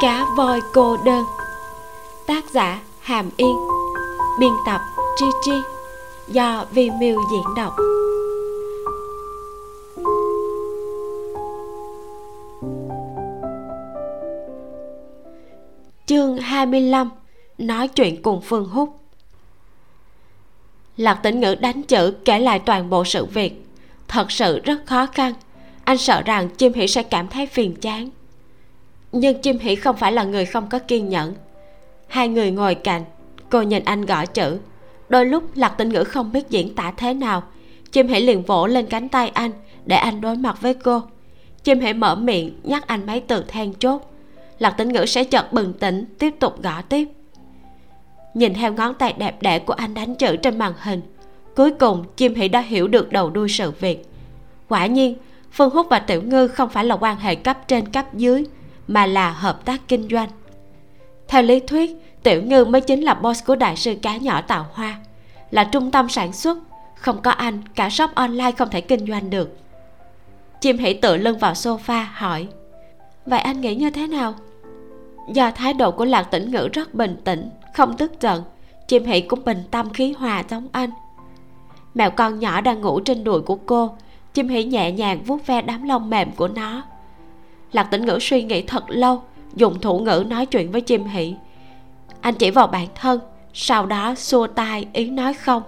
cá 0.00 0.26
voi 0.36 0.60
cô 0.72 0.96
đơn. 1.04 1.24
Tác 2.26 2.44
giả 2.52 2.82
hàm 3.00 3.30
yên. 3.36 3.56
Biên 4.40 4.52
tập 4.66 4.80
tri 5.16 5.26
tri 5.42 5.52
do 6.28 6.66
vi 6.70 6.90
miu 6.90 7.20
diễn 7.30 7.54
đọc. 7.56 7.76
Chương 16.06 16.38
25 16.38 17.10
nói 17.58 17.88
chuyện 17.88 18.22
cùng 18.22 18.40
phương 18.40 18.68
húc. 18.68 19.00
Lạc 20.96 21.14
tĩnh 21.14 21.40
ngữ 21.40 21.54
đánh 21.54 21.82
chữ 21.82 22.14
kể 22.24 22.38
lại 22.38 22.58
toàn 22.58 22.90
bộ 22.90 23.04
sự 23.04 23.24
việc. 23.24 23.66
Thật 24.08 24.30
sự 24.30 24.60
rất 24.64 24.86
khó 24.86 25.06
khăn. 25.06 25.32
Anh 25.84 25.98
sợ 25.98 26.22
rằng 26.22 26.48
chim 26.48 26.72
Hỉ 26.72 26.86
sẽ 26.86 27.02
cảm 27.02 27.28
thấy 27.28 27.46
phiền 27.46 27.76
chán 27.76 28.10
nhưng 29.12 29.42
chim 29.42 29.58
hỉ 29.58 29.74
không 29.74 29.96
phải 29.96 30.12
là 30.12 30.24
người 30.24 30.44
không 30.44 30.68
có 30.68 30.78
kiên 30.78 31.08
nhẫn. 31.08 31.34
Hai 32.08 32.28
người 32.28 32.50
ngồi 32.50 32.74
cạnh, 32.74 33.04
cô 33.50 33.62
nhìn 33.62 33.84
anh 33.84 34.06
gõ 34.06 34.26
chữ. 34.26 34.58
Đôi 35.08 35.26
lúc 35.26 35.44
lạc 35.54 35.68
tinh 35.68 35.88
ngữ 35.88 36.04
không 36.04 36.32
biết 36.32 36.50
diễn 36.50 36.74
tả 36.74 36.92
thế 36.96 37.14
nào. 37.14 37.42
Chim 37.92 38.08
hỉ 38.08 38.20
liền 38.20 38.42
vỗ 38.42 38.66
lên 38.66 38.86
cánh 38.86 39.08
tay 39.08 39.28
anh 39.28 39.50
để 39.86 39.96
anh 39.96 40.20
đối 40.20 40.36
mặt 40.36 40.58
với 40.60 40.74
cô. 40.74 41.02
Chim 41.64 41.80
hỉ 41.80 41.92
mở 41.92 42.14
miệng 42.14 42.60
nhắc 42.62 42.86
anh 42.86 43.06
mấy 43.06 43.20
từ 43.20 43.44
then 43.48 43.74
chốt. 43.74 44.02
Lạc 44.58 44.70
tinh 44.70 44.88
ngữ 44.88 45.06
sẽ 45.06 45.24
chợt 45.24 45.52
bừng 45.52 45.72
tỉnh, 45.72 46.04
tiếp 46.18 46.34
tục 46.40 46.62
gõ 46.62 46.82
tiếp. 46.82 47.08
Nhìn 48.34 48.54
theo 48.54 48.72
ngón 48.72 48.94
tay 48.94 49.14
đẹp 49.18 49.42
đẽ 49.42 49.58
của 49.58 49.72
anh 49.72 49.94
đánh 49.94 50.14
chữ 50.14 50.36
trên 50.36 50.58
màn 50.58 50.72
hình, 50.78 51.00
cuối 51.56 51.70
cùng 51.70 52.04
chim 52.16 52.34
hỉ 52.34 52.48
đã 52.48 52.60
hiểu 52.60 52.88
được 52.88 53.12
đầu 53.12 53.30
đuôi 53.30 53.48
sự 53.48 53.70
việc. 53.70 54.06
Quả 54.68 54.86
nhiên, 54.86 55.16
phương 55.52 55.70
húc 55.70 55.86
và 55.90 55.98
tiểu 55.98 56.22
ngư 56.22 56.48
không 56.48 56.68
phải 56.68 56.84
là 56.84 56.96
quan 56.96 57.16
hệ 57.16 57.34
cấp 57.34 57.68
trên 57.68 57.88
cấp 57.88 58.14
dưới 58.14 58.44
mà 58.88 59.06
là 59.06 59.30
hợp 59.30 59.64
tác 59.64 59.88
kinh 59.88 60.08
doanh. 60.10 60.28
Theo 61.28 61.42
lý 61.42 61.60
thuyết, 61.60 62.18
tiểu 62.22 62.42
ngư 62.42 62.64
mới 62.64 62.80
chính 62.80 63.00
là 63.00 63.14
boss 63.14 63.44
của 63.44 63.56
đại 63.56 63.76
sư 63.76 63.94
cá 64.02 64.16
nhỏ 64.16 64.40
tạo 64.40 64.66
hoa, 64.72 64.98
là 65.50 65.64
trung 65.64 65.90
tâm 65.90 66.08
sản 66.08 66.32
xuất, 66.32 66.58
không 66.94 67.22
có 67.22 67.30
anh, 67.30 67.62
cả 67.74 67.90
shop 67.90 68.10
online 68.14 68.52
không 68.52 68.68
thể 68.70 68.80
kinh 68.80 69.06
doanh 69.06 69.30
được. 69.30 69.58
Chim 70.60 70.78
hỉ 70.78 70.94
tựa 70.94 71.16
lưng 71.16 71.38
vào 71.38 71.52
sofa 71.52 72.04
hỏi, 72.12 72.48
vậy 73.26 73.40
anh 73.40 73.60
nghĩ 73.60 73.74
như 73.74 73.90
thế 73.90 74.06
nào? 74.06 74.34
Do 75.32 75.50
thái 75.50 75.74
độ 75.74 75.90
của 75.90 76.04
lạc 76.04 76.22
tĩnh 76.22 76.50
ngữ 76.50 76.68
rất 76.72 76.94
bình 76.94 77.16
tĩnh, 77.24 77.50
không 77.74 77.96
tức 77.96 78.12
giận, 78.20 78.42
chim 78.88 79.04
hỉ 79.04 79.20
cũng 79.20 79.44
bình 79.44 79.62
tâm 79.70 79.90
khí 79.90 80.12
hòa 80.18 80.44
giống 80.50 80.68
anh. 80.72 80.90
Mèo 81.94 82.10
con 82.10 82.38
nhỏ 82.38 82.60
đang 82.60 82.80
ngủ 82.80 83.00
trên 83.00 83.24
đùi 83.24 83.40
của 83.40 83.56
cô, 83.56 83.96
chim 84.34 84.48
hỉ 84.48 84.64
nhẹ 84.64 84.92
nhàng 84.92 85.22
vuốt 85.24 85.46
ve 85.46 85.62
đám 85.62 85.82
lông 85.82 86.10
mềm 86.10 86.30
của 86.32 86.48
nó 86.48 86.82
lạc 87.72 87.82
tĩnh 87.82 88.06
ngữ 88.06 88.18
suy 88.20 88.42
nghĩ 88.42 88.62
thật 88.62 88.84
lâu, 88.88 89.22
dùng 89.54 89.80
thủ 89.80 89.98
ngữ 89.98 90.24
nói 90.28 90.46
chuyện 90.46 90.72
với 90.72 90.80
chim 90.80 91.04
hỷ. 91.04 91.34
Anh 92.20 92.34
chỉ 92.34 92.50
vào 92.50 92.66
bản 92.66 92.86
thân, 92.94 93.20
sau 93.54 93.86
đó 93.86 94.14
xua 94.14 94.46
tay, 94.46 94.86
ý 94.92 95.10
nói 95.10 95.34
không. 95.34 95.62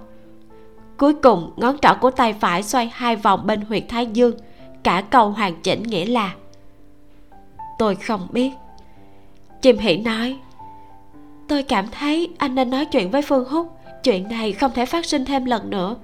Cuối 0.96 1.14
cùng, 1.14 1.52
ngón 1.56 1.78
trỏ 1.78 1.94
của 2.00 2.10
tay 2.10 2.32
phải 2.32 2.62
xoay 2.62 2.90
hai 2.94 3.16
vòng 3.16 3.46
bên 3.46 3.60
huyệt 3.60 3.84
thái 3.88 4.06
dương, 4.06 4.36
cả 4.82 5.00
câu 5.10 5.30
hoàn 5.30 5.62
chỉnh 5.62 5.82
nghĩa 5.82 6.06
là, 6.06 6.34
tôi 7.78 7.94
không 7.94 8.26
biết. 8.30 8.50
Chim 9.62 9.78
hỷ 9.78 9.96
nói, 9.96 10.36
tôi 11.48 11.62
cảm 11.62 11.86
thấy 11.88 12.28
anh 12.38 12.54
nên 12.54 12.70
nói 12.70 12.84
chuyện 12.84 13.10
với 13.10 13.22
phương 13.22 13.48
húc, 13.48 13.78
chuyện 14.02 14.28
này 14.28 14.52
không 14.52 14.72
thể 14.74 14.86
phát 14.86 15.06
sinh 15.06 15.24
thêm 15.24 15.44
lần 15.44 15.70
nữa. 15.70 15.96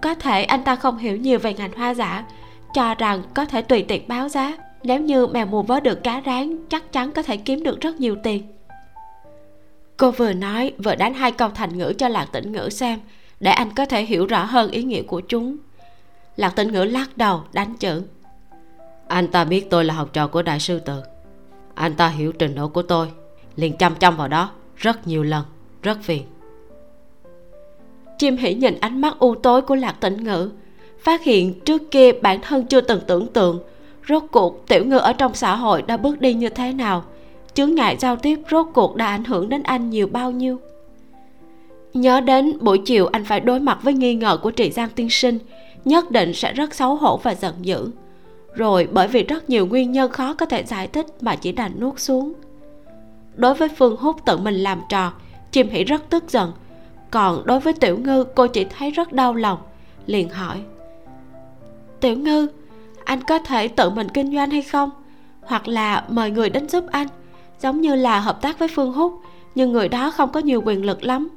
Có 0.00 0.14
thể 0.14 0.44
anh 0.44 0.62
ta 0.62 0.76
không 0.76 0.98
hiểu 0.98 1.16
nhiều 1.16 1.38
về 1.38 1.54
ngành 1.54 1.72
hoa 1.76 1.94
giả, 1.94 2.24
cho 2.74 2.94
rằng 2.94 3.22
có 3.34 3.44
thể 3.44 3.62
tùy 3.62 3.82
tiện 3.82 4.08
báo 4.08 4.28
giá 4.28 4.52
nếu 4.82 5.00
như 5.00 5.26
mèo 5.26 5.46
mù 5.46 5.62
vớ 5.62 5.80
được 5.80 6.04
cá 6.04 6.22
rán 6.26 6.66
chắc 6.68 6.92
chắn 6.92 7.12
có 7.12 7.22
thể 7.22 7.36
kiếm 7.36 7.62
được 7.62 7.80
rất 7.80 8.00
nhiều 8.00 8.16
tiền. 8.22 8.42
Cô 9.96 10.10
vừa 10.10 10.32
nói 10.32 10.72
vừa 10.84 10.94
đánh 10.94 11.14
hai 11.14 11.32
câu 11.32 11.48
thành 11.48 11.78
ngữ 11.78 11.92
cho 11.98 12.08
lạc 12.08 12.26
tĩnh 12.32 12.52
ngữ 12.52 12.68
xem 12.70 13.00
để 13.40 13.50
anh 13.50 13.70
có 13.76 13.86
thể 13.86 14.04
hiểu 14.04 14.26
rõ 14.26 14.44
hơn 14.44 14.70
ý 14.70 14.82
nghĩa 14.82 15.02
của 15.02 15.20
chúng. 15.20 15.56
Lạc 16.36 16.56
tĩnh 16.56 16.72
ngữ 16.72 16.84
lắc 16.84 17.16
đầu 17.16 17.42
đánh 17.52 17.74
chữ. 17.76 18.02
Anh 19.08 19.28
ta 19.28 19.44
biết 19.44 19.70
tôi 19.70 19.84
là 19.84 19.94
học 19.94 20.12
trò 20.12 20.28
của 20.28 20.42
đại 20.42 20.60
sư 20.60 20.78
tự 20.78 21.02
anh 21.76 21.94
ta 21.94 22.08
hiểu 22.08 22.32
trình 22.32 22.54
độ 22.54 22.68
của 22.68 22.82
tôi 22.82 23.08
liền 23.56 23.76
chăm 23.76 23.94
chăm 23.94 24.16
vào 24.16 24.28
đó 24.28 24.50
rất 24.76 25.06
nhiều 25.06 25.22
lần 25.22 25.44
rất 25.82 25.98
phiền. 26.02 26.22
Chim 28.18 28.36
hỉ 28.36 28.54
nhìn 28.54 28.78
ánh 28.80 29.00
mắt 29.00 29.16
u 29.18 29.34
tối 29.34 29.62
của 29.62 29.74
lạc 29.74 29.92
tĩnh 30.00 30.24
ngữ 30.24 30.50
phát 30.98 31.22
hiện 31.22 31.60
trước 31.60 31.82
kia 31.90 32.12
bản 32.12 32.40
thân 32.42 32.66
chưa 32.66 32.80
từng 32.80 33.00
tưởng 33.06 33.26
tượng 33.26 33.62
rốt 34.08 34.22
cuộc, 34.32 34.66
tiểu 34.68 34.84
ngư 34.84 34.98
ở 34.98 35.12
trong 35.12 35.34
xã 35.34 35.56
hội 35.56 35.82
đã 35.82 35.96
bước 35.96 36.20
đi 36.20 36.34
như 36.34 36.48
thế 36.48 36.72
nào? 36.72 37.04
Chướng 37.54 37.74
ngại 37.74 37.96
giao 38.00 38.16
tiếp 38.16 38.38
rốt 38.50 38.66
cuộc 38.74 38.96
đã 38.96 39.06
ảnh 39.06 39.24
hưởng 39.24 39.48
đến 39.48 39.62
anh 39.62 39.90
nhiều 39.90 40.06
bao 40.06 40.30
nhiêu? 40.30 40.58
Nhớ 41.94 42.20
đến 42.20 42.58
buổi 42.60 42.78
chiều 42.78 43.06
anh 43.06 43.24
phải 43.24 43.40
đối 43.40 43.60
mặt 43.60 43.78
với 43.82 43.94
nghi 43.94 44.14
ngờ 44.14 44.38
của 44.42 44.50
trị 44.50 44.70
giang 44.70 44.88
tiên 44.94 45.10
sinh, 45.10 45.38
nhất 45.84 46.10
định 46.10 46.34
sẽ 46.34 46.52
rất 46.52 46.74
xấu 46.74 46.94
hổ 46.94 47.16
và 47.16 47.34
giận 47.34 47.54
dữ. 47.60 47.90
Rồi, 48.54 48.88
bởi 48.92 49.08
vì 49.08 49.22
rất 49.22 49.50
nhiều 49.50 49.66
nguyên 49.66 49.92
nhân 49.92 50.10
khó 50.10 50.34
có 50.34 50.46
thể 50.46 50.62
giải 50.62 50.88
thích 50.88 51.06
mà 51.20 51.36
chỉ 51.36 51.52
đành 51.52 51.80
nuốt 51.80 52.00
xuống. 52.00 52.32
Đối 53.34 53.54
với 53.54 53.68
phương 53.68 53.96
húc 53.96 54.16
tự 54.24 54.36
mình 54.36 54.54
làm 54.54 54.80
trò 54.88 55.12
chim 55.52 55.68
Hỉ 55.68 55.84
rất 55.84 56.10
tức 56.10 56.24
giận. 56.30 56.52
Còn 57.10 57.42
đối 57.46 57.60
với 57.60 57.72
tiểu 57.72 57.98
ngư, 57.98 58.24
cô 58.24 58.46
chỉ 58.46 58.64
thấy 58.64 58.90
rất 58.90 59.12
đau 59.12 59.34
lòng, 59.34 59.58
liền 60.06 60.28
hỏi. 60.28 60.56
Tiểu 62.00 62.16
ngư 62.16 62.46
anh 63.06 63.22
có 63.22 63.38
thể 63.38 63.68
tự 63.68 63.90
mình 63.90 64.08
kinh 64.08 64.34
doanh 64.34 64.50
hay 64.50 64.62
không? 64.62 64.90
Hoặc 65.42 65.68
là 65.68 66.04
mời 66.08 66.30
người 66.30 66.50
đến 66.50 66.68
giúp 66.68 66.84
anh 66.90 67.06
giống 67.60 67.80
như 67.80 67.94
là 67.94 68.20
hợp 68.20 68.42
tác 68.42 68.58
với 68.58 68.68
phương 68.68 68.92
húc 68.92 69.20
nhưng 69.54 69.72
người 69.72 69.88
đó 69.88 70.10
không 70.10 70.32
có 70.32 70.40
nhiều 70.40 70.62
quyền 70.64 70.84
lực 70.84 71.04
lắm. 71.04 71.28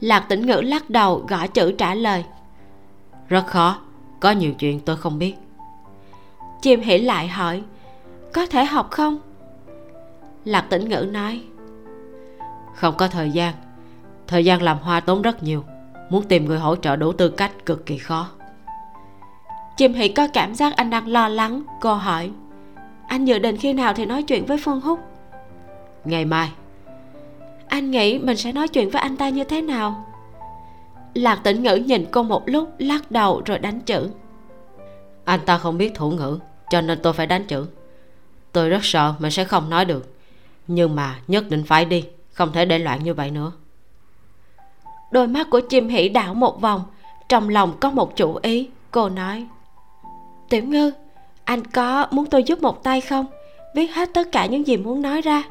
Lạc 0.00 0.20
tĩnh 0.20 0.46
ngữ 0.46 0.60
lắc 0.60 0.90
đầu 0.90 1.24
gõ 1.28 1.46
chữ 1.46 1.72
trả 1.72 1.94
lời. 1.94 2.24
Rất 3.28 3.46
khó 3.46 3.78
có 4.20 4.30
nhiều 4.30 4.52
chuyện 4.54 4.80
tôi 4.80 4.96
không 4.96 5.18
biết. 5.18 5.34
Chim 6.62 6.80
hỉ 6.80 6.98
lại 6.98 7.28
hỏi 7.28 7.62
có 8.32 8.46
thể 8.46 8.64
học 8.64 8.90
không? 8.90 9.18
Lạc 10.44 10.66
tĩnh 10.70 10.88
ngữ 10.88 11.08
nói 11.12 11.42
không 12.74 12.94
có 12.96 13.08
thời 13.08 13.30
gian. 13.30 13.54
Thời 14.26 14.44
gian 14.44 14.62
làm 14.62 14.78
hoa 14.78 15.00
tốn 15.00 15.22
rất 15.22 15.42
nhiều. 15.42 15.64
Muốn 16.10 16.22
tìm 16.22 16.44
người 16.44 16.58
hỗ 16.58 16.76
trợ 16.76 16.96
đủ 16.96 17.12
tư 17.12 17.28
cách 17.28 17.66
cực 17.66 17.86
kỳ 17.86 17.98
khó 17.98 18.28
chim 19.80 19.94
hỷ 19.94 20.08
có 20.08 20.28
cảm 20.32 20.54
giác 20.54 20.76
anh 20.76 20.90
đang 20.90 21.08
lo 21.08 21.28
lắng 21.28 21.62
cô 21.80 21.94
hỏi. 21.94 22.30
Anh 23.06 23.24
dự 23.24 23.38
định 23.38 23.56
khi 23.56 23.72
nào 23.72 23.94
thì 23.94 24.06
nói 24.06 24.22
chuyện 24.22 24.46
với 24.46 24.58
phương 24.64 24.80
húc? 24.80 25.00
Ngày 26.04 26.24
mai. 26.24 26.50
Anh 27.68 27.90
nghĩ 27.90 28.18
mình 28.18 28.36
sẽ 28.36 28.52
nói 28.52 28.68
chuyện 28.68 28.90
với 28.90 29.02
anh 29.02 29.16
ta 29.16 29.28
như 29.28 29.44
thế 29.44 29.62
nào? 29.62 30.04
Lạc 31.14 31.40
tĩnh 31.44 31.62
ngữ 31.62 31.74
nhìn 31.74 32.06
cô 32.10 32.22
một 32.22 32.42
lúc 32.46 32.70
lắc 32.78 33.10
đầu 33.10 33.42
rồi 33.46 33.58
đánh 33.58 33.80
chữ. 33.80 34.10
Anh 35.24 35.40
ta 35.46 35.58
không 35.58 35.78
biết 35.78 35.94
thủ 35.94 36.10
ngữ 36.10 36.38
cho 36.70 36.80
nên 36.80 36.98
tôi 37.02 37.12
phải 37.12 37.26
đánh 37.26 37.46
chữ. 37.46 37.66
Tôi 38.52 38.68
rất 38.68 38.84
sợ 38.84 39.14
mình 39.18 39.30
sẽ 39.30 39.44
không 39.44 39.70
nói 39.70 39.84
được. 39.84 40.14
Nhưng 40.66 40.96
mà 40.96 41.20
nhất 41.28 41.50
định 41.50 41.64
phải 41.64 41.84
đi 41.84 42.04
không 42.32 42.52
thể 42.52 42.64
để 42.64 42.78
loạn 42.78 43.04
như 43.04 43.14
vậy 43.14 43.30
nữa. 43.30 43.52
Đôi 45.10 45.26
mắt 45.26 45.50
của 45.50 45.60
chim 45.60 45.88
hỉ 45.88 46.08
đảo 46.08 46.34
một 46.34 46.60
vòng 46.60 46.82
trong 47.28 47.48
lòng 47.48 47.76
có 47.80 47.90
một 47.90 48.16
chủ 48.16 48.38
ý 48.42 48.68
cô 48.90 49.08
nói 49.08 49.46
tiểu 50.50 50.64
ngư, 50.64 50.92
anh 51.44 51.64
có 51.64 52.06
muốn 52.10 52.26
tôi 52.26 52.42
giúp 52.42 52.62
một 52.62 52.82
tay 52.82 53.00
không? 53.00 53.26
Viết 53.74 53.94
hết 53.94 54.10
tất 54.14 54.32
cả 54.32 54.46
những 54.46 54.66
gì 54.66 54.76
muốn 54.76 55.02
nói 55.02 55.20
ra. 55.20 55.42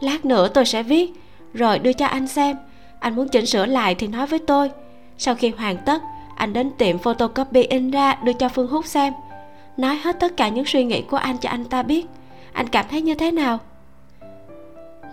Lát 0.00 0.24
nữa 0.24 0.48
tôi 0.48 0.64
sẽ 0.64 0.82
viết, 0.82 1.12
rồi 1.54 1.78
đưa 1.78 1.92
cho 1.92 2.06
anh 2.06 2.28
xem. 2.28 2.56
Anh 3.00 3.16
muốn 3.16 3.28
chỉnh 3.28 3.46
sửa 3.46 3.66
lại 3.66 3.94
thì 3.94 4.06
nói 4.06 4.26
với 4.26 4.38
tôi. 4.38 4.70
Sau 5.18 5.34
khi 5.34 5.52
hoàn 5.58 5.76
tất, 5.76 6.02
anh 6.36 6.52
đến 6.52 6.70
tiệm 6.78 6.98
photocopy 6.98 7.62
in 7.62 7.90
ra 7.90 8.14
đưa 8.24 8.32
cho 8.32 8.48
phương 8.48 8.68
Húc 8.68 8.86
xem. 8.86 9.12
Nói 9.76 9.96
hết 9.96 10.20
tất 10.20 10.36
cả 10.36 10.48
những 10.48 10.64
suy 10.66 10.84
nghĩ 10.84 11.02
của 11.02 11.16
anh 11.16 11.38
cho 11.38 11.48
anh 11.48 11.64
ta 11.64 11.82
biết. 11.82 12.06
Anh 12.52 12.68
cảm 12.68 12.86
thấy 12.90 13.02
như 13.02 13.14
thế 13.14 13.30
nào? 13.30 13.58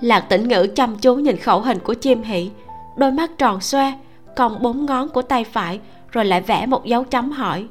Lạc 0.02 0.20
tĩnh 0.20 0.48
ngữ 0.48 0.68
chăm 0.76 0.98
chú 0.98 1.16
nhìn 1.16 1.38
khẩu 1.38 1.62
hình 1.62 1.80
của 1.80 1.94
chim 1.94 2.24
hỷ. 2.24 2.50
Đôi 2.98 3.12
mắt 3.12 3.32
tròn 3.38 3.62
xoe 3.62 3.94
cong 4.36 4.62
bốn 4.62 4.86
ngón 4.86 5.10
của 5.10 5.22
tay 5.22 5.44
phải, 5.44 5.80
rồi 6.12 6.26
lại 6.26 6.42
vẽ 6.42 6.66
một 6.66 6.86
dấu 6.86 7.04
chấm 7.04 7.32
hỏi 7.32 7.68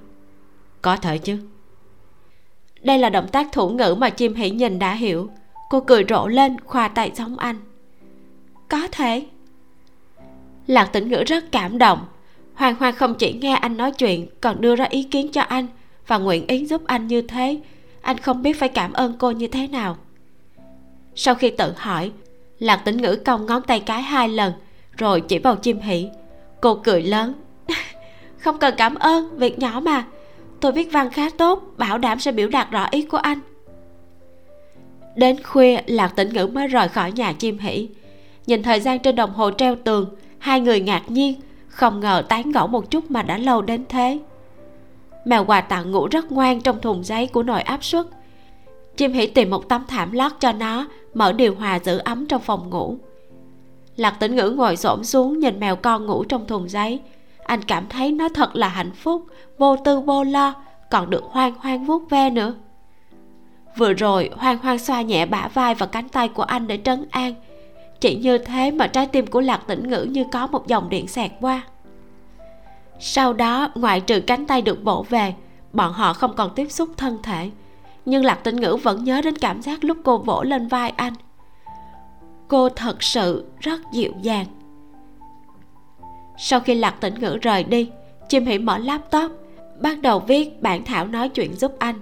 có 0.88 0.96
thể 0.96 1.18
chứ. 1.18 1.38
Đây 2.82 2.98
là 2.98 3.10
động 3.10 3.28
tác 3.28 3.52
thủ 3.52 3.68
ngữ 3.68 3.96
mà 3.98 4.10
chim 4.10 4.34
hỷ 4.34 4.50
nhìn 4.50 4.78
đã 4.78 4.94
hiểu. 4.94 5.30
Cô 5.70 5.80
cười 5.80 6.04
rộ 6.08 6.26
lên, 6.26 6.60
khoa 6.60 6.88
tay 6.88 7.10
giống 7.14 7.38
anh. 7.38 7.56
Có 8.68 8.88
thể. 8.92 9.26
Lạc 10.66 10.86
tĩnh 10.92 11.08
ngữ 11.08 11.24
rất 11.26 11.52
cảm 11.52 11.78
động. 11.78 12.06
Hoàng 12.54 12.74
hoàng 12.74 12.94
không 12.94 13.14
chỉ 13.14 13.32
nghe 13.32 13.54
anh 13.54 13.76
nói 13.76 13.92
chuyện, 13.92 14.26
còn 14.40 14.60
đưa 14.60 14.76
ra 14.76 14.84
ý 14.84 15.02
kiến 15.02 15.32
cho 15.32 15.42
anh 15.42 15.66
và 16.06 16.18
nguyện 16.18 16.46
ý 16.46 16.66
giúp 16.66 16.82
anh 16.86 17.06
như 17.06 17.22
thế. 17.22 17.60
Anh 18.00 18.18
không 18.18 18.42
biết 18.42 18.58
phải 18.58 18.68
cảm 18.68 18.92
ơn 18.92 19.14
cô 19.18 19.30
như 19.30 19.46
thế 19.46 19.68
nào. 19.68 19.96
Sau 21.14 21.34
khi 21.34 21.50
tự 21.50 21.72
hỏi, 21.76 22.12
lạc 22.58 22.76
tĩnh 22.76 22.96
ngữ 22.96 23.16
cong 23.16 23.46
ngón 23.46 23.62
tay 23.62 23.80
cái 23.80 24.02
hai 24.02 24.28
lần, 24.28 24.52
rồi 24.96 25.20
chỉ 25.20 25.38
vào 25.38 25.56
chim 25.56 25.80
hỷ. 25.80 26.08
Cô 26.60 26.74
cười 26.74 27.02
lớn. 27.02 27.32
Không 28.38 28.58
cần 28.58 28.74
cảm 28.76 28.94
ơn, 28.94 29.38
việc 29.38 29.58
nhỏ 29.58 29.80
mà 29.84 30.04
tôi 30.60 30.72
viết 30.72 30.92
văn 30.92 31.10
khá 31.10 31.30
tốt, 31.30 31.62
bảo 31.76 31.98
đảm 31.98 32.20
sẽ 32.20 32.32
biểu 32.32 32.48
đạt 32.48 32.70
rõ 32.70 32.86
ý 32.90 33.02
của 33.02 33.18
anh. 33.18 33.38
Đến 35.16 35.42
khuya, 35.42 35.80
lạc 35.86 36.08
tĩnh 36.16 36.32
ngữ 36.32 36.46
mới 36.46 36.68
rời 36.68 36.88
khỏi 36.88 37.12
nhà 37.12 37.32
chim 37.32 37.58
hỉ 37.58 37.88
nhìn 38.48 38.62
thời 38.62 38.80
gian 38.80 38.98
trên 38.98 39.16
đồng 39.16 39.30
hồ 39.30 39.50
treo 39.50 39.76
tường, 39.76 40.14
hai 40.38 40.60
người 40.60 40.80
ngạc 40.80 41.10
nhiên, 41.10 41.40
không 41.68 42.00
ngờ 42.00 42.22
tán 42.28 42.52
gẫu 42.52 42.66
một 42.66 42.90
chút 42.90 43.10
mà 43.10 43.22
đã 43.22 43.38
lâu 43.38 43.62
đến 43.62 43.84
thế. 43.88 44.18
Mèo 45.24 45.44
quà 45.44 45.60
tặng 45.60 45.90
ngủ 45.90 46.06
rất 46.10 46.32
ngoan 46.32 46.60
trong 46.60 46.80
thùng 46.80 47.04
giấy 47.04 47.26
của 47.26 47.42
nồi 47.42 47.62
áp 47.62 47.84
suất. 47.84 48.06
Chim 48.96 49.12
hỉ 49.12 49.26
tìm 49.26 49.50
một 49.50 49.68
tấm 49.68 49.84
thảm 49.88 50.12
lót 50.12 50.32
cho 50.40 50.52
nó, 50.52 50.86
mở 51.14 51.32
điều 51.32 51.54
hòa 51.54 51.78
giữ 51.78 51.98
ấm 51.98 52.26
trong 52.26 52.42
phòng 52.42 52.70
ngủ. 52.70 52.96
Lạc 53.96 54.10
tĩnh 54.20 54.36
ngữ 54.36 54.50
ngồi 54.50 54.76
xổm 54.76 55.04
xuống 55.04 55.38
nhìn 55.38 55.60
mèo 55.60 55.76
con 55.76 56.06
ngủ 56.06 56.24
trong 56.24 56.46
thùng 56.46 56.68
giấy 56.68 57.00
anh 57.48 57.62
cảm 57.62 57.86
thấy 57.88 58.12
nó 58.12 58.28
thật 58.28 58.56
là 58.56 58.68
hạnh 58.68 58.92
phúc, 58.92 59.26
vô 59.58 59.76
tư 59.76 60.00
vô 60.00 60.24
lo, 60.24 60.54
còn 60.90 61.10
được 61.10 61.24
hoang 61.24 61.54
hoang 61.58 61.84
vuốt 61.84 62.10
ve 62.10 62.30
nữa. 62.30 62.54
Vừa 63.76 63.92
rồi, 63.92 64.30
hoang 64.36 64.58
hoang 64.58 64.78
xoa 64.78 65.02
nhẹ 65.02 65.26
bả 65.26 65.48
vai 65.54 65.74
và 65.74 65.86
cánh 65.86 66.08
tay 66.08 66.28
của 66.28 66.42
anh 66.42 66.66
để 66.66 66.78
trấn 66.84 67.06
an. 67.10 67.34
Chỉ 68.00 68.16
như 68.16 68.38
thế 68.38 68.70
mà 68.70 68.86
trái 68.86 69.06
tim 69.06 69.26
của 69.26 69.40
lạc 69.40 69.60
tĩnh 69.66 69.90
ngữ 69.90 70.02
như 70.02 70.24
có 70.32 70.46
một 70.46 70.66
dòng 70.66 70.88
điện 70.88 71.08
xẹt 71.08 71.30
qua. 71.40 71.62
Sau 73.00 73.32
đó, 73.32 73.70
ngoại 73.74 74.00
trừ 74.00 74.20
cánh 74.20 74.46
tay 74.46 74.62
được 74.62 74.84
vỗ 74.84 75.06
về, 75.08 75.34
bọn 75.72 75.92
họ 75.92 76.12
không 76.12 76.36
còn 76.36 76.50
tiếp 76.54 76.66
xúc 76.70 76.88
thân 76.96 77.18
thể. 77.22 77.50
Nhưng 78.04 78.24
lạc 78.24 78.44
tĩnh 78.44 78.56
ngữ 78.56 78.76
vẫn 78.82 79.04
nhớ 79.04 79.20
đến 79.24 79.36
cảm 79.36 79.62
giác 79.62 79.84
lúc 79.84 79.96
cô 80.04 80.18
vỗ 80.18 80.42
lên 80.42 80.68
vai 80.68 80.90
anh. 80.90 81.14
Cô 82.48 82.68
thật 82.68 83.02
sự 83.02 83.44
rất 83.60 83.80
dịu 83.92 84.12
dàng 84.22 84.46
sau 86.38 86.60
khi 86.60 86.74
lạc 86.74 87.00
tĩnh 87.00 87.14
ngữ 87.14 87.38
rời 87.42 87.64
đi, 87.64 87.90
chim 88.28 88.46
hỉ 88.46 88.58
mở 88.58 88.78
laptop 88.78 89.32
bắt 89.80 90.00
đầu 90.02 90.18
viết 90.18 90.62
bản 90.62 90.84
thảo 90.84 91.06
nói 91.06 91.28
chuyện 91.28 91.54
giúp 91.54 91.72
anh. 91.78 91.96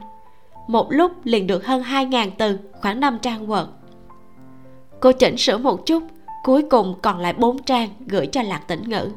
Một 0.67 0.87
lúc 0.91 1.13
liền 1.25 1.47
được 1.47 1.67
hơn 1.67 1.83
2.000 1.83 2.31
từ, 2.39 2.59
khoảng 2.73 3.01
5 3.01 3.19
trang 3.23 3.47
Word. 3.47 3.67
Cô 5.01 5.13
chỉnh 5.13 5.37
sửa 5.37 5.59
một 5.59 5.87
chút, 5.87 6.03
cuối 6.45 6.63
cùng 6.71 6.95
còn 7.03 7.19
lại 7.19 7.33
4 7.33 7.63
trang 7.63 7.89
gửi 8.07 8.27
cho 8.27 8.43
lạc 8.43 8.61
tĩnh 8.69 8.89
ngữ. 8.89 9.11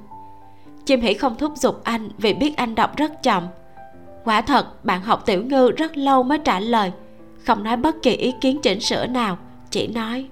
Chim 0.85 1.01
hỉ 1.01 1.13
không 1.13 1.35
thúc 1.35 1.57
giục 1.57 1.83
anh 1.83 2.09
vì 2.17 2.33
biết 2.33 2.57
anh 2.57 2.75
đọc 2.75 2.97
rất 2.97 3.23
chậm. 3.23 3.47
Quả 4.23 4.41
thật, 4.41 4.85
bạn 4.85 5.01
học 5.01 5.25
tiểu 5.25 5.43
ngư 5.43 5.71
rất 5.71 5.97
lâu 5.97 6.23
mới 6.23 6.37
trả 6.37 6.59
lời, 6.59 6.91
không 7.45 7.63
nói 7.63 7.77
bất 7.77 7.95
kỳ 8.01 8.11
ý 8.11 8.33
kiến 8.41 8.59
chỉnh 8.61 8.79
sửa 8.79 9.05
nào, 9.05 9.37
chỉ 9.69 9.87
nói, 9.87 10.27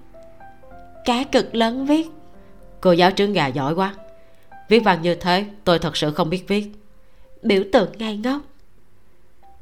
cá 1.05 1.23
cực 1.23 1.55
lớn 1.55 1.85
viết. 1.85 2.07
Cô 2.81 2.91
giáo 2.91 3.11
trứng 3.11 3.33
gà 3.33 3.47
giỏi 3.47 3.75
quá 3.75 3.93
viết 4.69 4.79
văn 4.79 5.01
như 5.01 5.15
thế 5.15 5.45
tôi 5.63 5.79
thật 5.79 5.97
sự 5.97 6.11
không 6.11 6.29
biết 6.29 6.47
viết. 6.47 6.67
Biểu 7.41 7.63
tượng 7.73 7.89
ngây 7.97 8.17
ngốc. 8.17 8.41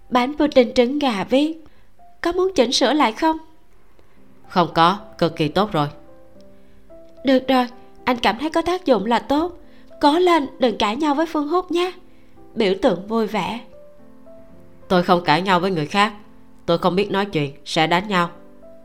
Bánh 0.10 0.34
pudding 0.38 0.74
trứng 0.74 1.00
gà 1.00 1.24
viết. 1.24 1.64
Có 2.22 2.32
muốn 2.32 2.52
chỉnh 2.56 2.72
sửa 2.72 2.94
lại 2.94 3.12
không? 3.12 3.38
Không 4.48 4.70
có 4.74 5.00
cực 5.18 5.36
kỳ 5.36 5.48
tốt 5.48 5.72
rồi. 5.72 5.88
Được 7.24 7.48
rồi 7.48 7.68
anh 8.04 8.18
cảm 8.18 8.38
thấy 8.40 8.50
có 8.50 8.62
tác 8.62 8.86
dụng 8.86 9.06
là 9.06 9.20
tốt. 9.20 9.58
Cố 10.02 10.20
lên 10.20 10.48
đừng 10.60 10.78
cãi 10.78 10.96
nhau 10.96 11.16
với 11.16 11.26
phương 11.26 11.48
húc 11.48 11.72
nhé. 11.72 11.92
Biểu 12.56 12.74
tượng 12.82 13.08
vui 13.08 13.28
vẻ. 13.28 13.60
Tôi 14.88 15.04
không 15.04 15.24
cãi 15.24 15.42
nhau 15.42 15.60
với 15.60 15.72
người 15.72 15.86
khác. 15.86 16.14
Tôi 16.66 16.78
không 16.78 16.96
biết 16.96 17.12
nói 17.12 17.26
chuyện 17.26 17.54
sẽ 17.66 17.88
đánh 17.88 18.08
nhau. 18.08 18.30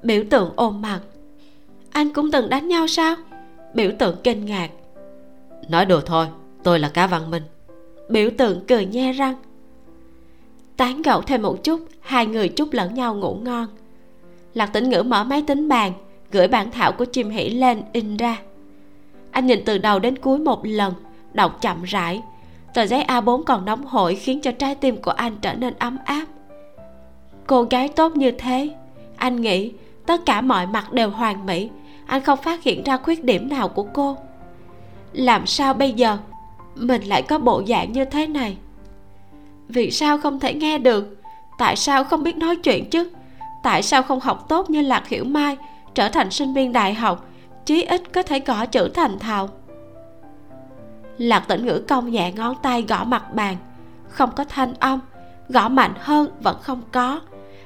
Biểu 0.02 0.22
tượng 0.30 0.52
ôm 0.56 0.82
mặt. 0.82 1.00
Anh 1.90 2.12
cũng 2.12 2.30
từng 2.30 2.48
đánh 2.48 2.68
nhau 2.68 2.86
sao? 2.86 3.16
Biểu 3.74 3.90
tượng 3.98 4.16
kinh 4.24 4.44
ngạc 4.46 4.68
nói 5.70 5.86
đùa 5.86 6.00
thôi, 6.00 6.26
tôi 6.62 6.78
là 6.78 6.88
cá 6.88 7.06
văn 7.06 7.30
minh. 7.30 7.42
Biểu 8.08 8.30
tượng 8.38 8.64
cười 8.68 8.86
nhe 8.86 9.12
răng. 9.12 9.34
Tán 10.76 11.02
gẫu 11.02 11.22
thêm 11.22 11.42
một 11.42 11.64
chút, 11.64 11.80
hai 12.00 12.26
người 12.26 12.48
chúc 12.48 12.72
lẫn 12.72 12.94
nhau 12.94 13.14
ngủ 13.14 13.34
ngon. 13.34 13.66
Lạc 14.54 14.66
tĩnh 14.66 14.90
ngữ 14.90 15.02
mở 15.02 15.24
máy 15.24 15.42
tính 15.46 15.68
bàn, 15.68 15.92
gửi 16.30 16.48
bản 16.48 16.70
thảo 16.70 16.92
của 16.92 17.04
chim 17.04 17.30
hỉ 17.30 17.50
lên 17.50 17.82
in 17.92 18.16
ra. 18.16 18.38
Anh 19.30 19.46
nhìn 19.46 19.62
từ 19.64 19.78
đầu 19.78 19.98
đến 19.98 20.18
cuối 20.18 20.38
một 20.38 20.60
lần, 20.62 20.94
đọc 21.32 21.58
chậm 21.60 21.82
rãi. 21.82 22.22
Tờ 22.74 22.86
giấy 22.86 23.04
A4 23.08 23.42
còn 23.42 23.64
nóng 23.64 23.86
hổi 23.86 24.14
khiến 24.14 24.40
cho 24.40 24.52
trái 24.52 24.74
tim 24.74 24.96
của 24.96 25.10
anh 25.10 25.36
trở 25.42 25.54
nên 25.54 25.74
ấm 25.78 25.98
áp. 26.04 26.24
Cô 27.46 27.62
gái 27.62 27.88
tốt 27.88 28.16
như 28.16 28.30
thế, 28.30 28.70
anh 29.16 29.40
nghĩ 29.40 29.72
tất 30.06 30.26
cả 30.26 30.40
mọi 30.40 30.66
mặt 30.66 30.92
đều 30.92 31.10
hoàn 31.10 31.46
mỹ. 31.46 31.70
Anh 32.06 32.22
không 32.22 32.38
phát 32.42 32.62
hiện 32.62 32.84
ra 32.84 32.96
khuyết 32.96 33.24
điểm 33.24 33.48
nào 33.48 33.68
của 33.68 33.86
cô 33.92 34.16
làm 35.12 35.46
sao 35.46 35.74
bây 35.74 35.92
giờ? 35.92 36.18
Mình 36.74 37.02
lại 37.02 37.22
có 37.22 37.38
bộ 37.38 37.62
dạng 37.68 37.92
như 37.92 38.04
thế 38.04 38.26
này. 38.26 38.56
Vì 39.68 39.90
sao 39.90 40.18
không 40.18 40.40
thể 40.40 40.54
nghe 40.54 40.78
được? 40.78 41.16
Tại 41.58 41.76
sao 41.76 42.04
không 42.04 42.22
biết 42.22 42.36
nói 42.36 42.56
chuyện 42.56 42.90
chứ? 42.90 43.10
Tại 43.62 43.82
sao 43.82 44.02
không 44.02 44.20
học 44.20 44.48
tốt 44.48 44.70
như 44.70 44.82
lạc 44.82 45.08
hiểu 45.08 45.24
mai, 45.24 45.56
trở 45.94 46.08
thành 46.08 46.30
sinh 46.30 46.54
viên 46.54 46.72
đại 46.72 46.94
học, 46.94 47.26
chí 47.64 47.82
ít 47.82 48.12
có 48.12 48.22
thể 48.22 48.40
gõ 48.40 48.66
chữ 48.66 48.88
thành 48.94 49.18
thạo? 49.18 49.48
Lạc 51.18 51.40
tĩnh 51.48 51.66
ngữ 51.66 51.82
cong 51.88 52.10
nhẹ 52.10 52.32
ngón 52.32 52.54
tay 52.62 52.84
gõ 52.88 53.04
mặt 53.04 53.34
bàn. 53.34 53.56
Không 54.08 54.30
có 54.36 54.44
thanh 54.44 54.74
âm, 54.74 55.00
gõ 55.48 55.68
mạnh 55.68 55.92
hơn 55.98 56.30
vẫn 56.42 56.56
không 56.62 56.82
có. 56.92 57.20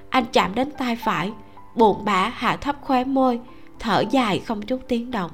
Anh 0.08 0.24
chạm 0.32 0.54
đến 0.54 0.70
tay 0.78 0.96
phải, 0.96 1.32
buồn 1.74 2.04
bã 2.04 2.32
hạ 2.34 2.56
thấp 2.56 2.76
khóe 2.80 3.04
môi, 3.04 3.40
thở 3.78 4.04
dài 4.10 4.38
không 4.38 4.62
chút 4.62 4.80
tiếng 4.88 5.10
động. 5.10 5.30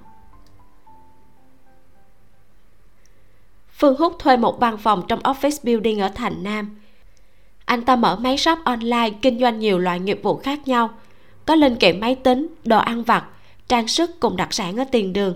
Phương 3.81 3.97
húc 3.97 4.19
thuê 4.19 4.37
một 4.37 4.61
văn 4.61 4.79
phòng 4.79 5.03
trong 5.09 5.21
office 5.21 5.59
building 5.63 6.01
ở 6.01 6.09
thành 6.09 6.43
nam. 6.43 6.77
Anh 7.65 7.85
ta 7.85 7.97
mở 7.97 8.17
máy 8.17 8.39
shop 8.39 8.59
online 8.65 9.11
kinh 9.23 9.39
doanh 9.39 9.59
nhiều 9.59 9.79
loại 9.79 10.01
nghiệp 10.01 10.21
vụ 10.23 10.37
khác 10.37 10.69
nhau. 10.69 10.91
Có 11.47 11.55
linh 11.55 11.77
kiện 11.77 12.01
máy 12.01 12.15
tính, 12.15 12.47
đồ 12.65 12.79
ăn 12.79 13.03
vặt, 13.03 13.25
trang 13.69 13.89
sức 13.89 14.21
cùng 14.21 14.37
đặc 14.37 14.53
sản 14.53 14.77
ở 14.77 14.85
tiền 14.93 15.13
đường. 15.13 15.35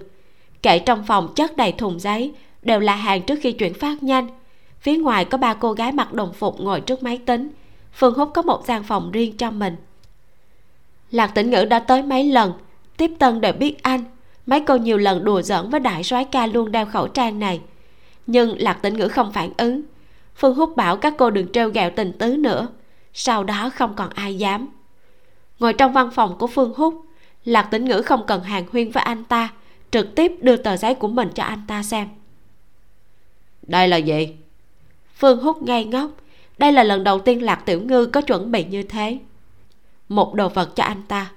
Kệ 0.63 0.79
trong 0.79 1.05
phòng 1.07 1.33
chất 1.37 1.57
đầy 1.57 1.73
thùng 1.73 2.01
giấy, 2.01 2.33
đều 2.63 2.81
là 2.81 2.95
hàng 2.95 3.23
trước 3.23 3.39
khi 3.43 3.53
chuyển 3.53 3.75
phát 3.75 4.03
nhanh. 4.03 4.29
Phía 4.81 4.97
ngoài 4.97 5.25
có 5.25 5.39
ba 5.39 5.55
cô 5.55 5.73
gái 5.73 5.93
mặc 5.93 6.13
đồng 6.13 6.33
phục 6.33 6.61
ngồi 6.61 6.81
trước 6.81 7.03
máy 7.03 7.19
tính. 7.27 7.51
Phương 7.93 8.15
húc 8.15 8.31
có 8.35 8.43
một 8.43 8.67
gian 8.67 8.83
phòng 8.83 9.11
riêng 9.11 9.37
cho 9.37 9.51
mình. 9.51 9.77
Lạc 11.11 11.27
tĩnh 11.35 11.51
ngữ 11.51 11.65
đã 11.65 11.79
tới 11.79 12.03
mấy 12.03 12.25
lần. 12.25 12.53
Tiếp 12.97 13.11
tân 13.19 13.41
đều 13.41 13.53
biết 13.53 13.83
anh. 13.83 14.05
Mấy 14.47 14.61
cô 14.61 14.77
nhiều 14.77 14.99
lần 14.99 15.25
đùa 15.25 15.43
giỡn 15.43 15.71
với 15.71 15.81
đại 15.81 16.05
soái 16.05 16.25
ca 16.25 16.47
luôn 16.47 16.73
đeo 16.73 16.87
khẩu 16.87 17.09
trang 17.09 17.39
này 17.39 17.61
nhưng 18.27 18.59
lạc 18.59 18.75
tĩnh 18.83 18.97
ngữ 18.97 19.09
không 19.09 19.33
phản 19.33 19.51
ứng. 19.57 19.83
Phương 20.37 20.55
húc 20.55 20.77
bảo 20.77 20.97
các 20.97 21.15
cô 21.19 21.31
đừng 21.31 21.53
trêu 21.53 21.69
ghẹo 21.69 21.91
tình 21.91 22.13
tứ 22.19 22.37
nữa. 22.37 22.69
Sau 23.13 23.45
đó 23.45 23.71
không 23.75 23.95
còn 23.95 24.11
ai 24.11 24.39
dám. 24.39 24.69
Ngồi 25.59 25.73
trong 25.73 25.93
văn 25.93 26.11
phòng 26.11 26.39
của 26.39 26.47
phương 26.47 26.75
húc 26.77 27.05
lạc 27.45 27.63
tĩnh 27.63 27.85
ngữ 27.85 28.03
không 28.03 28.27
cần 28.27 28.43
hàng 28.43 28.65
huyên 28.73 28.91
với 28.91 29.03
anh 29.03 29.25
ta 29.25 29.53
trực 29.91 30.15
tiếp 30.15 30.33
đưa 30.41 30.57
tờ 30.57 30.77
giấy 30.77 30.95
của 30.95 31.09
mình 31.09 31.29
cho 31.35 31.43
anh 31.43 31.63
ta 31.69 31.83
xem. 31.83 32.09
Đây 33.63 33.89
là 33.89 33.97
gì? 33.97 34.37
Phương 35.17 35.41
húc 35.41 35.63
ngây 35.63 35.85
ngốc. 35.85 36.11
Đây 36.59 36.73
là 36.73 36.83
lần 36.83 37.05
đầu 37.05 37.19
tiên 37.19 37.43
lạc 37.43 37.63
tiểu 37.67 37.81
ngư 37.81 38.07
có 38.07 38.21
chuẩn 38.21 38.53
bị 38.53 38.65
như 38.65 38.83
thế. 38.83 39.19
Một 40.09 40.35
đồ 40.35 40.49
vật 40.49 40.77
cho 40.77 40.85
anh 40.85 41.03
ta. 41.09 41.31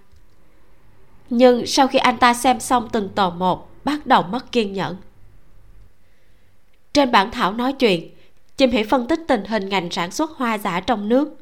Nhưng 1.30 1.66
sau 1.66 1.88
khi 1.88 2.00
anh 2.00 2.18
ta 2.18 2.34
xem 2.34 2.60
xong 2.60 2.90
từng 2.92 3.10
tờ 3.10 3.30
một 3.30 3.70
bắt 3.84 4.08
đầu 4.08 4.24
mất 4.24 4.52
kiên 4.52 4.74
nhẫn 4.74 4.96
trên 6.98 7.12
bản 7.12 7.32
thảo 7.32 7.54
nói 7.54 7.74
chuyện 7.74 8.10
chim 8.58 8.72
hỉ 8.72 8.84
phân 8.84 9.08
tích 9.08 9.20
tình 9.28 9.46
hình 9.46 9.70
ngành 9.70 9.92
sản 9.92 10.12
xuất 10.12 10.32
hoa 10.32 10.58
giả 10.58 10.80
trong 10.80 11.10
nước. 11.10 11.38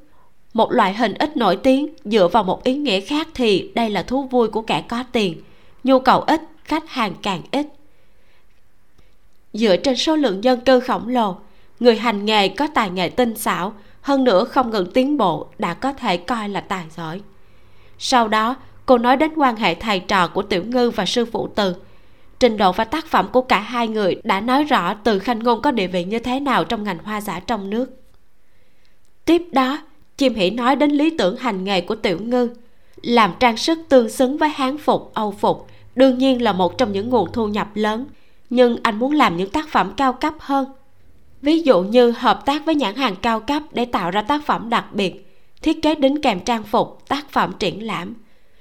Một 0.53 0.71
loại 0.71 0.93
hình 0.93 1.13
ít 1.13 1.37
nổi 1.37 1.55
tiếng 1.55 1.93
dựa 2.05 2.27
vào 2.27 2.43
một 2.43 2.63
ý 2.63 2.75
nghĩa 2.75 2.99
khác 2.99 3.27
thì 3.33 3.71
đây 3.75 3.89
là 3.89 4.03
thú 4.03 4.23
vui 4.23 4.47
của 4.47 4.61
kẻ 4.61 4.83
có 4.87 5.03
tiền, 5.11 5.41
nhu 5.83 5.99
cầu 5.99 6.21
ít, 6.21 6.41
khách 6.63 6.89
hàng 6.89 7.13
càng 7.21 7.41
ít. 7.51 7.67
Dựa 9.53 9.77
trên 9.77 9.95
số 9.95 10.15
lượng 10.15 10.43
dân 10.43 10.59
cư 10.59 10.79
khổng 10.79 11.07
lồ, 11.07 11.35
người 11.79 11.95
hành 11.95 12.25
nghề 12.25 12.47
có 12.47 12.67
tài 12.73 12.89
nghệ 12.89 13.09
tinh 13.09 13.37
xảo, 13.37 13.73
hơn 14.01 14.23
nữa 14.23 14.45
không 14.45 14.71
ngừng 14.71 14.91
tiến 14.91 15.17
bộ 15.17 15.47
đã 15.57 15.73
có 15.73 15.93
thể 15.93 16.17
coi 16.17 16.49
là 16.49 16.61
tài 16.61 16.85
giỏi. 16.95 17.21
Sau 17.99 18.27
đó, 18.27 18.55
cô 18.85 18.97
nói 18.97 19.17
đến 19.17 19.31
quan 19.35 19.55
hệ 19.55 19.75
thầy 19.75 19.99
trò 19.99 20.27
của 20.27 20.41
tiểu 20.41 20.63
ngư 20.63 20.89
và 20.89 21.05
sư 21.05 21.25
phụ 21.25 21.47
từ 21.55 21.75
trình 22.39 22.57
độ 22.57 22.71
và 22.71 22.83
tác 22.83 23.07
phẩm 23.07 23.27
của 23.31 23.41
cả 23.41 23.59
hai 23.59 23.87
người 23.87 24.15
đã 24.23 24.41
nói 24.41 24.63
rõ 24.63 24.93
từ 24.93 25.19
khanh 25.19 25.39
ngôn 25.39 25.61
có 25.61 25.71
địa 25.71 25.87
vị 25.87 26.03
như 26.03 26.19
thế 26.19 26.39
nào 26.39 26.63
trong 26.63 26.83
ngành 26.83 26.97
hoa 26.97 27.21
giả 27.21 27.39
trong 27.39 27.69
nước. 27.69 28.01
Tiếp 29.25 29.41
đó, 29.51 29.79
chim 30.17 30.35
hỉ 30.35 30.49
nói 30.49 30.75
đến 30.75 30.91
lý 30.91 31.17
tưởng 31.17 31.37
hành 31.37 31.63
nghề 31.63 31.81
của 31.81 31.95
tiểu 31.95 32.19
ngư, 32.21 32.49
làm 33.01 33.33
trang 33.39 33.57
sức 33.57 33.79
tương 33.89 34.09
xứng 34.09 34.37
với 34.37 34.49
hán 34.49 34.77
phục, 34.77 35.11
âu 35.13 35.31
phục, 35.31 35.67
đương 35.95 36.17
nhiên 36.17 36.41
là 36.41 36.53
một 36.53 36.77
trong 36.77 36.91
những 36.91 37.09
nguồn 37.09 37.31
thu 37.31 37.47
nhập 37.47 37.67
lớn. 37.73 38.05
Nhưng 38.49 38.77
anh 38.83 38.99
muốn 38.99 39.11
làm 39.11 39.37
những 39.37 39.49
tác 39.49 39.69
phẩm 39.69 39.93
cao 39.97 40.13
cấp 40.13 40.33
hơn. 40.39 40.65
Ví 41.41 41.61
dụ 41.61 41.81
như 41.81 42.11
hợp 42.11 42.45
tác 42.45 42.65
với 42.65 42.75
nhãn 42.75 42.95
hàng 42.95 43.15
cao 43.21 43.39
cấp 43.39 43.63
để 43.71 43.85
tạo 43.85 44.11
ra 44.11 44.21
tác 44.21 44.45
phẩm 44.45 44.69
đặc 44.69 44.85
biệt, 44.93 45.33
thiết 45.61 45.81
kế 45.81 45.95
đính 45.95 46.21
kèm 46.21 46.39
trang 46.39 46.63
phục, 46.63 47.07
tác 47.07 47.29
phẩm 47.31 47.53
triển 47.59 47.85
lãm. 47.85 48.13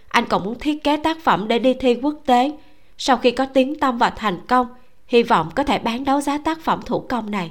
Anh 0.08 0.24
còn 0.28 0.44
muốn 0.44 0.58
thiết 0.58 0.84
kế 0.84 0.96
tác 0.96 1.24
phẩm 1.24 1.48
để 1.48 1.58
đi 1.58 1.74
thi 1.74 1.94
quốc 1.94 2.14
tế 2.26 2.52
sau 2.98 3.16
khi 3.16 3.30
có 3.30 3.46
tiếng 3.46 3.78
tâm 3.78 3.98
và 3.98 4.10
thành 4.10 4.38
công, 4.46 4.66
hy 5.06 5.22
vọng 5.22 5.50
có 5.54 5.62
thể 5.62 5.78
bán 5.78 6.04
đấu 6.04 6.20
giá 6.20 6.38
tác 6.38 6.60
phẩm 6.60 6.80
thủ 6.86 7.00
công 7.00 7.30
này. 7.30 7.50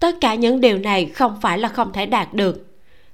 Tất 0.00 0.16
cả 0.20 0.34
những 0.34 0.60
điều 0.60 0.78
này 0.78 1.06
không 1.06 1.40
phải 1.40 1.58
là 1.58 1.68
không 1.68 1.92
thể 1.92 2.06
đạt 2.06 2.34
được. 2.34 2.66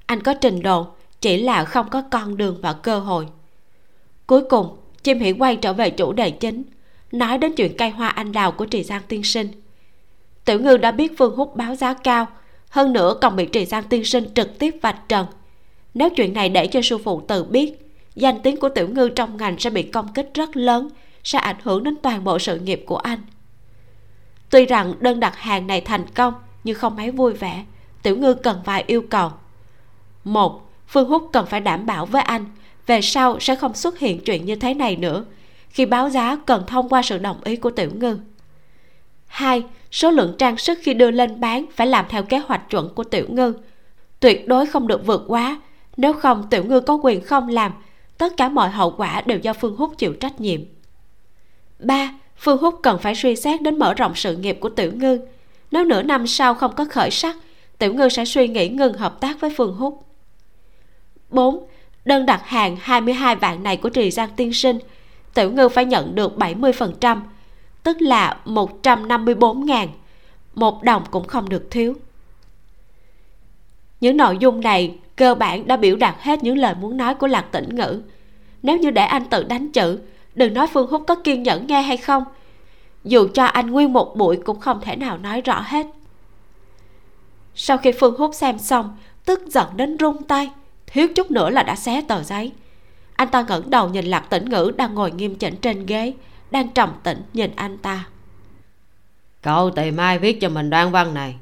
Anh 0.06 0.22
có 0.22 0.34
trình 0.34 0.62
độ, 0.62 0.86
chỉ 1.20 1.42
là 1.42 1.64
không 1.64 1.90
có 1.90 2.02
con 2.10 2.36
đường 2.36 2.58
và 2.62 2.72
cơ 2.72 2.98
hội. 2.98 3.26
Cuối 4.26 4.42
cùng, 4.50 4.76
chim 5.02 5.18
hỉ 5.18 5.32
quay 5.32 5.56
trở 5.56 5.72
về 5.72 5.90
chủ 5.90 6.12
đề 6.12 6.30
chính, 6.30 6.62
nói 7.12 7.38
đến 7.38 7.52
chuyện 7.56 7.76
cây 7.76 7.90
hoa 7.90 8.08
anh 8.08 8.32
đào 8.32 8.52
của 8.52 8.66
trì 8.66 8.82
giang 8.82 9.02
tiên 9.08 9.22
sinh. 9.24 9.48
Tiểu 10.44 10.60
ngư 10.60 10.76
đã 10.76 10.92
biết 10.92 11.18
phương 11.18 11.36
hút 11.36 11.56
báo 11.56 11.74
giá 11.74 11.94
cao, 11.94 12.26
hơn 12.68 12.92
nữa 12.92 13.18
còn 13.20 13.36
bị 13.36 13.46
trì 13.46 13.64
giang 13.64 13.84
tiên 13.84 14.04
sinh 14.04 14.24
trực 14.34 14.58
tiếp 14.58 14.74
vạch 14.82 15.08
trần. 15.08 15.26
Nếu 15.94 16.10
chuyện 16.10 16.32
này 16.32 16.48
để 16.48 16.66
cho 16.66 16.80
sư 16.82 16.98
phụ 16.98 17.20
tự 17.20 17.44
biết 17.44 17.85
danh 18.16 18.40
tiếng 18.42 18.56
của 18.56 18.68
tiểu 18.68 18.88
ngư 18.88 19.08
trong 19.08 19.36
ngành 19.36 19.58
sẽ 19.58 19.70
bị 19.70 19.82
công 19.82 20.12
kích 20.12 20.30
rất 20.34 20.56
lớn, 20.56 20.88
sẽ 21.24 21.38
ảnh 21.38 21.56
hưởng 21.62 21.84
đến 21.84 21.96
toàn 22.02 22.24
bộ 22.24 22.38
sự 22.38 22.58
nghiệp 22.58 22.82
của 22.86 22.96
anh. 22.96 23.18
Tuy 24.50 24.66
rằng 24.66 24.94
đơn 25.00 25.20
đặt 25.20 25.36
hàng 25.36 25.66
này 25.66 25.80
thành 25.80 26.04
công, 26.14 26.34
nhưng 26.64 26.76
không 26.76 26.96
mấy 26.96 27.10
vui 27.10 27.32
vẻ. 27.32 27.64
Tiểu 28.02 28.16
ngư 28.16 28.34
cần 28.34 28.60
vài 28.64 28.84
yêu 28.86 29.02
cầu. 29.10 29.30
Một, 30.24 30.70
phương 30.88 31.08
húc 31.08 31.30
cần 31.32 31.46
phải 31.46 31.60
đảm 31.60 31.86
bảo 31.86 32.06
với 32.06 32.22
anh, 32.22 32.44
về 32.86 33.00
sau 33.00 33.40
sẽ 33.40 33.54
không 33.54 33.74
xuất 33.74 33.98
hiện 33.98 34.24
chuyện 34.24 34.44
như 34.44 34.56
thế 34.56 34.74
này 34.74 34.96
nữa, 34.96 35.24
khi 35.68 35.86
báo 35.86 36.08
giá 36.10 36.36
cần 36.46 36.64
thông 36.66 36.88
qua 36.88 37.02
sự 37.02 37.18
đồng 37.18 37.40
ý 37.44 37.56
của 37.56 37.70
tiểu 37.70 37.90
ngư. 37.94 38.18
Hai, 39.26 39.62
số 39.90 40.10
lượng 40.10 40.34
trang 40.38 40.56
sức 40.56 40.78
khi 40.82 40.94
đưa 40.94 41.10
lên 41.10 41.40
bán 41.40 41.66
phải 41.74 41.86
làm 41.86 42.04
theo 42.08 42.22
kế 42.22 42.38
hoạch 42.38 42.70
chuẩn 42.70 42.94
của 42.94 43.04
tiểu 43.04 43.26
ngư. 43.28 43.54
Tuyệt 44.20 44.48
đối 44.48 44.66
không 44.66 44.86
được 44.86 45.06
vượt 45.06 45.24
quá. 45.28 45.60
Nếu 45.96 46.12
không, 46.12 46.46
tiểu 46.50 46.64
ngư 46.64 46.80
có 46.80 46.94
quyền 46.94 47.24
không 47.24 47.48
làm 47.48 47.72
tất 48.18 48.36
cả 48.36 48.48
mọi 48.48 48.70
hậu 48.70 48.90
quả 48.90 49.22
đều 49.26 49.38
do 49.38 49.52
phương 49.52 49.76
húc 49.76 49.98
chịu 49.98 50.14
trách 50.14 50.40
nhiệm. 50.40 50.60
Ba, 51.78 52.12
phương 52.36 52.58
húc 52.58 52.80
cần 52.82 52.98
phải 52.98 53.14
suy 53.14 53.36
xét 53.36 53.62
đến 53.62 53.78
mở 53.78 53.94
rộng 53.94 54.14
sự 54.14 54.36
nghiệp 54.36 54.58
của 54.60 54.68
tiểu 54.68 54.92
ngư. 54.94 55.20
Nếu 55.70 55.84
nửa 55.84 56.02
năm 56.02 56.26
sau 56.26 56.54
không 56.54 56.74
có 56.74 56.84
khởi 56.90 57.10
sắc, 57.10 57.36
tiểu 57.78 57.94
ngư 57.94 58.08
sẽ 58.08 58.24
suy 58.24 58.48
nghĩ 58.48 58.68
ngừng 58.68 58.94
hợp 58.94 59.20
tác 59.20 59.40
với 59.40 59.50
phương 59.56 59.74
húc. 59.74 60.04
4. 61.30 61.66
Đơn 62.04 62.26
đặt 62.26 62.42
hàng 62.44 62.76
22 62.80 63.36
vạn 63.36 63.62
này 63.62 63.76
của 63.76 63.88
Trì 63.88 64.10
Giang 64.10 64.30
Tiên 64.36 64.52
Sinh, 64.52 64.78
Tiểu 65.34 65.50
Ngư 65.50 65.68
phải 65.68 65.84
nhận 65.84 66.14
được 66.14 66.36
70% 66.36 67.20
Tức 67.82 68.00
là 68.00 68.40
154 68.44 69.66
ngàn. 69.66 69.88
Một 70.54 70.82
đồng 70.82 71.04
cũng 71.10 71.26
không 71.26 71.48
được 71.48 71.70
thiếu. 71.70 71.94
Những 74.00 74.16
nội 74.16 74.36
dung 74.40 74.60
này 74.60 74.98
cơ 75.16 75.34
bản 75.34 75.66
đã 75.66 75.76
biểu 75.76 75.96
đạt 75.96 76.14
hết 76.20 76.42
những 76.42 76.58
lời 76.58 76.74
muốn 76.80 76.96
nói 76.96 77.14
của 77.14 77.26
Lạc 77.26 77.52
Tĩnh 77.52 77.76
Ngữ. 77.76 78.02
Nếu 78.62 78.78
như 78.78 78.90
để 78.90 79.02
anh 79.02 79.24
tự 79.24 79.44
đánh 79.44 79.72
chữ, 79.72 79.98
Đừng 80.34 80.54
nói 80.54 80.66
Phương 80.66 80.90
Húc 80.90 81.02
có 81.06 81.14
kiên 81.14 81.42
nhẫn 81.42 81.66
nghe 81.66 81.82
hay 81.82 81.96
không. 81.96 82.24
Dù 83.04 83.28
cho 83.34 83.44
anh 83.44 83.70
nguyên 83.70 83.92
một 83.92 84.16
buổi 84.16 84.36
cũng 84.36 84.60
không 84.60 84.80
thể 84.80 84.96
nào 84.96 85.18
nói 85.18 85.40
rõ 85.40 85.62
hết. 85.66 85.86
Sau 87.54 87.78
khi 87.78 87.92
Phương 87.92 88.16
Húc 88.18 88.34
xem 88.34 88.58
xong, 88.58 88.96
Tức 89.24 89.42
giận 89.46 89.66
đến 89.76 89.96
run 89.96 90.22
tay, 90.22 90.50
thiếu 90.86 91.08
chút 91.16 91.30
nữa 91.30 91.50
là 91.50 91.62
đã 91.62 91.76
xé 91.76 92.02
tờ 92.08 92.22
giấy. 92.22 92.52
Anh 93.16 93.28
ta 93.28 93.44
ngẩng 93.48 93.70
đầu 93.70 93.88
nhìn 93.88 94.04
lạc 94.04 94.30
tĩnh 94.30 94.50
ngữ 94.50 94.72
đang 94.76 94.94
ngồi 94.94 95.10
nghiêm 95.10 95.34
chỉnh 95.34 95.56
trên 95.56 95.86
ghế, 95.86 96.12
đang 96.50 96.68
trầm 96.68 96.92
tĩnh 97.02 97.22
nhìn 97.32 97.50
anh 97.56 97.78
ta. 97.78 98.06
Cậu 99.42 99.70
tìm 99.70 99.96
ai 99.96 100.18
viết 100.18 100.40
cho 100.40 100.48
mình 100.48 100.70
đoạn 100.70 100.90
văn 100.90 101.14
này 101.14 101.36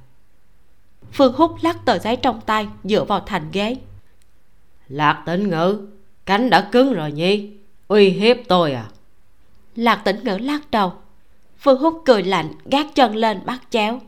phương 1.15 1.33
hút 1.33 1.57
lắc 1.63 1.85
tờ 1.85 1.99
giấy 1.99 2.17
trong 2.17 2.41
tay 2.41 2.69
dựa 2.85 3.05
vào 3.05 3.21
thành 3.21 3.51
ghế. 3.53 3.77
Lạc 4.89 5.23
tĩnh 5.27 5.51
ngữ 5.51 5.87
cánh 6.27 6.51
đã 6.51 6.69
cứng 6.73 6.93
rồi 6.93 7.13
nhi 7.13 7.51
uy 7.89 8.09
hiếp 8.09 8.37
tôi 8.49 8.73
à? 8.73 8.87
Lạc 9.77 9.97
tĩnh 10.05 10.25
ngữ 10.25 10.39
lắc 10.39 10.71
đầu. 10.71 10.93
Phương 11.59 11.81
hút 11.81 12.03
cười 12.05 12.23
lạnh 12.23 12.53
gác 12.65 12.87
chân 12.95 13.17
lên 13.17 13.41
bắt 13.45 13.61
chéo. 13.71 14.01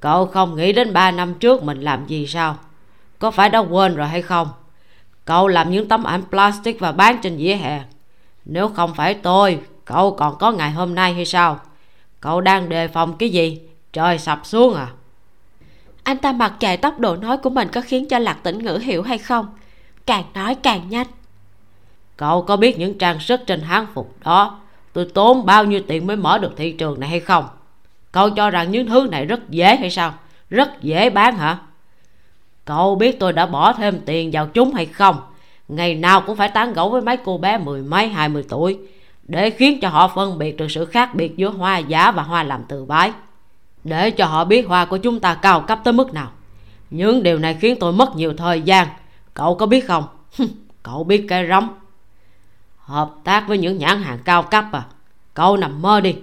Cậu 0.00 0.26
không 0.26 0.56
nghĩ 0.56 0.72
đến 0.72 0.92
ba 0.92 1.10
năm 1.10 1.34
trước 1.34 1.62
mình 1.62 1.80
làm 1.80 2.06
gì 2.06 2.26
sao? 2.26 2.56
Có 3.18 3.30
phải 3.30 3.48
đã 3.48 3.58
quên 3.58 3.94
rồi 3.94 4.08
hay 4.08 4.22
không? 4.22 4.48
Cậu 5.24 5.48
làm 5.48 5.70
những 5.70 5.88
tấm 5.88 6.04
ảnh 6.04 6.22
plastic 6.30 6.80
và 6.80 6.92
bán 6.92 7.18
trên 7.22 7.36
vỉa 7.36 7.54
hè. 7.54 7.82
Nếu 8.44 8.68
không 8.68 8.94
phải 8.94 9.14
tôi 9.14 9.60
cậu 9.84 10.16
còn 10.16 10.38
có 10.38 10.52
ngày 10.52 10.70
hôm 10.70 10.94
nay 10.94 11.14
hay 11.14 11.24
sao? 11.24 11.60
Cậu 12.20 12.40
đang 12.40 12.68
đề 12.68 12.88
phòng 12.88 13.16
cái 13.16 13.28
gì 13.30 13.60
trời 13.94 14.18
sập 14.18 14.46
xuống 14.46 14.74
à? 14.74 14.88
Anh 16.02 16.18
ta 16.18 16.32
mặc 16.32 16.52
kệ 16.60 16.76
tốc 16.76 16.98
độ 16.98 17.16
nói 17.16 17.36
của 17.36 17.50
mình 17.50 17.68
có 17.72 17.80
khiến 17.80 18.08
cho 18.08 18.18
lạc 18.18 18.38
tĩnh 18.42 18.58
ngữ 18.58 18.78
hiểu 18.82 19.02
hay 19.02 19.18
không. 19.18 19.46
Càng 20.06 20.24
nói 20.34 20.54
càng 20.54 20.88
nhanh. 20.88 21.06
Cậu 22.16 22.42
có 22.42 22.56
biết 22.56 22.78
những 22.78 22.98
trang 22.98 23.20
sức 23.20 23.40
trên 23.46 23.60
hán 23.60 23.86
phục 23.94 24.14
đó 24.24 24.60
tôi 24.92 25.08
tốn 25.14 25.46
bao 25.46 25.64
nhiêu 25.64 25.80
tiền 25.86 26.06
mới 26.06 26.16
mở 26.16 26.38
được 26.38 26.54
thị 26.56 26.72
trường 26.72 27.00
này 27.00 27.08
hay 27.08 27.20
không? 27.20 27.48
Cậu 28.12 28.30
cho 28.30 28.50
rằng 28.50 28.70
những 28.70 28.86
thứ 28.86 29.08
này 29.10 29.24
rất 29.24 29.50
dễ 29.50 29.76
hay 29.76 29.90
sao? 29.90 30.14
Rất 30.50 30.82
dễ 30.82 31.10
bán 31.10 31.36
hả? 31.36 31.58
Cậu 32.64 32.94
biết 32.94 33.20
tôi 33.20 33.32
đã 33.32 33.46
bỏ 33.46 33.72
thêm 33.72 34.00
tiền 34.06 34.30
vào 34.32 34.46
chúng 34.46 34.74
hay 34.74 34.86
không? 34.86 35.16
Ngày 35.68 35.94
nào 35.94 36.20
cũng 36.20 36.36
phải 36.36 36.48
tán 36.48 36.72
gẫu 36.72 36.90
với 36.90 37.02
mấy 37.02 37.16
cô 37.16 37.38
bé 37.38 37.58
mười 37.58 37.82
mấy 37.82 38.08
hai 38.08 38.28
mươi 38.28 38.44
tuổi 38.48 38.78
để 39.22 39.50
khiến 39.50 39.80
cho 39.80 39.88
họ 39.88 40.08
phân 40.08 40.38
biệt 40.38 40.56
được 40.56 40.70
sự 40.70 40.84
khác 40.84 41.14
biệt 41.14 41.36
giữa 41.36 41.48
hoa 41.48 41.78
giả 41.78 42.10
và 42.10 42.22
hoa 42.22 42.42
làm 42.42 42.62
từ 42.68 42.84
bái. 42.84 43.12
Để 43.84 44.10
cho 44.10 44.26
họ 44.26 44.44
biết 44.44 44.66
hoa 44.68 44.84
của 44.84 44.96
chúng 44.96 45.20
ta 45.20 45.34
cao 45.34 45.60
cấp 45.60 45.80
tới 45.84 45.92
mức 45.92 46.12
nào. 46.12 46.30
Những 46.90 47.22
điều 47.22 47.38
này 47.38 47.56
khiến 47.60 47.76
tôi 47.80 47.92
mất 47.92 48.16
nhiều 48.16 48.34
thời 48.36 48.62
gian. 48.62 48.88
Cậu 49.34 49.54
có 49.54 49.66
biết 49.66 49.86
không? 49.86 50.04
Cậu 50.82 51.04
biết 51.04 51.26
cái 51.28 51.46
rắm. 51.48 51.68
Hợp 52.78 53.10
tác 53.24 53.48
với 53.48 53.58
những 53.58 53.78
nhãn 53.78 54.02
hàng 54.02 54.18
cao 54.24 54.42
cấp 54.42 54.64
à? 54.72 54.82
Cậu 55.34 55.56
nằm 55.56 55.82
mơ 55.82 56.00
đi. 56.00 56.16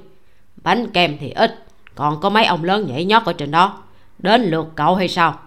Bánh 0.63 0.87
kem 0.87 1.17
thì 1.19 1.29
ít, 1.29 1.65
còn 1.95 2.19
có 2.19 2.29
mấy 2.29 2.45
ông 2.45 2.63
lớn 2.63 2.87
nhảy 2.87 3.05
nhót 3.05 3.23
ở 3.25 3.33
trên 3.33 3.51
đó. 3.51 3.77
Đến 4.19 4.41
lượt 4.41 4.67
cậu 4.75 4.95
hay 4.95 5.07
sao? 5.07 5.37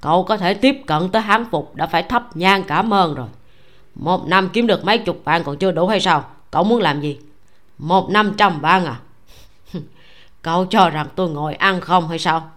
cậu 0.00 0.24
có 0.24 0.36
thể 0.36 0.54
tiếp 0.54 0.76
cận 0.86 1.08
tới 1.08 1.22
hán 1.22 1.44
phục 1.50 1.74
đã 1.74 1.86
phải 1.86 2.02
thấp 2.02 2.36
nhang 2.36 2.64
cảm 2.64 2.94
ơn 2.94 3.14
rồi 3.14 3.28
một 3.94 4.26
năm 4.26 4.48
kiếm 4.52 4.66
được 4.66 4.84
mấy 4.84 4.98
chục 4.98 5.20
vạn 5.24 5.44
còn 5.44 5.56
chưa 5.56 5.72
đủ 5.72 5.86
hay 5.86 6.00
sao 6.00 6.24
cậu 6.50 6.64
muốn 6.64 6.80
làm 6.80 7.00
gì 7.00 7.18
một 7.78 8.10
năm 8.10 8.34
trăm 8.36 8.60
vạn 8.60 8.84
à 8.84 9.00
cậu 10.42 10.66
cho 10.66 10.90
rằng 10.90 11.06
tôi 11.14 11.30
ngồi 11.30 11.54
ăn 11.54 11.80
không 11.80 12.08
hay 12.08 12.18
sao? 12.18 12.50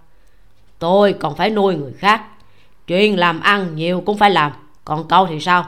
Tôi 0.79 1.13
còn 1.13 1.35
phải 1.35 1.49
nuôi 1.49 1.75
người 1.75 1.93
khác. 1.93 2.23
Chuyện 2.87 3.19
làm 3.19 3.39
ăn 3.39 3.75
nhiều 3.75 4.03
cũng 4.05 4.17
phải 4.17 4.29
làm. 4.29 4.51
Còn 4.85 5.07
cậu 5.07 5.27
thì 5.27 5.39
sao? 5.39 5.65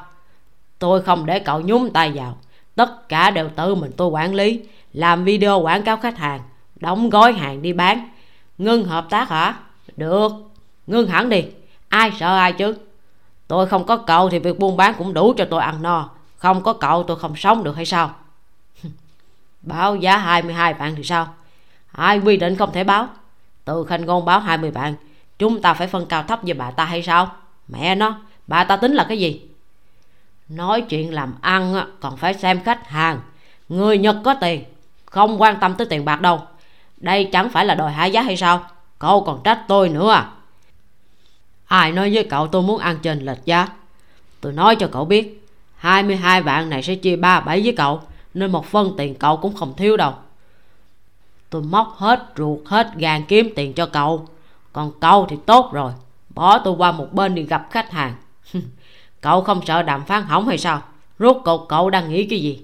Tôi 0.80 1.02
không 1.02 1.26
để 1.26 1.40
cậu 1.40 1.62
nhúng 1.62 1.94
tay 1.94 2.12
vào. 2.16 2.38
Tất 2.76 3.10
cả 3.10 3.32
đều 3.32 3.50
tự 3.50 3.76
mình 3.76 3.92
tôi 3.98 4.08
quản 4.08 4.36
lý. 4.36 4.62
Làm 4.94 5.24
video 5.24 5.60
quảng 5.60 5.84
cáo 5.84 5.98
khách 5.98 6.18
hàng. 6.18 6.42
Đóng 6.76 7.10
gói 7.10 7.34
hàng 7.34 7.62
đi 7.62 7.74
bán. 7.74 8.10
Ngưng 8.58 8.86
hợp 8.86 9.08
tác 9.10 9.30
hả? 9.30 9.60
Được. 9.98 10.32
Ngưng 10.88 11.08
hẳn 11.08 11.30
đi. 11.30 11.44
Ai 11.90 12.12
sợ 12.20 12.38
ai 12.38 12.54
chứ? 12.54 12.76
Tôi 13.48 13.68
không 13.68 13.86
có 13.86 13.98
cậu 13.98 14.30
thì 14.30 14.40
việc 14.40 14.60
buôn 14.60 14.78
bán 14.78 14.94
cũng 14.98 15.14
đủ 15.14 15.34
cho 15.38 15.46
tôi 15.46 15.62
ăn 15.62 15.82
no. 15.82 16.10
Không 16.38 16.64
có 16.64 16.74
cậu 16.74 17.04
tôi 17.04 17.20
không 17.20 17.36
sống 17.36 17.64
được 17.64 17.76
hay 17.76 17.86
sao? 17.86 18.12
Báo 19.62 19.96
giá 19.96 20.18
22 20.18 20.74
vạn 20.74 20.96
thì 20.96 21.04
sao? 21.04 21.34
Ai 21.96 22.20
quy 22.20 22.38
định 22.38 22.56
không 22.56 22.72
thể 22.74 22.84
báo? 22.84 23.08
Từ 23.66 23.84
khanh 23.84 24.06
ngôn 24.06 24.26
báo 24.26 24.40
20 24.40 24.72
vạn. 24.72 24.96
Chúng 25.40 25.62
ta 25.62 25.74
phải 25.74 25.88
phân 25.88 26.06
cao 26.06 26.24
thấp 26.24 26.40
với 26.44 26.54
bà 26.54 26.72
ta 26.72 26.86
hay 26.86 27.04
sao? 27.04 27.32
Mẹ 27.68 27.96
nó, 27.96 28.20
bà 28.48 28.64
ta 28.64 28.78
tính 28.78 28.94
là 28.94 29.06
cái 29.10 29.20
gì? 29.20 29.42
Nói 30.50 30.82
chuyện 30.82 31.14
làm 31.14 31.34
ăn 31.42 31.76
còn 32.00 32.18
phải 32.18 32.34
xem 32.34 32.64
khách 32.64 32.88
hàng. 32.88 33.20
Người 33.70 33.98
nhật 33.98 34.16
có 34.24 34.34
tiền, 34.34 34.64
không 35.06 35.42
quan 35.42 35.58
tâm 35.60 35.74
tới 35.74 35.88
tiền 35.88 36.06
bạc 36.06 36.22
đâu. 36.22 36.42
Đây 36.98 37.30
chẳng 37.32 37.50
phải 37.50 37.66
là 37.66 37.76
đòi 37.76 37.92
hạ 37.92 38.06
giá 38.06 38.22
hay 38.22 38.38
sao? 38.38 38.68
Cậu 39.00 39.24
còn 39.24 39.42
trách 39.44 39.62
tôi 39.68 39.90
nữa 39.90 40.12
à? 40.12 40.30
Ai 41.66 41.92
nói 41.92 42.14
với 42.14 42.24
cậu 42.24 42.48
tôi 42.48 42.62
muốn 42.62 42.80
ăn 42.80 42.98
trên 43.02 43.20
lệch 43.20 43.46
giá? 43.46 43.68
Tôi 44.42 44.54
nói 44.54 44.76
cho 44.76 44.90
cậu 44.92 45.06
biết 45.06 45.48
22 45.76 46.42
vạn 46.42 46.70
này 46.70 46.84
sẽ 46.84 46.96
chia 46.96 47.16
37 47.16 47.62
với 47.62 47.74
cậu, 47.78 48.02
Nên 48.34 48.52
một 48.52 48.66
phân 48.66 48.94
tiền 48.98 49.16
cậu 49.16 49.38
cũng 49.38 49.56
không 49.56 49.74
thiếu 49.78 49.98
đâu. 49.98 50.14
Tôi 51.50 51.62
móc 51.62 51.96
hết 51.98 52.24
ruột 52.38 52.60
hết 52.66 52.88
gan 52.96 53.24
kiếm 53.28 53.50
tiền 53.56 53.74
cho 53.74 53.86
cậu. 53.86 54.28
Còn 54.74 54.92
cậu 55.00 55.26
thì 55.30 55.36
tốt 55.46 55.70
rồi. 55.74 55.92
Bỏ 56.30 56.60
tôi 56.60 56.76
qua 56.78 56.92
một 56.92 57.14
bên 57.14 57.36
đi 57.36 57.44
gặp 57.44 57.68
khách 57.72 57.92
hàng. 57.92 58.16
Cậu 59.22 59.42
không 59.42 59.66
sợ 59.66 59.84
đàm 59.84 60.06
phán 60.06 60.24
hỏng 60.24 60.48
hay 60.48 60.58
sao? 60.58 60.82
Rốt 61.20 61.38
cuộc 61.46 61.66
cậu 61.70 61.90
đang 61.90 62.10
nghĩ 62.10 62.26
cái 62.26 62.40
gì? 62.40 62.62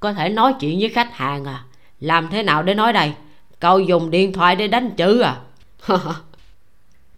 Có 0.00 0.12
thể 0.12 0.28
nói 0.28 0.54
chuyện 0.60 0.78
với 0.80 0.88
khách 0.88 1.16
hàng 1.16 1.44
à? 1.44 1.64
Làm 2.00 2.28
thế 2.30 2.42
nào 2.42 2.62
để 2.62 2.74
nói 2.74 2.92
đây? 2.92 3.12
Cậu 3.60 3.80
dùng 3.80 4.10
điện 4.10 4.32
thoại 4.32 4.56
để 4.56 4.68
đánh 4.68 4.90
chữ 4.96 5.20
à? 5.20 5.40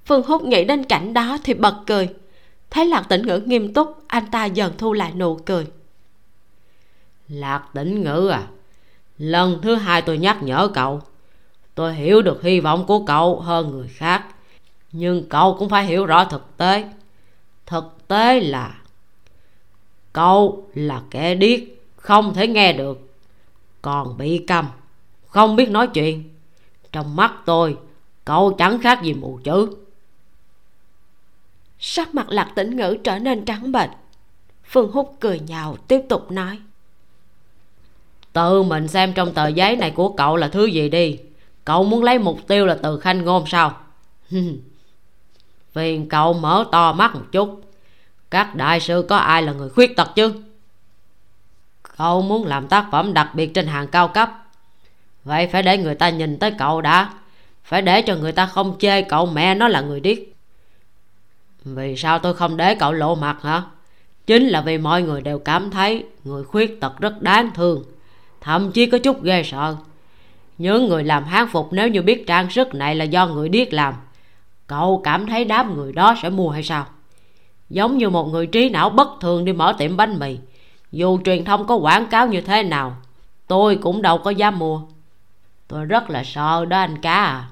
Phương 0.06 0.22
húc 0.22 0.44
nghĩ 0.44 0.64
đến 0.64 0.84
cảnh 0.84 1.14
đó 1.14 1.38
thì 1.44 1.54
bật 1.54 1.76
cười. 1.86 2.08
Thấy 2.70 2.86
lạc 2.86 3.02
tĩnh 3.08 3.26
ngữ 3.26 3.38
nghiêm 3.46 3.74
túc 3.74 4.04
anh 4.06 4.30
ta 4.30 4.44
dần 4.44 4.72
thu 4.78 4.92
lại 4.92 5.12
nụ 5.14 5.36
cười. 5.36 5.66
Lạc 7.28 7.62
tĩnh 7.74 8.02
ngữ 8.04 8.28
à 8.28 8.42
lần 9.20 9.58
thứ 9.62 9.74
hai 9.74 10.02
tôi 10.02 10.18
nhắc 10.18 10.42
nhở 10.42 10.68
cậu. 10.74 11.00
Tôi 11.74 11.94
hiểu 11.94 12.22
được 12.22 12.42
hy 12.42 12.60
vọng 12.60 12.86
của 12.86 13.04
cậu 13.06 13.40
hơn 13.40 13.70
người 13.70 13.88
khác, 13.88 14.24
nhưng 14.92 15.28
cậu 15.28 15.56
cũng 15.58 15.68
phải 15.68 15.84
hiểu 15.84 16.06
rõ 16.06 16.24
thực 16.24 16.56
tế. 16.56 16.88
Thực 17.66 18.08
tế 18.08 18.40
là, 18.40 18.80
cậu 20.12 20.68
là 20.74 21.02
kẻ 21.10 21.34
điếc, 21.34 21.60
không 21.96 22.34
thể 22.34 22.48
nghe 22.48 22.72
được, 22.72 23.10
còn 23.82 24.18
bị 24.18 24.44
câm 24.46 24.66
không 25.26 25.56
biết 25.56 25.70
nói 25.70 25.86
chuyện. 25.86 26.24
Trong 26.92 27.16
mắt 27.16 27.34
tôi, 27.46 27.78
cậu 28.24 28.52
chẳng 28.58 28.78
khác 28.78 29.02
gì 29.02 29.14
mù 29.14 29.40
chữ. 29.44 29.76
Sắc 31.78 32.14
mặt 32.14 32.26
lạc 32.28 32.52
tĩnh 32.54 32.76
ngữ 32.76 32.96
trở 33.04 33.18
nên 33.18 33.44
trắng 33.44 33.72
bệch. 33.72 33.90
Phương 34.64 34.92
húc 34.92 35.16
cười 35.20 35.40
nhạo 35.40 35.76
tiếp 35.76 36.00
tục 36.08 36.30
nói 36.30 36.58
tự 38.32 38.62
mình 38.62 38.88
xem 38.88 39.12
trong 39.12 39.34
tờ 39.34 39.48
giấy 39.48 39.76
này 39.76 39.90
của 39.90 40.08
cậu 40.08 40.36
là 40.36 40.48
thứ 40.48 40.66
gì 40.66 40.88
đi? 40.88 41.18
Cậu 41.64 41.84
muốn 41.84 42.04
lấy 42.04 42.18
mục 42.18 42.38
tiêu 42.48 42.66
là 42.66 42.78
từ 42.82 42.98
khanh 42.98 43.24
ngôn 43.24 43.46
sao? 43.46 43.76
Phiền 45.72 46.08
cậu 46.08 46.32
mở 46.32 46.64
to 46.72 46.92
mắt 46.92 47.14
một 47.14 47.24
chút. 47.32 47.62
Các 48.30 48.54
đại 48.54 48.80
sư 48.80 49.06
có 49.08 49.16
ai 49.16 49.42
là 49.42 49.52
người 49.52 49.68
khuyết 49.68 49.96
tật 49.96 50.10
chứ? 50.14 50.34
Cậu 51.96 52.22
muốn 52.22 52.46
làm 52.46 52.68
tác 52.68 52.86
phẩm 52.92 53.14
đặc 53.14 53.30
biệt 53.34 53.54
trên 53.54 53.66
hàng 53.66 53.86
cao 53.86 54.08
cấp. 54.08 54.30
Vậy 55.24 55.46
phải 55.46 55.62
để 55.62 55.78
người 55.78 55.94
ta 55.94 56.10
nhìn 56.10 56.38
tới 56.38 56.54
cậu 56.58 56.80
đã. 56.80 57.12
Phải 57.64 57.82
để 57.82 58.02
cho 58.02 58.16
người 58.16 58.32
ta 58.32 58.46
không 58.46 58.76
chê 58.78 59.02
cậu 59.02 59.26
mẹ 59.26 59.54
nó 59.54 59.68
là 59.68 59.80
người 59.80 60.00
điếc. 60.00 60.18
Vì 61.64 61.96
sao 61.96 62.18
tôi 62.18 62.34
không 62.34 62.56
để 62.56 62.74
cậu 62.74 62.92
lộ 62.92 63.14
mặt 63.14 63.42
hả? 63.42 63.62
Chính 64.26 64.48
là 64.48 64.60
vì 64.60 64.78
mọi 64.78 65.02
người 65.02 65.20
đều 65.22 65.38
cảm 65.38 65.70
thấy 65.70 66.04
người 66.24 66.44
khuyết 66.44 66.80
tật 66.80 66.98
rất 66.98 67.22
đáng 67.22 67.50
thương 67.54 67.84
thậm 68.40 68.72
chí 68.72 68.86
có 68.86 68.98
chút 68.98 69.22
ghê 69.22 69.42
sợ. 69.42 69.76
Những 70.58 70.88
người 70.88 71.04
làm 71.04 71.24
hán 71.24 71.48
phục 71.48 71.72
nếu 71.72 71.88
như 71.88 72.02
biết 72.02 72.26
trang 72.26 72.50
sức 72.50 72.74
này 72.74 72.94
là 72.94 73.04
do 73.04 73.26
người 73.26 73.48
điếc 73.48 73.72
làm, 73.72 73.94
cậu 74.66 75.00
cảm 75.04 75.26
thấy 75.26 75.44
đám 75.44 75.74
người 75.76 75.92
đó 75.92 76.16
sẽ 76.22 76.30
mua 76.30 76.50
hay 76.50 76.62
sao? 76.62 76.86
Giống 77.70 77.98
như 77.98 78.10
một 78.10 78.24
người 78.24 78.46
trí 78.46 78.68
não 78.68 78.90
bất 78.90 79.08
thường 79.20 79.44
đi 79.44 79.52
mở 79.52 79.74
tiệm 79.78 79.96
bánh 79.96 80.18
mì. 80.18 80.38
Dù 80.92 81.18
truyền 81.24 81.44
thông 81.44 81.66
có 81.66 81.74
quảng 81.74 82.06
cáo 82.06 82.28
như 82.28 82.40
thế 82.40 82.62
nào, 82.62 82.96
tôi 83.46 83.76
cũng 83.76 84.02
đâu 84.02 84.18
có 84.18 84.30
dám 84.30 84.58
mua. 84.58 84.82
Tôi 85.68 85.84
rất 85.84 86.10
là 86.10 86.24
sợ 86.24 86.64
đó 86.64 86.78
anh 86.78 86.98
cá 86.98 87.14
à. 87.14 87.48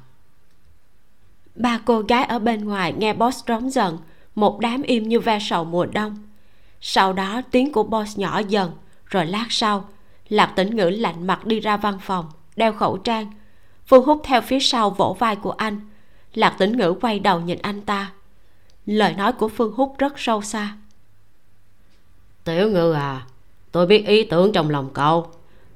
Ba 1.55 1.81
cô 1.85 2.01
gái 2.01 2.25
ở 2.25 2.39
bên 2.39 2.65
ngoài 2.65 2.93
nghe 2.99 3.13
boss 3.13 3.45
rống 3.49 3.71
giận, 3.71 3.99
một 4.35 4.61
đám 4.61 4.83
im 4.83 5.09
như 5.09 5.21
ve 5.21 5.39
sầu 5.39 5.65
mùa 5.65 5.87
đông. 5.87 6.17
Sau 6.81 7.13
đó 7.13 7.43
tiếng 7.51 7.73
của 7.73 7.83
boss 7.83 8.19
nhỏ 8.19 8.39
dần, 8.49 8.71
rồi 9.07 9.27
lát 9.27 9.47
sau 9.49 9.85
lạc 10.29 10.53
tĩnh 10.57 10.77
ngữ 10.77 10.91
lạnh 10.91 11.27
mặt 11.27 11.47
đi 11.47 11.61
ra 11.61 11.77
văn 11.77 11.99
phòng, 12.03 12.27
đeo 12.57 12.73
khẩu 12.73 12.97
trang 12.97 13.33
phương 13.89 14.05
hút 14.05 14.21
theo 14.25 14.41
phía 14.41 14.61
sau 14.61 14.91
vỗ 14.91 15.17
vai 15.19 15.37
của 15.37 15.51
anh. 15.51 15.81
Lạc 16.35 16.55
tĩnh 16.59 16.77
ngữ 16.77 16.95
quay 17.01 17.19
đầu 17.19 17.41
nhìn 17.41 17.59
anh 17.63 17.81
ta. 17.81 18.13
Lời 18.87 19.15
nói 19.15 19.33
của 19.33 19.49
phương 19.49 19.73
hút 19.73 19.95
rất 19.99 20.13
sâu 20.17 20.43
xa. 20.43 20.77
Tiểu 22.45 22.71
ngư 22.71 22.93
à 22.93 23.27
tôi 23.73 23.87
biết 23.87 24.07
ý 24.07 24.25
tưởng 24.25 24.53
trong 24.53 24.71
lòng 24.71 24.91
cậu. 24.95 25.27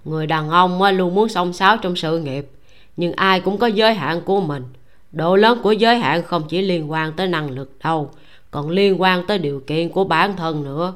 Người 0.04 0.26
đàn 0.26 0.50
ông 0.50 0.82
luôn 0.82 1.14
muốn 1.14 1.28
xông 1.28 1.52
xáo 1.52 1.76
trong 1.76 1.96
sự 1.96 2.18
nghiệp, 2.18 2.50
nhưng 2.96 3.12
ai 3.12 3.40
cũng 3.40 3.58
có 3.58 3.66
giới 3.66 3.94
hạn 3.94 4.20
của 4.20 4.40
mình. 4.40 4.64
Độ 5.12 5.36
lớn 5.36 5.58
của 5.62 5.72
giới 5.72 5.98
hạn 5.98 6.22
không 6.22 6.42
chỉ 6.48 6.62
liên 6.62 6.90
quan 6.90 7.12
tới 7.12 7.26
năng 7.28 7.50
lực 7.50 7.78
đâu, 7.84 8.10
còn 8.50 8.70
liên 8.70 9.00
quan 9.00 9.26
tới 9.26 9.38
điều 9.38 9.60
kiện 9.66 9.88
của 9.88 10.04
bản 10.04 10.36
thân 10.36 10.64
nữa. 10.64 10.94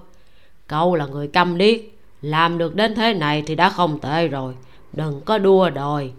Cậu 0.66 0.94
là 0.94 1.06
người 1.06 1.28
câm 1.28 1.58
điếc 1.58 1.80
làm 2.26 2.58
được 2.58 2.74
đến 2.74 2.94
thế 2.94 3.14
này 3.14 3.42
thì 3.46 3.54
đã 3.54 3.70
không 3.70 3.98
tệ 3.98 4.28
rồi. 4.28 4.54
Đừng 4.92 5.20
có 5.20 5.38
đua 5.38 5.70
đòi. 5.70 6.10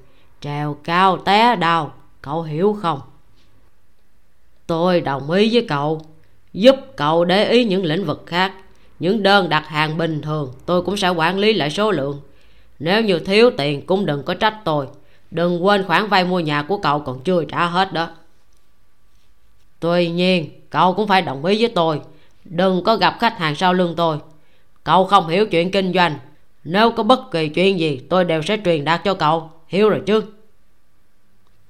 Trèo 0.42 0.78
cao 0.84 1.18
té 1.18 1.56
đau. 1.56 1.94
Cậu 2.22 2.42
hiểu 2.44 2.78
không? 2.82 3.02
Tôi 4.68 5.02
đồng 5.02 5.32
ý 5.32 5.54
với 5.54 5.66
cậu. 5.70 6.02
Giúp 6.54 6.76
cậu 6.96 7.26
để 7.26 7.50
ý 7.50 7.64
những 7.66 7.86
lĩnh 7.86 8.06
vực 8.06 8.24
khác. 8.26 8.54
Những 9.00 9.24
đơn 9.24 9.50
đặt 9.50 9.68
hàng 9.68 9.98
bình 9.98 10.22
thường, 10.22 10.54
tôi 10.66 10.82
cũng 10.82 10.98
sẽ 10.98 11.10
quản 11.10 11.40
lý 11.40 11.54
lại 11.54 11.70
số 11.70 11.92
lượng. 11.92 12.22
Nếu 12.80 13.02
như 13.02 13.20
thiếu 13.20 13.52
tiền 13.58 13.86
cũng 13.86 14.06
đừng 14.06 14.24
có 14.24 14.34
trách 14.34 14.58
tôi. 14.66 14.88
Đừng 15.32 15.66
quên 15.66 15.84
khoản 15.84 16.08
vay 16.08 16.26
mua 16.26 16.40
nhà 16.40 16.64
của 16.64 16.78
cậu 16.78 17.00
còn 17.00 17.20
chưa 17.24 17.44
trả 17.44 17.66
hết 17.66 17.94
đó. 17.94 18.10
Tuy 19.80 20.10
nhiên, 20.10 20.50
cậu 20.70 20.94
cũng 20.94 21.08
phải 21.08 21.22
đồng 21.22 21.46
ý 21.46 21.62
với 21.62 21.72
tôi. 21.76 22.02
Đừng 22.46 22.84
có 22.84 22.96
gặp 22.96 23.18
khách 23.20 23.38
hàng 23.38 23.56
sau 23.56 23.74
lưng 23.74 23.94
tôi 23.98 24.18
cậu 24.88 25.06
không 25.06 25.28
hiểu 25.28 25.46
chuyện 25.48 25.72
kinh 25.72 25.94
doanh. 25.94 26.16
Nếu 26.64 26.92
có 26.92 27.04
bất 27.04 27.32
kỳ 27.32 27.50
chuyện 27.50 27.80
gì 27.80 28.02
tôi 28.10 28.26
đều 28.26 28.42
sẽ 28.42 28.58
truyền 28.66 28.86
đạt 28.86 29.04
cho 29.04 29.14
cậu. 29.14 29.52
Hiểu 29.68 29.90
rồi 29.90 30.02
chứ? 30.06 30.24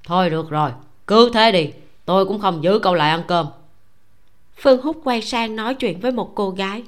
Thôi 0.03 0.29
được 0.29 0.49
rồi 0.49 0.71
cứ 1.07 1.31
thế 1.33 1.51
đi. 1.51 1.71
Tôi 2.05 2.25
cũng 2.25 2.39
không 2.39 2.63
giữ 2.63 2.79
cậu 2.79 2.93
lại 2.93 3.09
ăn 3.09 3.23
cơm. 3.27 3.47
Phương 4.55 4.81
húc 4.81 5.01
quay 5.03 5.21
sang 5.21 5.55
nói 5.55 5.75
chuyện 5.75 5.99
với 5.99 6.11
một 6.11 6.31
cô 6.35 6.49
gái. 6.49 6.83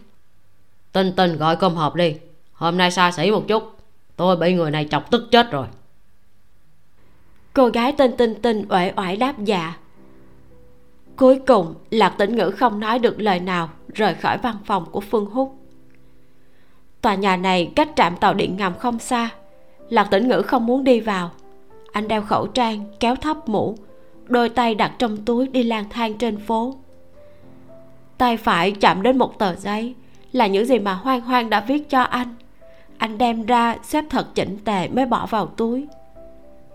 Tinh 0.92 1.14
tinh 1.16 1.38
gọi 1.38 1.56
cơm 1.56 1.76
hộp 1.76 1.96
đi. 1.96 2.16
Hôm 2.54 2.78
nay 2.78 2.92
xa 2.92 3.12
xỉ 3.12 3.32
một 3.32 3.48
chút. 3.48 3.78
Tôi 4.16 4.36
bị 4.36 4.54
người 4.54 4.72
này 4.72 4.88
chọc 4.92 5.12
tức 5.12 5.28
chết 5.32 5.52
rồi. 5.52 5.68
Cô 7.54 7.68
gái 7.68 7.94
tên 7.98 8.18
tinh 8.18 8.42
tinh 8.42 8.66
uể 8.70 8.94
oải 8.96 9.18
đáp 9.18 9.44
dạ. 9.44 9.74
Cuối 11.16 11.40
cùng 11.48 11.74
lạc 11.92 12.16
tĩnh 12.18 12.36
ngữ 12.36 12.52
không 12.52 12.80
nói 12.80 13.00
được 13.00 13.22
lời 13.22 13.40
nào 13.40 13.70
rời 13.94 14.14
khỏi 14.14 14.38
văn 14.38 14.56
phòng 14.66 14.86
của 14.92 15.02
phương 15.02 15.26
húc 15.26 15.59
tòa 17.02 17.16
nhà 17.16 17.38
này 17.38 17.72
cách 17.76 17.90
trạm 17.96 18.18
tàu 18.18 18.34
điện 18.34 18.58
ngầm 18.58 18.74
không 18.80 19.00
xa. 19.00 19.30
Lạc 19.90 20.08
tĩnh 20.12 20.28
ngữ 20.28 20.42
không 20.42 20.66
muốn 20.66 20.84
đi 20.84 21.00
vào. 21.00 21.32
Anh 21.92 22.08
đeo 22.08 22.22
khẩu 22.22 22.48
trang, 22.48 22.84
kéo 23.00 23.16
thấp 23.16 23.50
mũ, 23.50 23.76
đôi 24.26 24.50
tay 24.50 24.76
đặt 24.76 24.92
trong 25.00 25.18
túi 25.18 25.48
đi 25.48 25.64
lang 25.64 25.86
thang 25.90 26.14
trên 26.14 26.38
phố. 26.38 26.76
Tay 28.18 28.38
phải 28.38 28.72
chạm 28.72 29.02
đến 29.02 29.18
một 29.18 29.40
tờ 29.40 29.56
giấy, 29.56 29.94
là 30.32 30.48
những 30.48 30.66
gì 30.66 30.80
mà 30.80 30.94
hoang 30.94 31.22
hoang 31.22 31.50
đã 31.50 31.60
viết 31.60 31.90
cho 31.90 32.02
anh. 32.02 32.36
Anh 32.98 33.18
đem 33.18 33.46
ra 33.46 33.76
xếp 33.84 34.06
thật 34.10 34.36
chỉnh 34.36 34.58
tề 34.66 34.88
mới 34.88 35.06
bỏ 35.06 35.26
vào 35.26 35.46
túi. 35.46 35.88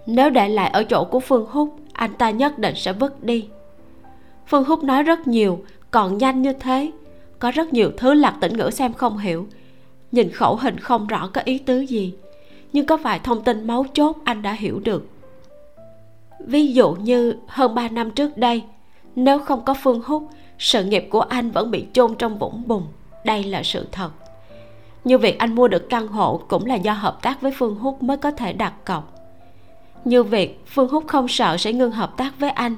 Nếu 0.07 0.31
để 0.31 0.49
lại 0.49 0.71
ở 0.71 0.85
chỗ 0.85 1.05
của 1.05 1.21
phương 1.21 1.47
húc, 1.51 1.77
anh 1.93 2.15
ta 2.15 2.31
nhất 2.31 2.59
định 2.59 2.75
sẽ 2.77 2.93
vứt 2.93 3.25
đi. 3.25 3.49
Phương 4.47 4.65
húc 4.65 4.85
nói 4.85 5.03
rất 5.03 5.27
nhiều, 5.27 5.65
còn 5.91 6.19
nhanh 6.19 6.43
như 6.43 6.53
thế. 6.53 6.91
Có 7.39 7.51
rất 7.51 7.73
nhiều 7.73 7.91
thứ 7.97 8.15
lạc 8.15 8.35
tĩnh 8.41 8.57
ngữ 8.57 8.71
xem 8.71 8.93
không 8.93 9.19
hiểu 9.19 9.47
nhìn 10.15 10.31
khẩu 10.31 10.57
hình 10.57 10.79
không 10.79 11.07
rõ 11.07 11.31
có 11.33 11.41
ý 11.45 11.59
tứ 11.59 11.81
gì, 11.81 12.15
nhưng 12.73 12.87
có 12.87 12.97
vài 12.97 13.19
thông 13.19 13.45
tin 13.45 13.67
máu 13.67 13.87
chốt 13.93 14.17
anh 14.25 14.43
đã 14.43 14.53
hiểu 14.53 14.81
được. 14.85 15.07
Ví 16.47 16.73
dụ 16.73 16.93
như 16.93 17.35
hơn 17.47 17.75
3 17.75 17.89
năm 17.89 18.11
trước 18.11 18.37
đây, 18.37 18.63
nếu 19.17 19.39
không 19.39 19.65
có 19.65 19.75
phương 19.83 20.03
húc, 20.05 20.29
sự 20.59 20.85
nghiệp 20.85 21.09
của 21.11 21.21
anh 21.21 21.51
vẫn 21.51 21.71
bị 21.71 21.87
chôn 21.93 22.15
trong 22.15 22.39
vũng 22.39 22.63
bùn. 22.67 22.83
Đây 23.25 23.45
là 23.45 23.63
sự 23.63 23.87
thật. 23.93 24.11
Như 25.05 25.19
việc 25.19 25.39
anh 25.39 25.55
mua 25.55 25.69
được 25.69 25.87
căn 25.91 26.09
hộ 26.09 26.41
cũng 26.49 26.67
là 26.67 26.75
do 26.75 26.93
hợp 26.93 27.23
tác 27.23 27.41
với 27.41 27.53
phương 27.59 27.75
húc 27.75 28.03
mới 28.03 28.17
có 28.17 28.31
thể 28.31 28.53
đặt 28.53 28.85
cọc. 28.85 29.13
Như 30.05 30.23
việc 30.23 30.61
phương 30.67 30.89
húc 30.89 31.07
không 31.07 31.29
sợ 31.29 31.57
sẽ 31.57 31.73
ngưng 31.73 31.91
hợp 31.91 32.17
tác 32.17 32.41
với 32.41 32.51
anh, 32.51 32.77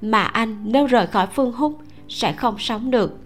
mà 0.00 0.22
anh 0.22 0.64
nếu 0.64 0.86
rời 0.86 1.06
khỏi 1.06 1.26
phương 1.26 1.52
húc 1.52 1.78
sẽ 2.08 2.32
không 2.32 2.58
sống 2.58 2.90
được 2.90 3.16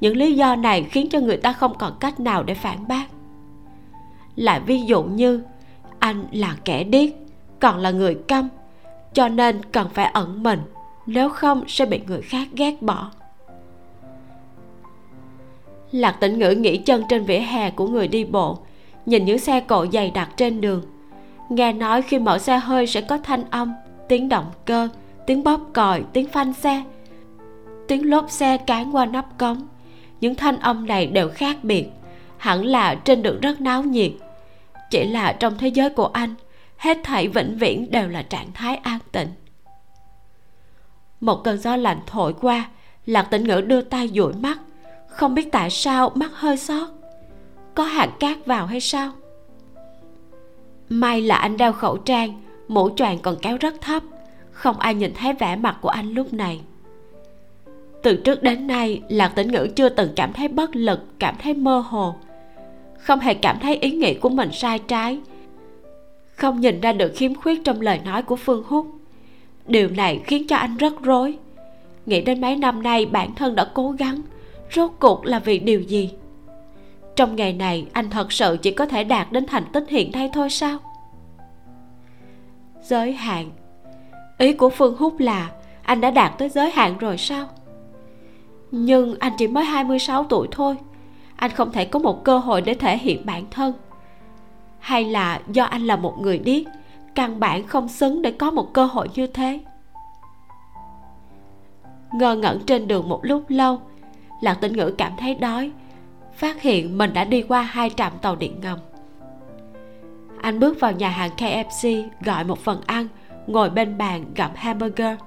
những 0.00 0.16
lý 0.16 0.34
do 0.34 0.56
này 0.56 0.82
khiến 0.82 1.08
cho 1.10 1.20
người 1.20 1.36
ta 1.36 1.52
không 1.52 1.74
còn 1.78 1.92
cách 2.00 2.20
nào 2.20 2.42
để 2.42 2.54
phản 2.54 2.88
bác. 2.88 3.04
Lại 4.36 4.60
ví 4.60 4.82
dụ 4.82 5.02
như, 5.02 5.42
anh 5.98 6.26
là 6.32 6.56
kẻ 6.64 6.84
điếc, 6.84 7.10
còn 7.60 7.78
là 7.78 7.90
người 7.90 8.14
câm, 8.28 8.48
cho 9.12 9.28
nên 9.28 9.62
cần 9.72 9.88
phải 9.94 10.06
ẩn 10.06 10.42
mình, 10.42 10.60
nếu 11.06 11.28
không 11.28 11.64
sẽ 11.68 11.86
bị 11.86 12.00
người 12.06 12.22
khác 12.22 12.48
ghét 12.52 12.82
bỏ. 12.82 13.10
Lạc 15.92 16.12
tĩnh 16.20 16.38
ngữ 16.38 16.50
nghỉ 16.50 16.76
chân 16.76 17.02
trên 17.08 17.24
vỉa 17.24 17.38
hè 17.38 17.70
của 17.70 17.88
người 17.88 18.08
đi 18.08 18.24
bộ, 18.24 18.58
nhìn 19.06 19.24
những 19.24 19.38
xe 19.38 19.60
cộ 19.60 19.86
dày 19.92 20.10
đặc 20.10 20.30
trên 20.36 20.60
đường. 20.60 20.82
Nghe 21.48 21.72
nói 21.72 22.02
khi 22.02 22.18
mở 22.18 22.38
xe 22.38 22.58
hơi 22.58 22.86
sẽ 22.86 23.00
có 23.00 23.18
thanh 23.18 23.44
âm, 23.50 23.74
tiếng 24.08 24.28
động 24.28 24.46
cơ, 24.64 24.88
tiếng 25.26 25.44
bóp 25.44 25.60
còi, 25.72 26.02
tiếng 26.12 26.28
phanh 26.28 26.52
xe, 26.52 26.82
tiếng 27.88 28.10
lốp 28.10 28.30
xe 28.30 28.56
cán 28.56 28.96
qua 28.96 29.06
nắp 29.06 29.38
cống 29.38 29.66
những 30.20 30.34
thanh 30.34 30.58
âm 30.58 30.86
này 30.86 31.06
đều 31.06 31.28
khác 31.28 31.56
biệt. 31.62 31.88
Hẳn 32.36 32.64
là 32.64 32.94
trên 32.94 33.22
đường 33.22 33.40
rất 33.40 33.60
náo 33.60 33.82
nhiệt. 33.82 34.12
Chỉ 34.90 35.04
là 35.04 35.32
trong 35.32 35.58
thế 35.58 35.68
giới 35.68 35.90
của 35.90 36.06
anh, 36.06 36.34
hết 36.76 36.98
thảy 37.04 37.28
vĩnh 37.28 37.58
viễn 37.58 37.90
đều 37.90 38.08
là 38.08 38.22
trạng 38.22 38.52
thái 38.52 38.76
an 38.76 38.98
tịnh. 39.12 39.28
Một 41.20 41.44
cơn 41.44 41.58
gió 41.58 41.76
lạnh 41.76 42.00
thổi 42.06 42.34
qua, 42.40 42.68
lạc 43.06 43.22
tĩnh 43.22 43.44
ngữ 43.44 43.60
đưa 43.60 43.80
tay 43.80 44.10
dụi 44.14 44.32
mắt. 44.32 44.58
Không 45.08 45.34
biết 45.34 45.52
tại 45.52 45.70
sao 45.70 46.12
mắt 46.14 46.30
hơi 46.34 46.56
xót. 46.56 46.88
Có 47.74 47.84
hạt 47.84 48.08
cát 48.20 48.46
vào 48.46 48.66
hay 48.66 48.80
sao? 48.80 49.12
May 50.88 51.20
là 51.20 51.36
anh 51.36 51.56
đeo 51.56 51.72
khẩu 51.72 51.96
trang, 51.96 52.42
mũ 52.68 52.90
choàng 52.96 53.18
còn 53.18 53.36
kéo 53.42 53.56
rất 53.60 53.74
thấp. 53.80 54.02
Không 54.50 54.78
ai 54.78 54.94
nhìn 54.94 55.14
thấy 55.14 55.32
vẻ 55.32 55.56
mặt 55.56 55.76
của 55.80 55.88
anh 55.88 56.12
lúc 56.12 56.32
này 56.32 56.60
từ 58.04 58.16
trước 58.16 58.42
đến 58.42 58.66
nay, 58.66 59.02
lạc 59.08 59.28
tĩnh 59.28 59.52
ngữ 59.52 59.68
chưa 59.76 59.88
từng 59.88 60.10
cảm 60.16 60.32
thấy 60.32 60.48
bất 60.48 60.76
lực, 60.76 61.00
cảm 61.18 61.34
thấy 61.38 61.54
mơ 61.54 61.78
hồ. 61.78 62.14
Không 62.98 63.20
hề 63.20 63.34
cảm 63.34 63.58
thấy 63.60 63.76
ý 63.76 63.90
nghĩ 63.90 64.14
của 64.14 64.28
mình 64.28 64.48
sai 64.52 64.78
trái. 64.78 65.20
Không 66.36 66.60
nhìn 66.60 66.80
ra 66.80 66.92
được 66.92 67.12
khiếm 67.16 67.34
khuyết 67.34 67.64
trong 67.64 67.80
lời 67.80 68.00
nói 68.04 68.22
của 68.22 68.36
phương 68.36 68.62
húc. 68.66 68.86
Điều 69.66 69.88
này 69.88 70.20
khiến 70.24 70.46
cho 70.46 70.56
anh 70.56 70.76
rất 70.76 71.02
rối. 71.02 71.38
Nghĩ 72.06 72.20
đến 72.20 72.40
mấy 72.40 72.56
năm 72.56 72.82
nay 72.82 73.06
bản 73.06 73.34
thân 73.34 73.54
đã 73.54 73.70
cố 73.74 73.90
gắng, 73.90 74.20
rốt 74.74 74.90
cuộc 75.00 75.26
là 75.26 75.38
vì 75.38 75.58
điều 75.58 75.80
gì? 75.80 76.10
Trong 77.16 77.36
ngày 77.36 77.52
này, 77.52 77.86
anh 77.92 78.10
thật 78.10 78.32
sự 78.32 78.56
chỉ 78.62 78.70
có 78.70 78.86
thể 78.86 79.04
đạt 79.04 79.32
đến 79.32 79.46
thành 79.46 79.64
tích 79.72 79.84
hiện 79.88 80.12
nay 80.12 80.30
thôi 80.32 80.50
sao? 80.50 80.78
Giới 82.82 83.12
hạn. 83.12 83.50
Ý 84.38 84.52
của 84.52 84.70
phương 84.70 84.96
húc 84.96 85.20
là, 85.20 85.50
anh 85.82 86.00
đã 86.00 86.10
đạt 86.10 86.38
tới 86.38 86.48
giới 86.48 86.70
hạn 86.70 86.98
rồi 86.98 87.18
sao? 87.18 87.48
Nhưng 88.76 89.16
anh 89.18 89.32
chỉ 89.38 89.48
mới 89.48 89.64
26 89.64 90.24
tuổi 90.24 90.48
thôi. 90.50 90.76
Anh 91.36 91.50
không 91.50 91.72
thể 91.72 91.84
có 91.84 91.98
một 91.98 92.24
cơ 92.24 92.38
hội 92.38 92.60
để 92.60 92.74
thể 92.74 92.98
hiện 92.98 93.26
bản 93.26 93.44
thân. 93.50 93.72
Hay 94.78 95.04
là 95.04 95.40
do 95.48 95.64
anh 95.64 95.82
là 95.82 95.96
một 95.96 96.18
người 96.20 96.38
điếc, 96.38 96.62
căn 97.14 97.40
bản 97.40 97.66
không 97.66 97.88
xứng 97.88 98.22
để 98.22 98.30
có 98.30 98.50
một 98.50 98.72
cơ 98.72 98.84
hội 98.84 99.08
như 99.14 99.26
thế? 99.26 99.60
Ngơ 102.12 102.34
ngẩn 102.34 102.60
trên 102.66 102.88
đường 102.88 103.08
một 103.08 103.20
lúc 103.22 103.44
lâu, 103.48 103.80
lạc 104.40 104.54
tĩnh 104.54 104.76
ngữ 104.76 104.94
cảm 104.98 105.12
thấy 105.18 105.34
đói, 105.34 105.70
phát 106.36 106.62
hiện 106.62 106.98
mình 106.98 107.12
đã 107.14 107.24
đi 107.24 107.42
qua 107.42 107.62
hai 107.62 107.90
trạm 107.90 108.12
tàu 108.22 108.36
điện 108.36 108.60
ngầm. 108.62 108.78
Anh 110.40 110.60
bước 110.60 110.80
vào 110.80 110.92
nhà 110.92 111.08
hàng 111.08 111.30
kfc 111.36 112.08
gọi 112.24 112.44
một 112.44 112.58
phần 112.58 112.80
ăn, 112.86 113.08
ngồi 113.46 113.70
bên 113.70 113.98
bàn 113.98 114.24
gặm 114.34 114.50
hamburger, 114.54 115.18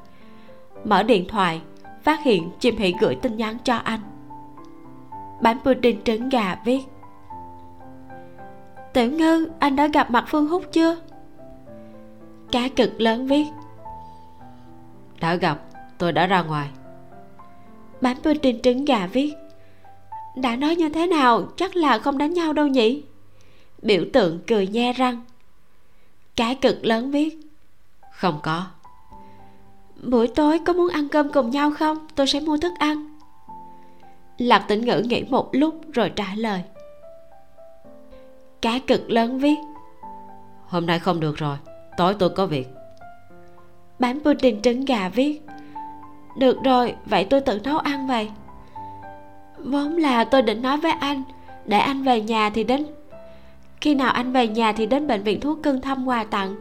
mở 0.86 1.04
điện 1.04 1.26
thoại 1.28 1.62
phát 2.04 2.24
hiện 2.24 2.52
chim 2.60 2.78
hỷ 2.78 2.94
gửi 3.00 3.16
tin 3.16 3.38
nhắn 3.38 3.58
cho 3.64 3.76
anh. 3.76 4.00
Bánh 5.42 5.58
pudding 5.64 6.02
trứng 6.04 6.30
gà 6.30 6.58
viết. 6.66 6.82
Tiểu 8.94 9.12
ngư 9.12 9.50
anh 9.60 9.76
đã 9.76 9.88
gặp 9.88 10.12
mặt 10.12 10.26
phương 10.28 10.48
húc 10.48 10.64
chưa? 10.72 10.98
Cá 12.52 12.68
cực 12.76 13.02
lớn 13.02 13.28
viết. 13.28 13.46
Đã 15.20 15.36
gặp 15.36 15.60
tôi 15.98 16.12
đã 16.12 16.28
ra 16.28 16.42
ngoài. 16.42 16.70
Bánh 18.02 18.18
pudding 18.24 18.62
trứng 18.62 18.86
gà 18.86 19.08
viết. 19.08 19.34
Đã 20.36 20.56
nói 20.56 20.76
như 20.76 20.90
thế 20.90 21.08
nào 21.08 21.48
chắc 21.56 21.76
là 21.76 22.00
không 22.00 22.18
đánh 22.18 22.34
nhau 22.34 22.54
đâu 22.54 22.68
nhỉ? 22.68 23.04
Biểu 23.82 24.04
tượng 24.14 24.40
cười 24.48 24.68
nhe 24.68 24.94
răng. 24.94 25.26
Cá 26.36 26.54
cực 26.54 26.86
lớn 26.86 27.12
viết. 27.12 27.38
Không 28.12 28.40
có 28.44 28.66
buổi 30.04 30.28
tối 30.28 30.60
có 30.66 30.74
muốn 30.74 30.90
ăn 30.90 31.10
cơm 31.10 31.32
cùng 31.32 31.50
nhau 31.50 31.72
không? 31.80 32.08
Tôi 32.16 32.28
sẽ 32.28 32.40
mua 32.40 32.58
thức 32.58 32.74
ăn. 32.80 33.18
Lạc 34.38 34.66
tĩnh 34.68 34.86
ngữ 34.86 35.04
nghĩ 35.06 35.24
một 35.30 35.50
lúc 35.52 35.82
rồi 35.94 36.12
trả 36.16 36.28
lời. 36.36 36.64
Cá 38.62 38.80
cực 38.88 39.10
lớn 39.10 39.40
viết. 39.40 39.58
Hôm 40.68 40.86
nay 40.86 41.00
không 41.00 41.20
được 41.20 41.38
rồi, 41.38 41.58
tối 41.98 42.16
tôi 42.20 42.30
có 42.30 42.46
việc. 42.46 42.68
Bánh 44.00 44.20
pudding 44.20 44.62
trứng 44.62 44.86
gà 44.86 45.10
viết. 45.10 45.42
Được 46.38 46.64
rồi, 46.64 46.96
vậy 47.06 47.28
tôi 47.30 47.42
tự 47.42 47.60
nấu 47.64 47.78
ăn 47.78 48.08
vậy. 48.08 48.30
Vốn 49.58 49.98
là 49.98 50.24
tôi 50.24 50.42
định 50.42 50.62
nói 50.62 50.78
với 50.78 50.92
anh, 50.92 51.24
để 51.66 51.78
anh 51.78 52.04
về 52.04 52.22
nhà 52.22 52.50
thì 52.50 52.64
đến. 52.64 52.86
Khi 53.82 53.96
nào 53.96 54.12
anh 54.12 54.34
về 54.34 54.48
nhà 54.48 54.72
thì 54.72 54.86
đến 54.86 55.08
bệnh 55.08 55.24
viện 55.24 55.40
thuốc 55.40 55.64
cưng 55.64 55.82
thăm 55.82 56.08
quà 56.08 56.24
tặng. 56.24 56.56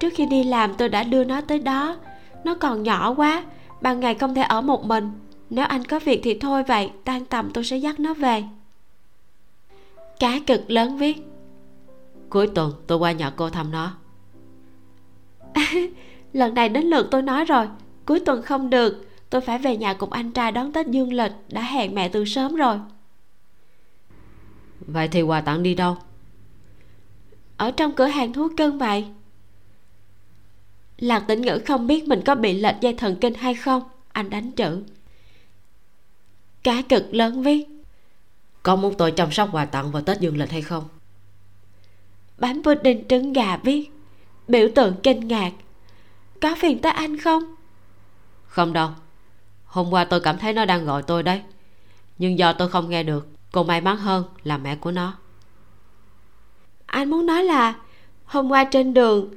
Trước 0.00 0.12
khi 0.14 0.26
đi 0.26 0.44
làm 0.44 0.74
tôi 0.74 0.88
đã 0.88 1.02
đưa 1.02 1.24
nó 1.24 1.40
tới 1.40 1.58
đó 1.58 1.96
nó 2.44 2.54
còn 2.54 2.82
nhỏ 2.82 3.14
quá 3.14 3.44
ban 3.80 4.00
ngày 4.00 4.14
không 4.14 4.34
thể 4.34 4.42
ở 4.42 4.60
một 4.60 4.84
mình. 4.84 5.10
Nếu 5.50 5.64
anh 5.66 5.84
có 5.84 5.98
việc 5.98 6.20
thì 6.22 6.38
thôi 6.38 6.62
vậy 6.62 6.90
tan 7.04 7.24
tầm 7.24 7.50
tôi 7.50 7.64
sẽ 7.64 7.76
dắt 7.76 8.00
nó 8.00 8.14
về. 8.14 8.44
Cá 10.20 10.38
cực 10.46 10.70
lớn 10.70 10.98
viết. 10.98 11.16
Cuối 12.28 12.46
tuần 12.46 12.72
tôi 12.86 12.98
qua 12.98 13.12
nhà 13.12 13.30
cô 13.30 13.50
thăm 13.50 13.70
nó. 13.70 13.94
Lần 16.32 16.54
này 16.54 16.68
đến 16.68 16.84
lượt 16.84 17.08
tôi 17.10 17.22
nói 17.22 17.44
rồi 17.44 17.68
cuối 18.06 18.20
tuần 18.20 18.42
không 18.42 18.70
được. 18.70 19.06
Tôi 19.30 19.40
phải 19.40 19.58
về 19.58 19.76
nhà 19.76 19.94
cùng 19.94 20.12
anh 20.12 20.30
trai 20.30 20.52
đón 20.52 20.72
tết 20.72 20.86
dương 20.86 21.12
lịch 21.12 21.32
đã 21.48 21.62
hẹn 21.62 21.94
mẹ 21.94 22.08
từ 22.08 22.24
sớm 22.24 22.54
rồi. 22.54 22.80
Vậy 24.80 25.08
thì 25.08 25.22
quà 25.22 25.40
tặng 25.40 25.62
đi 25.62 25.74
đâu? 25.74 25.96
Ở 27.56 27.70
trong 27.70 27.92
cửa 27.92 28.06
hàng 28.06 28.32
thú 28.32 28.48
cưng 28.56 28.78
vậy 28.78 29.06
lạc 31.04 31.24
tĩnh 31.28 31.42
ngữ 31.42 31.60
không 31.66 31.86
biết 31.86 32.08
mình 32.08 32.22
có 32.26 32.34
bị 32.34 32.60
lệch 32.60 32.80
dây 32.80 32.94
thần 32.94 33.16
kinh 33.20 33.34
hay 33.34 33.54
không. 33.54 33.82
Anh 34.12 34.30
đánh 34.30 34.52
chữ. 34.52 34.82
Cá 36.62 36.82
cực 36.82 37.14
lớn 37.14 37.42
viết 37.42 37.68
có 38.62 38.76
muốn 38.76 38.94
tôi 38.98 39.10
chăm 39.10 39.32
sóc 39.32 39.48
quà 39.52 39.64
tặng 39.64 39.90
vào 39.92 40.02
tết 40.02 40.20
dương 40.20 40.36
lịch 40.36 40.50
hay 40.50 40.62
không? 40.62 40.84
Bánh 42.38 42.62
pudding 42.62 43.08
trứng 43.08 43.32
gà 43.32 43.56
viết 43.56 43.90
biểu 44.48 44.68
tượng 44.74 44.94
kinh 45.02 45.28
ngạc. 45.28 45.52
Có 46.40 46.54
phiền 46.58 46.78
tới 46.78 46.92
anh 46.92 47.18
không? 47.18 47.54
Không 48.46 48.72
đâu. 48.72 48.90
Hôm 49.64 49.90
qua 49.90 50.04
tôi 50.04 50.20
cảm 50.20 50.38
thấy 50.38 50.52
nó 50.52 50.64
đang 50.64 50.84
gọi 50.84 51.02
tôi 51.02 51.22
đấy. 51.22 51.42
Nhưng 52.18 52.38
do 52.38 52.52
tôi 52.52 52.68
không 52.68 52.90
nghe 52.90 53.02
được 53.02 53.28
cô 53.52 53.64
may 53.64 53.80
mắn 53.80 53.96
hơn 53.96 54.24
là 54.42 54.58
mẹ 54.58 54.76
của 54.76 54.90
nó. 54.90 55.16
Anh 56.86 57.10
muốn 57.10 57.26
nói 57.26 57.44
là 57.44 57.74
hôm 58.24 58.48
qua 58.48 58.64
trên 58.64 58.94
đường 58.94 59.34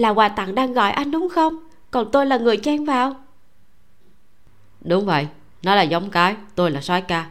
là 0.00 0.08
quà 0.10 0.28
tặng 0.28 0.54
đang 0.54 0.72
gọi 0.72 0.90
anh 0.90 1.10
đúng 1.10 1.28
không? 1.28 1.56
Còn 1.90 2.10
tôi 2.12 2.26
là 2.26 2.38
người 2.38 2.56
chen 2.56 2.84
vào. 2.84 3.14
Đúng 4.80 5.06
vậy. 5.06 5.26
Nó 5.62 5.74
là 5.74 5.82
giống 5.82 6.10
cái. 6.10 6.36
Tôi 6.54 6.70
là 6.70 6.80
soái 6.80 7.02
ca. 7.02 7.30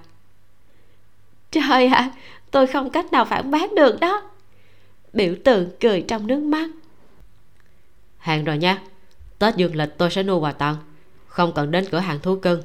Trời 1.51 1.87
ạ 1.87 1.97
à, 1.97 2.11
tôi 2.51 2.67
không 2.67 2.89
cách 2.89 3.11
nào 3.11 3.25
phản 3.25 3.51
bác 3.51 3.73
được 3.73 3.99
đó. 3.99 4.21
Biểu 5.13 5.35
tượng 5.45 5.69
cười 5.79 6.05
trong 6.07 6.27
nước 6.27 6.39
mắt. 6.39 6.69
Hàng 8.17 8.45
rồi 8.45 8.57
nha. 8.57 8.81
Tết 9.39 9.55
dương 9.55 9.75
lịch 9.75 9.97
tôi 9.97 10.11
sẽ 10.11 10.23
nuôi 10.23 10.39
quà 10.39 10.51
tặng. 10.51 10.75
Không 11.27 11.51
cần 11.55 11.71
đến 11.71 11.85
cửa 11.91 11.99
hàng 11.99 12.19
thú 12.19 12.39
cưng. 12.41 12.61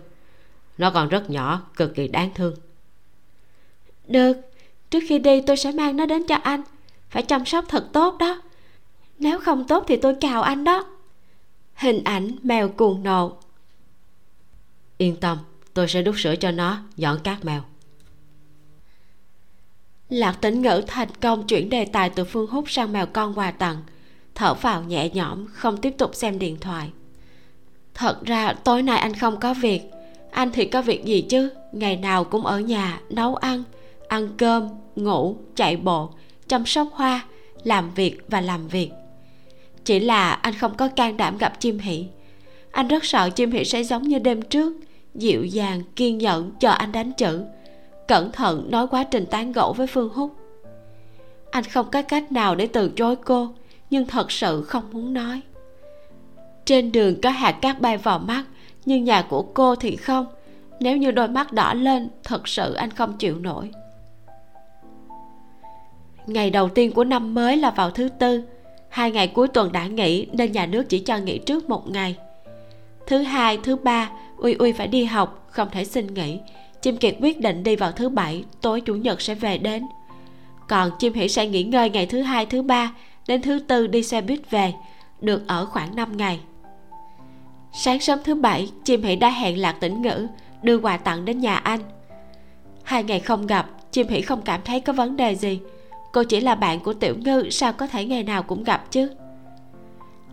Nó 0.78 0.90
còn 0.90 1.08
rất 1.08 1.30
nhỏ 1.30 1.62
cực 1.76 1.94
kỳ 1.94 2.08
đáng 2.08 2.30
thương. 2.34 2.54
Được. 4.06 4.36
Trước 4.90 5.00
khi 5.08 5.18
đi 5.18 5.40
tôi 5.40 5.56
sẽ 5.56 5.72
mang 5.72 5.96
nó 5.96 6.06
đến 6.06 6.26
cho 6.26 6.34
anh. 6.34 6.62
Phải 7.10 7.22
chăm 7.22 7.44
sóc 7.44 7.64
thật 7.68 7.88
tốt 7.92 8.16
đó 8.18 8.40
nếu 9.18 9.40
không 9.40 9.64
tốt 9.64 9.84
thì 9.88 9.96
tôi 9.96 10.14
cào 10.20 10.42
anh 10.42 10.64
đó. 10.64 10.84
Hình 11.74 12.04
ảnh 12.04 12.36
mèo 12.42 12.68
cuồng 12.68 13.02
nộ. 13.02 13.36
Yên 14.98 15.16
tâm 15.16 15.38
tôi 15.74 15.88
sẽ 15.88 16.02
đút 16.02 16.14
sữa 16.18 16.34
cho 16.40 16.50
nó 16.50 16.78
dọn 16.96 17.18
cát 17.18 17.44
mèo. 17.44 17.62
Lạc 20.08 20.32
tĩnh 20.40 20.62
ngữ 20.62 20.82
thành 20.86 21.08
công 21.20 21.46
chuyển 21.46 21.70
đề 21.70 21.84
tài 21.84 22.10
từ 22.10 22.24
phương 22.24 22.50
hút 22.50 22.70
sang 22.70 22.92
mèo 22.92 23.06
con 23.06 23.38
quà 23.38 23.50
tặng. 23.50 23.82
Thở 24.34 24.54
vào 24.54 24.82
nhẹ 24.82 25.10
nhõm 25.10 25.46
không 25.46 25.76
tiếp 25.76 25.94
tục 25.98 26.14
xem 26.14 26.38
điện 26.38 26.58
thoại. 26.60 26.90
Thật 27.94 28.24
ra 28.24 28.52
tối 28.52 28.82
nay 28.82 28.98
anh 28.98 29.14
không 29.14 29.40
có 29.40 29.54
việc. 29.54 29.82
Anh 30.30 30.50
thì 30.52 30.66
có 30.66 30.82
việc 30.82 31.04
gì 31.04 31.22
chứ? 31.22 31.50
Ngày 31.72 31.96
nào 31.96 32.24
cũng 32.24 32.46
ở 32.46 32.60
nhà 32.60 33.00
nấu 33.10 33.34
ăn 33.34 33.64
ăn 34.08 34.28
cơm 34.36 34.68
ngủ 34.96 35.36
chạy 35.56 35.76
bộ 35.76 36.10
chăm 36.48 36.66
sóc 36.66 36.88
hoa 36.92 37.24
làm 37.62 37.94
việc 37.94 38.20
và 38.28 38.40
làm 38.40 38.68
việc 38.68 38.90
chỉ 39.84 40.00
là 40.00 40.32
anh 40.32 40.54
không 40.54 40.74
có 40.74 40.88
can 40.88 41.16
đảm 41.16 41.38
gặp 41.38 41.60
chim 41.60 41.78
hỷ. 41.78 42.06
Anh 42.70 42.88
rất 42.88 43.04
sợ 43.04 43.30
chim 43.30 43.50
hỷ 43.50 43.64
sẽ 43.64 43.84
giống 43.84 44.02
như 44.02 44.18
đêm 44.18 44.42
trước, 44.42 44.72
dịu 45.14 45.44
dàng, 45.44 45.82
kiên 45.96 46.18
nhẫn 46.18 46.50
chờ 46.60 46.70
anh 46.70 46.92
đánh 46.92 47.12
chữ, 47.12 47.44
cẩn 48.08 48.32
thận 48.32 48.70
nói 48.70 48.86
quá 48.86 49.04
trình 49.04 49.26
tán 49.26 49.52
gẫu 49.52 49.72
với 49.72 49.86
phương 49.86 50.08
húc. 50.08 50.36
Anh 51.50 51.64
không 51.64 51.90
có 51.90 52.02
cách 52.02 52.32
nào 52.32 52.54
để 52.54 52.66
từ 52.66 52.88
chối 52.88 53.16
cô, 53.16 53.48
nhưng 53.90 54.06
thật 54.06 54.32
sự 54.32 54.62
không 54.62 54.90
muốn 54.92 55.14
nói. 55.14 55.40
Trên 56.64 56.92
đường 56.92 57.20
có 57.20 57.30
hạt 57.30 57.52
cát 57.52 57.80
bay 57.80 57.98
vào 57.98 58.18
mắt, 58.18 58.44
nhưng 58.84 59.04
nhà 59.04 59.22
của 59.22 59.42
cô 59.42 59.74
thì 59.74 59.96
không. 59.96 60.26
Nếu 60.80 60.96
như 60.96 61.10
đôi 61.10 61.28
mắt 61.28 61.52
đỏ 61.52 61.74
lên, 61.74 62.08
thật 62.24 62.48
sự 62.48 62.74
anh 62.74 62.90
không 62.90 63.16
chịu 63.16 63.38
nổi. 63.38 63.70
Ngày 66.26 66.50
đầu 66.50 66.68
tiên 66.68 66.92
của 66.92 67.04
năm 67.04 67.34
mới 67.34 67.56
là 67.56 67.70
vào 67.70 67.90
thứ 67.90 68.08
tư 68.08 68.42
hai 68.94 69.10
ngày 69.10 69.28
cuối 69.28 69.48
tuần 69.48 69.72
đã 69.72 69.86
nghỉ, 69.86 70.26
nên 70.32 70.52
nhà 70.52 70.66
nước 70.66 70.82
chỉ 70.88 70.98
cho 70.98 71.16
nghỉ 71.16 71.38
trước 71.38 71.68
một 71.68 71.90
ngày. 71.90 72.16
Thứ 73.06 73.18
hai, 73.18 73.58
thứ 73.62 73.76
ba, 73.76 74.10
uy 74.36 74.54
uy 74.54 74.72
phải 74.72 74.86
đi 74.86 75.04
học, 75.04 75.46
không 75.50 75.68
thể 75.72 75.84
xin 75.84 76.14
nghỉ. 76.14 76.38
Chim 76.82 76.96
kiệt 76.96 77.16
quyết 77.20 77.40
định 77.40 77.62
đi 77.62 77.76
vào 77.76 77.92
thứ 77.92 78.08
bảy, 78.08 78.44
tối 78.60 78.80
chủ 78.80 78.94
nhật 78.94 79.20
sẽ 79.20 79.34
về 79.34 79.58
đến. 79.58 79.86
Còn 80.68 80.90
chim 80.98 81.12
hỉ 81.12 81.28
sẽ 81.28 81.46
nghỉ 81.46 81.62
ngơi 81.62 81.90
ngày 81.90 82.06
thứ 82.06 82.22
hai, 82.22 82.46
thứ 82.46 82.62
ba, 82.62 82.94
đến 83.28 83.42
thứ 83.42 83.58
tư 83.58 83.86
đi 83.86 84.02
xe 84.02 84.20
buýt 84.20 84.50
về, 84.50 84.72
được 85.20 85.42
ở 85.46 85.66
khoảng 85.66 85.96
5 85.96 86.16
ngày. 86.16 86.40
Sáng 87.72 88.00
sớm 88.00 88.18
thứ 88.24 88.34
bảy, 88.34 88.70
chim 88.84 89.02
hỉ 89.02 89.16
đã 89.16 89.30
hẹn 89.30 89.58
lạc 89.58 89.72
tĩnh 89.80 90.02
ngữ, 90.02 90.26
đưa 90.62 90.78
quà 90.78 90.96
tặng 90.96 91.24
đến 91.24 91.40
nhà 91.40 91.56
anh. 91.56 91.80
Hai 92.82 93.04
ngày 93.04 93.20
không 93.20 93.46
gặp, 93.46 93.92
chim 93.92 94.08
hỉ 94.08 94.20
không 94.20 94.42
cảm 94.42 94.60
thấy 94.64 94.80
có 94.80 94.92
vấn 94.92 95.16
đề 95.16 95.34
gì 95.34 95.60
cô 96.14 96.24
chỉ 96.24 96.40
là 96.40 96.54
bạn 96.54 96.80
của 96.80 96.92
tiểu 96.92 97.14
ngư, 97.24 97.50
sao 97.50 97.72
có 97.72 97.86
thể 97.86 98.04
ngày 98.04 98.22
nào 98.22 98.42
cũng 98.42 98.64
gặp 98.64 98.90
chứ? 98.90 99.10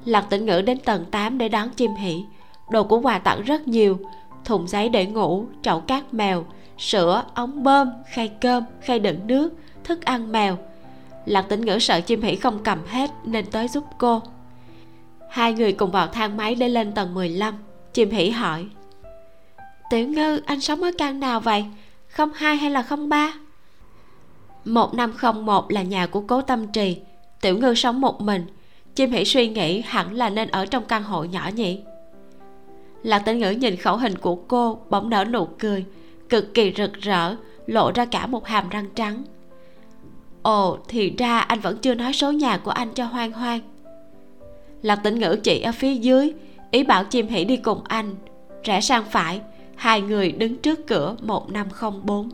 Lạc 0.06 0.22
tĩnh 0.30 0.46
ngữ 0.46 0.62
đến 0.62 0.80
tầng 0.80 1.06
8 1.12 1.38
để 1.38 1.50
đón 1.50 1.70
chim 1.70 1.96
hỷ 1.96 2.24
đồ 2.70 2.84
của 2.84 3.00
quà 3.00 3.20
tặng 3.20 3.42
rất 3.42 3.68
nhiều. 3.68 4.00
Thùng 4.46 4.68
giấy 4.68 4.90
để 4.90 5.06
ngủ, 5.06 5.46
chậu 5.62 5.80
cát 5.80 6.14
mèo, 6.14 6.46
sữa, 6.78 7.24
ống 7.34 7.64
bơm, 7.64 7.90
khay 8.12 8.28
cơm, 8.28 8.64
khay 8.82 9.00
đựng 9.00 9.28
nước, 9.28 9.54
thức 9.84 10.06
ăn 10.06 10.32
mèo. 10.32 10.58
Lạc 11.26 11.42
tĩnh 11.42 11.62
ngữ 11.62 11.80
sợ 11.80 12.02
chim 12.02 12.22
hỷ 12.22 12.36
không 12.36 12.64
cầm 12.64 12.80
hết 12.88 13.12
nên 13.26 13.46
tới 13.46 13.68
giúp 13.68 13.84
cô. 13.98 14.22
Hai 15.30 15.54
người 15.54 15.74
cùng 15.74 15.92
vào 15.92 16.08
thang 16.08 16.38
máy 16.38 16.56
để 16.56 16.70
lên 16.70 16.92
tầng 16.92 17.14
15 17.14 17.54
chim 17.94 18.10
hỷ 18.10 18.30
hỏi, 18.30 18.66
tiểu 19.90 20.08
ngư, 20.08 20.42
anh 20.46 20.62
sống 20.62 20.84
ở 20.84 20.92
căn 20.98 21.20
nào 21.20 21.40
vậy? 21.40 21.66
Không 22.08 22.30
hai 22.36 22.58
hay 22.58 22.70
là 22.70 22.82
không 22.82 23.10
ba? 23.10 23.34
Một 24.66 24.94
năm 24.94 25.14
không 25.14 25.46
một 25.46 25.72
là 25.72 25.82
nhà 25.82 26.08
của 26.08 26.22
cố 26.22 26.42
tâm 26.42 26.68
trì. 26.68 26.98
Tiểu 27.42 27.58
ngư 27.58 27.74
sống 27.74 28.02
một 28.02 28.22
mình. 28.22 28.46
Chim 28.96 29.12
hỉ 29.12 29.26
suy 29.26 29.48
nghĩ 29.48 29.82
hẳn 29.82 30.14
là 30.14 30.30
nên 30.30 30.50
ở 30.50 30.66
trong 30.66 30.84
căn 30.86 31.04
hộ 31.04 31.24
nhỏ 31.24 31.50
nhỉ? 31.56 31.80
Lạc 33.04 33.20
tĩnh 33.20 33.40
ngữ 33.40 33.50
nhìn 33.50 33.76
khẩu 33.76 33.98
hình 33.98 34.18
của 34.18 34.36
cô, 34.36 34.80
bỗng 34.90 35.10
nở 35.10 35.26
nụ 35.26 35.46
cười, 35.46 35.86
cực 36.30 36.54
kỳ 36.54 36.74
rực 36.78 36.94
rỡ, 36.94 37.36
lộ 37.68 37.92
ra 37.96 38.06
cả 38.06 38.28
một 38.28 38.48
hàm 38.48 38.70
răng 38.70 38.86
trắng. 38.96 39.24
Ồ, 40.42 40.78
thì 40.88 41.14
ra 41.18 41.40
anh 41.40 41.60
vẫn 41.60 41.78
chưa 41.78 41.94
nói 41.96 42.14
số 42.14 42.32
nhà 42.32 42.58
của 42.58 42.72
anh 42.72 42.94
cho 42.94 43.06
hoang 43.06 43.32
hoang. 43.32 43.60
Lạc 44.82 44.96
tĩnh 44.96 45.20
ngữ 45.20 45.40
chỉ 45.44 45.62
ở 45.62 45.72
phía 45.72 45.94
dưới, 45.94 46.34
ý 46.72 46.84
bảo 46.84 47.04
chim 47.04 47.28
hỉ 47.28 47.46
đi 47.46 47.58
cùng 47.58 47.82
anh. 47.84 48.16
Rẽ 48.64 48.82
sang 48.82 49.06
phải, 49.12 49.42
hai 49.76 50.02
người 50.02 50.32
đứng 50.32 50.58
trước 50.58 50.88
cửa 50.88 51.16
1504 51.22 52.30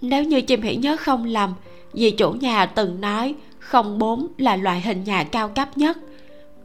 nếu 0.00 0.24
như 0.24 0.40
chim 0.40 0.62
hỉ 0.62 0.76
nhớ 0.76 0.96
không 1.00 1.24
lầm, 1.24 1.54
vì 1.92 2.10
chủ 2.10 2.32
nhà 2.32 2.66
từng 2.66 3.00
nói 3.00 3.34
04 3.72 4.28
là 4.38 4.56
loại 4.56 4.80
hình 4.80 5.04
nhà 5.04 5.24
cao 5.24 5.48
cấp 5.48 5.78
nhất, 5.78 5.98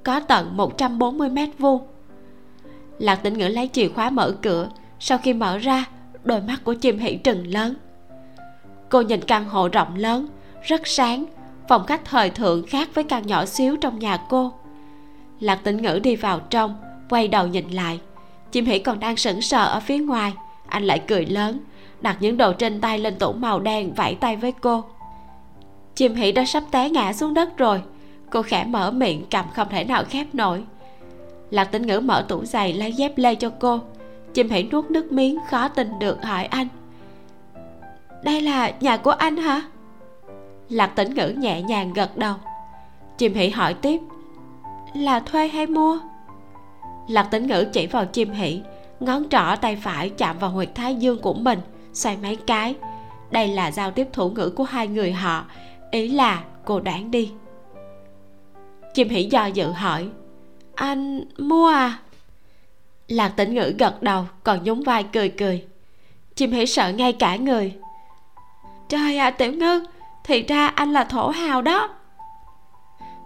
có 0.04 0.19
tận 0.19 0.58
140 0.58 1.30
mét 1.30 1.50
vuông. 1.60 1.82
Lạc 3.00 3.15
tĩnh 3.15 3.38
ngữ 3.38 3.48
lấy 3.48 3.69
chìa 3.74 3.88
khóa 3.88 4.10
mở 4.10 4.36
cửa, 4.41 4.69
sau 5.00 5.17
khi 5.17 5.34
mở 5.34 5.58
ra, 5.58 5.86
đôi 6.24 6.41
mắt 6.41 6.63
của 6.63 6.74
chim 6.74 7.00
hỉ 7.00 7.15
trừng 7.15 7.48
lớn. 7.48 7.74
Cô 8.89 9.02
nhìn 9.02 9.22
căn 9.22 9.46
hộ 9.46 9.67
rộng 9.67 9.96
lớn, 9.96 10.28
rất 10.63 10.88
sáng 10.88 11.26
phòng 11.69 11.86
khách 11.86 12.06
thời 12.06 12.30
thượng 12.30 12.67
khác 12.67 12.89
với 12.93 13.04
căn 13.04 13.28
nhỏ 13.28 13.46
xíu 13.46 13.76
trong 13.76 14.00
nhà 14.00 14.17
cô. 14.30 14.54
Lạc 15.39 15.60
tĩnh 15.63 15.82
ngữ 15.82 16.00
đi 16.04 16.15
vào 16.15 16.39
trong, 16.39 16.76
quay 17.10 17.28
đầu 17.28 17.48
nhìn 17.48 17.69
lại. 17.69 18.00
Chim 18.52 18.65
hỉ 18.65 18.80
còn 18.80 19.00
đang 19.00 19.17
sững 19.17 19.41
sờ 19.41 19.65
ở 19.65 19.80
phía 19.80 19.98
ngoài, 19.98 20.34
anh 20.67 20.84
lại 20.84 21.00
cười 21.08 21.26
lớn 21.26 21.60
đặt 22.04 22.18
những 22.20 22.38
đồ 22.38 22.54
trên 22.54 22.82
tay 22.82 23.00
lên 23.00 23.16
tủ 23.16 23.34
màu 23.34 23.60
đen 23.60 23.94
vẫy 23.94 24.16
tay 24.16 24.36
với 24.36 24.52
cô. 24.52 24.84
Chim 25.96 26.16
hỉ 26.16 26.32
đã 26.32 26.46
sắp 26.46 26.63
té 26.72 26.89
ngã 26.89 27.13
xuống 27.13 27.34
đất 27.34 27.58
rồi. 27.58 27.82
Cô 28.30 28.42
khẽ 28.42 28.66
mở 28.66 28.92
miệng, 28.92 29.26
cầm 29.32 29.46
không 29.54 29.68
thể 29.70 29.84
nào 29.84 30.04
khép 30.10 30.28
nổi. 30.34 30.63
Lạc 31.50 31.63
tĩnh 31.63 31.88
ngữ 31.88 32.00
mở 32.00 32.26
tủ 32.28 32.46
giày 32.46 32.74
lấy 32.74 32.94
dép 32.94 33.18
lê 33.18 33.36
cho 33.36 33.52
cô. 33.60 33.80
Chim 34.34 34.50
hỉ 34.50 34.63
nuốt 34.63 34.92
nước 34.92 35.12
miếng, 35.12 35.39
khó 35.50 35.68
tin 35.68 36.00
được 36.00 36.24
hỏi 36.24 36.46
anh. 36.46 36.68
Đây 38.24 38.42
là 38.42 38.72
nhà 38.80 38.98
của 38.98 39.12
anh 39.12 39.38
hả? 39.38 39.62
Lạc 40.70 40.88
tĩnh 40.88 41.13
ngữ 41.13 41.28
nhẹ 41.28 41.62
nhàng 41.62 41.94
gật 41.94 42.18
đầu. 42.18 42.36
Chim 43.18 43.34
hỉ 43.34 43.50
hỏi 43.50 43.74
tiếp. 43.74 44.02
Là 44.94 45.20
thuê 45.20 45.48
hay 45.48 45.68
mua? 45.68 46.00
Lạc 47.08 47.24
tĩnh 47.24 47.48
ngữ 47.48 47.66
chỉ 47.74 47.88
vào 47.88 48.06
chim 48.06 48.32
hỉ 48.32 48.62
ngón 49.00 49.30
trỏ 49.30 49.56
tay 49.62 49.76
phải 49.76 50.10
chạm 50.10 50.39
vào 50.39 50.50
huyệt 50.50 50.70
thái 50.76 50.96
dương 50.96 51.22
của 51.22 51.34
mình 51.34 51.60
xoay 51.93 52.17
mấy 52.21 52.36
cái. 52.36 52.75
Đây 53.32 53.47
là 53.47 53.71
giao 53.71 53.91
tiếp 53.91 54.08
thủ 54.13 54.29
ngữ 54.29 54.49
của 54.49 54.63
hai 54.63 54.88
người 54.88 55.12
họ. 55.12 55.45
Ý 55.91 56.08
là 56.08 56.43
cô 56.65 56.79
đoán 56.79 57.12
đi. 57.12 57.32
Chim 58.93 59.10
hỉ 59.10 59.23
do 59.23 59.45
dự 59.45 59.71
hỏi 59.71 60.10
anh 60.75 61.25
mua 61.38 61.67
à? 61.67 61.99
Lạc 63.08 63.29
tĩnh 63.29 63.56
ngữ 63.56 63.73
gật 63.79 64.03
đầu 64.03 64.25
còn 64.43 64.63
nhún 64.63 64.84
vai 64.84 65.03
cười 65.03 65.29
cười. 65.29 65.65
Chim 66.36 66.51
hỉ 66.51 66.65
sợ 66.65 66.89
ngay 66.89 67.13
cả 67.13 67.36
người. 67.36 67.75
Trời 68.89 69.17
ạ 69.17 69.25
à, 69.25 69.32
tiểu 69.32 69.53
ngư 69.53 69.86
thì 70.23 70.41
ra 70.41 70.67
anh 70.67 70.93
là 70.93 71.03
thổ 71.03 71.29
hào 71.29 71.62
đó. 71.62 71.89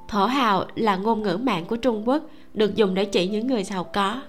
Thổ 0.08 0.26
hào 0.26 0.66
là 0.76 0.96
ngôn 0.96 1.24
ngữ 1.24 1.38
mạng 1.38 1.66
của 1.66 1.76
trung 1.76 2.08
quốc 2.08 2.24
được 2.54 2.76
dùng 2.76 2.94
để 2.94 3.06
chỉ 3.06 3.28
những 3.28 3.48
người 3.48 3.64
giàu 3.64 3.84
có. 3.84 4.22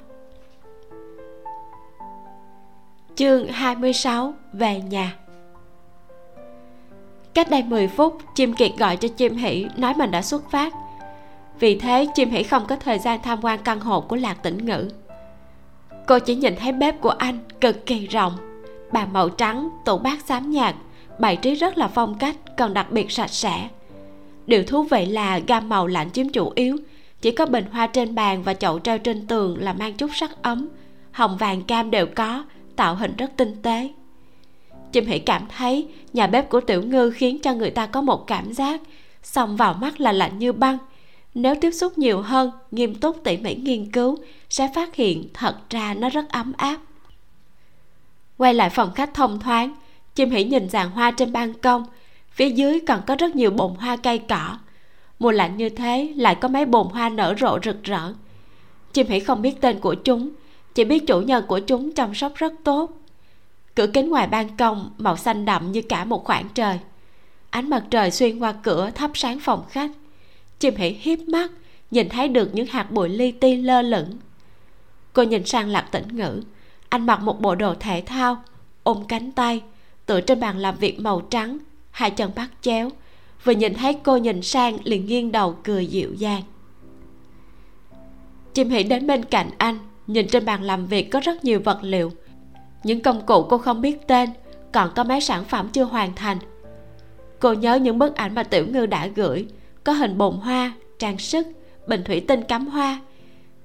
Chương 3.18 3.48
26 3.48 4.34
về 4.52 4.80
nhà. 4.80 5.16
Cách 7.34 7.50
đây 7.50 7.62
10 7.62 7.88
phút, 7.88 8.18
chim 8.34 8.52
kiệt 8.52 8.70
gọi 8.78 8.96
cho 8.96 9.08
chim 9.08 9.36
hỷ, 9.36 9.66
nói 9.76 9.94
mình 9.94 10.10
đã 10.10 10.22
xuất 10.22 10.50
phát. 10.50 10.72
Vì 11.60 11.78
thế, 11.78 12.06
chim 12.14 12.30
hỷ 12.30 12.42
không 12.42 12.66
có 12.66 12.76
thời 12.76 12.98
gian 12.98 13.22
tham 13.22 13.38
quan 13.42 13.58
căn 13.64 13.80
hộ 13.80 14.00
của 14.00 14.16
lạc 14.16 14.42
tĩnh 14.42 14.66
ngữ. 14.66 14.90
Cô 16.06 16.18
chỉ 16.18 16.34
nhìn 16.34 16.56
thấy 16.56 16.72
bếp 16.72 17.00
của 17.00 17.10
anh 17.10 17.38
cực 17.60 17.86
kỳ 17.86 18.06
rộng 18.06 18.36
bàn 18.92 19.12
màu 19.12 19.28
trắng 19.28 19.68
tủ 19.84 19.98
bát 19.98 20.18
xám 20.26 20.50
nhạt, 20.50 20.74
bày 21.18 21.36
trí 21.36 21.54
rất 21.54 21.78
là 21.78 21.88
phong 21.88 22.18
cách, 22.18 22.36
còn 22.56 22.74
đặc 22.74 22.90
biệt 22.90 23.10
sạch 23.10 23.30
sẽ. 23.30 23.68
Điều 24.46 24.62
thú 24.62 24.82
vị 24.82 25.06
là 25.06 25.38
gam 25.38 25.68
màu 25.68 25.86
lạnh 25.86 26.10
chiếm 26.10 26.28
chủ 26.28 26.52
yếu, 26.54 26.76
chỉ 27.20 27.30
có 27.30 27.46
bình 27.46 27.64
hoa 27.72 27.86
trên 27.86 28.14
bàn 28.14 28.42
và 28.42 28.54
chậu 28.54 28.78
treo 28.78 28.98
trên 28.98 29.26
tường 29.26 29.56
là 29.60 29.72
mang 29.72 29.94
chút 29.94 30.10
sắc 30.14 30.42
ấm, 30.42 30.68
hồng 31.12 31.36
vàng 31.36 31.62
cam 31.62 31.90
đều 31.90 32.06
có 32.06 32.44
tạo 32.78 32.94
hình 32.94 33.16
rất 33.16 33.36
tinh 33.36 33.62
tế. 33.62 33.90
Chim 34.92 35.06
hỉ 35.06 35.18
cảm 35.18 35.42
thấy 35.56 35.88
nhà 36.12 36.26
bếp 36.26 36.48
của 36.48 36.60
tiểu 36.60 36.82
ngư 36.82 37.10
khiến 37.10 37.38
cho 37.42 37.54
người 37.54 37.70
ta 37.70 37.86
có 37.86 38.02
một 38.02 38.26
cảm 38.26 38.52
giác 38.52 38.80
xông 39.22 39.56
vào 39.56 39.74
mắt 39.74 40.00
là 40.00 40.12
lạnh 40.12 40.38
như 40.38 40.52
băng. 40.52 40.78
Nếu 41.34 41.54
tiếp 41.60 41.70
xúc 41.70 41.98
nhiều 41.98 42.22
hơn, 42.22 42.50
nghiêm 42.70 42.94
túc 42.94 43.24
tỉ 43.24 43.36
mỉ 43.36 43.54
nghiên 43.54 43.92
cứu, 43.92 44.18
sẽ 44.50 44.70
phát 44.74 44.94
hiện 44.94 45.28
thật 45.34 45.70
ra 45.70 45.94
nó 45.94 46.08
rất 46.08 46.28
ấm 46.28 46.52
áp. 46.56 46.76
Quay 48.36 48.54
lại 48.54 48.70
phòng 48.70 48.94
khách 48.94 49.14
thông 49.14 49.40
thoáng, 49.40 49.74
chim 50.14 50.30
hỉ 50.30 50.44
nhìn 50.44 50.68
dàn 50.68 50.90
hoa 50.90 51.10
trên 51.10 51.32
ban 51.32 51.54
công. 51.54 51.84
Phía 52.30 52.50
dưới 52.50 52.80
còn 52.80 53.00
có 53.06 53.16
rất 53.16 53.36
nhiều 53.36 53.50
bồn 53.50 53.74
hoa 53.74 53.96
cây 53.96 54.18
cỏ. 54.18 54.58
Mùa 55.18 55.30
lạnh 55.30 55.56
như 55.56 55.68
thế, 55.68 56.12
lại 56.16 56.34
có 56.34 56.48
mấy 56.48 56.64
bồn 56.64 56.88
hoa 56.88 57.08
nở 57.08 57.34
rộ 57.40 57.58
rực 57.64 57.84
rỡ. 57.84 58.12
Chim 58.92 59.06
hỉ 59.06 59.20
không 59.20 59.42
biết 59.42 59.60
tên 59.60 59.78
của 59.78 59.94
chúng 59.94 60.30
chỉ 60.78 60.84
biết 60.84 61.06
chủ 61.06 61.20
nhân 61.20 61.44
của 61.48 61.58
chúng 61.58 61.92
chăm 61.92 62.14
sóc 62.14 62.34
rất 62.34 62.52
tốt. 62.64 62.90
Cửa 63.74 63.86
kính 63.86 64.10
ngoài 64.10 64.26
ban 64.26 64.56
công 64.56 64.90
màu 64.98 65.16
xanh 65.16 65.44
đậm 65.44 65.72
như 65.72 65.82
cả 65.82 66.04
một 66.04 66.24
khoảng 66.24 66.48
trời. 66.54 66.78
Ánh 67.50 67.70
mặt 67.70 67.84
trời 67.90 68.10
xuyên 68.10 68.38
qua 68.38 68.52
cửa 68.52 68.90
thắp 68.94 69.10
sáng 69.14 69.40
phòng 69.40 69.64
khách. 69.70 69.90
Chim 70.58 70.76
hỉ 70.76 70.88
hiếp 70.88 71.18
mắt, 71.18 71.50
nhìn 71.90 72.08
thấy 72.08 72.28
được 72.28 72.54
những 72.54 72.66
hạt 72.66 72.90
bụi 72.90 73.08
li 73.08 73.32
ti 73.32 73.56
lơ 73.56 73.82
lửng. 73.82 74.10
Cô 75.12 75.22
nhìn 75.22 75.46
sang 75.46 75.68
lạc 75.68 75.88
tĩnh 75.92 76.16
ngữ, 76.16 76.42
anh 76.88 77.06
mặc 77.06 77.20
một 77.20 77.40
bộ 77.40 77.54
đồ 77.54 77.74
thể 77.80 78.02
thao, 78.06 78.42
ôm 78.82 79.04
cánh 79.08 79.32
tay, 79.32 79.62
tựa 80.06 80.20
trên 80.20 80.40
bàn 80.40 80.58
làm 80.58 80.76
việc 80.76 81.00
màu 81.00 81.20
trắng, 81.20 81.58
hai 81.90 82.10
chân 82.10 82.30
bắt 82.36 82.48
chéo. 82.62 82.90
Vừa 83.44 83.52
nhìn 83.52 83.74
thấy 83.74 83.96
cô 84.02 84.16
nhìn 84.16 84.42
sang 84.42 84.78
liền 84.84 85.06
nghiêng 85.06 85.32
đầu 85.32 85.56
cười 85.64 85.86
dịu 85.86 86.14
dàng. 86.14 86.42
Chim 88.54 88.70
hỉ 88.70 88.82
đến 88.82 89.06
bên 89.06 89.24
cạnh 89.24 89.50
anh 89.58 89.78
nhìn 90.08 90.28
trên 90.28 90.44
bàn 90.44 90.62
làm 90.62 90.86
việc 90.86 91.10
có 91.10 91.20
rất 91.20 91.44
nhiều 91.44 91.60
vật 91.64 91.78
liệu. 91.82 92.12
Những 92.84 93.00
công 93.00 93.26
cụ 93.26 93.42
cô 93.42 93.58
không 93.58 93.80
biết 93.80 94.06
tên, 94.06 94.30
còn 94.72 94.90
có 94.96 95.04
mấy 95.04 95.20
sản 95.20 95.44
phẩm 95.44 95.68
chưa 95.72 95.84
hoàn 95.84 96.14
thành. 96.14 96.38
Cô 97.40 97.52
nhớ 97.52 97.74
những 97.74 97.98
bức 97.98 98.16
ảnh 98.16 98.34
mà 98.34 98.42
tiểu 98.42 98.66
ngư 98.66 98.86
đã 98.86 99.06
gửi, 99.06 99.46
có 99.84 99.92
hình 99.92 100.18
bồn 100.18 100.36
hoa, 100.36 100.72
trang 100.98 101.18
sức, 101.18 101.46
bình 101.86 102.02
thủy 102.04 102.20
tinh 102.28 102.42
cắm 102.42 102.66
hoa, 102.66 103.00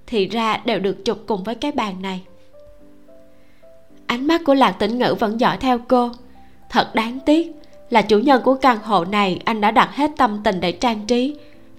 thì 0.07 0.27
ra 0.27 0.61
đều 0.65 0.79
được 0.79 1.05
chụp 1.05 1.23
cùng 1.27 1.43
với 1.43 1.55
cái 1.55 1.71
bàn 1.71 2.01
này. 2.01 2.21
Ánh 4.05 4.27
mắt 4.27 4.41
của 4.45 4.53
lạc 4.53 4.71
tĩnh 4.71 4.97
ngữ 4.97 5.15
vẫn 5.19 5.39
dõi 5.39 5.57
theo 5.57 5.79
cô. 5.87 6.09
Thật 6.69 6.95
đáng 6.95 7.19
tiếc 7.25 7.51
là 7.89 8.01
chủ 8.01 8.19
nhân 8.19 8.41
của 8.43 8.55
căn 8.55 8.77
hộ 8.83 9.05
này 9.05 9.39
anh 9.45 9.61
đã 9.61 9.71
đặt 9.71 9.95
hết 9.95 10.11
tâm 10.17 10.41
tình 10.43 10.59
để 10.59 10.71
trang 10.71 11.05
trí. 11.07 11.35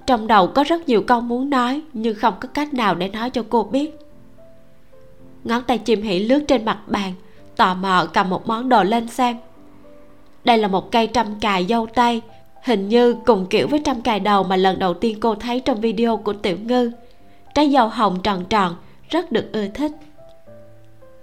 Trong 0.06 0.26
đầu 0.26 0.46
có 0.46 0.64
rất 0.64 0.88
nhiều 0.88 1.02
câu 1.02 1.20
muốn 1.20 1.50
nói, 1.50 1.82
nhưng 1.92 2.14
không 2.14 2.34
có 2.40 2.48
cách 2.48 2.74
nào 2.74 2.94
để 2.94 3.08
nói 3.08 3.30
cho 3.30 3.44
cô 3.48 3.64
biết 3.64 4.03
ngón 5.44 5.62
tay 5.62 5.78
chim 5.78 6.02
hỉ 6.02 6.18
lướt 6.18 6.44
trên 6.48 6.64
mặt 6.64 6.78
bàn, 6.86 7.12
tò 7.56 7.74
mò 7.74 8.06
cầm 8.12 8.30
một 8.30 8.46
món 8.46 8.68
đồ 8.68 8.82
lên 8.82 9.08
xem. 9.08 9.36
Đây 10.44 10.58
là 10.58 10.68
một 10.68 10.92
cây 10.92 11.06
trăm 11.06 11.40
cài 11.40 11.66
dâu 11.66 11.86
tây 11.86 12.22
hình 12.62 12.88
như 12.88 13.16
cùng 13.26 13.46
kiểu 13.46 13.68
với 13.68 13.80
trăm 13.84 14.00
cài 14.00 14.20
đầu 14.20 14.44
mà 14.44 14.56
lần 14.56 14.78
đầu 14.78 14.94
tiên 14.94 15.20
cô 15.20 15.34
thấy 15.34 15.60
trong 15.60 15.80
video 15.80 16.16
của 16.16 16.32
tiểu 16.32 16.56
ngư. 16.64 16.90
Trái 17.54 17.70
dâu 17.70 17.88
hồng 17.88 18.18
tròn 18.22 18.44
tròn, 18.44 18.76
rất 19.08 19.32
được 19.32 19.52
ưa 19.52 19.68
thích. 19.68 19.92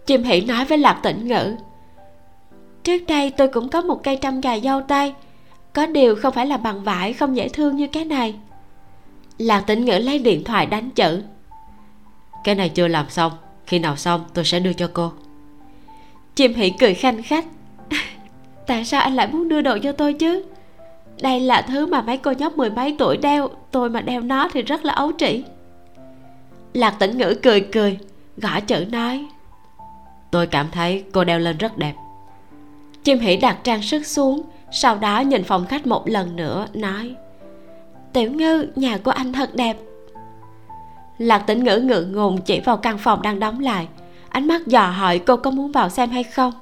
Chim 0.05 0.23
hỉ 0.23 0.41
nói 0.41 0.65
với 0.65 0.77
lạc 0.77 0.99
tĩnh 1.03 1.27
ngữ, 1.27 1.55
trước 2.84 2.97
đây 3.07 3.29
tôi 3.29 3.47
cũng 3.47 3.69
có 3.69 3.81
một 3.81 4.03
cây 4.03 4.17
trăm 4.21 4.41
cài 4.41 4.62
dâu 4.62 4.81
tây 4.81 5.13
có 5.73 5.86
điều 5.86 6.15
không 6.15 6.34
phải 6.34 6.45
là 6.45 6.57
bằng 6.57 6.84
vải, 6.84 7.13
không 7.13 7.36
dễ 7.36 7.49
thương 7.49 7.75
như 7.75 7.88
cái 7.88 8.05
này. 8.05 8.36
Lạc 9.38 9.62
tĩnh 9.67 9.86
ngữ 9.86 9.97
lấy 9.97 10.19
điện 10.19 10.43
thoại 10.43 10.65
đánh 10.65 10.89
chữ, 10.89 11.23
cái 12.43 12.55
này 12.55 12.69
chưa 12.69 12.88
làm 12.88 13.10
xong 13.10 13.31
khi 13.67 13.80
nào 13.80 13.95
xong, 13.95 14.24
tôi 14.34 14.45
sẽ 14.45 14.60
đưa 14.60 14.74
cho 14.74 14.89
cô. 14.93 15.12
Chim 16.36 16.54
hỉ 16.54 16.69
cười 16.69 16.93
khanh 16.93 17.24
khách. 17.24 17.45
Tại 18.67 18.86
sao 18.86 19.02
anh 19.02 19.15
lại 19.15 19.28
muốn 19.28 19.50
đưa 19.50 19.62
đồ 19.62 19.78
cho 19.84 19.91
tôi 19.91 20.13
chứ? 20.13 20.43
Đây 21.21 21.39
là 21.39 21.62
thứ 21.62 21.86
mà 21.86 22.02
mấy 22.02 22.17
cô 22.17 22.32
nhóc 22.32 22.58
mười 22.58 22.69
mấy 22.69 22.95
tuổi 23.00 23.17
đeo, 23.17 23.50
tôi 23.71 23.89
mà 23.89 24.02
đeo 24.02 24.21
nó 24.21 24.50
thì 24.54 24.62
rất 24.62 24.86
là 24.86 24.93
ấu 24.93 25.12
trĩ. 25.17 25.43
Lạc 26.74 26.95
tĩnh 27.00 27.17
ngữ 27.17 27.36
cười 27.43 27.62
cười, 27.62 27.97
gõ 28.38 28.60
chữ 28.60 28.86
nói. 28.91 29.26
Tôi 30.32 30.47
cảm 30.47 30.67
thấy 30.71 31.04
cô 31.12 31.24
đeo 31.24 31.39
lên 31.39 31.58
rất 31.58 31.78
đẹp. 31.78 31.93
Chim 33.04 33.19
hỉ 33.19 33.38
đặt 33.38 33.58
trang 33.63 33.82
sức 33.82 34.06
xuống, 34.06 34.41
sau 34.71 34.97
đó 34.97 35.19
nhìn 35.19 35.43
phòng 35.43 35.65
khách 35.65 35.88
một 35.88 36.10
lần 36.10 36.36
nữa, 36.36 36.67
nói. 36.74 37.15
Tiểu 38.13 38.32
ngư, 38.32 38.67
nhà 38.76 38.97
của 38.97 39.12
anh 39.12 39.34
thật 39.34 39.56
đẹp 39.56 39.78
lạc 41.21 41.39
tĩnh 41.39 41.63
ngữ 41.63 41.77
ngượng 41.77 42.12
ngùng 42.12 42.41
chỉ 42.41 42.60
vào 42.60 42.77
căn 42.77 42.97
phòng 42.97 43.21
đang 43.21 43.39
đóng 43.39 43.60
lại. 43.60 43.88
Ánh 44.29 44.47
mắt 44.47 44.67
dò 44.67 44.88
hỏi 44.88 45.19
cô 45.19 45.38
có 45.38 45.51
muốn 45.51 45.71
vào 45.71 45.89
xem 45.89 46.10
hay 46.10 46.23
không? 46.23 46.53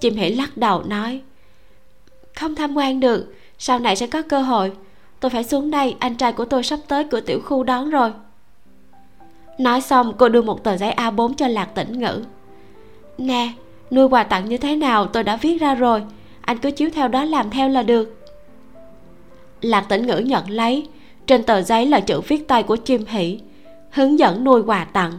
Chim 0.00 0.14
hỉ 0.16 0.30
lắc 0.30 0.56
đầu 0.56 0.82
nói, 0.82 1.20
không 2.34 2.54
tham 2.54 2.74
quan 2.76 3.00
được, 3.00 3.34
sau 3.58 3.78
này 3.78 3.96
sẽ 3.96 4.06
có 4.06 4.22
cơ 4.22 4.42
hội. 4.42 4.72
Tôi 5.20 5.30
phải 5.30 5.44
xuống 5.44 5.70
đây, 5.70 5.96
anh 5.98 6.14
trai 6.14 6.32
của 6.32 6.44
tôi 6.44 6.62
sắp 6.62 6.78
tới 6.88 7.04
cửa 7.04 7.20
tiểu 7.20 7.40
khu 7.44 7.62
đón 7.62 7.90
rồi. 7.90 8.12
Nói 9.58 9.80
xong, 9.80 10.12
cô 10.18 10.28
đưa 10.28 10.42
một 10.42 10.64
tờ 10.64 10.76
giấy 10.76 10.90
a 10.90 11.10
4 11.10 11.34
cho 11.34 11.48
lạc 11.48 11.74
tĩnh 11.74 11.98
ngữ. 11.98 12.24
Nè, 13.18 13.52
nuôi 13.90 14.08
quà 14.08 14.22
tặng 14.22 14.48
như 14.48 14.56
thế 14.58 14.76
nào 14.76 15.06
tôi 15.06 15.24
đã 15.24 15.36
viết 15.36 15.60
ra 15.60 15.74
rồi, 15.74 16.02
anh 16.40 16.58
cứ 16.58 16.70
chiếu 16.70 16.90
theo 16.94 17.08
đó 17.08 17.24
làm 17.24 17.50
theo 17.50 17.68
là 17.68 17.82
được. 17.82 18.26
Lạc 19.60 19.80
tĩnh 19.88 20.06
ngữ 20.06 20.18
nhận 20.18 20.50
lấy, 20.50 20.88
trên 21.26 21.42
tờ 21.42 21.62
giấy 21.62 21.86
là 21.86 22.00
chữ 22.00 22.20
viết 22.20 22.48
tay 22.48 22.62
của 22.62 22.76
chim 22.76 23.04
hỉ 23.06 23.40
hướng 23.90 24.18
dẫn 24.18 24.44
nuôi 24.44 24.62
quà 24.62 24.84
tặng. 24.84 25.12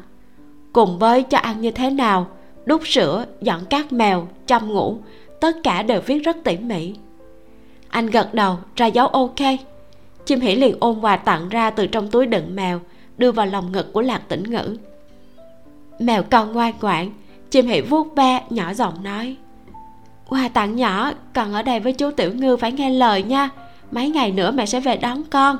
Cùng 0.74 1.00
với 1.00 1.24
cho 1.24 1.38
ăn 1.38 1.62
như 1.62 1.72
thế 1.72 1.90
nào, 1.90 2.28
đút 2.66 2.82
sữa, 2.86 3.26
dọn 3.42 3.66
cát 3.66 3.94
mèo, 3.94 4.28
chăm 4.46 4.74
ngủ, 4.74 4.98
tất 5.40 5.56
cả 5.64 5.84
đều 5.84 6.02
viết 6.02 6.20
rất 6.20 6.38
tỉ 6.44 6.58
mỉ. 6.58 6.94
Anh 7.90 8.08
gật 8.08 8.34
đầu, 8.34 8.58
ra 8.76 8.86
dấu 8.86 9.08
ok. 9.08 9.40
Chim 10.26 10.40
hỉ 10.40 10.56
liền 10.56 10.76
ôm 10.80 11.02
quà 11.02 11.18
tặng 11.18 11.50
ra 11.50 11.70
từ 11.70 11.88
trong 11.88 12.08
túi 12.12 12.26
đựng 12.26 12.56
mèo, 12.56 12.80
đưa 13.18 13.32
vào 13.32 13.46
lòng 13.46 13.72
ngực 13.72 13.94
của 13.94 14.02
lạc 14.02 14.22
tĩnh 14.28 14.44
ngữ. 14.44 14.78
Mèo 16.00 16.24
con 16.24 16.54
ngoan 16.54 16.74
ngoãn, 16.82 17.12
chim 17.50 17.68
hỉ 17.68 17.82
vuốt 17.82 18.16
ve, 18.16 18.44
nhỏ 18.50 18.74
giọng 18.74 19.04
nói, 19.04 19.36
quà 20.30 20.50
tặng 20.54 20.76
nhỏ, 20.76 21.12
còn 21.34 21.54
ở 21.54 21.62
đây 21.62 21.80
với 21.80 21.94
chú 21.94 22.12
tiểu 22.12 22.34
ngư 22.34 22.58
phải 22.58 22.72
nghe 22.72 22.90
lời 22.90 23.24
nha, 23.24 23.50
mấy 23.92 24.10
ngày 24.10 24.32
nữa 24.32 24.52
mẹ 24.52 24.66
sẽ 24.66 24.80
về 24.80 24.98
đón 24.98 25.24
con 25.24 25.58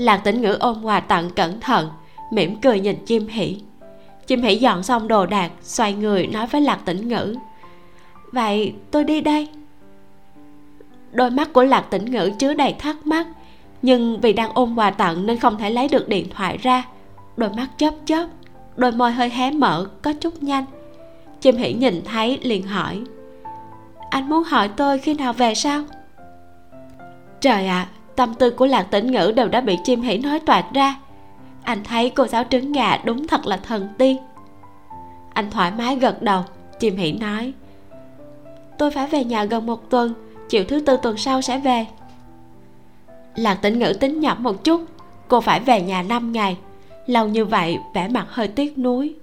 lạc 0.00 0.16
tĩnh 0.16 0.40
ngữ 0.40 0.56
ôm 0.60 0.82
quà 0.82 1.00
tặng 1.00 1.30
cẩn 1.30 1.60
thận 1.60 1.88
mỉm 2.32 2.60
cười 2.60 2.80
nhìn 2.80 3.04
chim 3.06 3.28
hỉ. 3.28 3.56
chim 4.26 4.42
hỉ 4.42 4.56
dọn 4.56 4.82
xong 4.82 5.08
đồ 5.08 5.26
đạc 5.26 5.50
xoay 5.62 5.94
người 5.94 6.26
nói 6.26 6.46
với 6.46 6.60
lạc 6.60 6.78
tĩnh 6.84 7.08
ngữ 7.08 7.34
vậy 8.32 8.74
tôi 8.90 9.04
đi 9.04 9.20
đây. 9.20 9.48
Đôi 11.12 11.30
mắt 11.30 11.52
của 11.52 11.64
lạc 11.64 11.80
tĩnh 11.90 12.04
ngữ 12.04 12.30
chứa 12.38 12.54
đầy 12.54 12.72
thắc 12.72 13.06
mắc 13.06 13.26
nhưng 13.82 14.20
vì 14.20 14.32
đang 14.32 14.50
ôm 14.54 14.78
quà 14.78 14.90
tặng 14.90 15.26
nên 15.26 15.38
không 15.38 15.58
thể 15.58 15.70
lấy 15.70 15.88
được 15.88 16.08
điện 16.08 16.26
thoại 16.34 16.56
ra. 16.56 16.84
Đôi 17.36 17.50
mắt 17.50 17.68
chớp 17.76 17.94
chớp 18.04 18.26
đôi 18.76 18.92
môi 18.92 19.12
hơi 19.12 19.30
hé 19.30 19.50
mở 19.50 19.86
có 20.02 20.12
chút 20.12 20.42
nhanh. 20.42 20.64
Chim 21.40 21.56
hỉ 21.56 21.72
nhìn 21.72 22.02
thấy 22.04 22.38
liền 22.42 22.62
hỏi 22.62 23.00
anh 24.10 24.28
muốn 24.28 24.44
hỏi 24.44 24.68
tôi 24.68 24.98
khi 24.98 25.14
nào 25.14 25.32
về 25.32 25.54
sao? 25.54 25.82
Trời 27.40 27.66
ạ 27.66 27.88
à, 27.88 27.90
tâm 28.20 28.34
tư 28.34 28.50
của 28.50 28.66
lạc 28.66 28.82
tĩnh 28.82 29.10
ngữ 29.10 29.32
đều 29.36 29.48
đã 29.48 29.60
bị 29.60 29.78
chim 29.84 30.02
hỉ 30.02 30.18
nói 30.18 30.40
toạc 30.40 30.64
ra. 30.74 31.00
Anh 31.62 31.84
thấy 31.84 32.10
cô 32.10 32.26
giáo 32.26 32.44
trứng 32.50 32.72
gà 32.72 32.96
đúng 33.04 33.26
thật 33.26 33.46
là 33.46 33.56
thần 33.56 33.88
tiên. 33.98 34.16
Anh 35.32 35.50
thoải 35.50 35.72
mái 35.78 35.96
gật 35.96 36.22
đầu, 36.22 36.42
chim 36.80 36.96
hỉ 36.96 37.12
nói, 37.12 37.52
tôi 38.78 38.90
phải 38.90 39.06
về 39.06 39.24
nhà 39.24 39.44
gần 39.44 39.66
một 39.66 39.90
tuần, 39.90 40.14
chiều 40.48 40.64
thứ 40.68 40.80
tư 40.80 40.96
tuần 41.02 41.16
sau 41.16 41.42
sẽ 41.42 41.58
về. 41.58 41.86
Lạc 43.36 43.54
tĩnh 43.54 43.78
ngữ 43.78 43.92
tính 44.00 44.20
nhẩm 44.20 44.42
một 44.42 44.64
chút, 44.64 44.84
cô 45.28 45.40
phải 45.40 45.60
về 45.60 45.82
nhà 45.82 46.02
5 46.02 46.32
ngày. 46.32 46.56
Lâu 47.06 47.28
như 47.28 47.44
vậy, 47.44 47.78
vẻ 47.94 48.08
mặt 48.08 48.26
hơi 48.28 48.48
tiếc 48.48 48.78
nuối. 48.78 49.14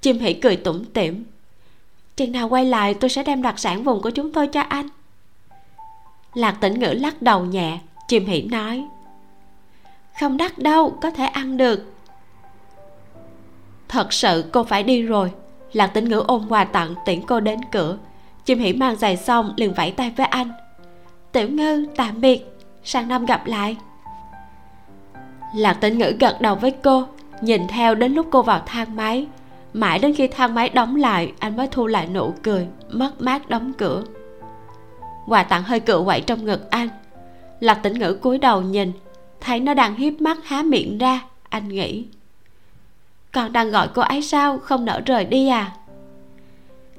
Chim 0.00 0.18
hỉ 0.18 0.32
cười 0.32 0.56
tủm 0.56 0.84
tỉm, 0.84 1.24
chừng 2.16 2.32
nào 2.32 2.48
quay 2.48 2.64
lại, 2.64 2.94
tôi 2.94 3.10
sẽ 3.10 3.22
đem 3.22 3.42
đặc 3.42 3.58
sản 3.58 3.84
vùng 3.84 4.02
của 4.02 4.10
chúng 4.10 4.32
tôi 4.32 4.46
cho 4.46 4.60
anh. 4.60 4.88
Lạc 6.34 6.56
tĩnh 6.60 6.80
ngữ 6.80 6.94
lắc 7.00 7.22
đầu 7.22 7.44
nhẹ 7.44 7.78
chim 8.08 8.26
Hỉ 8.26 8.42
nói, 8.42 8.84
không 10.20 10.36
đắt 10.36 10.58
đâu, 10.58 10.98
có 11.02 11.10
thể 11.10 11.26
ăn 11.26 11.56
được. 11.56 11.92
Thật 13.88 14.12
sự 14.12 14.44
cô 14.52 14.64
phải 14.64 14.82
đi 14.82 15.02
rồi. 15.02 15.32
Lạc 15.72 15.86
tĩnh 15.86 16.08
ngữ 16.08 16.24
ôm 16.26 16.46
quà 16.48 16.64
tặng 16.64 16.94
tiễn 17.04 17.22
cô 17.26 17.40
đến 17.40 17.60
cửa. 17.72 17.98
Chim 18.44 18.58
Hỉ 18.58 18.72
mang 18.72 18.96
giày 18.96 19.16
xong 19.16 19.54
liền 19.56 19.74
vẫy 19.74 19.90
tay 19.90 20.12
với 20.16 20.26
anh. 20.26 20.52
Tiểu 21.32 21.48
ngư, 21.48 21.86
tạm 21.96 22.20
biệt, 22.20 22.46
sang 22.84 23.08
năm 23.08 23.26
gặp 23.26 23.46
lại. 23.46 23.76
Lạc 25.54 25.74
tĩnh 25.74 25.98
ngữ 25.98 26.12
gật 26.20 26.40
đầu 26.40 26.54
với 26.54 26.70
cô, 26.70 27.04
nhìn 27.40 27.68
theo 27.68 27.94
đến 27.94 28.14
lúc 28.14 28.26
cô 28.30 28.42
vào 28.42 28.62
thang 28.66 28.96
máy. 28.96 29.26
Mãi 29.72 29.98
đến 29.98 30.14
khi 30.14 30.28
thang 30.28 30.54
máy 30.54 30.68
đóng 30.68 30.96
lại, 30.96 31.32
anh 31.38 31.56
mới 31.56 31.68
thu 31.70 31.86
lại 31.86 32.06
nụ 32.06 32.34
cười, 32.42 32.66
mất 32.90 33.20
mát 33.20 33.48
đóng 33.48 33.72
cửa. 33.72 34.02
Quà 35.26 35.42
tặng 35.42 35.62
hơi 35.62 35.80
cựa 35.80 36.02
quậy 36.04 36.20
trong 36.20 36.44
ngực 36.44 36.70
anh 36.70 36.88
lạc 37.60 37.74
tĩnh 37.74 37.98
ngữ 37.98 38.14
cúi 38.14 38.38
đầu 38.38 38.62
nhìn, 38.62 38.92
thấy 39.40 39.60
nó 39.60 39.74
đang 39.74 39.94
hiếp 39.94 40.20
mắt 40.20 40.38
há 40.44 40.62
miệng 40.62 40.98
ra, 40.98 41.20
anh 41.48 41.68
nghĩ. 41.68 42.04
Con 43.32 43.52
đang 43.52 43.70
gọi 43.70 43.88
cô 43.94 44.02
ấy 44.02 44.22
sao? 44.22 44.58
Không 44.58 44.84
nỡ 44.84 45.00
rời 45.06 45.24
đi 45.24 45.48
à? 45.48 45.72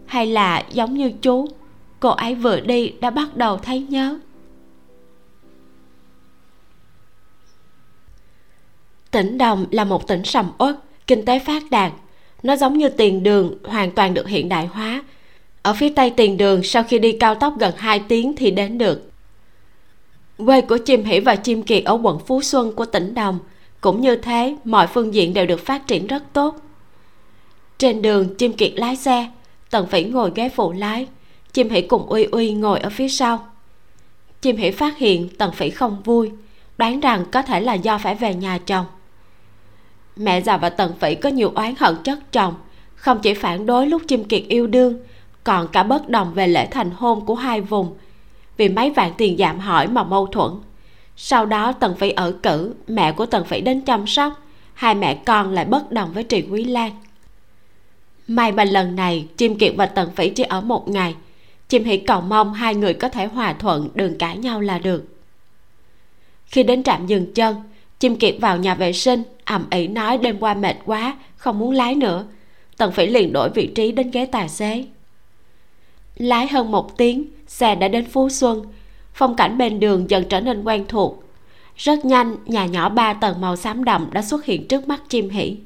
Hay 0.05 0.25
là 0.25 0.63
giống 0.71 0.93
như 0.93 1.11
chú, 1.21 1.47
cô 1.99 2.09
ấy 2.09 2.35
vừa 2.35 2.59
đi 2.59 2.93
đã 3.01 3.09
bắt 3.09 3.37
đầu 3.37 3.57
thấy 3.57 3.79
nhớ? 3.89 4.19
Tỉnh 9.11 9.37
đồng 9.37 9.65
là 9.71 9.83
một 9.83 10.07
tỉnh 10.07 10.23
sầm 10.23 10.51
uất, 10.57 10.75
kinh 11.07 11.25
tế 11.25 11.39
phát 11.39 11.63
đạt. 11.71 11.91
Nó 12.43 12.55
giống 12.55 12.77
như 12.77 12.89
tiền 12.89 13.23
đường, 13.23 13.57
hoàn 13.63 13.91
toàn 13.91 14.13
được 14.13 14.27
hiện 14.27 14.49
đại 14.49 14.65
hóa. 14.65 15.03
Ở 15.61 15.73
phía 15.73 15.89
tây 15.89 16.13
tiền 16.17 16.37
đường, 16.37 16.63
sau 16.63 16.83
khi 16.83 16.99
đi 16.99 17.11
cao 17.11 17.35
tốc 17.35 17.53
gần 17.59 17.73
2 17.77 17.99
tiếng 17.99 18.35
thì 18.35 18.51
đến 18.51 18.77
được 18.77 19.11
quê 20.45 20.61
của 20.61 20.77
chim 20.77 21.03
hỉ 21.03 21.19
và 21.19 21.35
chim 21.35 21.63
kiệt 21.63 21.83
ở 21.83 21.99
quận 22.03 22.19
phú 22.19 22.41
xuân 22.41 22.75
của 22.75 22.85
tỉnh 22.85 23.13
đồng. 23.13 23.39
Cũng 23.81 24.01
như 24.01 24.15
thế, 24.15 24.55
mọi 24.63 24.87
phương 24.87 25.13
diện 25.13 25.33
đều 25.33 25.45
được 25.45 25.65
phát 25.65 25.87
triển 25.87 26.07
rất 26.07 26.23
tốt. 26.33 26.55
Trên 27.77 28.01
đường 28.01 28.35
chim 28.35 28.53
kiệt 28.53 28.71
lái 28.75 28.95
xe. 28.95 29.29
Tần 29.69 29.87
phỉ 29.87 30.03
ngồi 30.03 30.31
ghế 30.35 30.49
phụ 30.49 30.71
lái. 30.71 31.07
Chim 31.53 31.69
hỉ 31.69 31.81
cùng 31.81 32.05
uy 32.05 32.23
uy 32.23 32.51
ngồi 32.51 32.79
ở 32.79 32.89
phía 32.89 33.09
sau. 33.09 33.47
Chim 34.41 34.57
hỉ 34.57 34.71
phát 34.71 34.97
hiện 34.97 35.29
tần 35.37 35.51
phỉ 35.51 35.69
không 35.69 36.01
vui, 36.03 36.31
đoán 36.77 36.99
rằng 36.99 37.25
có 37.31 37.41
thể 37.41 37.61
là 37.61 37.73
do 37.73 37.97
phải 37.97 38.15
về 38.15 38.33
nhà 38.33 38.57
chồng. 38.57 38.85
Mẹ 40.15 40.41
già 40.41 40.57
và 40.57 40.69
tần 40.69 40.93
phỉ 40.99 41.15
có 41.15 41.29
nhiều 41.29 41.51
oán 41.55 41.73
hận 41.79 41.95
chất 42.03 42.31
chồng 42.31 42.53
không 42.95 43.19
chỉ 43.21 43.33
phản 43.33 43.65
đối 43.65 43.87
lúc 43.87 44.01
chim 44.07 44.23
kiệt 44.23 44.43
yêu 44.47 44.67
đương, 44.67 44.99
còn 45.43 45.67
cả 45.67 45.83
bất 45.83 46.09
đồng 46.09 46.33
về 46.33 46.47
lễ 46.47 46.67
thành 46.71 46.91
hôn 46.91 47.25
của 47.25 47.35
hai 47.35 47.61
vùng 47.61 47.97
vì 48.59 48.69
mấy 48.69 48.89
vạn 48.89 49.11
tiền 49.17 49.37
giảm 49.37 49.59
hỏi 49.59 49.87
mà 49.87 50.03
mâu 50.03 50.27
thuẫn. 50.27 50.51
Sau 51.15 51.45
đó 51.45 51.71
tần 51.71 51.95
phải 51.95 52.11
ở 52.11 52.31
cử, 52.31 52.73
mẹ 52.87 53.11
của 53.11 53.25
tần 53.25 53.45
phải 53.45 53.61
đến 53.61 53.81
chăm 53.81 54.07
sóc, 54.07 54.33
hai 54.73 54.95
mẹ 54.95 55.15
con 55.15 55.51
lại 55.51 55.65
bất 55.65 55.91
đồng 55.91 56.13
với 56.13 56.23
trì 56.23 56.41
quý 56.41 56.63
lan. 56.63 56.91
May 58.27 58.51
mà 58.51 58.63
lần 58.63 58.95
này, 58.95 59.27
chim 59.37 59.57
kiệt 59.57 59.73
và 59.77 59.85
tần 59.85 60.11
phỉ 60.15 60.29
chỉ 60.29 60.43
ở 60.43 60.61
một 60.61 60.89
ngày. 60.89 61.15
Chim 61.69 61.83
hỷ 61.83 61.97
cầu 61.97 62.21
mong 62.21 62.53
hai 62.53 62.75
người 62.75 62.93
có 62.93 63.09
thể 63.09 63.25
hòa 63.25 63.53
thuận, 63.53 63.89
đừng 63.93 64.17
cãi 64.17 64.37
nhau 64.37 64.61
là 64.61 64.79
được. 64.79 65.05
Khi 66.45 66.63
đến 66.63 66.83
trạm 66.83 67.07
dừng 67.07 67.33
chân, 67.33 67.55
chim 67.99 68.15
kiệt 68.15 68.35
vào 68.41 68.57
nhà 68.57 68.75
vệ 68.75 68.93
sinh, 68.93 69.23
ầm 69.45 69.65
ĩ 69.71 69.87
nói 69.87 70.17
đêm 70.17 70.39
qua 70.39 70.53
mệt 70.53 70.75
quá, 70.85 71.17
không 71.35 71.59
muốn 71.59 71.71
lái 71.71 71.95
nữa. 71.95 72.25
Tần 72.77 72.91
phỉ 72.91 73.07
liền 73.07 73.33
đổi 73.33 73.49
vị 73.49 73.67
trí 73.75 73.91
đến 73.91 74.11
ghế 74.11 74.25
tài 74.25 74.49
xế 74.49 74.85
lái 76.19 76.47
hơn 76.47 76.71
một 76.71 76.97
tiếng, 76.97 77.25
xe 77.47 77.75
đã 77.75 77.87
đến 77.87 78.05
phú 78.05 78.29
xuân. 78.29 78.63
Phong 79.13 79.35
cảnh 79.35 79.57
bên 79.57 79.79
đường 79.79 80.09
dần 80.09 80.23
trở 80.29 80.39
nên 80.39 80.63
quen 80.63 80.85
thuộc. 80.87 81.23
Rất 81.75 82.05
nhanh, 82.05 82.35
nhà 82.45 82.65
nhỏ 82.65 82.89
ba 82.89 83.13
tầng 83.13 83.41
màu 83.41 83.55
xám 83.55 83.83
đậm 83.83 84.07
đã 84.11 84.21
xuất 84.21 84.45
hiện 84.45 84.67
trước 84.67 84.87
mắt 84.87 85.01
chim 85.09 85.29
hỷ. 85.29 85.57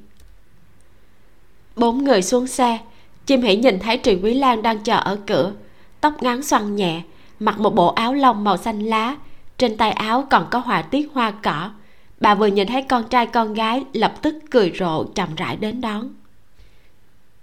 Bốn 1.76 2.04
người 2.04 2.22
xuống 2.22 2.48
xe, 2.48 2.80
chim 3.26 3.42
hỷ 3.42 3.56
nhìn 3.56 3.80
thấy 3.80 3.98
trì 3.98 4.16
quý 4.16 4.34
lan 4.34 4.62
đang 4.62 4.80
chờ 4.80 5.00
ở 5.00 5.20
cửa. 5.28 5.54
Tóc 6.02 6.24
ngắn 6.24 6.44
xoăn 6.44 6.76
nhẹ, 6.76 7.02
mặc 7.40 7.60
một 7.60 7.76
bộ 7.76 7.88
áo 7.88 8.14
lông 8.14 8.44
màu 8.44 8.58
xanh 8.58 8.80
lá. 8.80 9.16
Trên 9.58 9.78
tay 9.78 9.92
áo 9.92 10.28
còn 10.30 10.48
có 10.52 10.60
họa 10.60 10.82
tiết 10.82 11.10
hoa 11.14 11.32
cỏ. 11.32 11.72
Bà 12.20 12.36
vừa 12.36 12.48
nhìn 12.48 12.68
thấy 12.68 12.82
con 12.82 13.04
trai 13.10 13.26
con 13.26 13.54
gái 13.54 13.84
lập 13.94 14.14
tức 14.22 14.36
cười 14.52 14.74
rộ, 14.80 15.04
chậm 15.04 15.36
rãi 15.36 15.56
đến 15.56 15.82
đón. 15.82 16.14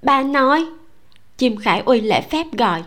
Bà 0.03 0.23
nói. 0.23 0.67
Chim 1.37 1.57
khải 1.57 1.81
uy 1.81 2.01
lễ 2.01 2.21
phép 2.21 2.47
gọi 2.53 2.83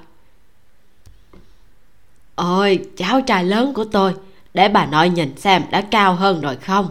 ôi, 2.35 2.79
cháu 2.97 3.21
trai 3.21 3.45
lớn 3.45 3.73
của 3.73 3.85
tôi, 3.85 4.13
để 4.53 4.69
bà 4.69 4.85
nội 4.85 5.09
nhìn 5.09 5.37
xem 5.37 5.61
đã 5.71 5.81
cao 5.81 6.15
hơn 6.15 6.41
rồi 6.41 6.55
không? 6.55 6.89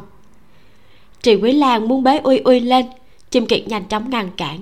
Trì 1.23 1.35
quý 1.35 1.53
lan 1.53 1.89
muốn 1.89 2.03
bế 2.03 2.19
uy 2.19 2.39
uy 2.39 2.61
lên, 2.61 2.87
chim 3.31 3.47
kiệt 3.47 3.69
nhanh 3.69 3.85
chóng 3.85 4.11
ngăn 4.11 4.31
cản. 4.37 4.61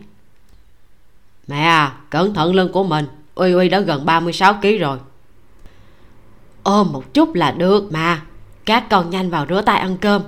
Mẹ 1.47 1.61
à 1.61 1.97
cẩn 2.11 2.35
thận 2.35 2.55
lưng 2.55 2.73
của 2.73 2.85
mình, 2.85 3.07
uy 3.35 3.53
uy 3.53 3.69
đã 3.69 3.81
gần 3.81 4.07
36 4.07 4.55
kg 4.55 4.79
rồi. 4.79 4.99
Ôm 6.63 6.93
một 6.93 7.15
chút 7.15 7.35
là 7.35 7.51
được 7.51 7.93
mà, 7.93 8.23
các 8.65 8.85
con 8.91 9.11
nhanh 9.11 9.31
vào 9.31 9.47
rửa 9.49 9.63
tay 9.63 9.79
ăn 9.79 9.97
cơm. 10.01 10.23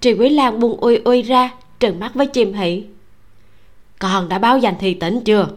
Trì 0.00 0.12
quý 0.12 0.28
lan 0.28 0.60
buông 0.60 0.80
uy 0.80 0.96
uy 1.04 1.22
ra, 1.22 1.50
trừng 1.80 2.00
mắt 2.00 2.14
với 2.14 2.26
chim 2.26 2.54
hỷ 2.54 2.84
con 3.98 4.28
đã 4.28 4.38
báo 4.38 4.58
danh 4.58 4.74
thi 4.78 4.94
tỉnh 4.94 5.20
chưa? 5.24 5.48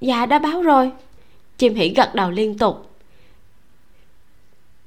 Dạ 0.00 0.26
đã 0.26 0.38
báo 0.38 0.62
rồi 0.62 0.90
chim 1.58 1.74
Hỉ 1.74 1.88
gật 1.88 2.14
đầu 2.14 2.30
liên 2.30 2.58
tục. 2.58 2.90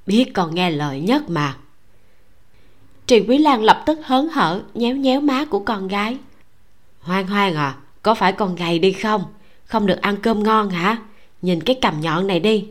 Biết 0.05 0.31
còn 0.33 0.55
nghe 0.55 0.71
lời 0.71 0.99
nhất 0.99 1.29
mà. 1.29 1.57
Trì 3.07 3.19
quý 3.19 3.37
lan 3.37 3.63
lập 3.63 3.83
tức 3.85 3.99
hớn 4.03 4.27
hở, 4.27 4.61
nhéo 4.73 4.95
nhéo 4.95 5.21
má 5.21 5.45
của 5.45 5.59
con 5.59 5.87
gái. 5.87 6.17
Hoang 6.99 7.27
hoang 7.27 7.55
à 7.55 7.75
có 8.01 8.13
phải 8.13 8.33
con 8.33 8.55
gầy 8.55 8.79
đi 8.79 8.91
không? 8.91 9.23
Không 9.65 9.85
được 9.87 10.01
ăn 10.01 10.17
cơm 10.17 10.43
ngon 10.43 10.69
hả? 10.69 10.97
Nhìn 11.41 11.61
cái 11.61 11.75
cằm 11.81 12.01
nhọn 12.01 12.27
này 12.27 12.39
đi. 12.39 12.67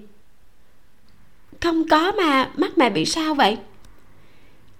Không 1.60 1.88
có 1.88 2.12
mà, 2.12 2.50
mắt 2.56 2.78
mẹ 2.78 2.90
bị 2.90 3.04
sao 3.04 3.34
vậy? 3.34 3.56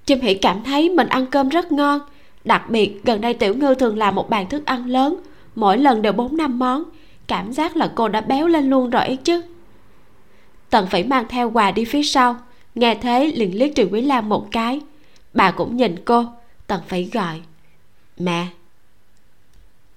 Chim 0.05 0.21
Hỉ 0.21 0.35
cảm 0.35 0.63
thấy 0.65 0.91
mình 0.91 1.09
ăn 1.09 1.27
cơm 1.27 1.49
rất 1.49 1.73
ngon. 1.73 2.01
Đặc 2.45 2.71
biệt, 2.71 3.05
gần 3.05 3.21
đây 3.21 3.35
tiểu 3.35 3.55
ngư 3.55 3.75
thường 3.75 3.99
làm 3.99 4.15
một 4.15 4.31
bàn 4.31 4.49
thức 4.49 4.67
ăn 4.67 4.87
lớn. 4.87 5.17
Mỗi 5.55 5.79
lần 5.79 6.03
đều 6.03 6.13
bốn 6.13 6.37
năm 6.37 6.59
món 6.59 6.85
cảm 7.27 7.53
giác 7.53 7.77
là 7.77 7.93
cô 7.95 8.09
đã 8.09 8.21
béo 8.21 8.47
lên 8.47 8.71
luôn 8.71 8.91
rồi 8.91 9.05
ấy 9.05 9.17
chứ. 9.17 9.43
Tần 10.71 10.87
phỉ 10.87 11.03
mang 11.03 11.25
theo 11.29 11.51
quà 11.51 11.71
đi 11.71 11.85
phía 11.85 12.03
sau, 12.03 12.37
nghe 12.75 12.95
thế 12.95 13.33
liền 13.35 13.59
liếc 13.59 13.75
trì 13.75 13.85
quý 13.85 14.03
lan 14.03 14.29
một 14.29 14.49
cái. 14.51 14.81
Bà 15.35 15.51
cũng 15.51 15.77
nhìn 15.77 15.97
cô, 16.05 16.25
tần 16.67 16.81
phỉ 16.89 17.05
gọi, 17.05 17.41
mẹ. 18.19 18.47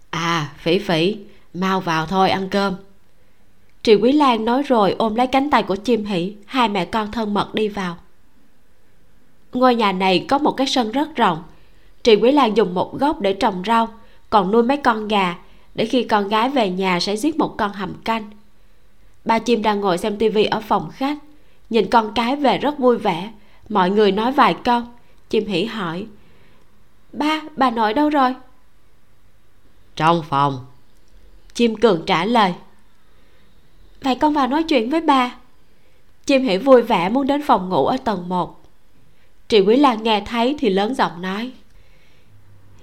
À 0.09 0.49
phỉ 0.57 0.79
phỉ, 0.79 1.17
mau 1.53 1.79
vào 1.79 2.05
thôi 2.05 2.29
ăn 2.29 2.49
cơm. 2.49 2.75
Triệu 3.83 3.99
quý 4.01 4.11
lan 4.11 4.45
nói 4.45 4.63
rồi 4.63 4.95
ôm 4.97 5.15
lấy 5.15 5.27
cánh 5.27 5.49
tay 5.49 5.63
của 5.63 5.75
chim 5.75 6.05
hỷ, 6.05 6.35
hai 6.45 6.69
mẹ 6.69 6.85
con 6.85 7.11
thân 7.11 7.33
mật 7.33 7.53
đi 7.53 7.67
vào. 7.67 7.97
Ngôi 9.53 9.75
nhà 9.75 9.91
này 9.91 10.25
có 10.29 10.37
một 10.37 10.51
cái 10.51 10.67
sân 10.67 10.91
rất 10.91 11.15
rộng. 11.15 11.43
Triệu 12.03 12.19
quý 12.21 12.31
lan 12.31 12.57
dùng 12.57 12.73
một 12.73 12.99
góc 12.99 13.21
để 13.21 13.33
trồng 13.33 13.63
rau, 13.65 13.87
còn 14.29 14.51
nuôi 14.51 14.63
mấy 14.63 14.77
con 14.77 15.07
gà 15.07 15.35
để 15.79 15.85
khi 15.85 16.03
con 16.03 16.27
gái 16.27 16.49
về 16.49 16.69
nhà 16.69 16.99
sẽ 16.99 17.17
giết 17.17 17.37
một 17.37 17.55
con 17.57 17.73
hầm 17.73 17.93
canh. 18.03 18.29
Ba 19.25 19.39
chim 19.39 19.61
đang 19.61 19.79
ngồi 19.79 19.97
xem 19.97 20.17
tivi 20.17 20.45
ở 20.45 20.61
phòng 20.61 20.89
khách. 20.93 21.17
Nhìn 21.69 21.89
con 21.89 22.11
cái 22.15 22.35
về 22.35 22.57
rất 22.57 22.79
vui 22.79 22.97
vẻ. 22.97 23.31
Mọi 23.69 23.89
người 23.89 24.11
nói 24.11 24.31
vài 24.31 24.55
câu. 24.63 24.81
Chim 25.29 25.47
hỉ 25.47 25.65
hỏi 25.65 26.05
ba 27.13 27.41
bà 27.55 27.69
nội 27.69 27.93
đâu 27.93 28.09
rồi? 28.09 28.35
Trong 29.95 30.23
phòng. 30.29 30.65
Chim 31.53 31.75
cường 31.75 32.03
trả 32.05 32.25
lời 32.25 32.53
vậy 34.01 34.15
con 34.15 34.33
vào 34.33 34.47
nói 34.47 34.63
chuyện 34.63 34.89
với 34.89 35.01
bà 35.01 35.35
chim 36.25 36.43
hỉ 36.43 36.57
vui 36.57 36.81
vẻ 36.81 37.09
muốn 37.09 37.27
đến 37.27 37.41
phòng 37.47 37.69
ngủ 37.69 37.85
ở 37.85 37.97
tầng 37.97 38.29
1 38.29 38.61
chị 39.49 39.59
quý 39.59 39.77
lan 39.77 40.03
nghe 40.03 40.23
thấy 40.25 40.55
thì 40.59 40.69
lớn 40.69 40.95
giọng 40.95 41.21
nói 41.21 41.51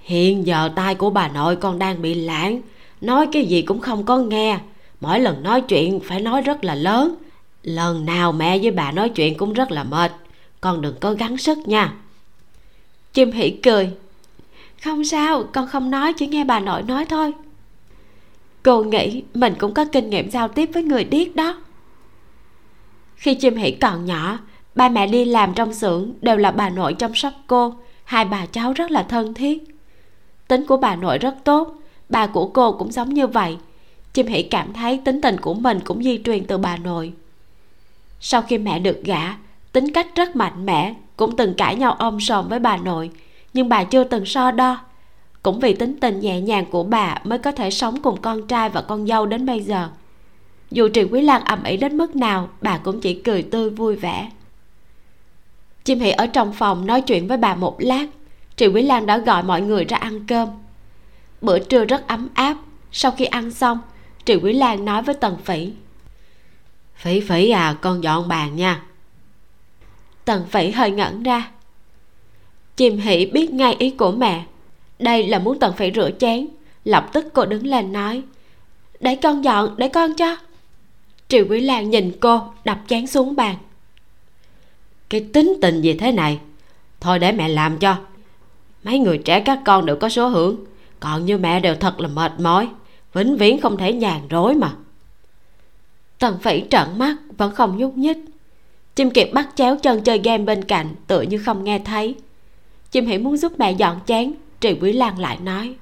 hiện 0.01 0.47
giờ 0.47 0.69
tai 0.75 0.95
của 0.95 1.09
bà 1.09 1.27
nội 1.27 1.55
con 1.55 1.79
đang 1.79 2.01
bị 2.01 2.13
lãng 2.13 2.61
nói 3.01 3.27
cái 3.31 3.45
gì 3.45 3.61
cũng 3.61 3.79
không 3.79 4.05
có 4.05 4.17
nghe. 4.17 4.59
Mỗi 4.99 5.19
lần 5.19 5.43
nói 5.43 5.61
chuyện 5.61 5.99
phải 5.99 6.21
nói 6.21 6.41
rất 6.41 6.63
là 6.63 6.75
lớn. 6.75 7.15
Lần 7.63 8.05
nào 8.05 8.31
mẹ 8.31 8.59
với 8.59 8.71
bà 8.71 8.91
nói 8.91 9.09
chuyện 9.09 9.37
cũng 9.37 9.53
rất 9.53 9.71
là 9.71 9.83
mệt. 9.83 10.11
Con 10.61 10.81
đừng 10.81 10.95
có 10.99 11.13
gắng 11.13 11.37
sức 11.37 11.57
nha. 11.67 11.93
Chim 13.13 13.31
hỉ 13.31 13.49
cười. 13.49 13.91
Không 14.83 15.05
sao, 15.05 15.43
con 15.53 15.67
không 15.67 15.91
nói, 15.91 16.13
chỉ 16.13 16.27
nghe 16.27 16.43
bà 16.43 16.59
nội 16.59 16.83
nói 16.83 17.05
thôi. 17.05 17.33
Cô 18.63 18.83
nghĩ 18.83 19.23
mình 19.33 19.53
cũng 19.59 19.73
có 19.73 19.85
kinh 19.85 20.09
nghiệm 20.09 20.29
giao 20.31 20.47
tiếp 20.47 20.69
với 20.73 20.83
người 20.83 21.03
điếc 21.03 21.35
đó. 21.35 21.57
Khi 23.15 23.35
chim 23.35 23.55
hỉ 23.55 23.71
còn 23.71 24.05
nhỏ, 24.05 24.39
ba 24.75 24.89
mẹ 24.89 25.07
đi 25.07 25.25
làm 25.25 25.53
trong 25.53 25.73
xưởng 25.73 26.13
đều 26.21 26.37
là 26.37 26.51
bà 26.51 26.69
nội 26.69 26.93
chăm 26.93 27.15
sóc 27.15 27.33
cô. 27.47 27.73
Hai 28.03 28.25
bà 28.25 28.45
cháu 28.45 28.73
rất 28.73 28.91
là 28.91 29.03
thân 29.03 29.33
thiết. 29.33 29.63
Tính 30.47 30.65
của 30.67 30.77
bà 30.77 30.95
nội 30.95 31.17
rất 31.17 31.35
tốt 31.43 31.75
bà 32.09 32.27
của 32.27 32.47
cô 32.47 32.71
cũng 32.71 32.91
giống 32.91 33.13
như 33.13 33.27
vậy. 33.27 33.57
Chim 34.13 34.27
hỉ 34.27 34.43
cảm 34.43 34.73
thấy 34.73 35.01
tính 35.05 35.21
tình 35.21 35.37
của 35.39 35.53
mình 35.53 35.79
cũng 35.79 36.03
di 36.03 36.19
truyền 36.25 36.45
từ 36.45 36.57
bà 36.57 36.77
nội. 36.77 37.13
Sau 38.19 38.41
khi 38.41 38.57
mẹ 38.57 38.79
được 38.79 39.03
gả, 39.03 39.37
tính 39.71 39.93
cách 39.93 40.07
rất 40.15 40.35
mạnh 40.35 40.65
mẽ, 40.65 40.93
cũng 41.17 41.35
từng 41.35 41.53
cãi 41.53 41.75
nhau 41.75 41.95
ôm 41.99 42.19
sòm 42.19 42.47
với 42.47 42.59
bà 42.59 42.77
nội, 42.77 43.11
nhưng 43.53 43.69
bà 43.69 43.83
chưa 43.83 44.03
từng 44.03 44.25
so 44.25 44.51
đo. 44.51 44.79
Cũng 45.43 45.59
vì 45.59 45.73
tính 45.73 45.99
tình 45.99 46.19
nhẹ 46.19 46.41
nhàng 46.41 46.65
của 46.65 46.83
bà 46.83 47.21
mới 47.23 47.39
có 47.39 47.51
thể 47.51 47.71
sống 47.71 48.01
cùng 48.01 48.21
con 48.21 48.47
trai 48.47 48.69
và 48.69 48.81
con 48.81 49.07
dâu 49.07 49.25
đến 49.25 49.45
bây 49.45 49.61
giờ. 49.61 49.89
Dù 50.71 50.89
trịnh 50.93 51.13
quý 51.13 51.21
lan 51.21 51.43
ầm 51.43 51.63
ĩ 51.63 51.77
đến 51.77 51.97
mức 51.97 52.15
nào, 52.15 52.49
bà 52.61 52.77
cũng 52.77 53.01
chỉ 53.01 53.13
cười 53.13 53.43
tươi 53.43 53.69
vui 53.69 53.95
vẻ. 53.95 54.31
Chim 55.83 55.99
hỉ 55.99 56.11
ở 56.11 56.27
trong 56.27 56.53
phòng 56.53 56.85
nói 56.85 57.01
chuyện 57.01 57.27
với 57.27 57.37
bà 57.37 57.55
một 57.55 57.75
lát. 57.79 58.05
Trịnh 58.55 58.75
quý 58.75 58.81
lan 58.81 59.05
đã 59.05 59.17
gọi 59.17 59.43
mọi 59.43 59.61
người 59.61 59.85
ra 59.85 59.97
ăn 59.97 60.25
cơm 60.27 60.49
bữa 61.41 61.59
trưa 61.59 61.85
rất 61.85 62.07
ấm 62.07 62.29
áp. 62.33 62.57
Sau 62.91 63.11
khi 63.11 63.25
ăn 63.25 63.51
xong 63.51 63.79
trì 64.25 64.35
quý 64.35 64.53
lan 64.53 64.85
nói 64.85 65.01
với 65.01 65.15
tần 65.15 65.37
phỉ. 65.45 65.71
Phỉ 66.95 67.19
phỉ 67.19 67.49
à 67.49 67.75
con 67.81 68.03
dọn 68.03 68.27
bàn 68.27 68.55
nha. 68.55 68.83
Tần 70.25 70.45
phỉ 70.49 70.71
hơi 70.71 70.91
ngẩn 70.91 71.23
ra. 71.23 71.51
Chim 72.75 72.97
hỷ 72.97 73.25
biết 73.25 73.49
ngay 73.53 73.75
ý 73.79 73.89
của 73.89 74.11
mẹ. 74.11 74.45
Đây 74.99 75.27
là 75.27 75.39
muốn 75.39 75.59
tần 75.59 75.73
phỉ 75.73 75.91
rửa 75.95 76.09
chén. 76.19 76.47
Lập 76.85 77.09
tức 77.13 77.25
cô 77.33 77.45
đứng 77.45 77.65
lên 77.65 77.93
nói 77.93 78.23
để 78.99 79.15
con 79.15 79.43
dọn 79.43 79.75
để 79.77 79.89
con 79.89 80.13
cho. 80.13 80.37
Triều 81.27 81.45
quý 81.49 81.61
lan 81.61 81.89
nhìn 81.89 82.11
cô 82.19 82.41
đập 82.65 82.79
chén 82.87 83.07
xuống 83.07 83.35
bàn. 83.35 83.55
Cái 85.09 85.27
tính 85.33 85.57
tình 85.61 85.81
gì 85.81 85.93
thế 85.93 86.11
này? 86.11 86.39
Thôi 86.99 87.19
để 87.19 87.31
mẹ 87.31 87.49
làm 87.49 87.77
cho. 87.77 87.97
Mấy 88.83 88.99
người 88.99 89.17
trẻ 89.17 89.39
các 89.39 89.59
con 89.65 89.85
đều 89.85 89.95
có 89.95 90.09
số 90.09 90.27
hưởng 90.27 90.65
còn 90.99 91.25
như 91.25 91.37
mẹ 91.37 91.59
đều 91.59 91.75
thật 91.75 91.99
là 91.99 92.07
mệt 92.07 92.31
mỏi, 92.39 92.69
vĩnh 93.13 93.37
viễn 93.37 93.61
không 93.61 93.77
thể 93.77 93.93
nhàn 93.93 94.21
rỗi 94.31 94.55
mà. 94.55 94.71
Tần 96.19 96.39
phỉ 96.39 96.63
trợn 96.69 96.87
mắt, 96.97 97.15
vẫn 97.37 97.55
không 97.55 97.77
nhúc 97.77 97.97
nhích. 97.97 98.17
Chim 98.95 99.09
kiệt 99.09 99.29
bắt 99.33 99.49
chéo 99.55 99.77
chân 99.83 100.03
chơi 100.03 100.21
game 100.23 100.43
bên 100.43 100.63
cạnh 100.63 100.95
tựa 101.07 101.21
như 101.21 101.37
không 101.37 101.63
nghe 101.63 101.79
thấy. 101.79 102.15
Chim 102.91 103.05
hỉ 103.05 103.17
muốn 103.17 103.37
giúp 103.37 103.59
mẹ 103.59 103.71
dọn 103.71 103.99
chén, 104.05 104.33
trì 104.59 104.73
quý 104.81 104.93
lan 104.93 105.19
lại 105.19 105.37
nói, 105.37 105.75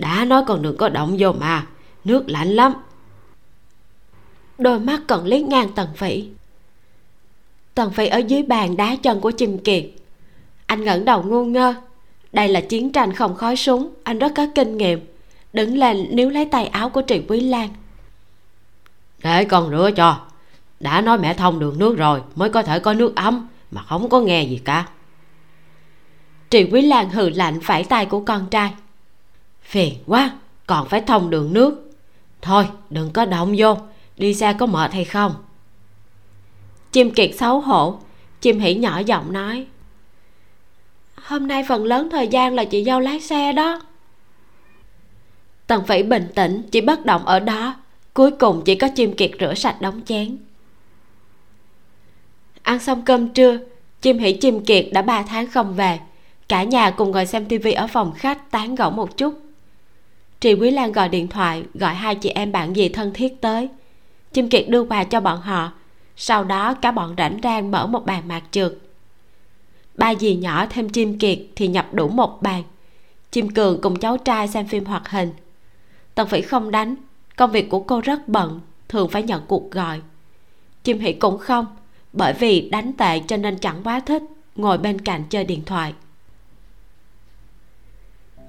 đã 0.00 0.24
nói 0.24 0.42
còn 0.46 0.62
đừng 0.62 0.76
có 0.76 0.88
động 0.88 1.16
vô 1.18 1.32
mà, 1.32 1.66
nước 2.04 2.24
lạnh 2.28 2.48
lắm. 2.48 2.72
Đôi 4.58 4.80
mắt 4.80 5.02
còn 5.08 5.26
lấy 5.26 5.42
ngang 5.42 5.68
tần 5.74 5.88
phỉ. 5.96 6.28
Tần 7.74 7.90
phỉ 7.90 8.06
ở 8.06 8.18
dưới 8.18 8.42
bàn 8.42 8.76
đá 8.76 8.96
chân 8.96 9.20
của 9.20 9.30
chim 9.30 9.58
kiệt. 9.58 9.84
Anh 10.66 10.84
ngẩng 10.84 11.04
đầu 11.04 11.22
ngu 11.22 11.44
ngơ 11.44 11.74
đây 12.32 12.48
là 12.48 12.60
chiến 12.60 12.92
tranh 12.92 13.12
không 13.12 13.34
khói 13.34 13.56
súng 13.56 13.94
anh 14.04 14.18
rất 14.18 14.32
có 14.36 14.46
kinh 14.54 14.76
nghiệm. 14.76 15.06
Đứng 15.52 15.78
lên 15.78 16.16
níu 16.16 16.30
lấy 16.30 16.44
tay 16.44 16.66
áo 16.66 16.90
của 16.90 17.02
trì 17.02 17.22
quý 17.28 17.40
lan. 17.40 17.68
Để 19.22 19.44
con 19.44 19.70
rửa 19.70 19.90
cho. 19.96 20.20
Đã 20.80 21.00
nói 21.00 21.18
mẹ 21.18 21.34
thông 21.34 21.58
đường 21.58 21.78
nước 21.78 21.96
rồi 21.98 22.22
mới 22.34 22.48
có 22.50 22.62
thể 22.62 22.78
có 22.78 22.92
nước 22.94 23.16
ấm 23.16 23.48
mà 23.70 23.82
không 23.82 24.08
có 24.08 24.20
nghe 24.20 24.42
gì 24.42 24.60
cả. 24.64 24.88
Trì 26.50 26.64
quý 26.64 26.82
lan 26.82 27.10
hừ 27.10 27.28
lạnh 27.28 27.60
phải 27.62 27.84
tay 27.84 28.06
của 28.06 28.20
con 28.20 28.46
trai. 28.50 28.74
Phiền 29.62 29.94
quá 30.06 30.30
còn 30.66 30.88
phải 30.88 31.00
thông 31.00 31.30
đường 31.30 31.52
nước. 31.52 31.90
Thôi 32.42 32.66
đừng 32.90 33.10
có 33.10 33.24
động 33.24 33.54
vô 33.58 33.76
đi 34.16 34.34
xe 34.34 34.52
có 34.52 34.66
mệt 34.66 34.92
hay 34.92 35.04
không? 35.04 35.34
Chim 36.92 37.10
kiệt 37.10 37.30
xấu 37.38 37.60
hổ. 37.60 37.98
Chim 38.40 38.58
hỉ 38.58 38.74
nhỏ 38.74 38.98
giọng 38.98 39.32
nói 39.32 39.66
hôm 41.22 41.48
nay 41.48 41.64
phần 41.68 41.84
lớn 41.84 42.08
thời 42.10 42.28
gian 42.28 42.54
là 42.54 42.64
chị 42.64 42.84
dâu 42.84 43.00
lái 43.00 43.20
xe 43.20 43.52
đó. 43.52 43.80
Tần 45.66 45.84
phỉ 45.86 46.02
bình 46.02 46.28
tĩnh, 46.34 46.62
chỉ 46.70 46.80
bất 46.80 47.06
động 47.06 47.26
ở 47.26 47.40
đó. 47.40 47.74
Cuối 48.14 48.30
cùng 48.30 48.62
chỉ 48.64 48.74
có 48.74 48.88
chim 48.88 49.16
kiệt 49.16 49.30
rửa 49.40 49.54
sạch 49.54 49.80
đống 49.80 50.00
chén. 50.04 50.36
Ăn 52.62 52.78
xong 52.78 53.02
cơm 53.02 53.28
trưa, 53.28 53.58
chim 54.00 54.18
hỉ 54.18 54.32
chim 54.32 54.64
kiệt 54.64 54.86
đã 54.92 55.02
ba 55.02 55.22
tháng 55.22 55.46
không 55.46 55.74
về. 55.74 56.00
Cả 56.48 56.62
nhà 56.62 56.90
cùng 56.90 57.10
ngồi 57.10 57.26
xem 57.26 57.46
tivi 57.46 57.72
ở 57.72 57.86
phòng 57.86 58.12
khách 58.16 58.50
tán 58.50 58.74
gẫu 58.74 58.90
một 58.90 59.16
chút. 59.16 59.34
Trì 60.40 60.54
quý 60.54 60.70
lan 60.70 60.92
gọi 60.92 61.08
điện 61.08 61.28
thoại, 61.28 61.62
gọi 61.74 61.94
hai 61.94 62.14
chị 62.14 62.28
em 62.28 62.52
bạn 62.52 62.76
gì 62.76 62.88
thân 62.88 63.12
thiết 63.14 63.40
tới. 63.40 63.68
Chim 64.32 64.48
kiệt 64.48 64.68
đưa 64.68 64.84
quà 64.84 65.04
cho 65.04 65.20
bọn 65.20 65.40
họ. 65.40 65.72
Sau 66.16 66.44
đó, 66.44 66.74
cả 66.74 66.90
bọn 66.90 67.14
rảnh 67.18 67.38
rang 67.42 67.70
mở 67.70 67.86
một 67.86 68.06
bàn 68.06 68.28
mạc 68.28 68.42
trượt 68.50 68.72
ba 69.94 70.14
dì 70.14 70.34
nhỏ 70.34 70.66
thêm 70.70 70.88
chim 70.88 71.18
kiệt 71.18 71.38
thì 71.56 71.68
nhập 71.68 71.94
đủ 71.94 72.08
một 72.08 72.42
bàn. 72.42 72.62
Chim 73.30 73.50
cường 73.50 73.80
cùng 73.80 73.98
cháu 73.98 74.16
trai 74.16 74.48
xem 74.48 74.66
phim 74.66 74.84
hoạt 74.84 75.08
hình. 75.08 75.32
Tần 76.14 76.28
phỉ 76.28 76.42
không 76.42 76.70
đánh, 76.70 76.94
công 77.36 77.50
việc 77.50 77.70
của 77.70 77.80
cô 77.80 78.00
rất 78.00 78.28
bận, 78.28 78.60
thường 78.88 79.08
phải 79.08 79.22
nhận 79.22 79.42
cuộc 79.46 79.70
gọi. 79.70 80.00
Chim 80.84 80.98
hỷ 80.98 81.12
cũng 81.12 81.38
không, 81.38 81.66
bởi 82.12 82.32
vì 82.32 82.68
đánh 82.70 82.92
tệ 82.92 83.20
cho 83.26 83.36
nên 83.36 83.58
chẳng 83.58 83.80
quá 83.84 84.00
thích, 84.00 84.22
ngồi 84.56 84.78
bên 84.78 84.98
cạnh 84.98 85.22
chơi 85.30 85.44
điện 85.44 85.62
thoại. 85.66 85.94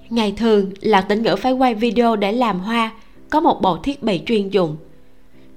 Ngày 0.09 0.33
thường, 0.37 0.71
lạc 0.81 1.01
tĩnh 1.01 1.23
ngữ 1.23 1.35
phải 1.35 1.51
quay 1.51 1.75
video 1.75 2.15
để 2.15 2.31
làm 2.31 2.59
hoa, 2.59 2.91
có 3.29 3.39
một 3.39 3.61
bộ 3.61 3.77
thiết 3.77 4.03
bị 4.03 4.21
chuyên 4.25 4.49
dụng 4.49 4.77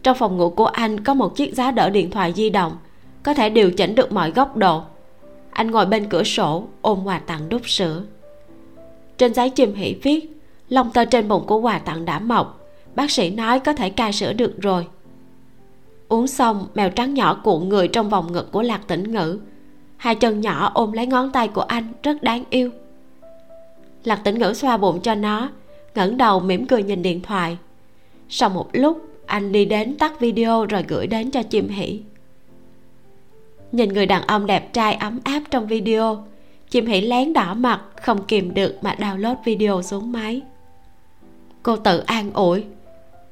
trong 0.06 0.16
phòng 0.16 0.36
ngủ 0.36 0.50
của 0.50 0.66
anh 0.66 1.04
có 1.04 1.14
một 1.14 1.36
chiếc 1.36 1.54
giá 1.54 1.70
đỡ 1.70 1.90
điện 1.90 2.10
thoại 2.10 2.32
di 2.36 2.50
động, 2.50 2.76
có 3.22 3.34
thể 3.34 3.50
điều 3.50 3.70
chỉnh 3.70 3.94
được 3.94 4.12
mọi 4.12 4.30
góc 4.30 4.56
độ 4.56 4.82
anh 5.56 5.70
ngồi 5.70 5.86
bên 5.86 6.08
cửa 6.08 6.24
sổ, 6.24 6.64
ôm 6.82 7.00
quà 7.04 7.18
tặng 7.18 7.48
đút 7.48 7.62
sữa. 7.64 8.02
Trên 9.18 9.34
giấy 9.34 9.50
chim 9.50 9.74
Hỉ 9.74 9.94
viết, 10.02 10.40
lông 10.68 10.90
tơ 10.92 11.04
trên 11.04 11.28
bụng 11.28 11.44
của 11.46 11.60
quà 11.60 11.78
tặng 11.78 12.04
đã 12.04 12.18
mọc. 12.18 12.60
Bác 12.94 13.10
sĩ 13.10 13.30
nói 13.30 13.60
có 13.60 13.72
thể 13.72 13.90
cai 13.90 14.12
sữa 14.12 14.32
được 14.32 14.60
rồi. 14.60 14.86
Uống 16.08 16.26
xong, 16.26 16.66
mèo 16.74 16.90
trắng 16.90 17.14
nhỏ 17.14 17.40
cuộn 17.44 17.68
người 17.68 17.88
trong 17.88 18.08
vòng 18.08 18.32
ngực 18.32 18.52
của 18.52 18.62
lạc 18.62 18.80
tĩnh 18.88 19.12
ngữ. 19.12 19.38
Hai 19.96 20.14
chân 20.14 20.40
nhỏ 20.40 20.70
ôm 20.74 20.92
lấy 20.92 21.06
ngón 21.06 21.32
tay 21.32 21.48
của 21.48 21.60
anh, 21.60 21.92
rất 22.02 22.22
đáng 22.22 22.44
yêu. 22.50 22.70
Lạc 24.04 24.20
tĩnh 24.24 24.38
ngữ 24.38 24.52
xoa 24.54 24.76
bụng 24.76 25.00
cho 25.00 25.14
nó, 25.14 25.50
ngẩng 25.94 26.16
đầu 26.16 26.40
mỉm 26.40 26.66
cười 26.66 26.82
nhìn 26.82 27.02
điện 27.02 27.22
thoại. 27.22 27.56
Sau 28.28 28.48
một 28.48 28.68
lúc, 28.72 29.08
anh 29.26 29.52
đi 29.52 29.64
đến 29.64 29.96
tắt 29.98 30.20
video 30.20 30.66
rồi 30.66 30.84
gửi 30.88 31.06
đến 31.06 31.30
cho 31.30 31.42
chim 31.42 31.68
Hỉ 31.68 32.00
nhìn 33.76 33.92
người 33.92 34.06
đàn 34.06 34.22
ông 34.22 34.46
đẹp 34.46 34.72
trai 34.72 34.94
ấm 34.94 35.20
áp 35.24 35.42
trong 35.50 35.66
video. 35.66 36.24
Chim 36.70 36.86
hỉ 36.86 37.00
lén 37.00 37.32
đỏ 37.32 37.54
mặt, 37.54 37.80
không 38.02 38.24
kìm 38.24 38.54
được 38.54 38.78
mà 38.82 38.96
download 38.98 39.34
video 39.44 39.82
xuống 39.82 40.12
máy. 40.12 40.42
Cô 41.62 41.76
tự 41.76 41.98
an 41.98 42.32
ủi, 42.32 42.64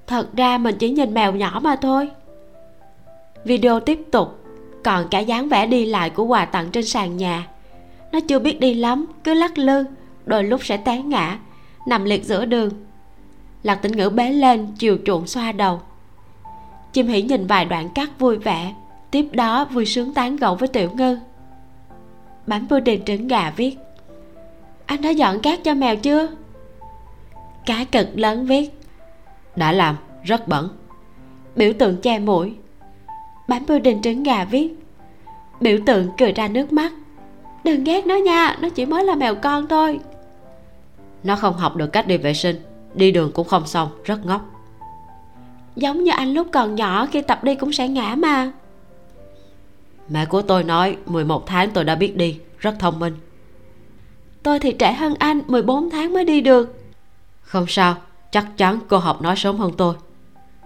thật 0.07 0.37
ra 0.37 0.59
mình 0.59 0.77
chỉ 0.79 0.91
nhìn 0.91 1.15
mèo 1.15 1.33
nhỏ 1.33 1.61
mà 1.63 1.77
thôi. 1.77 2.11
Video 3.45 3.81
tiếp 3.81 4.01
tục, 4.11 4.39
còn 4.85 5.09
cả 5.09 5.19
dáng 5.19 5.49
vẻ 5.49 5.67
đi 5.67 5.85
lại 5.85 6.11
của 6.11 6.25
quà 6.25 6.45
tặng 6.45 6.71
trên 6.71 6.85
sàn 6.85 7.17
nhà. 7.17 7.49
Nó 8.13 8.21
chưa 8.29 8.39
biết 8.39 8.61
đi 8.61 8.75
lắm, 8.75 9.07
cứ 9.25 9.35
lắc 9.35 9.59
lư, 9.59 9.85
đôi 10.25 10.45
lúc 10.45 10.65
sẽ 10.65 10.77
té 10.77 11.03
ngã, 11.03 11.39
nằm 11.89 12.05
liệt 12.05 12.25
giữa 12.25 12.45
đường. 12.45 12.71
Lạc 13.63 13.75
tĩnh 13.75 13.93
ngữ 13.93 14.11
bế 14.11 14.33
lên, 14.33 14.67
chiều 14.79 14.99
chuộng 15.07 15.27
xoa 15.27 15.53
đầu. 15.53 15.81
Chim 16.93 17.07
hỉ 17.07 17.23
nhìn 17.23 17.47
vài 17.47 17.65
đoạn 17.65 17.89
cắt 17.95 18.11
vui 18.19 18.37
vẻ 18.37 18.75
tiếp 19.15 19.29
đó 19.33 19.65
vui 19.65 19.87
sướng 19.87 20.15
tán 20.15 20.37
gẫu 20.37 20.55
với 20.55 20.69
tiểu 20.69 20.91
ngư. 20.95 21.19
Bánh 22.47 22.67
pudding 22.69 23.05
trứng 23.05 23.29
gà 23.29 23.53
viết, 23.57 23.79
anh 24.87 25.03
đã 25.03 25.11
dọn 25.11 25.41
cát 25.41 25.65
cho 25.65 25.75
mèo 25.75 25.97
chưa? 25.97 26.29
Cá 27.67 27.85
cực 27.85 28.09
lớn 28.15 28.47
viết, 28.47 28.81
đã 29.57 29.73
làm, 29.73 29.97
rất 30.23 30.49
bẩn. 30.49 30.69
Biểu 31.57 31.73
tượng 31.79 31.97
che 32.01 32.19
mũi, 32.19 32.55
bánh 33.49 33.67
pudding 33.67 34.03
trứng 34.03 34.23
gà 34.23 34.45
viết. 34.45 34.75
Biểu 35.61 35.79
tượng 35.87 36.09
cười 36.19 36.33
ra 36.33 36.49
nước 36.49 36.73
mắt, 36.73 36.93
đừng 37.65 37.85
ghét 37.85 38.07
nó 38.07 38.17
nha, 38.17 38.57
nó 38.61 38.69
chỉ 38.69 38.87
mới 38.87 39.05
là 39.05 39.15
mèo 39.15 39.35
con 39.35 39.69
thôi. 39.69 40.01
Nó 41.25 41.37
không 41.37 41.57
học 41.57 41.77
được 41.77 41.93
cách 41.93 42.07
đi 42.07 42.17
vệ 42.17 42.35
sinh, 42.35 42.57
đi 42.95 43.11
đường 43.13 43.31
cũng 43.35 43.49
không 43.49 43.67
xong, 43.67 43.89
rất 44.05 44.27
ngốc. 44.27 44.43
Giống 45.77 46.05
như 46.05 46.11
anh 46.11 46.33
lúc 46.35 46.47
còn 46.53 46.75
nhỏ, 46.75 47.07
khi 47.07 47.23
tập 47.23 47.45
đi 47.45 47.55
cũng 47.55 47.73
sẽ 47.73 47.89
ngã 47.89 48.15
mà 48.19 48.53
mẹ 50.09 50.27
của 50.27 50.43
tôi 50.43 50.65
nói 50.65 50.97
11 51.07 51.47
tháng 51.47 51.71
tôi 51.71 51.85
đã 51.85 51.95
biết 51.95 52.17
đi, 52.17 52.39
rất 52.59 52.75
thông 52.79 52.99
minh. 52.99 53.15
Tôi 54.43 54.59
thì 54.59 54.73
trẻ 54.73 54.93
hơn 54.93 55.15
anh 55.19 55.43
14 55.47 55.91
tháng 55.91 56.13
mới 56.13 56.25
đi 56.25 56.41
được. 56.41 56.79
Không 57.43 57.67
sao, 57.69 57.97
chắc 58.31 58.47
chắn 58.57 58.79
cô 58.89 58.99
học 58.99 59.23
nói 59.23 59.37
sớm 59.37 59.57
hơn 59.57 59.73
tôi. 59.77 59.95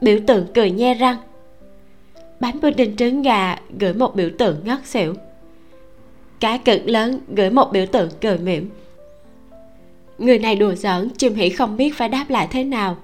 Biểu 0.01 0.19
tượng 0.27 0.47
cười 0.55 0.71
nhe 0.71 0.95
răng. 0.95 1.17
Bánh 2.41 2.61
pudding 2.61 2.97
trứng 2.97 3.23
gà, 3.23 3.57
gửi 3.79 3.95
một 3.95 4.17
biểu 4.17 4.31
tượng 4.39 4.57
ngất 4.65 4.87
xỉu. 4.87 5.15
Cá 6.41 6.59
cực 6.59 6.81
lớn, 6.85 7.21
gửi 7.29 7.51
một 7.51 7.73
biểu 7.73 7.87
tượng 7.87 8.09
cười 8.21 8.39
mỉm. 8.39 8.71
Người 10.19 10.39
này 10.39 10.57
đùa 10.57 10.75
giỡn 10.75 11.11
chim 11.11 11.35
hỉ 11.35 11.49
không 11.49 11.77
biết 11.77 11.97
phải 11.97 12.09
đáp 12.09 12.25
lại 12.29 12.49
thế 12.51 12.65
nào. 12.65 12.97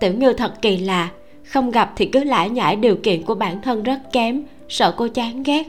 Tiểu 0.00 0.12
ngư 0.12 0.32
thật 0.32 0.62
kỳ 0.62 0.78
lạ, 0.78 1.10
không 1.44 1.70
gặp 1.70 1.92
thì 1.96 2.06
cứ 2.06 2.24
lãi 2.24 2.50
nhãi 2.50 2.76
điều 2.76 2.96
kiện 2.96 3.22
của 3.22 3.34
bản 3.34 3.62
thân 3.62 3.82
rất 3.82 3.98
kém 4.12 4.42
sợ 4.68 4.94
cô 4.96 5.08
chán 5.08 5.42
ghét. 5.42 5.66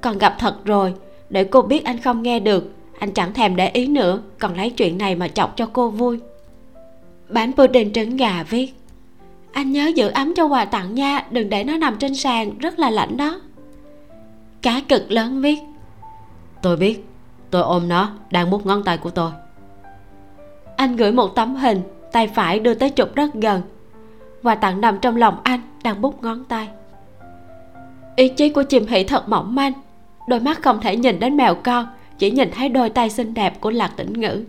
Còn 0.00 0.18
gặp 0.18 0.36
thật 0.38 0.64
rồi, 0.64 0.94
để 1.30 1.44
cô 1.44 1.62
biết 1.62 1.84
anh 1.84 2.00
không 2.00 2.22
nghe 2.22 2.40
được, 2.40 2.72
anh 2.98 3.12
chẳng 3.12 3.34
thèm 3.34 3.56
để 3.56 3.68
ý 3.68 3.86
nữa, 3.86 4.20
còn 4.38 4.56
lấy 4.56 4.70
chuyện 4.70 4.98
này 4.98 5.14
mà 5.14 5.28
chọc 5.28 5.56
cho 5.56 5.68
cô 5.72 5.90
vui. 5.90 6.20
Bán 7.28 7.52
pudding 7.52 7.92
trứng 7.92 8.16
gà 8.16 8.42
viết. 8.42 8.74
Anh 9.52 9.72
nhớ 9.72 9.86
giữ 9.94 10.08
ấm 10.08 10.34
cho 10.34 10.44
quà 10.44 10.64
tặng 10.64 10.94
nha, 10.94 11.26
đừng 11.30 11.48
để 11.48 11.64
nó 11.64 11.76
nằm 11.78 11.96
trên 11.98 12.14
sàn, 12.14 12.58
rất 12.58 12.78
là 12.78 12.90
lạnh 12.90 13.16
đó. 13.16 13.40
Cá 14.62 14.80
cực 14.88 15.10
lớn 15.10 15.40
viết. 15.40 15.58
Tôi 16.62 16.76
biết, 16.76 17.04
tôi 17.50 17.62
ôm 17.62 17.88
nó, 17.88 18.10
đang 18.30 18.50
mút 18.50 18.66
ngón 18.66 18.84
tay 18.84 18.98
của 18.98 19.10
tôi. 19.10 19.30
Anh 20.76 20.96
gửi 20.96 21.12
một 21.12 21.34
tấm 21.34 21.54
hình, 21.54 21.82
tay 22.12 22.26
phải 22.26 22.58
đưa 22.58 22.74
tới 22.74 22.90
chụp 22.90 23.14
rất 23.14 23.34
gần. 23.34 23.62
Quà 24.42 24.54
tặng 24.54 24.80
nằm 24.80 24.98
trong 24.98 25.16
lòng 25.16 25.36
anh, 25.42 25.60
đang 25.84 26.00
bút 26.00 26.22
ngón 26.22 26.44
tay 26.44 26.68
ý 28.16 28.28
chí 28.28 28.48
của 28.48 28.62
chim 28.62 28.86
hỷ 28.86 29.04
thật 29.04 29.28
mỏng 29.28 29.54
manh. 29.54 29.72
Đôi 30.28 30.40
mắt 30.40 30.62
không 30.62 30.80
thể 30.80 30.96
nhìn 30.96 31.18
đến 31.18 31.36
mèo 31.36 31.54
con, 31.54 31.86
chỉ 32.18 32.30
nhìn 32.30 32.50
thấy 32.50 32.68
đôi 32.68 32.90
tay 32.90 33.10
xinh 33.10 33.34
đẹp 33.34 33.60
của 33.60 33.70
lạc 33.70 33.92
tĩnh 33.96 34.12
ngữ. 34.12 34.44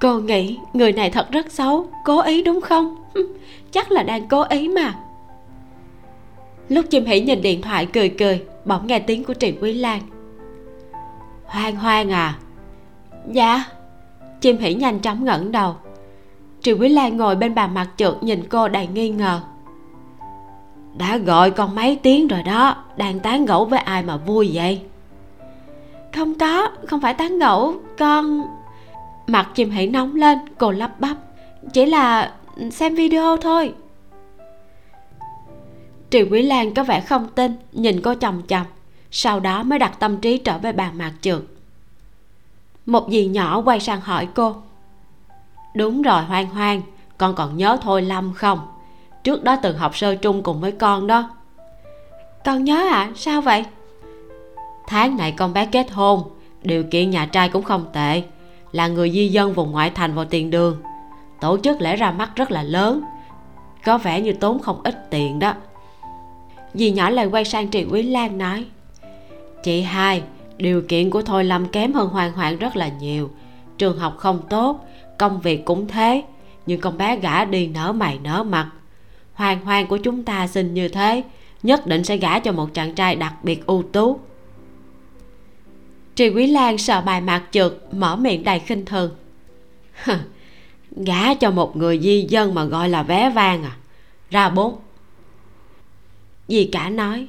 Cô 0.00 0.18
nghĩ 0.18 0.58
người 0.72 0.92
này 0.92 1.10
thật 1.10 1.30
rất 1.30 1.52
xấu, 1.52 1.86
cố 2.04 2.22
ý 2.22 2.42
đúng 2.42 2.60
không? 2.60 2.96
Chắc 3.72 3.92
là 3.92 4.02
đang 4.02 4.28
cố 4.28 4.42
ý 4.42 4.68
mà. 4.68 4.94
Lúc 6.68 6.84
chim 6.90 7.04
hỷ 7.04 7.20
nhìn 7.20 7.42
điện 7.42 7.62
thoại 7.62 7.86
cười 7.86 8.08
cười, 8.08 8.42
bỗng 8.64 8.86
nghe 8.86 8.98
tiếng 8.98 9.24
của 9.24 9.34
trịnh 9.34 9.56
quý 9.62 9.74
lan. 9.74 10.00
Hoang 11.44 11.76
hoang 11.76 12.10
à? 12.10 12.38
Dạ. 13.32 13.64
Chim 14.40 14.58
hỷ 14.58 14.74
nhanh 14.74 14.98
chóng 14.98 15.24
ngẩng 15.24 15.52
đầu. 15.52 15.76
Triệu 16.62 16.76
quý 16.78 16.88
lan 16.88 17.16
ngồi 17.16 17.36
bên 17.36 17.54
bàn 17.54 17.74
mặt 17.74 17.88
trượt 17.96 18.14
nhìn 18.22 18.42
cô 18.48 18.68
đầy 18.68 18.86
nghi 18.86 19.08
ngờ 19.08 19.40
đã 20.94 21.16
gọi 21.16 21.50
con 21.50 21.74
mấy 21.74 21.96
tiếng 22.02 22.28
rồi 22.28 22.42
đó, 22.42 22.84
đang 22.96 23.20
tán 23.20 23.46
gẫu 23.46 23.64
với 23.64 23.78
ai 23.78 24.02
mà 24.02 24.16
vui 24.16 24.50
vậy? 24.52 24.82
Không 26.14 26.34
có, 26.34 26.70
không 26.86 27.00
phải 27.00 27.14
tán 27.14 27.38
gẫu, 27.38 27.74
con 27.98 28.42
mặt 29.26 29.48
chim 29.54 29.70
hãy 29.70 29.86
nóng 29.86 30.16
lên, 30.16 30.38
cô 30.58 30.70
lắp 30.70 31.00
bắp. 31.00 31.16
Chỉ 31.72 31.86
là 31.86 32.32
xem 32.70 32.94
video 32.94 33.36
thôi. 33.36 33.74
Triệu 36.10 36.26
quý 36.30 36.42
lan 36.42 36.74
có 36.74 36.84
vẻ 36.84 37.00
không 37.00 37.28
tin, 37.34 37.56
nhìn 37.72 38.00
cô 38.02 38.14
chồng 38.14 38.42
chồng 38.48 38.66
sau 39.10 39.40
đó 39.40 39.62
mới 39.62 39.78
đặt 39.78 40.00
tâm 40.00 40.16
trí 40.16 40.38
trở 40.38 40.58
về 40.58 40.72
bàn 40.72 40.98
mạc 40.98 41.12
trượt 41.20 41.40
một 42.86 43.06
dì 43.10 43.26
nhỏ 43.26 43.62
quay 43.64 43.80
sang 43.80 44.00
hỏi 44.00 44.28
cô. 44.34 44.56
Đúng 45.74 46.02
rồi, 46.02 46.22
hoang 46.22 46.46
hoang, 46.46 46.82
con 47.18 47.34
còn 47.34 47.56
nhớ 47.56 47.78
thôi 47.82 48.02
lâm 48.02 48.34
không? 48.34 48.58
Trước 49.24 49.44
đó 49.44 49.56
từng 49.56 49.78
học 49.78 49.96
sơ 49.96 50.14
trung 50.14 50.42
cùng 50.42 50.60
với 50.60 50.72
con 50.72 51.06
đó. 51.06 51.30
Con 52.44 52.64
nhớ 52.64 52.76
ạ 52.76 52.90
à? 52.90 53.10
sao 53.16 53.40
vậy? 53.40 53.64
Tháng 54.86 55.16
này 55.16 55.32
con 55.32 55.52
bé 55.52 55.66
kết 55.66 55.90
hôn, 55.90 56.22
điều 56.62 56.84
kiện 56.84 57.10
nhà 57.10 57.26
trai 57.26 57.48
cũng 57.48 57.62
không 57.62 57.86
tệ, 57.92 58.22
là 58.72 58.88
người 58.88 59.10
di 59.10 59.28
dân 59.28 59.52
vùng 59.52 59.72
ngoại 59.72 59.90
thành 59.90 60.14
vào 60.14 60.24
tiền 60.24 60.50
đường. 60.50 60.82
Tổ 61.40 61.58
chức 61.58 61.80
lễ 61.80 61.96
ra 61.96 62.10
mắt 62.10 62.30
rất 62.36 62.50
là 62.50 62.62
lớn, 62.62 63.02
có 63.84 63.98
vẻ 63.98 64.20
như 64.20 64.32
tốn 64.32 64.58
không 64.58 64.80
ít 64.84 65.10
tiền 65.10 65.38
đó. 65.38 65.54
Dì 66.74 66.90
nhỏ 66.90 67.10
lại 67.10 67.26
quay 67.26 67.44
sang 67.44 67.68
chị 67.68 67.86
quý 67.90 68.02
lan 68.02 68.38
nói, 68.38 68.64
chị 69.62 69.82
hai, 69.82 70.22
điều 70.56 70.82
kiện 70.88 71.10
của 71.10 71.22
thôi 71.22 71.44
lâm 71.44 71.68
kém 71.68 71.92
hơn 71.92 72.08
hoàng 72.08 72.32
hoàng 72.32 72.56
rất 72.56 72.76
là 72.76 72.88
nhiều. 72.88 73.30
Trường 73.78 73.98
học 73.98 74.14
không 74.16 74.40
tốt, 74.48 74.84
công 75.18 75.40
việc 75.40 75.64
cũng 75.64 75.88
thế, 75.88 76.22
nhưng 76.66 76.80
con 76.80 76.98
bé 76.98 77.16
gã 77.16 77.44
đi 77.44 77.66
nở 77.66 77.92
mày 77.92 78.18
nở 78.22 78.42
mặt 78.42 78.70
hoàng 79.40 79.64
hoàng 79.64 79.86
của 79.86 79.96
chúng 79.96 80.22
ta 80.22 80.46
xinh 80.46 80.74
như 80.74 80.88
thế, 80.88 81.22
nhất 81.62 81.86
định 81.86 82.04
sẽ 82.04 82.16
gả 82.16 82.38
cho 82.38 82.52
một 82.52 82.74
chàng 82.74 82.94
trai 82.94 83.16
đặc 83.16 83.34
biệt 83.42 83.66
ưu 83.66 83.82
tú. 83.92 84.20
Trì 86.14 86.28
Quý 86.28 86.46
Lan 86.46 86.78
sợ 86.78 87.00
bài 87.00 87.20
mạc 87.20 87.42
trượt, 87.50 87.72
mở 87.92 88.16
miệng 88.16 88.44
đầy 88.44 88.58
khinh 88.58 88.84
thường. 88.84 89.14
Gả 90.90 91.34
cho 91.34 91.50
một 91.50 91.76
người 91.76 91.98
di 91.98 92.26
dân 92.28 92.54
mà 92.54 92.64
gọi 92.64 92.88
là 92.88 93.02
vé 93.02 93.30
vang 93.30 93.62
à? 93.64 93.76
Ra 94.30 94.48
bốn. 94.48 94.76
Dì 96.48 96.64
cả 96.64 96.90
nói, 96.90 97.26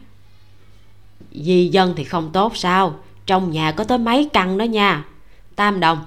di 1.31 1.67
dân 1.67 1.93
thì 1.97 2.03
không 2.03 2.29
tốt 2.33 2.57
sao? 2.57 2.95
Trong 3.25 3.51
nhà 3.51 3.71
có 3.71 3.83
tới 3.83 3.97
mấy 3.97 4.29
căn 4.33 4.57
đó 4.57 4.63
nha. 4.63 5.05
Tam 5.55 5.79
đồng, 5.79 6.05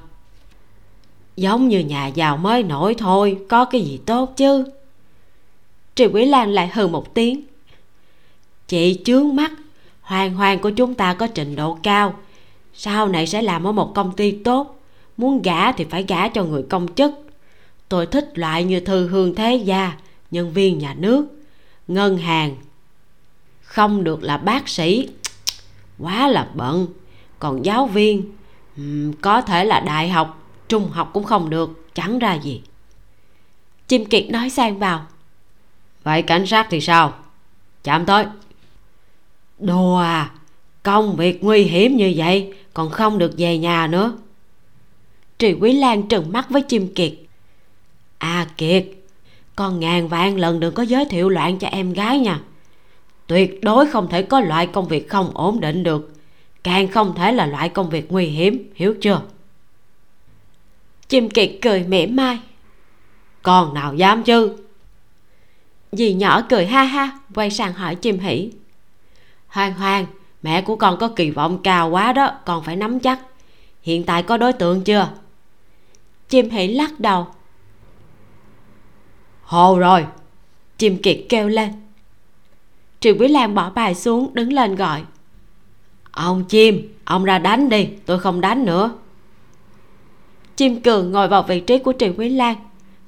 giống 1.37 1.69
như 1.69 1.81
nhà 1.81 2.07
giàu 2.07 2.37
mới 2.37 2.63
nổi 2.63 2.95
thôi, 2.95 3.39
có 3.49 3.65
cái 3.65 3.81
gì 3.81 4.01
tốt 4.07 4.33
chứ? 4.37 4.65
Trì 5.95 6.07
Quý 6.07 6.25
Lan 6.25 6.53
lại 6.53 6.71
hừ 6.75 6.87
một 6.87 7.15
tiếng. 7.15 7.43
Chị 8.69 9.01
chướng 9.05 9.37
mắt, 9.37 9.53
Hoàng 10.01 10.35
hoàng 10.35 10.59
của 10.59 10.71
chúng 10.71 10.95
ta 10.95 11.15
có 11.15 11.27
trình 11.27 11.57
độ 11.57 11.79
cao, 11.83 12.15
Sau 12.75 13.09
này 13.09 13.27
sẽ 13.27 13.43
làm 13.43 13.67
ở 13.67 13.73
một 13.73 13.93
công 13.95 14.13
ty 14.17 14.31
tốt, 14.31 14.81
Muốn 15.17 15.43
gả 15.43 15.73
thì 15.73 15.85
phải 15.85 16.05
gả 16.09 16.29
cho 16.29 16.45
người 16.45 16.63
công 16.63 16.95
chức. 16.95 17.13
Tôi 17.89 18.07
thích 18.07 18.39
loại 18.39 18.65
như 18.65 18.81
thư 18.81 19.09
hương 19.09 19.35
thế 19.35 19.57
gia, 19.57 19.93
Nhân 20.31 20.53
viên 20.53 20.79
nhà 20.79 20.95
nước, 20.95 21.27
Ngân 21.89 22.19
hàng. 22.19 22.57
Không 23.63 24.05
được 24.05 24.23
là 24.23 24.37
bác 24.37 24.69
sĩ, 24.69 25.09
Quá 25.99 26.29
là 26.29 26.49
bận. 26.55 26.87
Còn 27.39 27.65
giáo 27.65 27.87
viên 27.87 28.33
Có 29.21 29.41
thể 29.41 29.65
là 29.65 29.81
đại 29.81 30.09
học, 30.09 30.43
Trung 30.69 30.91
học 30.91 31.11
cũng 31.13 31.25
không 31.25 31.51
được, 31.51 31.95
Chẳng 31.95 32.19
ra 32.19 32.35
gì. 32.35 32.63
Chim 33.89 34.05
Kiệt 34.05 34.31
nói 34.31 34.51
sang 34.51 34.79
vào 34.79 35.07
vậy 36.05 36.23
cảnh 36.23 36.47
sát 36.47 36.67
thì 36.71 36.81
sao? 36.81 37.15
Chạm 37.85 38.07
tới. 38.07 38.25
Đồ 39.59 39.95
à 39.95 40.31
công 40.83 41.17
việc 41.17 41.45
nguy 41.45 41.63
hiểm 41.63 41.97
như 41.97 42.13
vậy 42.17 42.53
còn 42.75 42.91
không 42.91 43.19
được 43.19 43.35
về 43.39 43.59
nhà 43.59 43.87
nữa. 43.87 44.13
Trì 45.39 45.53
quý 45.53 45.73
lan 45.73 46.09
trừng 46.09 46.33
mắt 46.33 46.51
với 46.51 46.63
chim 46.63 46.95
kiệt. 46.95 47.13
À 48.19 48.47
kiệt, 48.57 48.87
con 49.57 49.81
ngàn 49.81 50.09
vạn 50.09 50.37
lần 50.37 50.61
đừng 50.61 50.75
có 50.75 50.83
giới 50.83 51.05
thiệu 51.05 51.29
loạn 51.29 51.59
cho 51.59 51.69
em 51.69 51.93
gái 51.93 52.19
nha. 52.19 52.41
Tuyệt 53.27 53.59
đối 53.63 53.87
không 53.87 54.09
thể 54.09 54.23
có 54.23 54.41
loại 54.41 54.67
công 54.67 54.89
việc 54.89 55.09
không 55.09 55.31
ổn 55.35 55.61
định 55.61 55.83
được. 55.83 56.13
Càng 56.63 56.89
không 56.89 57.15
thể 57.15 57.33
là 57.33 57.47
loại 57.47 57.69
công 57.69 57.91
việc 57.91 58.13
nguy 58.13 58.27
hiểm, 58.27 58.73
hiểu 58.75 58.95
chưa? 59.01 59.21
Chim 61.09 61.31
kiệt 61.31 61.51
cười 61.63 61.85
mỉa 61.85 62.07
mai. 62.07 62.39
Con 63.43 63.75
nào 63.75 63.95
dám 63.95 64.23
chứ? 64.23 64.57
Dì 65.97 66.15
nhỏ 66.15 66.43
cười 66.49 66.67
ha 66.67 66.83
ha, 66.83 67.19
quay 67.35 67.51
sang 67.51 67.73
hỏi 67.73 67.95
chim 67.95 68.19
hỉ 68.19 68.51
hoàng 69.55 69.75
hoàng 69.75 70.07
mẹ 70.43 70.63
của 70.63 70.77
con 70.77 70.97
có 70.99 71.09
kỳ 71.09 71.31
vọng 71.31 71.63
cao 71.63 71.91
quá 71.91 72.13
đó, 72.13 72.31
con 72.47 72.63
phải 72.63 72.77
nắm 72.77 73.01
chắc. 73.01 73.21
Hiện 73.83 74.05
tại 74.05 74.23
có 74.23 74.37
đối 74.37 74.53
tượng 74.53 74.83
chưa? 74.83 75.09
Chim 76.29 76.51
hỉ 76.51 76.69
lắc 76.69 77.01
đầu. 77.01 77.27
Hồ 79.43 79.79
rồi, 79.79 80.07
chim 80.79 81.03
kiệt 81.03 81.19
kêu 81.29 81.49
lên. 81.49 81.73
Triệu 83.01 83.15
quý 83.19 83.29
lan 83.29 83.55
bỏ 83.55 83.71
bài 83.71 83.95
xuống, 83.95 84.35
đứng 84.35 84.53
lên 84.53 84.75
gọi. 84.75 85.03
Ông 86.11 86.45
chim, 86.45 86.95
ông 87.05 87.25
ra 87.25 87.39
đánh 87.39 87.69
đi, 87.69 87.89
tôi 88.07 88.19
không 88.19 88.41
đánh 88.41 88.65
nữa. 88.65 88.91
Chim 90.57 90.81
cường 90.81 91.13
ngồi 91.13 91.29
vào 91.29 91.43
vị 91.43 91.61
trí 91.61 91.79
của 91.79 91.93
triệu 91.99 92.13
quý 92.17 92.29
lan 92.29 92.57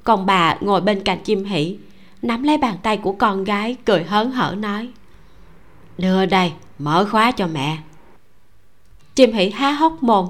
còn 0.04 0.26
bà 0.26 0.58
ngồi 0.60 0.80
bên 0.80 1.02
cạnh 1.04 1.18
chim 1.24 1.44
hỉ 1.44 1.76
nắm 2.22 2.42
lấy 2.42 2.58
bàn 2.58 2.76
tay 2.82 2.96
của 2.96 3.12
con 3.12 3.44
gái, 3.44 3.76
cười 3.84 4.04
hớn 4.04 4.30
hở 4.30 4.54
nói. 4.58 4.88
Đưa 5.98 6.26
đây, 6.26 6.52
mở 6.78 7.06
khóa 7.10 7.30
cho 7.30 7.46
mẹ. 7.46 7.78
Chim 9.14 9.32
hỉ 9.32 9.50
há 9.50 9.70
hốc 9.70 10.02
mồm. 10.02 10.28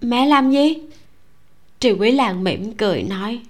Mẹ 0.00 0.26
làm 0.26 0.50
gì? 0.50 0.76
Triệu 1.80 1.96
quý 1.98 2.10
làng 2.10 2.44
mỉm 2.44 2.72
cười 2.72 3.02
nói. 3.02 3.40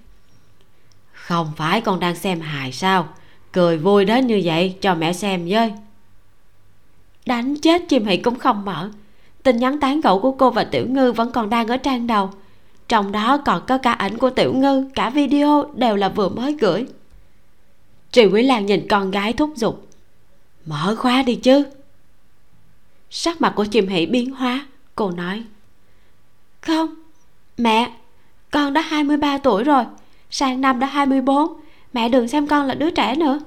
Không 1.13 1.51
phải 1.55 1.81
con 1.81 1.99
đang 1.99 2.15
xem 2.15 2.41
hài 2.41 2.71
sao? 2.71 3.07
Cười 3.51 3.77
vui 3.77 4.05
đến 4.05 4.27
như 4.27 4.41
vậy, 4.43 4.75
cho 4.81 4.95
mẹ 4.95 5.13
xem 5.13 5.45
với. 5.49 5.73
Đánh 7.25 7.55
chết 7.55 7.81
chim 7.89 8.05
hỉ 8.05 8.17
cũng 8.17 8.39
không 8.39 8.65
mở. 8.65 8.89
Tin 9.43 9.57
nhắn 9.57 9.79
tán 9.79 10.01
gẫu 10.01 10.19
của 10.19 10.31
cô 10.31 10.49
và 10.49 10.63
tiểu 10.63 10.87
ngư 10.89 11.11
vẫn 11.11 11.31
còn 11.31 11.49
đang 11.49 11.67
ở 11.67 11.77
trang 11.77 12.07
đầu. 12.07 12.29
Trong 12.87 13.11
đó 13.11 13.37
còn 13.37 13.65
có 13.67 13.77
cả 13.77 13.91
ảnh 13.91 14.17
của 14.17 14.29
tiểu 14.29 14.53
ngư, 14.53 14.89
cả 14.95 15.09
video 15.09 15.71
đều 15.75 15.95
là 15.95 16.09
vừa 16.09 16.29
mới 16.29 16.53
gửi. 16.53 16.85
Trì 18.15 18.25
quý 18.25 18.43
lan 18.43 18.65
nhìn 18.65 18.87
con 18.87 19.11
gái 19.11 19.33
thúc 19.33 19.51
giục. 19.55 19.87
Mở 20.65 20.95
khóa 20.99 21.23
đi 21.23 21.35
chứ. 21.35 21.65
Sắc 23.09 23.41
mặt 23.41 23.53
của 23.55 23.65
chim 23.65 23.87
hỷ 23.87 24.05
biến 24.05 24.31
hóa 24.31 24.67
cô 24.95 25.11
nói. 25.11 25.43
Không 26.61 26.95
mẹ 27.57 27.91
con 28.51 28.73
đã 28.73 28.81
23 28.81 29.37
tuổi 29.37 29.63
rồi 29.63 29.83
sang 30.29 30.61
năm 30.61 30.79
đã 30.79 30.87
24 30.87 31.47
mẹ 31.93 32.09
đừng 32.09 32.27
xem 32.27 32.47
con 32.47 32.65
là 32.65 32.73
đứa 32.73 32.91
trẻ 32.91 33.15
nữa. 33.15 33.39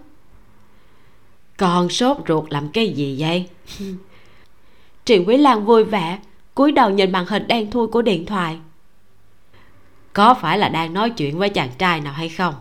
Con 1.56 1.88
sốt 1.88 2.16
ruột 2.28 2.44
làm 2.50 2.68
cái 2.68 2.88
gì 2.88 3.16
vậy? 3.18 3.48
Trì 5.04 5.18
quý 5.18 5.36
lan 5.36 5.64
vui 5.64 5.84
vẻ 5.84 6.18
cúi 6.54 6.72
đầu 6.72 6.90
nhìn 6.90 7.12
màn 7.12 7.26
hình 7.26 7.46
đen 7.48 7.70
thui 7.70 7.86
của 7.86 8.02
điện 8.02 8.26
thoại. 8.26 8.58
Có 10.12 10.34
phải 10.34 10.58
là 10.58 10.68
đang 10.68 10.94
nói 10.94 11.10
chuyện 11.10 11.38
với 11.38 11.48
chàng 11.48 11.70
trai 11.78 12.00
nào 12.00 12.12
hay 12.12 12.28
không? 12.28 12.54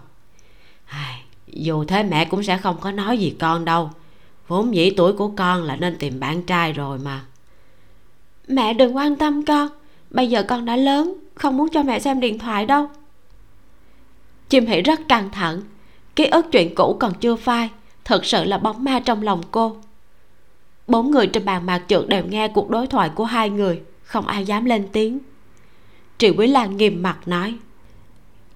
Ai, 0.86 1.27
dù 1.64 1.84
thế 1.84 2.04
mẹ 2.04 2.26
cũng 2.26 2.44
sẽ 2.44 2.58
không 2.58 2.78
có 2.82 2.92
nói 2.92 3.18
gì 3.18 3.36
con 3.40 3.66
đâu. 3.66 3.90
Vốn 4.48 4.76
dĩ 4.76 4.90
tuổi 4.90 5.14
của 5.14 5.28
con 5.28 5.64
là 5.64 5.76
nên 5.76 5.98
tìm 5.98 6.20
bạn 6.20 6.44
trai 6.44 6.74
rồi 6.74 7.00
mà. 7.00 7.26
Mẹ 8.48 8.74
đừng 8.74 8.96
quan 8.96 9.16
tâm 9.16 9.46
con. 9.46 9.70
Bây 10.10 10.30
giờ 10.30 10.44
con 10.44 10.66
đã 10.66 10.76
lớn 10.76 11.14
không 11.36 11.58
muốn 11.58 11.70
cho 11.70 11.84
mẹ 11.84 12.00
xem 12.00 12.20
điện 12.20 12.40
thoại 12.40 12.66
đâu. 12.66 12.90
Chim 14.50 14.66
hỷ 14.66 14.82
rất 14.82 15.00
căng 15.08 15.30
thẳng. 15.32 15.62
Ký 16.16 16.26
ức 16.26 16.46
chuyện 16.52 16.76
cũ 16.76 16.98
còn 17.00 17.14
chưa 17.14 17.36
phai. 17.36 17.70
Thật 18.06 18.26
sự 18.26 18.44
là 18.44 18.58
bóng 18.58 18.84
ma 18.84 19.00
trong 19.00 19.22
lòng 19.22 19.42
cô. 19.52 19.78
Bốn 20.88 21.12
người 21.12 21.28
trên 21.28 21.46
bàn 21.46 21.66
mạc 21.66 21.84
trượt 21.88 22.08
đều 22.08 22.24
nghe 22.26 22.48
cuộc 22.48 22.70
đối 22.70 22.88
thoại 22.88 23.10
của 23.16 23.26
hai 23.26 23.50
người. 23.50 23.82
Không 24.04 24.28
ai 24.28 24.46
dám 24.46 24.66
lên 24.66 24.88
tiếng. 24.92 25.20
Triệu 26.18 26.34
quý 26.38 26.48
lan 26.48 26.78
nghiêm 26.78 27.04
mặt 27.04 27.18
nói 27.26 27.56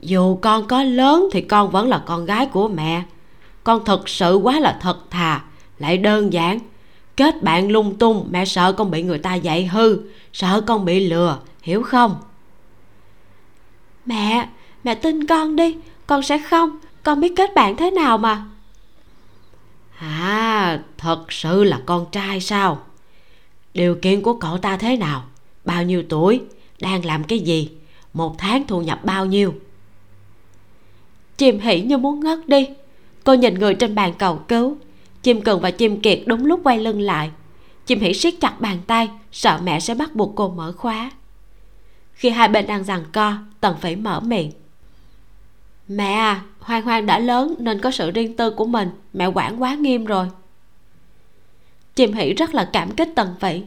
dù 0.01 0.35
con 0.35 0.67
có 0.67 0.83
lớn 0.83 1.27
thì 1.31 1.41
con 1.41 1.71
vẫn 1.71 1.89
là 1.89 2.03
con 2.05 2.25
gái 2.25 2.45
của 2.45 2.67
mẹ. 2.67 3.03
Con 3.63 3.85
thật 3.85 4.09
sự 4.09 4.35
quá 4.35 4.59
là 4.59 4.77
thật 4.81 4.97
thà 5.09 5.41
lại 5.79 5.97
đơn 5.97 6.33
giản. 6.33 6.59
Kết 7.17 7.43
bạn 7.43 7.71
lung 7.71 7.95
tung 7.95 8.27
mẹ 8.31 8.45
sợ 8.45 8.73
con 8.73 8.91
bị 8.91 9.03
người 9.03 9.17
ta 9.17 9.35
dạy 9.35 9.65
hư 9.65 9.97
sợ 10.33 10.61
con 10.67 10.85
bị 10.85 11.07
lừa 11.09 11.37
hiểu 11.61 11.83
không? 11.83 12.15
Mẹ 14.05 14.49
mẹ 14.83 14.95
tin 14.95 15.27
con 15.27 15.55
đi 15.55 15.77
con 16.07 16.23
sẽ 16.23 16.37
không 16.37 16.77
con 17.03 17.19
biết 17.19 17.33
kết 17.35 17.55
bạn 17.55 17.75
thế 17.75 17.91
nào 17.91 18.17
mà. 18.17 18.45
À 19.99 20.79
thật 20.97 21.31
sự 21.31 21.63
là 21.63 21.81
con 21.85 22.05
trai 22.11 22.41
sao? 22.41 22.79
Điều 23.73 23.95
kiện 23.95 24.21
của 24.21 24.33
cậu 24.33 24.57
ta 24.57 24.77
thế 24.77 24.97
nào? 24.97 25.23
Bao 25.65 25.83
nhiêu 25.83 26.03
tuổi? 26.09 26.41
Đang 26.79 27.05
làm 27.05 27.23
cái 27.23 27.39
gì? 27.39 27.69
Một 28.13 28.35
tháng 28.37 28.67
thu 28.67 28.81
nhập 28.81 28.99
bao 29.05 29.25
nhiêu 29.25 29.53
chim 31.41 31.59
hỉ 31.59 31.81
như 31.81 31.97
muốn 31.97 32.19
ngất 32.19 32.47
đi. 32.47 32.69
Cô 33.23 33.33
nhìn 33.33 33.53
người 33.53 33.73
trên 33.73 33.95
bàn 33.95 34.13
cầu 34.17 34.35
cứu. 34.47 34.77
Chim 35.23 35.41
cần 35.41 35.59
và 35.61 35.71
chim 35.71 36.01
kiệt 36.01 36.19
đúng 36.25 36.45
lúc 36.45 36.59
quay 36.63 36.79
lưng 36.79 37.01
lại. 37.01 37.31
Chim 37.85 37.99
hỉ 37.99 38.13
siết 38.13 38.33
chặt 38.41 38.61
bàn 38.61 38.77
tay, 38.87 39.09
sợ 39.31 39.59
mẹ 39.63 39.79
sẽ 39.79 39.95
bắt 39.95 40.15
buộc 40.15 40.33
cô 40.35 40.49
mở 40.49 40.73
khóa. 40.77 41.11
Khi 42.13 42.29
hai 42.29 42.47
bên 42.47 42.67
đang 42.67 42.83
giằng 42.83 43.03
co, 43.13 43.33
tần 43.59 43.75
phải 43.81 43.95
mở 43.95 44.19
miệng. 44.19 44.51
Mẹ 45.87 46.13
à 46.13 46.41
hoang 46.59 46.83
hoang 46.83 47.05
đã 47.05 47.19
lớn 47.19 47.55
nên 47.59 47.79
có 47.81 47.91
sự 47.91 48.11
riêng 48.11 48.37
tư 48.37 48.51
của 48.51 48.65
mình. 48.65 48.89
Mẹ 49.13 49.25
quản 49.25 49.61
quá 49.61 49.75
nghiêm 49.75 50.05
rồi. 50.05 50.27
Chim 51.95 52.13
hỉ 52.13 52.33
rất 52.33 52.53
là 52.53 52.69
cảm 52.73 52.91
kích 52.91 53.09
tần 53.15 53.35
phỉ. 53.39 53.61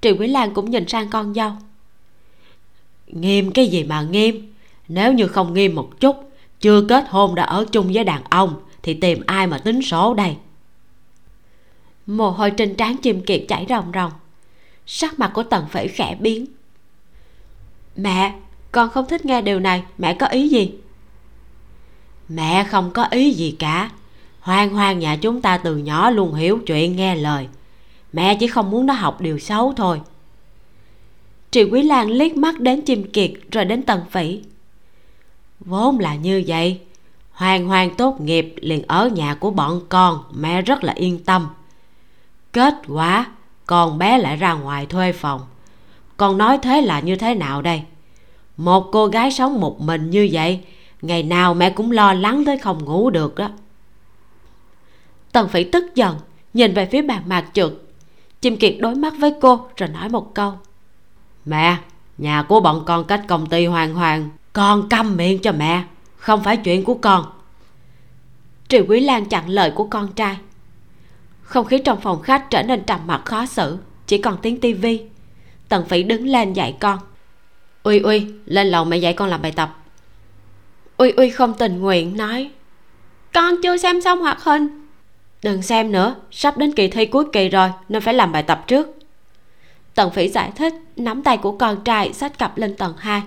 Triệu 0.00 0.16
quý 0.18 0.26
lan 0.26 0.54
cũng 0.54 0.70
nhìn 0.70 0.88
sang 0.88 1.10
con 1.10 1.34
dâu. 1.34 1.52
Nghiêm 3.06 3.52
cái 3.52 3.66
gì 3.66 3.84
mà 3.84 4.02
nghiêm? 4.02 4.52
Nếu 4.88 5.12
như 5.12 5.26
không 5.26 5.54
nghiêm 5.54 5.74
một 5.74 6.00
chút 6.00 6.29
chưa 6.60 6.82
kết 6.88 7.04
hôn 7.08 7.34
đã 7.34 7.44
ở 7.44 7.64
chung 7.72 7.90
với 7.92 8.04
đàn 8.04 8.22
ông, 8.30 8.62
thì 8.82 8.94
tìm 8.94 9.22
ai 9.26 9.46
mà 9.46 9.58
tính 9.58 9.82
số 9.82 10.14
đây? 10.14 10.36
Mồ 12.06 12.30
hôi 12.30 12.50
trên 12.50 12.74
trán 12.74 12.96
chim 12.96 13.22
kiệt 13.22 13.42
chảy 13.48 13.66
ròng 13.68 13.90
ròng. 13.94 14.12
Sắc 14.86 15.18
mặt 15.18 15.30
của 15.34 15.42
tần 15.42 15.66
phỉ 15.66 15.88
khẽ 15.88 16.16
biến. 16.20 16.46
Mẹ, 17.96 18.34
con 18.72 18.90
không 18.90 19.06
thích 19.08 19.24
nghe 19.24 19.42
điều 19.42 19.60
này. 19.60 19.82
Mẹ 19.98 20.14
có 20.14 20.26
ý 20.26 20.48
gì? 20.48 20.72
Mẹ 22.28 22.64
không 22.64 22.90
có 22.90 23.04
ý 23.10 23.30
gì 23.32 23.56
cả. 23.58 23.90
Hoang 24.40 24.74
hoang 24.74 24.98
nhà 24.98 25.16
chúng 25.16 25.42
ta 25.42 25.58
từ 25.58 25.76
nhỏ 25.76 26.10
luôn 26.10 26.34
hiểu 26.34 26.58
chuyện 26.66 26.96
nghe 26.96 27.14
lời. 27.14 27.48
Mẹ 28.12 28.36
chỉ 28.40 28.46
không 28.46 28.70
muốn 28.70 28.86
nó 28.86 28.94
học 28.94 29.20
điều 29.20 29.38
xấu 29.38 29.72
thôi. 29.76 30.00
Triệu 31.50 31.68
quý 31.72 31.82
lan 31.82 32.10
liếc 32.10 32.36
mắt 32.36 32.60
đến 32.60 32.82
chim 32.82 33.10
kiệt 33.12 33.30
rồi 33.52 33.64
đến 33.64 33.82
tần 33.82 34.00
phỉ 34.10 34.40
vốn 35.60 35.98
là 35.98 36.14
như 36.14 36.44
vậy. 36.46 36.80
Hoàng 37.32 37.66
hoàng 37.66 37.94
tốt 37.94 38.20
nghiệp 38.20 38.54
liền 38.60 38.82
ở 38.86 39.08
nhà 39.08 39.34
của 39.34 39.50
bọn 39.50 39.80
con, 39.88 40.24
mẹ 40.32 40.62
rất 40.62 40.84
là 40.84 40.92
yên 40.92 41.24
tâm. 41.24 41.48
Kết 42.52 42.74
quả, 42.88 43.26
con 43.66 43.98
bé 43.98 44.18
lại 44.18 44.36
ra 44.36 44.54
ngoài 44.54 44.86
thuê 44.86 45.12
phòng. 45.12 45.40
Con 46.16 46.38
nói 46.38 46.58
thế 46.62 46.80
là 46.80 47.00
như 47.00 47.16
thế 47.16 47.34
nào 47.34 47.62
đây? 47.62 47.82
Một 48.56 48.88
cô 48.92 49.06
gái 49.06 49.32
sống 49.32 49.60
một 49.60 49.80
mình 49.80 50.10
như 50.10 50.28
vậy, 50.32 50.60
ngày 51.02 51.22
nào 51.22 51.54
mẹ 51.54 51.70
cũng 51.70 51.90
lo 51.90 52.12
lắng 52.12 52.44
tới 52.44 52.58
không 52.58 52.84
ngủ 52.84 53.10
được 53.10 53.34
đó. 53.34 53.50
Tần 55.32 55.48
phỉ 55.48 55.64
tức 55.64 55.94
giận, 55.94 56.16
nhìn 56.54 56.74
về 56.74 56.86
phía 56.86 57.02
bàn 57.02 57.22
mạc 57.26 57.44
trượt 57.52 57.72
chim 58.40 58.56
kiệt 58.56 58.76
đối 58.80 58.94
mắt 58.94 59.12
với 59.18 59.34
cô, 59.40 59.66
rồi 59.76 59.88
nói 59.88 60.08
một 60.08 60.34
câu. 60.34 60.52
Mẹ, 61.44 61.76
nhà 62.18 62.42
của 62.42 62.60
bọn 62.60 62.82
con 62.86 63.04
cách 63.04 63.24
công 63.28 63.46
ty 63.46 63.66
hoàng 63.66 63.94
hoàng 63.94 64.30
con 64.52 64.88
câm 64.88 65.16
miệng 65.16 65.38
cho 65.42 65.52
mẹ, 65.52 65.84
không 66.16 66.44
phải 66.44 66.56
chuyện 66.56 66.84
của 66.84 66.94
con. 66.94 67.24
Triệu 68.68 68.84
quý 68.88 69.00
lan 69.00 69.24
chặn 69.24 69.48
lời 69.48 69.72
của 69.74 69.84
con 69.84 70.12
trai. 70.12 70.36
Không 71.42 71.66
khí 71.66 71.78
trong 71.84 72.00
phòng 72.00 72.22
khách 72.22 72.50
trở 72.50 72.62
nên 72.62 72.84
trầm 72.84 73.00
mặc 73.06 73.22
khó 73.24 73.46
xử, 73.46 73.78
chỉ 74.06 74.18
còn 74.18 74.38
tiếng 74.42 74.60
tivi 74.60 75.00
tần 75.70 75.84
phỉ 75.84 76.02
đứng 76.02 76.26
lên 76.26 76.52
dạy 76.52 76.76
con. 76.80 76.98
Uy 77.82 77.98
uy, 77.98 78.26
lên 78.46 78.66
lầu 78.66 78.84
mẹ 78.84 78.96
dạy 78.96 79.12
con 79.12 79.28
làm 79.28 79.42
bài 79.42 79.52
tập. 79.52 79.76
Uy 80.96 81.10
uy 81.10 81.30
không 81.30 81.54
tình 81.54 81.80
nguyện 81.80 82.16
nói, 82.16 82.50
con 83.32 83.54
chưa 83.62 83.76
xem 83.76 84.00
xong 84.00 84.20
hoạt 84.20 84.42
hình. 84.42 84.88
Đừng 85.42 85.62
xem 85.62 85.92
nữa, 85.92 86.14
sắp 86.30 86.58
đến 86.58 86.72
kỳ 86.72 86.88
thi 86.88 87.06
cuối 87.06 87.24
kỳ 87.32 87.48
rồi, 87.48 87.70
nên 87.88 88.02
phải 88.02 88.14
làm 88.14 88.32
bài 88.32 88.42
tập 88.42 88.64
trước. 88.66 88.88
Tần 89.94 90.10
phỉ 90.10 90.28
giải 90.28 90.52
thích, 90.56 90.74
nắm 90.96 91.22
tay 91.22 91.36
của 91.36 91.52
con 91.52 91.84
trai 91.84 92.12
xách 92.12 92.38
cặp 92.38 92.58
lên 92.58 92.76
tầng 92.76 92.94
2 92.98 93.22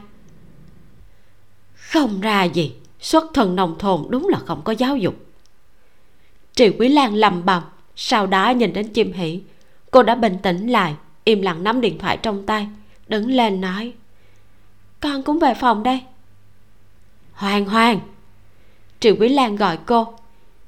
không 1.93 2.21
ra 2.21 2.43
gì. 2.43 2.73
Xuất 2.99 3.25
thân 3.33 3.55
nông 3.55 3.77
thôn 3.79 4.05
đúng 4.09 4.27
là 4.29 4.39
không 4.45 4.61
có 4.63 4.73
giáo 4.73 4.97
dục. 4.97 5.15
Triệu 6.55 6.71
quý 6.79 6.89
lan 6.89 7.15
lầm 7.15 7.45
bầm, 7.45 7.63
sau 7.95 8.27
đó 8.27 8.49
nhìn 8.49 8.73
đến 8.73 8.87
chim 8.87 9.13
hỉ 9.13 9.41
cô 9.91 10.03
đã 10.03 10.15
bình 10.15 10.37
tĩnh 10.43 10.67
lại, 10.67 10.95
im 11.23 11.41
lặng 11.41 11.63
nắm 11.63 11.81
điện 11.81 11.97
thoại 11.97 12.17
trong 12.17 12.45
tay, 12.45 12.67
đứng 13.07 13.31
lên 13.31 13.61
nói, 13.61 13.93
con 14.99 15.23
cũng 15.23 15.39
về 15.39 15.53
phòng 15.53 15.83
đây. 15.83 16.01
Hoàng 17.33 17.65
hoàng. 17.65 17.99
Triệu 18.99 19.15
quý 19.19 19.29
lan 19.29 19.55
gọi 19.55 19.77
cô. 19.85 20.13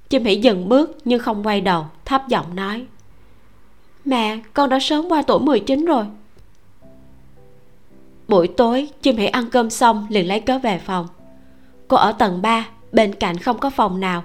Chim 0.09 0.25
hỉ 0.25 0.35
dừng 0.35 0.69
bước 0.69 0.97
nhưng 1.05 1.19
không 1.19 1.47
quay 1.47 1.61
đầu, 1.61 1.85
thấp 2.05 2.27
giọng 2.27 2.55
nói, 2.55 2.85
mẹ, 4.05 4.39
con 4.53 4.69
đã 4.69 4.79
sớm 4.79 5.05
qua 5.09 5.21
tuổi 5.21 5.39
19 5.39 5.85
rồi. 5.85 6.05
Buổi 8.27 8.47
tối, 8.47 8.89
chim 9.01 9.17
hỉ 9.17 9.25
ăn 9.25 9.49
cơm 9.49 9.69
xong 9.69 10.07
liền 10.09 10.27
lấy 10.27 10.39
cớ 10.39 10.59
về 10.59 10.79
phòng 10.79 11.07
cô 11.87 11.97
ở 11.97 12.11
tầng 12.11 12.41
3 12.41 12.67
bên 12.91 13.15
cạnh 13.15 13.37
không 13.37 13.57
có 13.57 13.69
phòng 13.69 13.99
nào. 13.99 14.23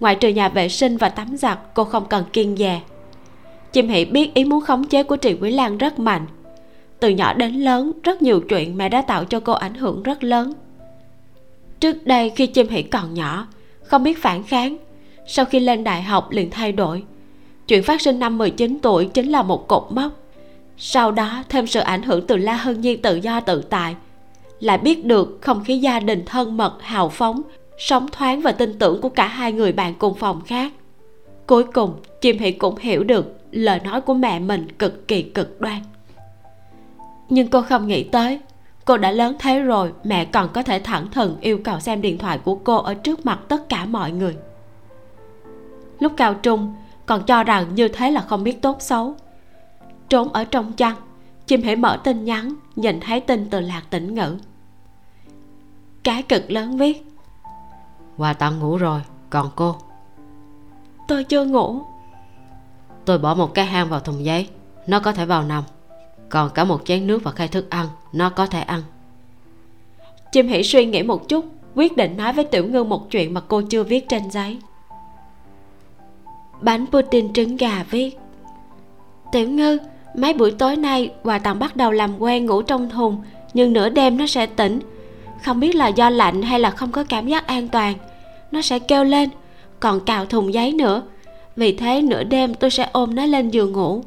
Ngoại 0.00 0.14
trừ 0.14 0.28
nhà 0.28 0.48
vệ 0.48 0.68
sinh 0.68 0.96
và 0.96 1.08
tắm 1.08 1.36
giặt, 1.36 1.58
cô 1.74 1.84
không 1.84 2.06
cần 2.08 2.24
kiên 2.32 2.56
dè. 2.56 2.80
Chim 3.72 3.88
hỉ 3.88 4.04
biết 4.04 4.34
ý 4.34 4.44
muốn 4.44 4.60
khống 4.60 4.84
chế 4.84 5.02
của 5.02 5.16
trì 5.16 5.34
quý 5.40 5.50
lan 5.50 5.78
rất 5.78 5.98
mạnh. 5.98 6.26
Từ 7.00 7.08
nhỏ 7.08 7.34
đến 7.34 7.54
lớn, 7.54 7.92
rất 8.02 8.22
nhiều 8.22 8.40
chuyện 8.40 8.76
mẹ 8.76 8.88
đã 8.88 9.02
tạo 9.02 9.24
cho 9.24 9.40
cô 9.40 9.52
ảnh 9.52 9.74
hưởng 9.74 10.02
rất 10.02 10.24
lớn. 10.24 10.52
Trước 11.80 12.06
đây 12.06 12.30
khi 12.30 12.46
chim 12.46 12.68
hỉ 12.68 12.82
còn 12.82 13.14
nhỏ, 13.14 13.46
không 13.84 14.02
biết 14.02 14.22
phản 14.22 14.42
kháng, 14.42 14.76
sau 15.26 15.44
khi 15.44 15.60
lên 15.60 15.84
đại 15.84 16.02
học 16.02 16.30
liền 16.30 16.50
thay 16.50 16.72
đổi. 16.72 17.02
Chuyện 17.68 17.82
phát 17.82 18.00
sinh 18.00 18.18
năm 18.18 18.38
19 18.38 18.78
tuổi 18.82 19.06
chính 19.06 19.28
là 19.28 19.42
một 19.42 19.68
cột 19.68 19.86
mốc. 19.90 20.12
Sau 20.78 21.10
đó 21.12 21.42
thêm 21.48 21.66
sự 21.66 21.80
ảnh 21.80 22.02
hưởng 22.02 22.26
từ 22.26 22.36
la 22.36 22.54
hân 22.54 22.80
nhiên 22.80 23.02
tự 23.02 23.16
do 23.16 23.40
tự 23.40 23.62
tại 23.62 23.94
lại 24.62 24.78
biết 24.78 25.04
được 25.04 25.38
không 25.40 25.64
khí 25.64 25.78
gia 25.78 26.00
đình 26.00 26.22
thân 26.26 26.56
mật, 26.56 26.76
hào 26.80 27.08
phóng, 27.08 27.42
sống 27.78 28.06
thoáng 28.12 28.40
và 28.40 28.52
tin 28.52 28.78
tưởng 28.78 29.00
của 29.00 29.08
cả 29.08 29.26
hai 29.26 29.52
người 29.52 29.72
bạn 29.72 29.94
cùng 29.98 30.14
phòng 30.14 30.40
khác. 30.40 30.72
Cuối 31.46 31.64
cùng 31.64 31.94
chim 32.20 32.38
hỉ 32.38 32.52
cũng 32.52 32.76
hiểu 32.76 33.04
được 33.04 33.38
lời 33.50 33.80
nói 33.84 34.00
của 34.00 34.14
mẹ 34.14 34.38
mình 34.38 34.68
cực 34.78 35.08
kỳ 35.08 35.22
cực 35.22 35.60
đoan. 35.60 35.80
Nhưng 37.28 37.48
cô 37.48 37.62
không 37.62 37.86
nghĩ 37.86 38.04
tới, 38.04 38.38
cô 38.84 38.96
đã 38.96 39.10
lớn 39.10 39.36
thế 39.38 39.60
rồi, 39.60 39.92
mẹ 40.04 40.24
còn 40.24 40.48
có 40.52 40.62
thể 40.62 40.78
thẳng 40.78 41.06
thừng 41.12 41.36
yêu 41.40 41.58
cầu 41.64 41.80
xem 41.80 42.02
điện 42.02 42.18
thoại 42.18 42.38
của 42.38 42.54
cô 42.54 42.76
ở 42.76 42.94
trước 42.94 43.26
mặt 43.26 43.40
tất 43.48 43.68
cả 43.68 43.86
mọi 43.86 44.12
người. 44.12 44.36
Lúc 46.00 46.12
cao 46.16 46.34
trung, 46.34 46.74
còn 47.06 47.22
cho 47.22 47.44
rằng 47.44 47.74
như 47.74 47.88
thế 47.88 48.10
là 48.10 48.20
không 48.20 48.44
biết 48.44 48.62
tốt 48.62 48.76
xấu. 48.80 49.14
Trốn 50.08 50.32
ở 50.32 50.44
trong 50.44 50.72
chăn 50.72 50.94
chim 51.46 51.62
hãy 51.62 51.76
mở 51.76 51.96
tin 52.04 52.24
nhắn, 52.24 52.54
nhìn 52.76 53.00
thấy 53.00 53.20
tin 53.20 53.50
từ 53.50 53.60
lạc 53.60 53.82
tỉnh 53.90 54.14
ngữ 54.14 54.36
cái 56.04 56.22
cực 56.22 56.50
lớn 56.50 56.76
viết. 56.76 57.06
Hòa 58.16 58.32
tặng 58.32 58.58
ngủ 58.58 58.76
rồi 58.76 59.00
Còn 59.30 59.50
cô? 59.56 59.76
Tôi 61.08 61.24
chưa 61.24 61.44
ngủ. 61.44 61.82
Tôi 63.04 63.18
bỏ 63.18 63.34
một 63.34 63.54
cái 63.54 63.66
hang 63.66 63.88
vào 63.88 64.00
thùng 64.00 64.24
giấy 64.24 64.48
Nó 64.86 65.00
có 65.00 65.12
thể 65.12 65.26
vào 65.26 65.42
nằm. 65.42 65.64
Còn 66.28 66.50
cả 66.50 66.64
một 66.64 66.80
chén 66.84 67.06
nước 67.06 67.24
và 67.24 67.30
khay 67.30 67.48
thức 67.48 67.70
ăn 67.70 67.86
Nó 68.12 68.30
có 68.30 68.46
thể 68.46 68.60
ăn. 68.60 68.82
Chim 70.32 70.48
hỉ 70.48 70.62
suy 70.62 70.86
nghĩ 70.86 71.02
một 71.02 71.28
chút 71.28 71.44
Quyết 71.74 71.96
định 71.96 72.16
nói 72.16 72.32
với 72.32 72.44
Tiểu 72.44 72.66
Ngư 72.66 72.84
một 72.84 73.10
chuyện 73.10 73.34
mà 73.34 73.40
cô 73.40 73.62
chưa 73.62 73.82
viết 73.82 74.08
trên 74.08 74.30
giấy. 74.30 74.58
Bánh 76.60 76.86
pudding 76.86 77.32
trứng 77.32 77.56
gà 77.56 77.84
viết. 77.90 78.18
Tiểu 79.32 79.48
Ngư 79.48 79.78
Mấy 80.14 80.34
buổi 80.34 80.50
tối 80.50 80.76
nay 80.76 81.10
Hòa 81.22 81.38
Tặng 81.38 81.58
bắt 81.58 81.76
đầu 81.76 81.90
làm 81.90 82.18
quen 82.18 82.46
ngủ 82.46 82.62
trong 82.62 82.90
thùng 82.90 83.22
Nhưng 83.54 83.72
nửa 83.72 83.88
đêm 83.88 84.16
nó 84.16 84.26
sẽ 84.26 84.46
tỉnh 84.46 84.80
không 85.44 85.60
biết 85.60 85.74
là 85.74 85.88
do 85.88 86.10
lạnh 86.10 86.42
hay 86.42 86.60
là 86.60 86.70
không 86.70 86.92
có 86.92 87.04
cảm 87.04 87.28
giác 87.28 87.46
an 87.46 87.68
toàn. 87.68 87.94
Nó 88.50 88.62
sẽ 88.62 88.78
kêu 88.78 89.04
lên, 89.04 89.28
Còn 89.80 90.00
cào 90.00 90.26
thùng 90.26 90.54
giấy 90.54 90.72
nữa. 90.72 91.02
Vì 91.56 91.72
thế 91.76 92.02
nửa 92.02 92.24
đêm 92.24 92.54
tôi 92.54 92.70
sẽ 92.70 92.88
ôm 92.92 93.14
nó 93.14 93.26
lên 93.26 93.50
giường 93.50 93.72
ngủ. 93.72 94.04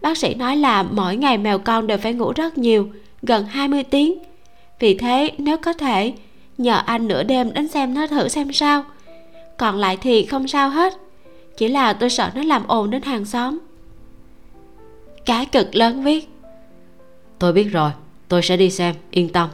Bác 0.00 0.18
sĩ 0.18 0.34
nói 0.34 0.56
là 0.56 0.82
mỗi 0.82 1.16
ngày 1.16 1.38
mèo 1.38 1.58
con 1.58 1.86
đều 1.86 1.98
phải 1.98 2.14
ngủ 2.14 2.32
rất 2.36 2.58
nhiều, 2.58 2.88
Gần 3.22 3.44
20 3.44 3.84
tiếng. 3.84 4.18
Vì 4.78 4.94
thế 4.94 5.30
nếu 5.38 5.56
có 5.56 5.72
thể, 5.72 6.12
Nhờ 6.58 6.82
anh 6.86 7.08
nửa 7.08 7.22
đêm 7.22 7.52
đến 7.52 7.68
xem 7.68 7.94
nó 7.94 8.06
thử 8.06 8.28
xem 8.28 8.52
sao. 8.52 8.84
Còn 9.56 9.76
lại 9.76 9.96
thì 9.96 10.24
không 10.24 10.48
sao 10.48 10.70
hết, 10.70 10.94
Chỉ 11.56 11.68
là 11.68 11.92
tôi 11.92 12.10
sợ 12.10 12.30
nó 12.34 12.42
làm 12.42 12.66
ồn 12.66 12.90
đến 12.90 13.02
hàng 13.02 13.24
xóm. 13.24 13.58
Cái 15.24 15.46
cực 15.46 15.74
lớn 15.74 16.04
viết. 16.04 16.28
Tôi 17.38 17.52
biết 17.52 17.64
rồi, 17.64 17.90
tôi 18.28 18.42
sẽ 18.42 18.56
đi 18.56 18.70
xem, 18.70 18.94
yên 19.10 19.28
tâm 19.28 19.48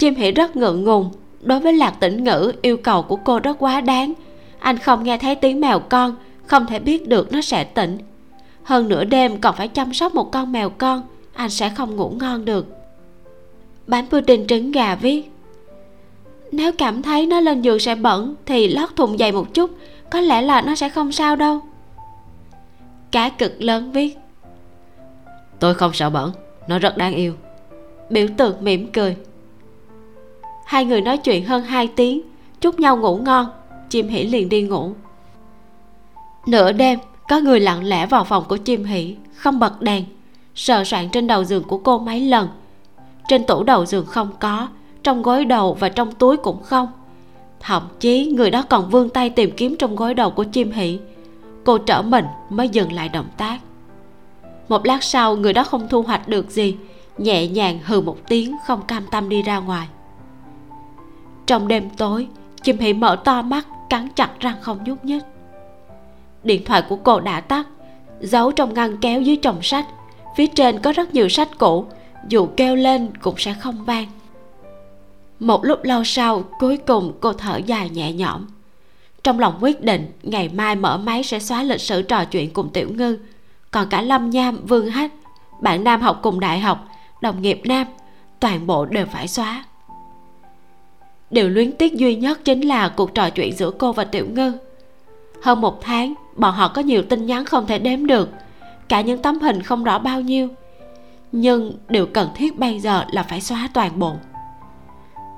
chim 0.00 0.14
hỉ 0.14 0.30
rất 0.30 0.56
ngượng 0.56 0.84
ngùng. 0.84 1.10
Đối 1.40 1.60
với 1.60 1.72
lạc 1.72 1.94
tĩnh 2.00 2.24
ngữ 2.24 2.52
yêu 2.62 2.76
cầu 2.76 3.02
của 3.02 3.16
cô 3.16 3.38
rất 3.38 3.56
quá 3.58 3.80
đáng. 3.80 4.12
Anh 4.58 4.78
không 4.78 5.04
nghe 5.04 5.18
thấy 5.18 5.34
tiếng 5.34 5.60
mèo 5.60 5.80
con 5.80 6.14
không 6.46 6.66
thể 6.66 6.78
biết 6.78 7.08
được 7.08 7.32
nó 7.32 7.40
sẽ 7.40 7.64
tỉnh. 7.64 7.98
Hơn 8.62 8.88
nửa 8.88 9.04
đêm 9.04 9.40
còn 9.40 9.54
phải 9.56 9.68
chăm 9.68 9.94
sóc 9.94 10.14
một 10.14 10.32
con 10.32 10.52
mèo 10.52 10.70
con 10.70 11.02
anh 11.34 11.50
sẽ 11.50 11.68
không 11.68 11.96
ngủ 11.96 12.12
ngon 12.20 12.44
được. 12.44 12.66
Bánh 13.86 14.06
pudding 14.06 14.46
trứng 14.46 14.72
gà 14.72 14.94
viết. 14.94 15.30
Nếu 16.52 16.72
cảm 16.72 17.02
thấy 17.02 17.26
nó 17.26 17.40
lên 17.40 17.62
giường 17.62 17.78
sẽ 17.78 17.94
bẩn 17.94 18.34
thì 18.46 18.68
lót 18.68 18.96
thùng 18.96 19.18
dày 19.18 19.32
một 19.32 19.54
chút 19.54 19.70
có 20.10 20.20
lẽ 20.20 20.42
là 20.42 20.60
nó 20.60 20.74
sẽ 20.74 20.88
không 20.88 21.12
sao 21.12 21.36
đâu. 21.36 21.60
Cá 23.10 23.28
cực 23.28 23.62
lớn 23.62 23.92
viết. 23.92 24.18
Tôi 25.58 25.74
không 25.74 25.92
sợ 25.92 26.10
bẩn 26.10 26.32
nó 26.68 26.78
rất 26.78 26.96
đáng 26.96 27.14
yêu. 27.14 27.34
Biểu 28.10 28.26
tượng 28.36 28.64
mỉm 28.64 28.92
cười 28.92 29.16
hai 30.70 30.84
người 30.84 31.00
nói 31.00 31.18
chuyện 31.18 31.44
hơn 31.44 31.62
hai 31.62 31.86
tiếng. 31.86 32.22
Chúc 32.60 32.80
nhau 32.80 32.96
ngủ 32.96 33.16
ngon. 33.16 33.46
Chim 33.88 34.08
hỉ 34.08 34.24
liền 34.24 34.48
đi 34.48 34.62
ngủ. 34.62 34.92
Nửa 36.46 36.72
đêm, 36.72 36.98
có 37.28 37.40
người 37.40 37.60
lặng 37.60 37.84
lẽ 37.84 38.06
vào 38.06 38.24
phòng 38.24 38.44
của 38.48 38.56
chim 38.56 38.84
hỉ 38.84 39.16
không 39.34 39.58
bật 39.58 39.82
đèn. 39.82 40.04
Sờ 40.54 40.84
soạn 40.84 41.08
trên 41.08 41.26
đầu 41.26 41.44
giường 41.44 41.62
của 41.64 41.78
cô 41.78 41.98
mấy 41.98 42.20
lần. 42.20 42.48
Trên 43.28 43.46
tủ 43.46 43.62
đầu 43.62 43.86
giường 43.86 44.06
không 44.06 44.30
có, 44.40 44.68
trong 45.02 45.22
gối 45.22 45.44
đầu 45.44 45.74
và 45.74 45.88
trong 45.88 46.12
túi 46.12 46.36
cũng 46.36 46.62
không. 46.62 46.88
Thậm 47.60 47.82
chí, 48.00 48.26
người 48.26 48.50
đó 48.50 48.64
còn 48.68 48.90
vươn 48.90 49.08
tay 49.08 49.30
tìm 49.30 49.50
kiếm 49.56 49.76
trong 49.76 49.96
gối 49.96 50.14
đầu 50.14 50.30
của 50.30 50.44
chim 50.44 50.72
hỉ 50.72 50.98
cô 51.64 51.78
trở 51.78 52.02
mình 52.02 52.24
mới 52.50 52.68
dừng 52.68 52.92
lại 52.92 53.08
động 53.08 53.28
tác. 53.36 53.58
Một 54.68 54.86
lát 54.86 55.02
sau, 55.02 55.36
người 55.36 55.52
đó 55.52 55.64
không 55.64 55.88
thu 55.88 56.02
hoạch 56.02 56.28
được 56.28 56.50
gì, 56.50 56.76
nhẹ 57.18 57.48
nhàng 57.48 57.78
hừ 57.84 58.00
một 58.00 58.16
tiếng, 58.28 58.56
không 58.66 58.82
cam 58.82 59.02
tâm 59.10 59.28
đi 59.28 59.42
ra 59.42 59.58
ngoài 59.58 59.88
trong 61.46 61.68
đêm 61.68 61.90
tối, 61.90 62.28
chim 62.62 62.78
hỉ 62.78 62.92
mở 62.92 63.16
to 63.24 63.42
mắt, 63.42 63.66
cắn 63.90 64.08
chặt 64.14 64.30
răng 64.40 64.56
không 64.60 64.78
nhúc 64.84 65.04
nhích. 65.04 65.22
Điện 66.44 66.64
thoại 66.64 66.82
của 66.88 66.96
cô 66.96 67.20
đã 67.20 67.40
tắt, 67.40 67.66
giấu 68.20 68.52
trong 68.52 68.74
ngăn 68.74 68.96
kéo 68.96 69.20
dưới 69.20 69.36
chồng 69.36 69.62
sách. 69.62 69.86
Phía 70.36 70.46
trên 70.46 70.78
có 70.78 70.92
rất 70.92 71.14
nhiều 71.14 71.28
sách 71.28 71.48
cũ, 71.58 71.84
dù 72.28 72.48
kêu 72.56 72.76
lên 72.76 73.10
cũng 73.20 73.34
sẽ 73.38 73.54
không 73.54 73.84
vang. 73.84 74.06
Một 75.40 75.64
lúc 75.64 75.84
lâu 75.84 76.04
sau, 76.04 76.42
cuối 76.58 76.76
cùng 76.76 77.12
cô 77.20 77.32
thở 77.32 77.56
dài 77.56 77.90
nhẹ 77.90 78.12
nhõm. 78.12 78.46
Trong 79.22 79.38
lòng 79.38 79.54
quyết 79.60 79.82
định, 79.82 80.12
ngày 80.22 80.48
mai 80.48 80.76
mở 80.76 80.98
máy 80.98 81.22
sẽ 81.22 81.38
xóa 81.38 81.62
lịch 81.62 81.80
sử 81.80 82.02
trò 82.02 82.24
chuyện 82.24 82.52
cùng 82.52 82.70
tiểu 82.70 82.88
ngư. 82.94 83.18
Còn 83.70 83.88
cả 83.88 84.02
lâm 84.02 84.30
nham, 84.30 84.66
vương 84.66 84.90
hách, 84.90 85.12
bạn 85.60 85.84
nam 85.84 86.00
học 86.00 86.18
cùng 86.22 86.40
đại 86.40 86.60
học, 86.60 86.88
đồng 87.20 87.42
nghiệp 87.42 87.60
nam, 87.64 87.86
toàn 88.40 88.66
bộ 88.66 88.84
đều 88.84 89.06
phải 89.06 89.28
xóa 89.28 89.64
điều 91.30 91.48
luyến 91.48 91.72
tiếc 91.72 91.94
duy 91.94 92.16
nhất 92.16 92.40
chính 92.44 92.60
là 92.60 92.88
cuộc 92.88 93.14
trò 93.14 93.30
chuyện 93.30 93.56
giữa 93.56 93.70
cô 93.70 93.92
và 93.92 94.04
tiểu 94.04 94.26
ngư. 94.34 94.52
Hơn 95.42 95.60
một 95.60 95.82
tháng, 95.82 96.14
bọn 96.36 96.54
họ 96.54 96.68
có 96.68 96.82
nhiều 96.82 97.02
tin 97.02 97.26
nhắn 97.26 97.44
không 97.44 97.66
thể 97.66 97.78
đếm 97.78 98.06
được. 98.06 98.28
Cả 98.88 99.00
những 99.00 99.22
tấm 99.22 99.38
hình 99.38 99.62
không 99.62 99.84
rõ 99.84 99.98
bao 99.98 100.20
nhiêu. 100.20 100.48
Nhưng 101.32 101.72
điều 101.88 102.06
cần 102.06 102.28
thiết 102.34 102.58
bây 102.58 102.80
giờ 102.80 103.04
là 103.12 103.22
phải 103.22 103.40
xóa 103.40 103.68
toàn 103.74 103.98
bộ. 103.98 104.14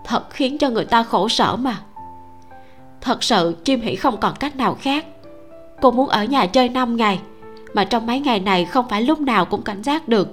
Thật 0.05 0.31
khiến 0.31 0.59
cho 0.59 0.71
người 0.71 0.85
ta 0.85 1.03
khổ 1.03 1.29
sở 1.29 1.57
mà. 1.57 1.81
Thật 3.01 3.23
sự, 3.23 3.57
chim 3.65 3.81
hỉ 3.81 3.97
không 3.97 4.17
còn 4.21 4.35
cách 4.41 4.57
nào 4.57 4.77
khác. 4.81 5.07
Cô 5.81 5.91
muốn 5.91 6.09
ở 6.09 6.25
nhà 6.25 6.47
chơi 6.47 6.69
5 6.69 6.97
ngày, 6.97 7.21
mà 7.75 7.85
trong 7.85 8.07
mấy 8.07 8.21
ngày 8.21 8.41
này 8.41 8.65
không 8.65 8.89
phải 8.89 9.03
lúc 9.03 9.21
nào 9.21 9.45
cũng 9.45 9.63
cảnh 9.63 9.83
giác 9.83 10.09
được. 10.09 10.29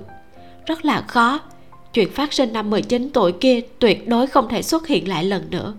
Rất 0.66 0.86
là 0.86 1.02
khó 1.02 1.40
chuyện 1.94 2.12
phát 2.12 2.34
sinh 2.34 2.54
năm 2.54 2.70
19 2.70 3.10
tuổi 3.14 3.32
kia 3.32 3.62
tuyệt 3.80 4.08
đối 4.08 4.28
không 4.28 4.50
thể 4.50 4.62
xuất 4.62 4.88
hiện 4.88 5.08
lại 5.08 5.24
lần 5.24 5.50
nữa. 5.50 5.74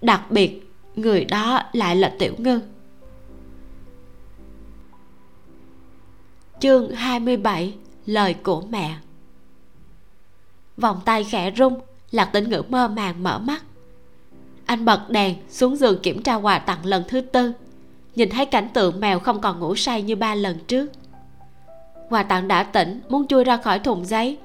Đặc 0.00 0.30
biệt, 0.30 0.72
người 0.94 1.24
đó 1.24 1.62
lại 1.72 1.96
là 1.96 2.14
tiểu 2.18 2.34
ngư. 2.38 2.60
Chương 6.60 6.90
27 6.90 7.74
lời 8.06 8.34
của 8.34 8.60
mẹ. 8.60 8.94
Vòng 10.76 11.00
tay 11.04 11.24
khẽ 11.24 11.52
rung, 11.56 11.80
lạc 12.10 12.24
tĩnh 12.24 12.50
ngữ 12.50 12.62
mơ 12.68 12.88
màng 12.88 13.22
mở 13.22 13.38
mắt. 13.38 13.62
Anh 14.66 14.84
bật 14.84 15.10
đèn 15.10 15.34
xuống 15.48 15.76
giường 15.76 15.98
kiểm 16.02 16.22
tra 16.22 16.34
quà 16.34 16.58
tặng 16.58 16.86
lần 16.86 17.04
thứ 17.08 17.20
tư. 17.20 17.52
Nhìn 18.14 18.30
thấy 18.30 18.46
cảnh 18.46 18.68
tượng 18.74 19.00
mèo 19.00 19.18
không 19.18 19.40
còn 19.40 19.60
ngủ 19.60 19.76
say 19.76 20.02
như 20.02 20.16
ba 20.16 20.34
lần 20.34 20.58
trước. 20.66 20.86
Quà 22.10 22.22
tặng 22.22 22.48
đã 22.48 22.62
tỉnh, 22.62 23.00
muốn 23.08 23.26
chui 23.26 23.44
ra 23.44 23.56
khỏi 23.56 23.78
thùng 23.78 24.04
giấy 24.04 24.38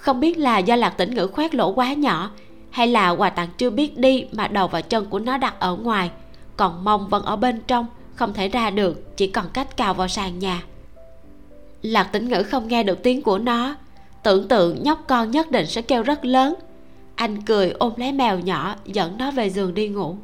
không 0.00 0.20
biết 0.20 0.38
là 0.38 0.58
do 0.58 0.76
lạc 0.76 0.90
tĩnh 0.90 1.14
ngữ 1.14 1.26
khoét 1.26 1.54
lỗ 1.54 1.72
quá 1.72 1.92
nhỏ, 1.92 2.30
hay 2.70 2.86
là 2.86 3.10
quà 3.10 3.30
tặng 3.30 3.48
chưa 3.58 3.70
biết 3.70 3.98
đi 3.98 4.26
mà 4.32 4.48
đầu 4.48 4.68
và 4.68 4.80
chân 4.80 5.06
của 5.10 5.18
nó 5.18 5.38
đặt 5.38 5.60
ở 5.60 5.76
ngoài, 5.76 6.10
còn 6.56 6.84
mông 6.84 7.08
vẫn 7.08 7.22
ở 7.24 7.36
bên 7.36 7.60
trong, 7.66 7.86
không 8.14 8.32
thể 8.32 8.48
ra 8.48 8.70
được, 8.70 9.16
chỉ 9.16 9.26
còn 9.26 9.46
cách 9.52 9.76
cào 9.76 9.94
vào 9.94 10.08
sàn 10.08 10.38
nhà. 10.38 10.62
Lạc 11.82 12.04
tĩnh 12.04 12.28
ngữ 12.28 12.42
không 12.42 12.68
nghe 12.68 12.82
được 12.82 13.02
tiếng 13.02 13.22
của 13.22 13.38
nó, 13.38 13.76
tưởng 14.22 14.48
tượng 14.48 14.82
nhóc 14.82 15.04
con 15.08 15.30
nhất 15.30 15.50
định 15.50 15.66
sẽ 15.66 15.82
kêu 15.82 16.02
rất 16.02 16.24
lớn. 16.24 16.54
Anh 17.14 17.42
cười 17.42 17.70
ôm 17.70 17.92
lấy 17.96 18.12
mèo 18.12 18.38
nhỏ, 18.38 18.74
dẫn 18.84 19.18
nó 19.18 19.30
về 19.30 19.50
giường 19.50 19.74
đi 19.74 19.88
ngủ. 19.88 20.16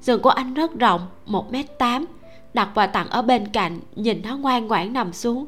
Giường 0.00 0.22
của 0.22 0.30
anh 0.30 0.54
rất 0.54 0.74
rộng, 0.78 1.06
một 1.26 1.52
m 1.52 1.56
tám, 1.78 2.04
đặt 2.54 2.68
quà 2.74 2.86
tặng 2.86 3.08
ở 3.08 3.22
bên 3.22 3.48
cạnh, 3.48 3.80
nhìn 3.96 4.22
nó 4.22 4.36
ngoan 4.36 4.66
ngoãn 4.66 4.92
nằm 4.92 5.12
xuống. 5.12 5.46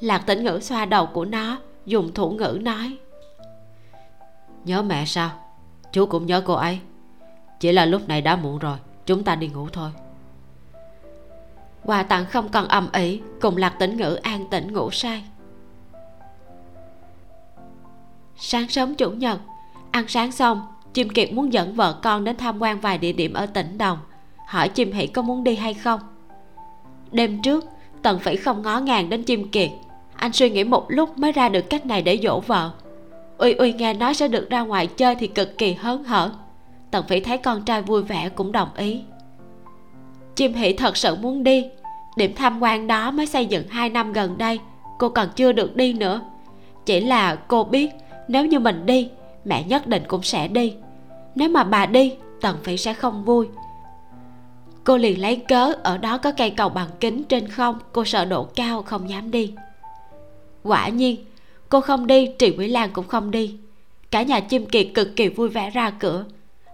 Lạc 0.00 0.18
tĩnh 0.18 0.44
ngữ 0.44 0.58
xoa 0.62 0.84
đầu 0.84 1.06
của 1.06 1.24
nó 1.24 1.58
dùng 1.86 2.14
thủ 2.14 2.30
ngữ 2.30 2.58
nói. 2.62 2.98
Nhớ 4.64 4.82
mẹ 4.82 5.04
sao? 5.06 5.30
Chú 5.92 6.06
cũng 6.06 6.26
nhớ 6.26 6.42
cô 6.46 6.54
ấy. 6.54 6.80
Chỉ 7.60 7.72
là 7.72 7.84
lúc 7.84 8.08
này 8.08 8.20
đã 8.20 8.36
muộn 8.36 8.58
rồi, 8.58 8.78
chúng 9.06 9.24
ta 9.24 9.36
đi 9.36 9.48
ngủ 9.48 9.68
thôi. 9.72 9.90
Quà 11.84 12.02
tặng 12.02 12.26
không 12.26 12.48
còn 12.48 12.68
ầm 12.68 12.88
ĩ, 12.92 13.20
cùng 13.40 13.56
lạc 13.56 13.74
tĩnh 13.78 13.96
ngữ 13.96 14.14
an 14.14 14.46
tĩnh 14.50 14.72
ngủ 14.72 14.90
say. 14.90 15.24
Sáng 18.36 18.68
sớm 18.68 18.94
chủ 18.94 19.10
nhật, 19.10 19.38
ăn 19.90 20.08
sáng 20.08 20.32
xong, 20.32 20.66
chim 20.94 21.10
kiệt 21.10 21.32
muốn 21.32 21.52
dẫn 21.52 21.74
vợ 21.74 21.98
con 22.02 22.24
đến 22.24 22.36
tham 22.36 22.62
quan 22.62 22.80
vài 22.80 22.98
địa 22.98 23.12
điểm 23.12 23.32
ở 23.32 23.46
tỉnh 23.46 23.78
đồng, 23.78 23.98
hỏi 24.48 24.68
chim 24.68 24.92
hỷ 24.92 25.06
có 25.06 25.22
muốn 25.22 25.44
đi 25.44 25.54
hay 25.56 25.74
không. 25.74 26.00
Đêm 27.10 27.42
trước, 27.42 27.64
tần 28.02 28.18
phỉ 28.18 28.36
không 28.36 28.62
ngó 28.62 28.80
ngàng 28.80 29.08
đến 29.08 29.22
chim 29.22 29.50
kiệt 29.50 29.70
anh 30.22 30.32
suy 30.32 30.50
nghĩ 30.50 30.64
một 30.64 30.86
lúc 30.88 31.18
mới 31.18 31.32
ra 31.32 31.48
được 31.48 31.70
cách 31.70 31.86
này 31.86 32.02
để 32.02 32.18
dỗ 32.22 32.40
vợ. 32.40 32.70
Uy 33.38 33.52
uy 33.52 33.72
nghe 33.72 33.94
nói 33.94 34.14
sẽ 34.14 34.28
được 34.28 34.50
ra 34.50 34.60
ngoài 34.60 34.86
chơi 34.86 35.14
thì 35.14 35.26
cực 35.26 35.58
kỳ 35.58 35.72
hớn 35.72 36.04
hở. 36.04 36.30
Tần 36.90 37.04
phỉ 37.08 37.20
thấy 37.20 37.38
con 37.38 37.62
trai 37.62 37.82
vui 37.82 38.02
vẻ 38.02 38.28
cũng 38.28 38.52
đồng 38.52 38.68
ý. 38.76 39.00
Chim 40.34 40.54
hỷ 40.54 40.72
thật 40.72 40.96
sự 40.96 41.16
muốn 41.16 41.44
đi. 41.44 41.66
Điểm 42.16 42.34
tham 42.36 42.62
quan 42.62 42.86
đó 42.86 43.10
mới 43.10 43.26
xây 43.26 43.46
dựng 43.46 43.68
hai 43.68 43.88
năm 43.88 44.12
gần 44.12 44.38
đây. 44.38 44.60
Cô 44.98 45.08
còn 45.08 45.28
chưa 45.36 45.52
được 45.52 45.76
đi 45.76 45.92
nữa. 45.92 46.20
Chỉ 46.86 47.00
là 47.00 47.34
cô 47.34 47.64
biết 47.64 47.90
nếu 48.28 48.46
như 48.46 48.58
mình 48.58 48.86
đi, 48.86 49.10
mẹ 49.44 49.64
nhất 49.64 49.86
định 49.86 50.02
cũng 50.08 50.22
sẽ 50.22 50.48
đi. 50.48 50.74
Nếu 51.34 51.48
mà 51.48 51.64
bà 51.64 51.86
đi, 51.86 52.14
tần 52.40 52.56
phỉ 52.62 52.76
sẽ 52.76 52.94
không 52.94 53.24
vui. 53.24 53.48
Cô 54.84 54.96
liền 54.96 55.20
lấy 55.20 55.36
cớ 55.36 55.72
ở 55.82 55.98
đó 55.98 56.18
có 56.18 56.32
cây 56.32 56.50
cầu 56.50 56.68
bằng 56.68 56.88
kính 57.00 57.24
trên 57.24 57.48
không. 57.48 57.78
Cô 57.92 58.04
sợ 58.04 58.24
độ 58.24 58.44
cao, 58.44 58.82
không 58.82 59.10
dám 59.10 59.30
đi 59.30 59.54
quả 60.62 60.88
nhiên, 60.88 61.24
cô 61.68 61.80
không 61.80 62.06
đi, 62.06 62.30
trì 62.38 62.56
Mỹ 62.56 62.68
lan 62.68 62.90
cũng 62.92 63.06
không 63.06 63.30
đi. 63.30 63.56
Cả 64.10 64.22
nhà 64.22 64.40
chim 64.40 64.66
kiệt 64.66 64.86
cực 64.94 65.16
kỳ 65.16 65.28
vui 65.28 65.48
vẻ 65.48 65.70
ra 65.70 65.90
cửa, 65.90 66.24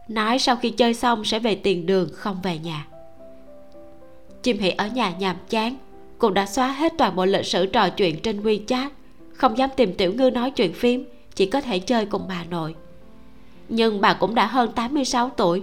nói 0.08 0.38
sau 0.38 0.56
khi 0.56 0.70
chơi 0.70 0.94
xong 0.94 1.24
sẽ 1.24 1.38
về 1.38 1.54
tiền 1.54 1.86
đường, 1.86 2.08
không 2.12 2.40
về 2.42 2.58
nhà. 2.58 2.86
Chim 4.42 4.58
hỷ 4.58 4.70
ở 4.70 4.86
nhà 4.86 5.12
nhàm 5.18 5.36
chán, 5.48 5.76
cũng 6.18 6.34
đã 6.34 6.46
xóa 6.46 6.72
hết 6.72 6.92
toàn 6.98 7.16
bộ 7.16 7.24
lịch 7.24 7.46
sử 7.46 7.66
trò 7.66 7.88
chuyện 7.88 8.20
trên 8.20 8.42
wechat, 8.42 8.88
không 9.32 9.58
dám 9.58 9.70
tìm 9.76 9.94
tiểu 9.94 10.12
ngư 10.12 10.30
nói 10.30 10.50
chuyện 10.50 10.72
phím 10.72 11.04
chỉ 11.34 11.46
có 11.46 11.60
thể 11.60 11.78
chơi 11.78 12.06
cùng 12.06 12.22
bà 12.28 12.44
nội. 12.50 12.74
Nhưng 13.68 14.00
bà 14.00 14.12
cũng 14.12 14.34
đã 14.34 14.46
hơn 14.46 14.72
86 14.72 15.30
tuổi, 15.36 15.62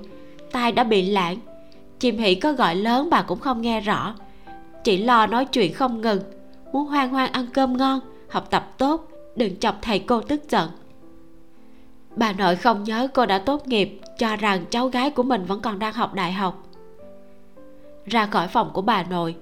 tai 0.51 0.71
đã 0.71 0.83
bị 0.83 1.01
lãng. 1.01 1.37
Chim 1.99 2.17
hỷ 2.17 2.35
có 2.35 2.53
gọi 2.53 2.75
lớn 2.75 3.09
bà 3.11 3.21
cũng 3.21 3.39
không 3.39 3.61
nghe 3.61 3.79
rõ, 3.81 4.15
chỉ 4.83 4.97
lo 4.97 5.27
nói 5.27 5.45
chuyện 5.45 5.73
không 5.73 6.01
ngừng, 6.01 6.21
muốn 6.73 6.85
hoang 6.85 7.09
hoang 7.09 7.31
ăn 7.31 7.47
cơm 7.53 7.77
ngon 7.77 7.99
học 8.35 8.49
tập 8.49 8.73
tốt, 8.77 9.07
đừng 9.35 9.59
chọc 9.59 9.75
thầy 9.81 9.99
cô 9.99 10.21
tức 10.21 10.41
giận. 10.49 10.69
Bà 12.15 12.33
nội 12.33 12.55
không 12.55 12.83
nhớ 12.83 13.07
cô 13.13 13.25
đã 13.25 13.39
tốt 13.39 13.67
nghiệp, 13.67 13.99
cho 14.17 14.35
rằng 14.35 14.65
cháu 14.69 14.87
gái 14.87 15.09
của 15.09 15.23
mình 15.23 15.45
vẫn 15.45 15.61
còn 15.61 15.79
đang 15.79 15.93
học 15.93 16.13
đại 16.13 16.31
học. 16.31 16.63
Ra 18.05 18.25
khỏi 18.25 18.47
phòng 18.47 18.69
của 18.73 18.81
bà 18.81 19.03
nội, 19.03 19.35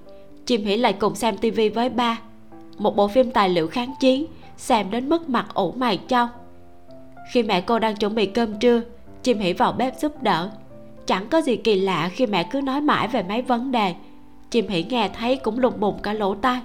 chim 0.46 0.64
hỷ 0.64 0.76
lại 0.76 0.92
cùng 0.92 1.14
xem 1.14 1.36
tivi 1.36 1.68
với 1.68 1.88
ba. 1.88 2.20
Một 2.78 2.96
bộ 2.96 3.08
phim 3.08 3.30
tài 3.30 3.48
liệu 3.48 3.68
kháng 3.68 3.94
chiến, 4.00 4.26
xem 4.56 4.90
đến 4.90 5.08
mức 5.08 5.28
mặt 5.28 5.46
ủ 5.54 5.72
mày 5.72 5.96
trong 6.08 6.28
khi 7.32 7.42
mẹ 7.42 7.60
cô 7.60 7.78
đang 7.78 7.96
chuẩn 7.96 8.14
bị 8.14 8.26
cơm 8.26 8.58
trưa, 8.58 8.80
chim 9.22 9.38
hỷ 9.38 9.52
vào 9.52 9.72
bếp 9.72 9.98
giúp 10.00 10.22
đỡ. 10.22 10.50
Chẳng 11.06 11.28
có 11.28 11.38
gì 11.40 11.56
kỳ 11.56 11.80
lạ 11.80 12.10
khi 12.12 12.26
mẹ 12.26 12.48
cứ 12.50 12.60
nói 12.60 12.80
mãi 12.80 13.08
về 13.08 13.22
mấy 13.22 13.42
vấn 13.42 13.72
đề. 13.72 13.94
Chim 14.50 14.68
hỷ 14.68 14.82
nghe 14.82 15.08
thấy 15.08 15.36
cũng 15.36 15.58
lùng 15.58 15.80
bùng 15.80 15.98
cả 16.02 16.12
lỗ 16.12 16.34
tai 16.34 16.60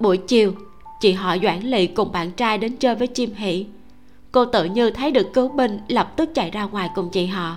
buổi 0.00 0.16
chiều, 0.16 0.52
chị 1.00 1.12
họ 1.12 1.36
doãn 1.42 1.60
lị 1.60 1.86
cùng 1.86 2.12
bạn 2.12 2.30
trai 2.30 2.58
đến 2.58 2.76
chơi 2.76 2.94
với 2.94 3.06
chim 3.06 3.34
hỷ. 3.34 3.66
Cô 4.32 4.44
tự 4.44 4.64
như 4.64 4.90
thấy 4.90 5.10
được 5.10 5.32
cứu 5.34 5.48
binh, 5.48 5.80
lập 5.88 6.12
tức 6.16 6.30
chạy 6.34 6.50
ra 6.50 6.64
ngoài 6.64 6.90
cùng 6.94 7.10
chị 7.10 7.26
họ. 7.26 7.56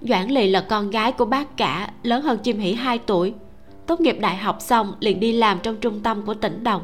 Doãn 0.00 0.28
lị 0.28 0.50
là 0.50 0.60
con 0.60 0.90
gái 0.90 1.12
của 1.12 1.24
bác 1.24 1.56
cả, 1.56 1.90
lớn 2.02 2.22
hơn 2.22 2.38
chim 2.38 2.58
hỷ 2.58 2.74
2 2.74 2.98
tuổi. 2.98 3.34
Tốt 3.86 4.00
nghiệp 4.00 4.16
đại 4.20 4.36
học 4.36 4.56
xong, 4.60 4.94
liền 5.00 5.20
đi 5.20 5.32
làm 5.32 5.58
trong 5.62 5.76
trung 5.76 6.00
tâm 6.00 6.22
của 6.22 6.34
tỉnh 6.34 6.64
đồng. 6.64 6.82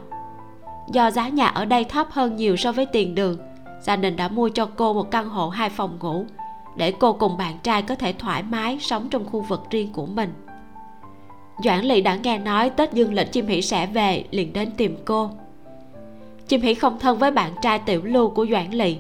Do 0.93 1.11
giá 1.11 1.29
nhà 1.29 1.47
ở 1.47 1.65
đây 1.65 1.85
thấp 1.85 2.07
hơn 2.11 2.37
nhiều 2.37 2.57
so 2.57 2.73
với 2.73 2.87
tiền 2.87 3.15
đường, 3.15 3.39
gia 3.83 3.97
đình 3.97 4.17
đã 4.17 4.29
mua 4.29 4.49
cho 4.49 4.69
cô 4.77 4.95
một 4.95 5.11
căn 5.11 5.29
hộ 5.29 5.49
hai 5.49 5.71
phòng 5.71 5.99
ngủ, 6.01 6.27
để 6.77 6.93
cô 6.93 7.13
cùng 7.13 7.37
bạn 7.37 7.59
trai 7.63 7.83
có 7.83 7.95
thể 7.95 8.13
thoải 8.13 8.43
mái 8.43 8.79
sống 8.81 9.09
trong 9.09 9.25
khu 9.25 9.41
vực 9.41 9.71
riêng 9.71 9.93
của 9.93 10.07
mình 10.07 10.33
doãn 11.65 11.85
lị 11.85 12.01
đã 12.01 12.17
nghe 12.17 12.39
nói 12.39 12.71
tết 12.71 12.93
dương 12.93 13.15
lịch 13.15 13.33
chim 13.33 13.47
hỷ 13.47 13.63
sẽ 13.63 13.87
về 13.87 14.25
liền 14.31 14.53
đến 14.53 14.71
tìm 14.77 14.97
cô. 15.05 15.31
Chim 16.49 16.61
hỷ 16.61 16.75
không 16.75 16.99
thân 16.99 17.19
với 17.19 17.31
bạn 17.31 17.53
trai 17.63 17.79
tiểu 17.79 18.03
lưu 18.05 18.31
của 18.31 18.47
doãn 18.51 18.71
lị. 18.71 18.97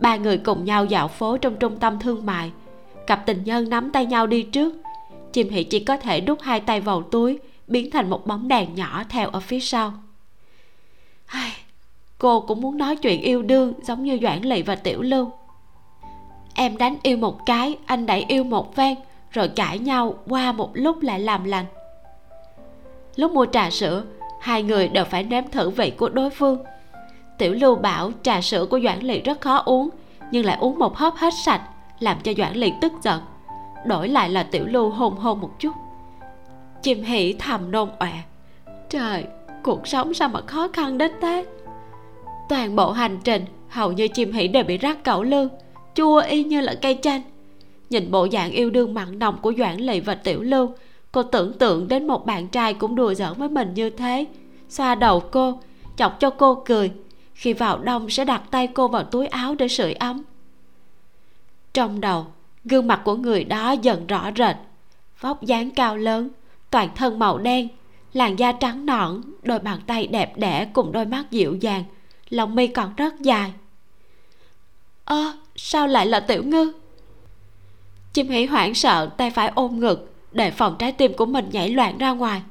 Ba 0.00 0.16
người 0.16 0.38
cùng 0.38 0.64
nhau 0.64 0.84
dạo 0.84 1.08
phố 1.08 1.36
trong 1.36 1.56
trung 1.56 1.76
tâm 1.78 1.98
thương 1.98 2.26
mại. 2.26 2.50
Cặp 3.06 3.26
tình 3.26 3.44
nhân 3.44 3.68
nắm 3.70 3.90
tay 3.90 4.06
nhau 4.06 4.26
đi 4.26 4.42
trước. 4.42 4.74
Chim 5.32 5.48
hỷ 5.48 5.64
chỉ 5.64 5.80
có 5.80 5.96
thể 5.96 6.20
đút 6.20 6.42
hai 6.42 6.60
tay 6.60 6.80
vào 6.80 7.02
túi 7.02 7.38
biến 7.66 7.90
thành 7.90 8.10
một 8.10 8.26
bóng 8.26 8.48
đèn 8.48 8.74
nhỏ 8.74 9.02
theo 9.08 9.28
ở 9.28 9.40
phía 9.40 9.60
sau. 9.60 9.92
Ai, 11.26 11.52
cô 12.18 12.40
cũng 12.40 12.60
muốn 12.60 12.78
nói 12.78 12.96
chuyện 12.96 13.20
yêu 13.20 13.42
đương 13.42 13.72
giống 13.82 14.04
như 14.04 14.18
doãn 14.22 14.42
lị 14.42 14.62
và 14.62 14.74
tiểu 14.74 15.02
lưu. 15.02 15.30
Em 16.54 16.76
đánh 16.76 16.96
yêu 17.02 17.16
một 17.16 17.46
cái 17.46 17.76
anh 17.86 18.06
đẩy 18.06 18.24
yêu 18.28 18.44
một 18.44 18.76
ven 18.76 18.96
rồi 19.30 19.48
cãi 19.48 19.78
nhau 19.78 20.14
qua 20.28 20.52
một 20.52 20.70
lúc 20.74 21.02
lại 21.02 21.20
làm 21.20 21.44
lành 21.44 21.66
lúc 23.16 23.32
mua 23.32 23.46
trà 23.46 23.70
sữa, 23.70 24.02
hai 24.40 24.62
người 24.62 24.88
đều 24.88 25.04
phải 25.04 25.22
nếm 25.22 25.44
thử 25.52 25.70
vị 25.70 25.90
của 25.90 26.08
đối 26.08 26.30
phương. 26.30 26.58
Tiểu 27.38 27.54
lưu 27.54 27.76
bảo 27.76 28.10
trà 28.22 28.40
sữa 28.40 28.66
của 28.70 28.80
doãn 28.80 29.00
lị 29.00 29.20
rất 29.20 29.40
khó 29.40 29.56
uống, 29.56 29.88
nhưng 30.30 30.44
lại 30.44 30.56
uống 30.60 30.78
một 30.78 30.96
hớp 30.96 31.14
hết 31.16 31.34
sạch, 31.44 31.62
làm 32.00 32.16
cho 32.22 32.32
doãn 32.36 32.54
lị 32.54 32.72
tức 32.80 32.92
giận. 33.02 33.20
Đổi 33.86 34.08
lại 34.08 34.30
là 34.30 34.42
tiểu 34.42 34.64
lưu 34.66 34.90
hôn 34.90 35.16
hôn 35.16 35.40
một 35.40 35.50
chút. 35.58 35.72
Chim 36.82 37.02
hỉ 37.02 37.32
thầm 37.32 37.70
nôn 37.70 37.88
ọe. 37.98 38.12
Trời, 38.90 39.24
cuộc 39.62 39.86
sống 39.86 40.14
sao 40.14 40.28
mà 40.28 40.40
khó 40.40 40.68
khăn 40.72 40.98
đến 40.98 41.12
thế? 41.20 41.46
Toàn 42.48 42.76
bộ 42.76 42.90
hành 42.90 43.18
trình, 43.24 43.44
hầu 43.68 43.92
như 43.92 44.08
chim 44.08 44.32
hỉ 44.32 44.48
đều 44.48 44.64
bị 44.64 44.78
rắc 44.78 45.04
cẩu 45.04 45.22
lương 45.22 45.48
chua 45.94 46.20
y 46.20 46.44
như 46.44 46.60
là 46.60 46.74
cây 46.82 46.98
chanh. 47.02 47.22
Nhìn 47.90 48.10
bộ 48.10 48.28
dạng 48.32 48.50
yêu 48.50 48.70
đương 48.70 48.94
mặn 48.94 49.18
nồng 49.18 49.38
của 49.42 49.52
doãn 49.58 49.76
lị 49.76 50.00
và 50.00 50.14
tiểu 50.14 50.42
lưu 50.42 50.70
cô 51.16 51.22
tưởng 51.22 51.52
tượng 51.52 51.88
đến 51.88 52.06
một 52.06 52.26
bạn 52.26 52.48
trai 52.48 52.74
cũng 52.74 52.94
đùa 52.94 53.14
giỡn 53.14 53.32
với 53.36 53.48
mình 53.48 53.74
như 53.74 53.90
thế. 53.90 54.26
Xoa 54.68 54.94
đầu 54.94 55.20
cô 55.20 55.60
chọc 55.96 56.20
cho 56.20 56.30
cô 56.30 56.62
cười. 56.66 56.92
Khi 57.34 57.52
vào 57.52 57.78
đông 57.78 58.10
sẽ 58.10 58.24
đặt 58.24 58.42
tay 58.50 58.66
cô 58.66 58.88
vào 58.88 59.04
túi 59.04 59.26
áo 59.26 59.54
để 59.54 59.68
sưởi 59.68 59.92
ấm. 59.92 60.22
Trong 61.74 62.00
đầu 62.00 62.26
gương 62.64 62.86
mặt 62.86 63.00
của 63.04 63.16
người 63.16 63.44
đó 63.44 63.72
dần 63.72 64.06
rõ 64.06 64.30
rệt. 64.36 64.56
Vóc 65.20 65.42
dáng 65.42 65.70
cao 65.70 65.96
lớn 65.96 66.28
toàn 66.70 66.88
thân 66.94 67.18
màu 67.18 67.38
đen 67.38 67.68
làn 68.12 68.38
da 68.38 68.52
trắng 68.52 68.86
nõn 68.86 69.20
đôi 69.42 69.58
bàn 69.58 69.80
tay 69.86 70.06
đẹp 70.06 70.38
đẽ 70.38 70.68
cùng 70.72 70.92
đôi 70.92 71.04
mắt 71.04 71.24
dịu 71.30 71.54
dàng 71.60 71.84
lòng 72.28 72.54
mi 72.54 72.66
còn 72.66 72.94
rất 72.96 73.20
dài. 73.20 73.52
Ơ 75.04 75.16
à, 75.16 75.32
sao 75.56 75.86
lại 75.86 76.06
là 76.06 76.20
tiểu 76.20 76.42
ngư? 76.44 76.72
Chim 78.12 78.28
hỉ 78.28 78.46
hoảng 78.46 78.74
sợ 78.74 79.10
tay 79.16 79.30
phải 79.30 79.52
ôm 79.54 79.80
ngực 79.80 80.12
để 80.36 80.50
phòng 80.50 80.76
trái 80.78 80.92
tim 80.92 81.12
của 81.14 81.26
mình 81.26 81.48
nhảy 81.52 81.68
loạn 81.68 81.98
ra 81.98 82.10
ngoài. 82.10 82.42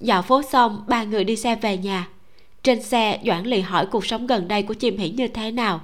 Dạo 0.00 0.22
phố 0.22 0.42
xong, 0.42 0.84
ba 0.86 1.04
người 1.04 1.24
đi 1.24 1.36
xe 1.36 1.54
về 1.54 1.76
nhà. 1.76 2.08
Trên 2.62 2.82
xe, 2.82 3.20
doãn 3.26 3.44
lì 3.44 3.60
hỏi 3.60 3.86
cuộc 3.86 4.06
sống 4.06 4.26
gần 4.26 4.48
đây 4.48 4.62
của 4.62 4.74
chim 4.74 4.98
hỉ 4.98 5.10
như 5.10 5.28
thế 5.28 5.50
nào. 5.50 5.80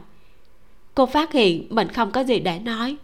Cô 0.94 1.06
phát 1.06 1.32
hiện 1.32 1.66
mình 1.70 1.88
không 1.88 2.10
có 2.10 2.24
gì 2.24 2.38
để 2.38 2.58
nói. 2.58 2.96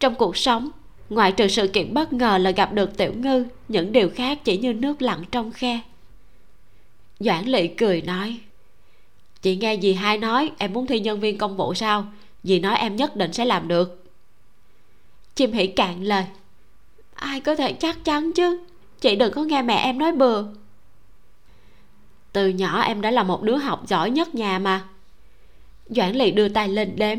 Trong 0.00 0.14
cuộc 0.14 0.36
sống, 0.36 0.70
ngoại 1.10 1.32
trừ 1.32 1.48
sự 1.48 1.68
kiện 1.68 1.94
bất 1.94 2.12
ngờ 2.12 2.38
là 2.38 2.50
gặp 2.50 2.72
được 2.72 2.96
tiểu 2.96 3.12
ngư, 3.16 3.44
những 3.68 3.92
điều 3.92 4.10
khác 4.10 4.38
chỉ 4.44 4.58
như 4.58 4.72
nước 4.72 5.02
lặng 5.02 5.24
trong 5.30 5.52
khe. 5.52 5.80
Doãn 7.20 7.44
lị 7.44 7.68
cười 7.68 8.02
nói, 8.02 8.38
chị 9.42 9.56
nghe 9.56 9.78
dì 9.82 9.92
hai 9.92 10.18
nói 10.18 10.50
em 10.58 10.72
muốn 10.72 10.86
thi 10.86 11.00
nhân 11.00 11.20
viên 11.20 11.38
công 11.38 11.56
vụ 11.56 11.74
sao? 11.74 12.06
Dì 12.42 12.60
nói 12.60 12.76
em 12.76 12.96
nhất 12.96 13.16
định 13.16 13.32
sẽ 13.32 13.44
làm 13.44 13.68
được. 13.68 14.04
Chim 15.34 15.52
hỉ 15.52 15.66
cạn 15.66 16.02
lời 16.02 16.24
ai 17.18 17.40
có 17.40 17.54
thể 17.54 17.72
chắc 17.72 18.04
chắn 18.04 18.32
chứ? 18.32 18.60
Chị 19.00 19.16
đừng 19.16 19.32
có 19.32 19.42
nghe 19.42 19.62
mẹ 19.62 19.76
em 19.76 19.98
nói 19.98 20.12
bừa. 20.12 20.44
Từ 22.32 22.48
nhỏ 22.48 22.80
em 22.80 23.00
đã 23.00 23.10
là 23.10 23.22
một 23.22 23.42
đứa 23.42 23.56
học 23.56 23.86
giỏi 23.86 24.10
nhất 24.10 24.34
nhà 24.34 24.58
mà. 24.58 24.84
Doãn 25.88 26.12
lì 26.14 26.30
đưa 26.30 26.48
tay 26.48 26.68
lên 26.68 26.96
đếm. 26.96 27.18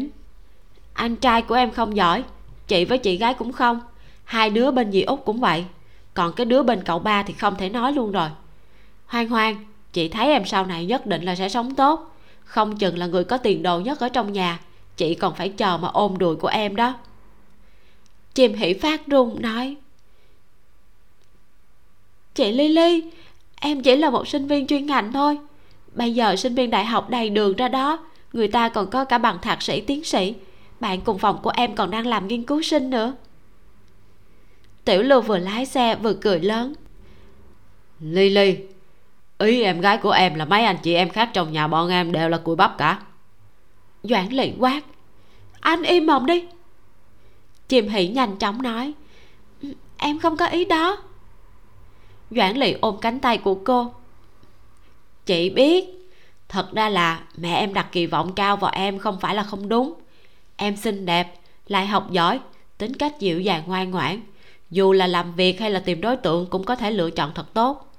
Anh 0.93 1.15
trai 1.15 1.41
của 1.41 1.55
em 1.55 1.71
không 1.71 1.95
giỏi, 1.95 2.23
chị 2.67 2.85
với 2.85 2.97
chị 2.97 3.17
gái 3.17 3.33
cũng 3.33 3.51
không. 3.51 3.79
Hai 4.23 4.49
đứa 4.49 4.71
bên 4.71 4.91
dì 4.91 5.01
út 5.01 5.19
cũng 5.25 5.39
vậy. 5.39 5.65
Còn 6.13 6.33
cái 6.33 6.45
đứa 6.45 6.63
bên 6.63 6.83
cậu 6.83 6.99
ba 6.99 7.23
thì 7.23 7.33
không 7.33 7.55
thể 7.55 7.69
nói 7.69 7.93
luôn 7.93 8.11
rồi. 8.11 8.29
Hoang 9.05 9.29
hoang, 9.29 9.65
chị 9.93 10.09
thấy 10.09 10.27
em 10.31 10.45
sau 10.45 10.65
này 10.65 10.85
nhất 10.85 11.05
định 11.05 11.21
là 11.21 11.35
sẽ 11.35 11.49
sống 11.49 11.75
tốt. 11.75 12.15
Không 12.43 12.77
chừng 12.77 12.97
là 12.97 13.05
người 13.05 13.23
có 13.23 13.37
tiền 13.37 13.63
đồ 13.63 13.79
nhất 13.79 13.99
ở 13.99 14.09
trong 14.09 14.33
nhà, 14.33 14.59
chị 14.97 15.15
còn 15.15 15.35
phải 15.35 15.49
chờ 15.49 15.77
mà 15.77 15.87
ôm 15.87 16.17
đùi 16.17 16.35
của 16.35 16.47
em 16.47 16.75
đó. 16.75 16.93
Chim 18.35 18.53
hỉ 18.53 18.73
phát 18.73 19.07
run 19.07 19.41
nói 19.41 19.75
chị 22.39 22.51
Lily 22.51 23.03
em 23.55 23.81
chỉ 23.81 23.95
là 23.95 24.09
một 24.09 24.27
sinh 24.27 24.47
viên 24.47 24.67
chuyên 24.67 24.85
ngành 24.85 25.13
thôi. 25.13 25.37
Bây 25.95 26.13
giờ 26.13 26.35
sinh 26.35 26.55
viên 26.55 26.69
đại 26.69 26.85
học 26.85 27.09
đầy 27.09 27.29
đường 27.29 27.55
ra 27.55 27.67
đó 27.67 27.99
người 28.33 28.47
ta 28.47 28.69
còn 28.69 28.89
có 28.89 29.05
cả 29.05 29.17
bằng 29.17 29.39
thạc 29.41 29.61
sĩ 29.61 29.81
tiến 29.81 30.03
sĩ. 30.03 30.35
Bạn 30.79 31.01
cùng 31.01 31.17
phòng 31.17 31.39
của 31.43 31.51
em 31.55 31.75
còn 31.75 31.91
đang 31.91 32.07
làm 32.07 32.27
nghiên 32.27 32.43
cứu 32.43 32.61
sinh 32.61 32.89
nữa. 32.89 33.13
Tiểu 34.85 35.01
lưu 35.01 35.21
vừa 35.21 35.37
lái 35.37 35.65
xe 35.65 35.95
vừa 35.95 36.13
cười 36.13 36.39
lớn. 36.39 36.73
Lily 37.99 38.57
ý 39.37 39.61
em 39.61 39.81
gái 39.81 39.97
của 39.97 40.11
em 40.11 40.35
là 40.35 40.45
mấy 40.45 40.63
anh 40.63 40.77
chị 40.83 40.93
em 40.93 41.09
khác 41.09 41.29
trong 41.33 41.51
nhà 41.51 41.67
bọn 41.67 41.89
em 41.89 42.11
đều 42.11 42.29
là 42.29 42.37
cùi 42.37 42.55
bắp 42.55 42.77
cả. 42.77 42.99
Doãn 44.03 44.29
lị 44.29 44.51
quát. 44.59 44.81
Anh 45.59 45.83
im 45.83 46.05
mồm 46.05 46.25
đi. 46.25 46.45
Chim 47.67 47.87
hỷ 47.87 48.07
nhanh 48.07 48.37
chóng 48.37 48.61
nói. 48.61 48.93
Em 49.97 50.19
không 50.19 50.37
có 50.37 50.45
ý 50.45 50.65
đó 50.65 50.97
doãn 52.31 52.57
lị 52.57 52.71
ôm 52.81 52.97
cánh 53.01 53.19
tay 53.19 53.37
của 53.37 53.55
cô. 53.55 53.93
Chị 55.25 55.49
biết, 55.49 55.85
thật 56.49 56.73
ra 56.73 56.89
là 56.89 57.19
mẹ 57.37 57.55
em 57.55 57.73
đặt 57.73 57.87
kỳ 57.91 58.05
vọng 58.05 58.33
cao 58.33 58.57
vào 58.57 58.71
em 58.73 58.99
không 58.99 59.19
phải 59.19 59.35
là 59.35 59.43
không 59.43 59.69
đúng. 59.69 59.93
Em 60.55 60.75
xinh 60.75 61.05
đẹp, 61.05 61.33
lại 61.67 61.87
học 61.87 62.11
giỏi, 62.11 62.39
tính 62.77 62.93
cách 62.93 63.19
dịu 63.19 63.41
dàng 63.41 63.63
ngoan 63.67 63.91
ngoãn. 63.91 64.21
Dù 64.71 64.91
là 64.91 65.07
làm 65.07 65.35
việc 65.35 65.59
hay 65.59 65.71
là 65.71 65.79
tìm 65.79 66.01
đối 66.01 66.17
tượng 66.17 66.47
cũng 66.49 66.63
có 66.63 66.75
thể 66.75 66.91
lựa 66.91 67.11
chọn 67.11 67.31
thật 67.35 67.53
tốt. 67.53 67.93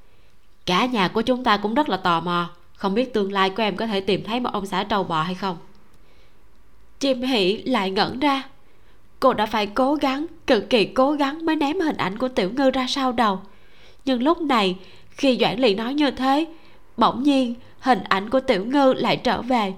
Cả 0.67 0.87
nhà 0.87 1.09
của 1.09 1.23
chúng 1.23 1.45
ta 1.45 1.57
cũng 1.57 1.75
rất 1.75 1.89
là 1.89 1.97
tò 1.97 2.21
mò, 2.21 2.51
không 2.75 2.95
biết 2.95 3.15
tương 3.15 3.33
lai 3.33 3.51
của 3.51 3.63
em 3.63 3.77
có 3.77 3.87
thể 3.87 4.01
tìm 4.01 4.25
thấy 4.25 4.41
một 4.41 4.51
ông 4.53 4.67
xã 4.67 4.85
trâu 4.85 5.05
bò 5.05 5.23
hay 5.23 5.35
không. 5.35 5.57
Chim 7.01 7.23
hỷ 7.23 7.63
lại 7.63 7.91
ngẩn 7.91 8.21
ra. 8.21 8.43
Cô 9.21 9.33
đã 9.35 9.47
phải 9.47 9.67
cố 9.67 9.95
gắng, 9.95 10.27
cực 10.47 10.71
kỳ 10.71 10.85
cố 10.85 11.13
gắng 11.13 11.47
mới 11.47 11.57
ném 11.57 11.81
hình 11.81 11.97
ảnh 11.97 12.19
của 12.19 12.29
tiểu 12.29 12.51
ngư 12.57 12.71
ra 12.71 12.87
sau 12.89 13.13
đầu 13.13 13.41
nhưng 14.05 14.23
lúc 14.23 14.41
này, 14.41 14.77
khi 15.11 15.39
doãn 15.41 15.59
lỵ 15.59 15.75
nói 15.75 15.95
như 15.95 16.11
thế, 16.11 16.47
bỗng 16.97 17.23
nhiên 17.23 17.55
hình 17.81 18.03
ảnh 18.09 18.31
của 18.31 18.41
tiểu 18.41 18.65
ngư 18.65 18.93
lại 18.93 19.17
trở 19.17 19.43
về. 19.43 19.75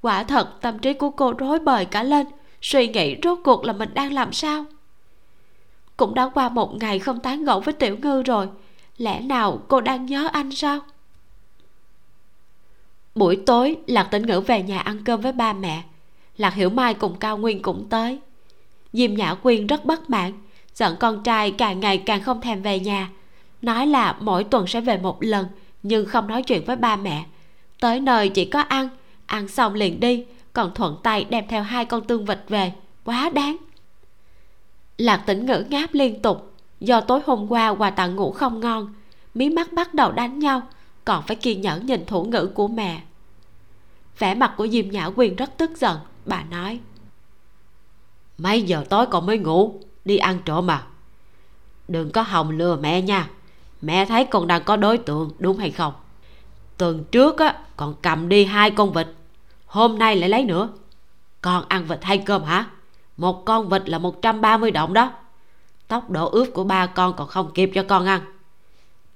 Quả 0.00 0.22
thật, 0.22 0.60
tâm 0.60 0.78
trí 0.78 0.92
của 0.92 1.10
cô 1.10 1.32
rối 1.38 1.58
bời 1.58 1.84
cả 1.84 2.02
lên, 2.02 2.26
suy 2.62 2.88
nghĩ 2.88 3.16
rốt 3.22 3.38
cuộc 3.44 3.64
là 3.64 3.72
mình 3.72 3.94
đang 3.94 4.12
làm 4.12 4.32
sao? 4.32 4.64
Cũng 5.96 6.14
đã 6.14 6.30
qua 6.34 6.48
một 6.48 6.74
ngày 6.74 6.98
không 6.98 7.20
tán 7.20 7.44
gẫu 7.44 7.60
với 7.60 7.74
tiểu 7.74 7.96
ngư 8.02 8.22
rồi, 8.22 8.48
lẽ 8.98 9.20
nào 9.20 9.60
cô 9.68 9.80
đang 9.80 10.06
nhớ 10.06 10.28
anh 10.32 10.50
sao? 10.50 10.80
Buổi 13.14 13.36
tối, 13.46 13.76
lạc 13.86 14.04
tĩnh 14.04 14.26
ngữ 14.26 14.40
về 14.40 14.62
nhà 14.62 14.78
ăn 14.78 15.04
cơm 15.04 15.20
với 15.20 15.32
ba 15.32 15.52
mẹ. 15.52 15.82
Lạc 16.36 16.54
hiểu 16.54 16.70
mai 16.70 16.94
cùng 16.94 17.16
cao 17.18 17.38
nguyên 17.38 17.62
cũng 17.62 17.86
tới. 17.90 18.18
Diêm 18.92 19.14
nhã 19.14 19.34
quyên 19.34 19.66
rất 19.66 19.84
bất 19.84 20.10
mãn, 20.10 20.32
giận 20.74 20.96
con 21.00 21.22
trai 21.22 21.50
càng 21.50 21.80
ngày 21.80 21.98
càng 21.98 22.22
không 22.22 22.40
thèm 22.40 22.62
về 22.62 22.80
nhà 22.80 23.10
nói 23.62 23.86
là 23.86 24.16
mỗi 24.20 24.44
tuần 24.44 24.66
sẽ 24.66 24.80
về 24.80 24.98
một 24.98 25.16
lần, 25.20 25.46
nhưng 25.82 26.06
không 26.06 26.26
nói 26.26 26.42
chuyện 26.42 26.64
với 26.64 26.76
ba 26.76 26.96
mẹ. 26.96 27.24
Tới 27.80 28.00
nơi 28.00 28.28
chỉ 28.28 28.44
có 28.44 28.60
ăn 28.60 28.88
ăn 29.26 29.48
xong 29.48 29.74
liền 29.74 30.00
đi, 30.00 30.24
còn 30.52 30.74
thuận 30.74 30.96
tay 31.02 31.24
đem 31.24 31.44
theo 31.48 31.62
hai 31.62 31.84
con 31.84 32.04
tương 32.04 32.24
vịt 32.24 32.38
về. 32.48 32.72
Quá 33.04 33.30
đáng. 33.34 33.56
Lạc 34.98 35.16
tĩnh 35.16 35.46
ngữ 35.46 35.64
ngáp 35.68 35.94
liên 35.94 36.22
tục. 36.22 36.52
Do 36.80 37.00
tối 37.00 37.20
hôm 37.26 37.52
qua 37.52 37.68
quà 37.68 37.90
tặng 37.90 38.16
ngủ 38.16 38.32
không 38.32 38.60
ngon, 38.60 38.94
mí 39.34 39.50
mắt 39.50 39.72
bắt 39.72 39.94
đầu 39.94 40.12
đánh 40.12 40.38
nhau, 40.38 40.62
còn 41.04 41.22
phải 41.26 41.36
kiên 41.36 41.60
nhẫn 41.60 41.86
nhìn 41.86 42.06
thủ 42.06 42.24
ngữ 42.24 42.46
của 42.54 42.68
mẹ. 42.68 43.02
Vẻ 44.18 44.34
mặt 44.34 44.54
của 44.56 44.68
diêm 44.68 44.90
nhã 44.90 45.10
quyền 45.16 45.36
rất 45.36 45.56
tức 45.56 45.70
giận. 45.76 45.98
Bà 46.26 46.42
nói, 46.50 46.80
mấy 48.38 48.62
giờ 48.62 48.84
tối 48.88 49.06
còn 49.06 49.26
mới 49.26 49.38
ngủ? 49.38 49.80
Đi 50.04 50.16
ăn 50.16 50.38
trộm 50.44 50.66
mà 50.66 50.86
đừng 51.88 52.10
có 52.10 52.22
hòng 52.22 52.50
lừa 52.50 52.76
mẹ 52.76 53.02
nha 53.02 53.28
mẹ 53.80 54.04
thấy 54.04 54.24
con 54.24 54.46
đang 54.46 54.64
có 54.64 54.76
đối 54.76 54.98
tượng, 54.98 55.30
đúng 55.38 55.58
hay 55.58 55.70
không? 55.70 55.92
Tuần 56.76 57.04
trước 57.04 57.38
á, 57.38 57.58
còn 57.76 57.94
cầm 58.02 58.28
đi 58.28 58.44
hai 58.44 58.70
con 58.70 58.92
vịt. 58.92 59.06
Hôm 59.66 59.98
nay 59.98 60.16
lại 60.16 60.28
lấy 60.28 60.44
nữa. 60.44 60.68
Con 61.40 61.64
ăn 61.68 61.84
vịt 61.86 61.98
hay 62.02 62.18
cơm 62.18 62.44
hả? 62.44 62.66
Một 63.16 63.44
con 63.44 63.68
vịt 63.68 63.88
là 63.88 63.98
130 63.98 64.70
đồng 64.70 64.92
đó. 64.92 65.12
Tốc 65.88 66.10
độ 66.10 66.28
ướp 66.28 66.48
của 66.54 66.64
ba 66.64 66.86
con 66.86 67.14
còn 67.16 67.28
không 67.28 67.50
kịp 67.54 67.70
cho 67.74 67.82
con 67.82 68.06
ăn. 68.06 68.20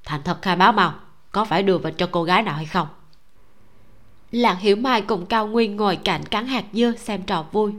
Thành 0.05 0.21
thật 0.25 0.39
khai 0.43 0.57
báo 0.57 0.73
mau, 0.73 0.95
có 1.33 1.45
phải 1.45 1.63
đưa 1.63 1.79
vịt 1.79 1.95
cho 1.97 2.09
cô 2.13 2.25
gái 2.25 2.43
nào 2.43 2.55
hay 2.55 2.67
không? 2.67 2.89
Lạc 4.31 4.59
hiểu 4.61 4.77
mai 4.77 5.03
cùng 5.03 5.27
cao 5.27 5.47
nguyên 5.47 5.77
ngồi 5.77 5.97
cạnh 5.97 6.25
cắn 6.25 6.47
hạt 6.47 6.65
dưa 6.73 6.93
xem 6.99 7.23
trò 7.23 7.45
vui. 7.53 7.73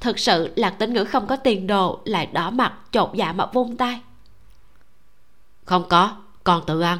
Thực 0.00 0.18
sự, 0.18 0.52
lạc 0.56 0.70
tính 0.70 0.94
ngữ 0.94 1.04
không 1.04 1.26
có 1.26 1.36
tiền 1.36 1.66
đồ, 1.66 2.00
lại 2.04 2.26
đỏ 2.32 2.50
mặt, 2.50 2.72
chột 2.92 3.10
dạ 3.14 3.32
mà 3.32 3.46
vung 3.46 3.76
tay 3.76 4.00
không 5.64 5.84
có 5.88 6.16
con 6.44 6.62
tự 6.66 6.80
ăn. 6.80 6.98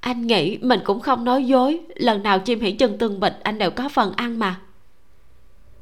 Anh 0.00 0.26
nghĩ 0.26 0.58
mình 0.62 0.80
cũng 0.84 1.00
không 1.00 1.24
nói 1.24 1.44
dối 1.44 1.80
lần 1.94 2.22
nào 2.22 2.38
chim 2.38 2.60
hỉ 2.60 2.72
chân 2.72 2.98
tương 2.98 3.20
bịch 3.20 3.40
anh 3.42 3.58
đều 3.58 3.70
có 3.70 3.88
phần 3.88 4.12
ăn 4.16 4.38
mà. 4.38 4.60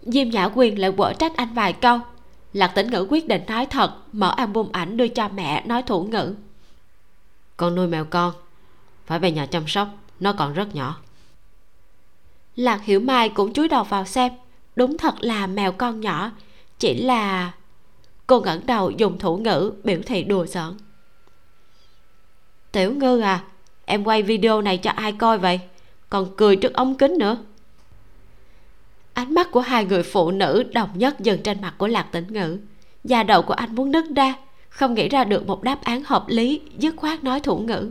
Diêm 0.02 0.28
nhã 0.28 0.50
quyền 0.54 0.80
lại 0.80 0.92
quở 0.96 1.12
trách 1.12 1.36
anh 1.36 1.54
vài 1.54 1.72
câu. 1.72 1.98
Lạc 2.52 2.68
tĩnh 2.68 2.90
ngữ 2.90 3.06
quyết 3.10 3.28
định 3.28 3.42
nói 3.46 3.66
thật 3.66 3.92
mở 4.12 4.34
album 4.36 4.68
ảnh 4.72 4.96
đưa 4.96 5.08
cho 5.08 5.28
mẹ 5.28 5.66
nói 5.66 5.82
thủ 5.82 6.04
ngữ. 6.04 6.34
Con 7.56 7.74
nuôi 7.74 7.86
mèo 7.86 8.04
con 8.04 8.32
phải 9.06 9.18
về 9.18 9.30
nhà 9.30 9.46
chăm 9.46 9.62
sóc 9.66 9.88
nó 10.20 10.32
còn 10.32 10.54
rất 10.54 10.74
nhỏ. 10.74 10.96
Lạc 12.56 12.82
hiểu 12.82 13.00
mai 13.00 13.28
cũng 13.28 13.52
chúi 13.52 13.68
đầu 13.68 13.84
vào 13.84 14.04
xem 14.04 14.32
đúng 14.76 14.98
thật 14.98 15.14
là 15.20 15.46
mèo 15.46 15.72
con 15.72 16.00
nhỏ 16.00 16.30
chỉ 16.78 16.94
là 16.94 17.52
cô 18.26 18.40
ngẩng 18.40 18.66
đầu 18.66 18.90
dùng 18.90 19.18
thủ 19.18 19.36
ngữ 19.36 19.72
biểu 19.84 20.00
thị 20.06 20.24
đùa 20.24 20.46
giỡn 20.46 20.76
tiểu 22.72 22.94
ngư 22.94 23.20
à 23.20 23.44
em 23.84 24.04
quay 24.04 24.22
video 24.22 24.62
này 24.62 24.78
cho 24.78 24.90
ai 24.90 25.12
coi 25.12 25.38
vậy? 25.38 25.60
Còn 26.10 26.36
cười 26.36 26.56
trước 26.56 26.72
ống 26.72 26.94
kính 26.94 27.18
nữa. 27.18 27.36
Ánh 29.14 29.34
mắt 29.34 29.50
của 29.50 29.60
hai 29.60 29.84
người 29.84 30.02
phụ 30.02 30.30
nữ 30.30 30.62
đồng 30.72 30.88
nhất 30.94 31.20
dần 31.20 31.42
trên 31.42 31.60
mặt 31.60 31.74
của 31.78 31.86
lạc 31.86 32.06
tĩnh 32.12 32.32
ngữ. 32.32 32.58
Da 33.04 33.22
đầu 33.22 33.42
của 33.42 33.54
anh 33.54 33.74
muốn 33.74 33.90
nứt 33.90 34.04
ra, 34.16 34.34
không 34.68 34.94
nghĩ 34.94 35.08
ra 35.08 35.24
được 35.24 35.46
một 35.46 35.62
đáp 35.62 35.84
án 35.84 36.04
hợp 36.04 36.24
lý, 36.28 36.60
dứt 36.78 36.96
khoát 36.96 37.24
nói 37.24 37.40
thủ 37.40 37.58
ngữ. 37.58 37.90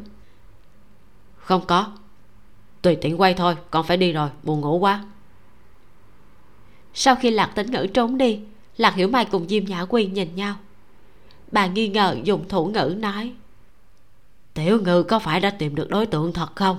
Không 1.38 1.62
có. 1.68 1.92
Tùy 2.82 2.96
tiện 2.96 3.22
quay 3.22 3.34
thôi, 3.34 3.56
con 3.72 3.86
phải 3.86 3.98
đi 3.98 4.12
rồi, 4.12 4.30
buồn 4.44 4.62
ngủ 4.62 4.78
quá. 4.78 5.06
Sau 6.94 7.16
khi 7.16 7.32
lạc 7.32 7.52
tĩnh 7.56 7.72
ngữ 7.72 7.88
trốn 7.94 8.18
đi, 8.18 8.40
lạc 8.78 8.96
hiểu 8.96 9.08
mai 9.08 9.26
cùng 9.26 9.48
diêm 9.48 9.66
nhã 9.66 9.86
quyên 9.86 10.14
nhìn 10.14 10.36
nhau. 10.36 10.56
Bà 11.52 11.68
nghi 11.68 11.88
ngờ 11.88 12.16
dùng 12.24 12.48
thủ 12.48 12.66
ngữ 12.66 12.96
nói 13.00 13.34
tiểu 14.54 14.80
ngư 14.82 15.04
có 15.04 15.20
phải 15.20 15.40
đã 15.40 15.50
tìm 15.50 15.76
được 15.76 15.90
đối 15.90 16.06
tượng 16.06 16.34
thật 16.34 16.56
không? 16.56 16.78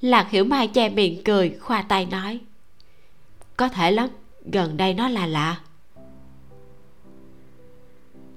Lạc 0.00 0.30
hiểu 0.30 0.44
mai 0.44 0.68
che 0.68 0.88
miệng 0.88 1.24
cười 1.24 1.58
khoa 1.60 1.82
tay 1.82 2.06
nói. 2.06 2.40
Có 3.56 3.68
thể 3.68 3.90
lắm 3.90 4.08
gần 4.52 4.76
đây 4.76 4.94
nó 4.94 5.08
là 5.08 5.26
lạ. 5.26 5.60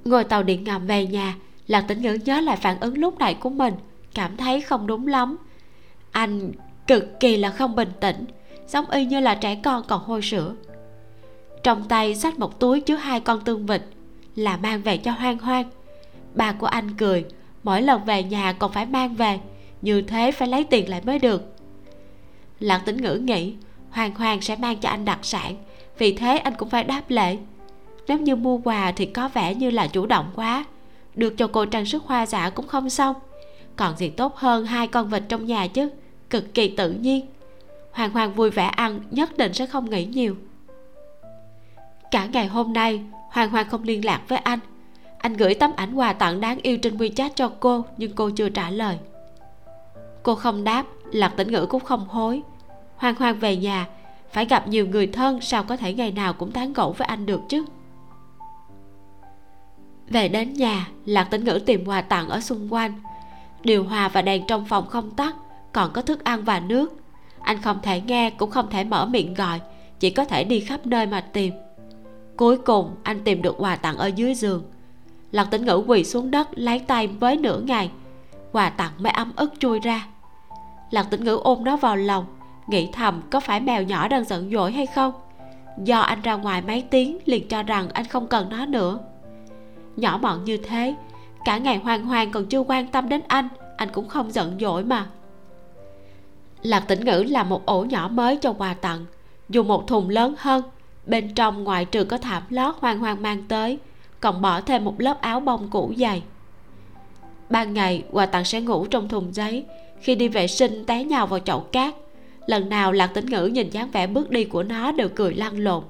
Ngồi 0.05 0.23
tàu 0.23 0.43
điện 0.43 0.63
ngầm 0.63 0.87
về 0.87 1.07
nhà 1.07 1.35
lạc 1.67 1.81
tĩnh 1.81 2.01
ngữ 2.01 2.17
nhớ 2.25 2.41
lại 2.41 2.57
phản 2.57 2.79
ứng 2.79 2.97
lúc 2.97 3.19
này 3.19 3.33
của 3.33 3.49
mình 3.49 3.73
cảm 4.13 4.37
thấy 4.37 4.61
không 4.61 4.87
đúng 4.87 5.07
lắm. 5.07 5.37
Anh 6.11 6.51
cực 6.87 7.19
kỳ 7.19 7.37
là 7.37 7.49
không 7.49 7.75
bình 7.75 7.91
tĩnh 7.99 8.25
giống 8.67 8.89
y 8.89 9.05
như 9.05 9.19
là 9.19 9.35
trẻ 9.35 9.59
con 9.63 9.83
còn 9.87 10.01
hôi 10.03 10.21
sữa. 10.21 10.55
Trong 11.63 11.87
tay 11.87 12.15
xách 12.15 12.39
một 12.39 12.59
túi 12.59 12.81
chứa 12.81 12.95
hai 12.95 13.19
con 13.19 13.43
tương 13.43 13.65
vịt 13.65 13.81
là 14.35 14.57
mang 14.57 14.81
về 14.81 14.97
cho 14.97 15.11
hoang 15.11 15.37
hoang. 15.37 15.69
Bà 16.33 16.51
của 16.51 16.67
anh 16.67 16.97
cười 16.97 17.25
mỗi 17.63 17.81
lần 17.81 18.05
về 18.05 18.23
nhà 18.23 18.53
còn 18.53 18.71
phải 18.71 18.85
mang 18.85 19.15
về, 19.15 19.39
như 19.81 20.01
thế 20.01 20.31
phải 20.31 20.47
lấy 20.47 20.63
tiền 20.63 20.89
lại 20.89 21.01
mới 21.05 21.19
được. 21.19 21.55
Lặng 22.59 22.81
tĩnh 22.85 22.97
ngữ 23.01 23.15
nghĩ, 23.15 23.53
hoàng 23.91 24.15
hoàng 24.15 24.41
sẽ 24.41 24.55
mang 24.55 24.77
cho 24.77 24.89
anh 24.89 25.05
đặc 25.05 25.19
sản, 25.21 25.55
vì 25.97 26.13
thế 26.13 26.37
anh 26.37 26.53
cũng 26.57 26.69
phải 26.69 26.83
đáp 26.83 27.01
lễ. 27.07 27.37
Nếu 28.07 28.19
như 28.19 28.35
mua 28.35 28.57
quà 28.57 28.91
thì 28.91 29.05
có 29.05 29.27
vẻ 29.27 29.55
như 29.55 29.69
là 29.69 29.87
chủ 29.87 30.05
động 30.05 30.31
quá, 30.35 30.65
được 31.15 31.37
cho 31.37 31.47
cô 31.47 31.65
trang 31.65 31.85
sức 31.85 32.03
hoa 32.03 32.25
giả 32.25 32.49
cũng 32.49 32.67
không 32.67 32.89
xong. 32.89 33.15
Còn 33.75 33.97
gì 33.97 34.09
tốt 34.09 34.35
hơn 34.35 34.65
hai 34.65 34.87
con 34.87 35.09
vịt 35.09 35.23
trong 35.29 35.45
nhà 35.45 35.67
chứ, 35.67 35.89
cực 36.29 36.53
kỳ 36.53 36.67
tự 36.67 36.91
nhiên. 36.91 37.25
Hoàng 37.91 38.11
hoàng 38.11 38.33
vui 38.33 38.49
vẻ 38.49 38.65
ăn, 38.65 38.99
nhất 39.11 39.37
định 39.37 39.53
sẽ 39.53 39.65
không 39.65 39.89
nghĩ 39.89 40.05
nhiều. 40.05 40.35
Cả 42.11 42.25
ngày 42.25 42.47
hôm 42.47 42.73
nay, 42.73 43.01
hoàng 43.29 43.49
hoàng 43.49 43.69
không 43.69 43.83
liên 43.83 44.05
lạc 44.05 44.21
với 44.27 44.37
anh 44.37 44.59
anh 45.19 45.33
gửi 45.33 45.53
tấm 45.53 45.71
ảnh 45.75 45.93
quà 45.93 46.13
tặng 46.13 46.41
đáng 46.41 46.59
yêu 46.61 46.77
trên 46.77 46.97
wechat 46.97 47.29
cho 47.35 47.51
cô, 47.59 47.85
nhưng 47.97 48.11
cô 48.15 48.29
chưa 48.29 48.49
trả 48.49 48.69
lời. 48.69 48.97
Cô 50.23 50.35
không 50.35 50.63
đáp, 50.63 50.85
lạc 51.11 51.33
tĩnh 51.37 51.51
ngữ 51.51 51.65
cũng 51.65 51.83
không 51.83 52.07
hối. 52.07 52.41
Hoang 52.95 53.15
hoang 53.15 53.39
về 53.39 53.57
nhà, 53.57 53.87
phải 54.31 54.45
gặp 54.45 54.67
nhiều 54.67 54.87
người 54.87 55.07
thân, 55.07 55.41
sao 55.41 55.63
có 55.63 55.77
thể 55.77 55.93
ngày 55.93 56.11
nào 56.11 56.33
cũng 56.33 56.51
tán 56.51 56.73
gẫu 56.73 56.91
với 56.91 57.05
anh 57.07 57.25
được 57.25 57.41
chứ? 57.49 57.65
Về 60.09 60.27
đến 60.27 60.53
nhà, 60.53 60.87
lạc 61.05 61.23
tĩnh 61.23 61.43
ngữ 61.43 61.59
tìm 61.65 61.85
quà 61.85 62.01
tặng 62.01 62.29
ở 62.29 62.39
xung 62.39 62.73
quanh. 62.73 62.93
Điều 63.63 63.83
hòa 63.83 64.07
và 64.07 64.21
đèn 64.21 64.47
trong 64.47 64.65
phòng 64.65 64.87
không 64.87 65.11
tắt, 65.11 65.35
còn 65.73 65.91
có 65.93 66.01
thức 66.01 66.23
ăn 66.23 66.43
và 66.43 66.59
nước. 66.59 66.93
Anh 67.39 67.61
không 67.61 67.79
thể 67.83 68.01
nghe, 68.01 68.29
cũng 68.29 68.51
không 68.51 68.69
thể 68.69 68.83
mở 68.83 69.05
miệng 69.05 69.33
gọi, 69.33 69.59
chỉ 69.99 70.09
có 70.09 70.25
thể 70.25 70.43
đi 70.43 70.59
khắp 70.59 70.85
nơi 70.85 71.05
mà 71.05 71.21
tìm. 71.21 71.53
Cuối 72.37 72.57
cùng, 72.57 72.95
anh 73.03 73.23
tìm 73.23 73.41
được 73.41 73.55
quà 73.57 73.75
tặng 73.75 73.97
ở 73.97 74.07
dưới 74.07 74.35
giường 74.35 74.63
lạc 75.31 75.43
tĩnh 75.51 75.65
ngữ 75.65 75.83
quỳ 75.87 76.03
xuống 76.03 76.31
đất, 76.31 76.47
lấy 76.51 76.79
tay 76.79 77.07
với 77.07 77.37
nửa 77.37 77.59
ngày. 77.59 77.91
Quà 78.51 78.69
tặng 78.69 78.91
mới 78.97 79.11
ấm 79.11 79.31
ức 79.35 79.53
chui 79.59 79.79
ra. 79.79 80.07
Lạc 80.91 81.03
tĩnh 81.03 81.23
ngữ 81.23 81.39
ôm 81.43 81.63
nó 81.63 81.77
vào 81.77 81.95
lòng, 81.95 82.25
nghĩ 82.67 82.89
thầm 82.93 83.21
có 83.31 83.39
phải 83.39 83.59
mèo 83.59 83.83
nhỏ 83.83 84.07
đang 84.07 84.23
giận 84.23 84.51
dỗi 84.53 84.71
hay 84.71 84.85
không. 84.85 85.13
Do 85.83 85.99
anh 85.99 86.21
ra 86.21 86.35
ngoài 86.35 86.61
mấy 86.61 86.81
tiếng 86.81 87.17
liền 87.25 87.47
cho 87.47 87.63
rằng 87.63 87.89
anh 87.89 88.05
không 88.05 88.27
cần 88.27 88.49
nó 88.49 88.65
nữa. 88.65 88.99
Nhỏ 89.95 90.19
mọn 90.21 90.43
như 90.43 90.57
thế, 90.57 90.95
cả 91.45 91.57
ngày 91.57 91.77
hoang 91.77 92.05
hoang 92.05 92.31
còn 92.31 92.45
chưa 92.45 92.59
quan 92.59 92.87
tâm 92.87 93.09
đến 93.09 93.21
anh 93.27 93.47
anh 93.77 93.89
cũng 93.91 94.07
không 94.07 94.31
giận 94.31 94.57
dỗi 94.59 94.83
mà. 94.83 95.05
Lạc 96.61 96.79
tĩnh 96.79 97.05
ngữ 97.05 97.23
là 97.29 97.43
một 97.43 97.65
ổ 97.65 97.83
nhỏ 97.83 98.07
mới 98.07 98.37
cho 98.37 98.53
quà 98.53 98.73
tặng. 98.73 99.05
Dùng 99.49 99.67
một 99.67 99.87
thùng 99.87 100.09
lớn 100.09 100.35
hơn, 100.37 100.63
bên 101.05 101.33
trong 101.33 101.63
ngoại 101.63 101.85
trừ 101.85 102.03
có 102.03 102.17
thảm 102.17 102.43
lót 102.49 102.75
hoang 102.79 102.99
hoang 102.99 103.21
mang 103.21 103.43
tới 103.47 103.79
còn 104.19 104.41
bỏ 104.41 104.61
thêm 104.61 104.85
một 104.85 104.95
lớp 104.97 105.21
áo 105.21 105.39
bông 105.39 105.69
cũ 105.71 105.93
dày. 105.97 106.23
Ban 107.49 107.73
ngày, 107.73 108.03
quà 108.11 108.25
tặng 108.25 108.45
sẽ 108.45 108.61
ngủ 108.61 108.85
trong 108.85 109.07
thùng 109.07 109.33
giấy. 109.33 109.65
Khi 110.01 110.15
đi 110.15 110.27
vệ 110.27 110.47
sinh, 110.47 110.85
té 110.85 111.03
nhào 111.03 111.27
vào 111.27 111.39
chậu 111.39 111.59
cát. 111.59 111.95
Lần 112.45 112.69
nào 112.69 112.91
lạc 112.91 113.07
tĩnh 113.07 113.25
ngữ 113.25 113.45
nhìn 113.45 113.69
dáng 113.69 113.91
vẻ 113.91 114.07
bước 114.07 114.29
đi 114.29 114.43
của 114.43 114.63
nó 114.63 114.91
đều 114.91 115.09
cười 115.15 115.33
lăn 115.33 115.57
lộn. 115.57 115.83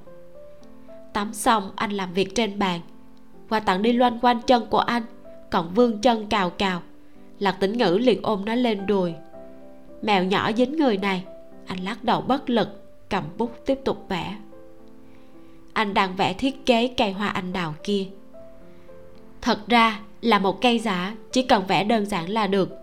Tắm 1.12 1.32
xong, 1.32 1.70
anh 1.76 1.90
làm 1.90 2.12
việc 2.12 2.34
trên 2.34 2.58
bàn. 2.58 2.80
Quà 3.48 3.60
tặng 3.60 3.82
đi 3.82 3.92
loanh 3.92 4.18
quanh 4.22 4.40
chân 4.46 4.66
của 4.70 4.78
anh, 4.78 5.02
còn 5.50 5.74
vương 5.74 5.98
chân 5.98 6.26
cào 6.26 6.50
cào. 6.50 6.82
Lạc 7.38 7.56
tĩnh 7.60 7.78
ngữ 7.78 7.98
liền 8.00 8.20
ôm 8.22 8.44
nó 8.44 8.54
lên 8.54 8.86
đùi. 8.86 9.14
Mèo 10.02 10.24
nhỏ 10.24 10.50
dính 10.56 10.76
người 10.76 10.96
này. 10.96 11.24
Anh 11.66 11.78
lắc 11.84 12.04
đầu 12.04 12.20
bất 12.20 12.50
lực, 12.50 12.68
cầm 13.08 13.24
bút 13.38 13.66
tiếp 13.66 13.78
tục 13.84 14.04
vẽ. 14.08 14.36
Anh 15.72 15.94
đang 15.94 16.16
vẽ 16.16 16.32
thiết 16.32 16.66
kế 16.66 16.88
cây 16.96 17.12
hoa 17.12 17.28
anh 17.28 17.52
đào 17.52 17.74
kia 17.84 18.06
thật 19.42 19.68
ra 19.68 20.00
là 20.20 20.38
một 20.38 20.60
cây 20.60 20.78
giả, 20.78 21.14
chỉ 21.32 21.42
cần 21.42 21.66
vẽ 21.66 21.84
đơn 21.84 22.06
giản 22.06 22.28
là 22.28 22.46
được. 22.46 22.78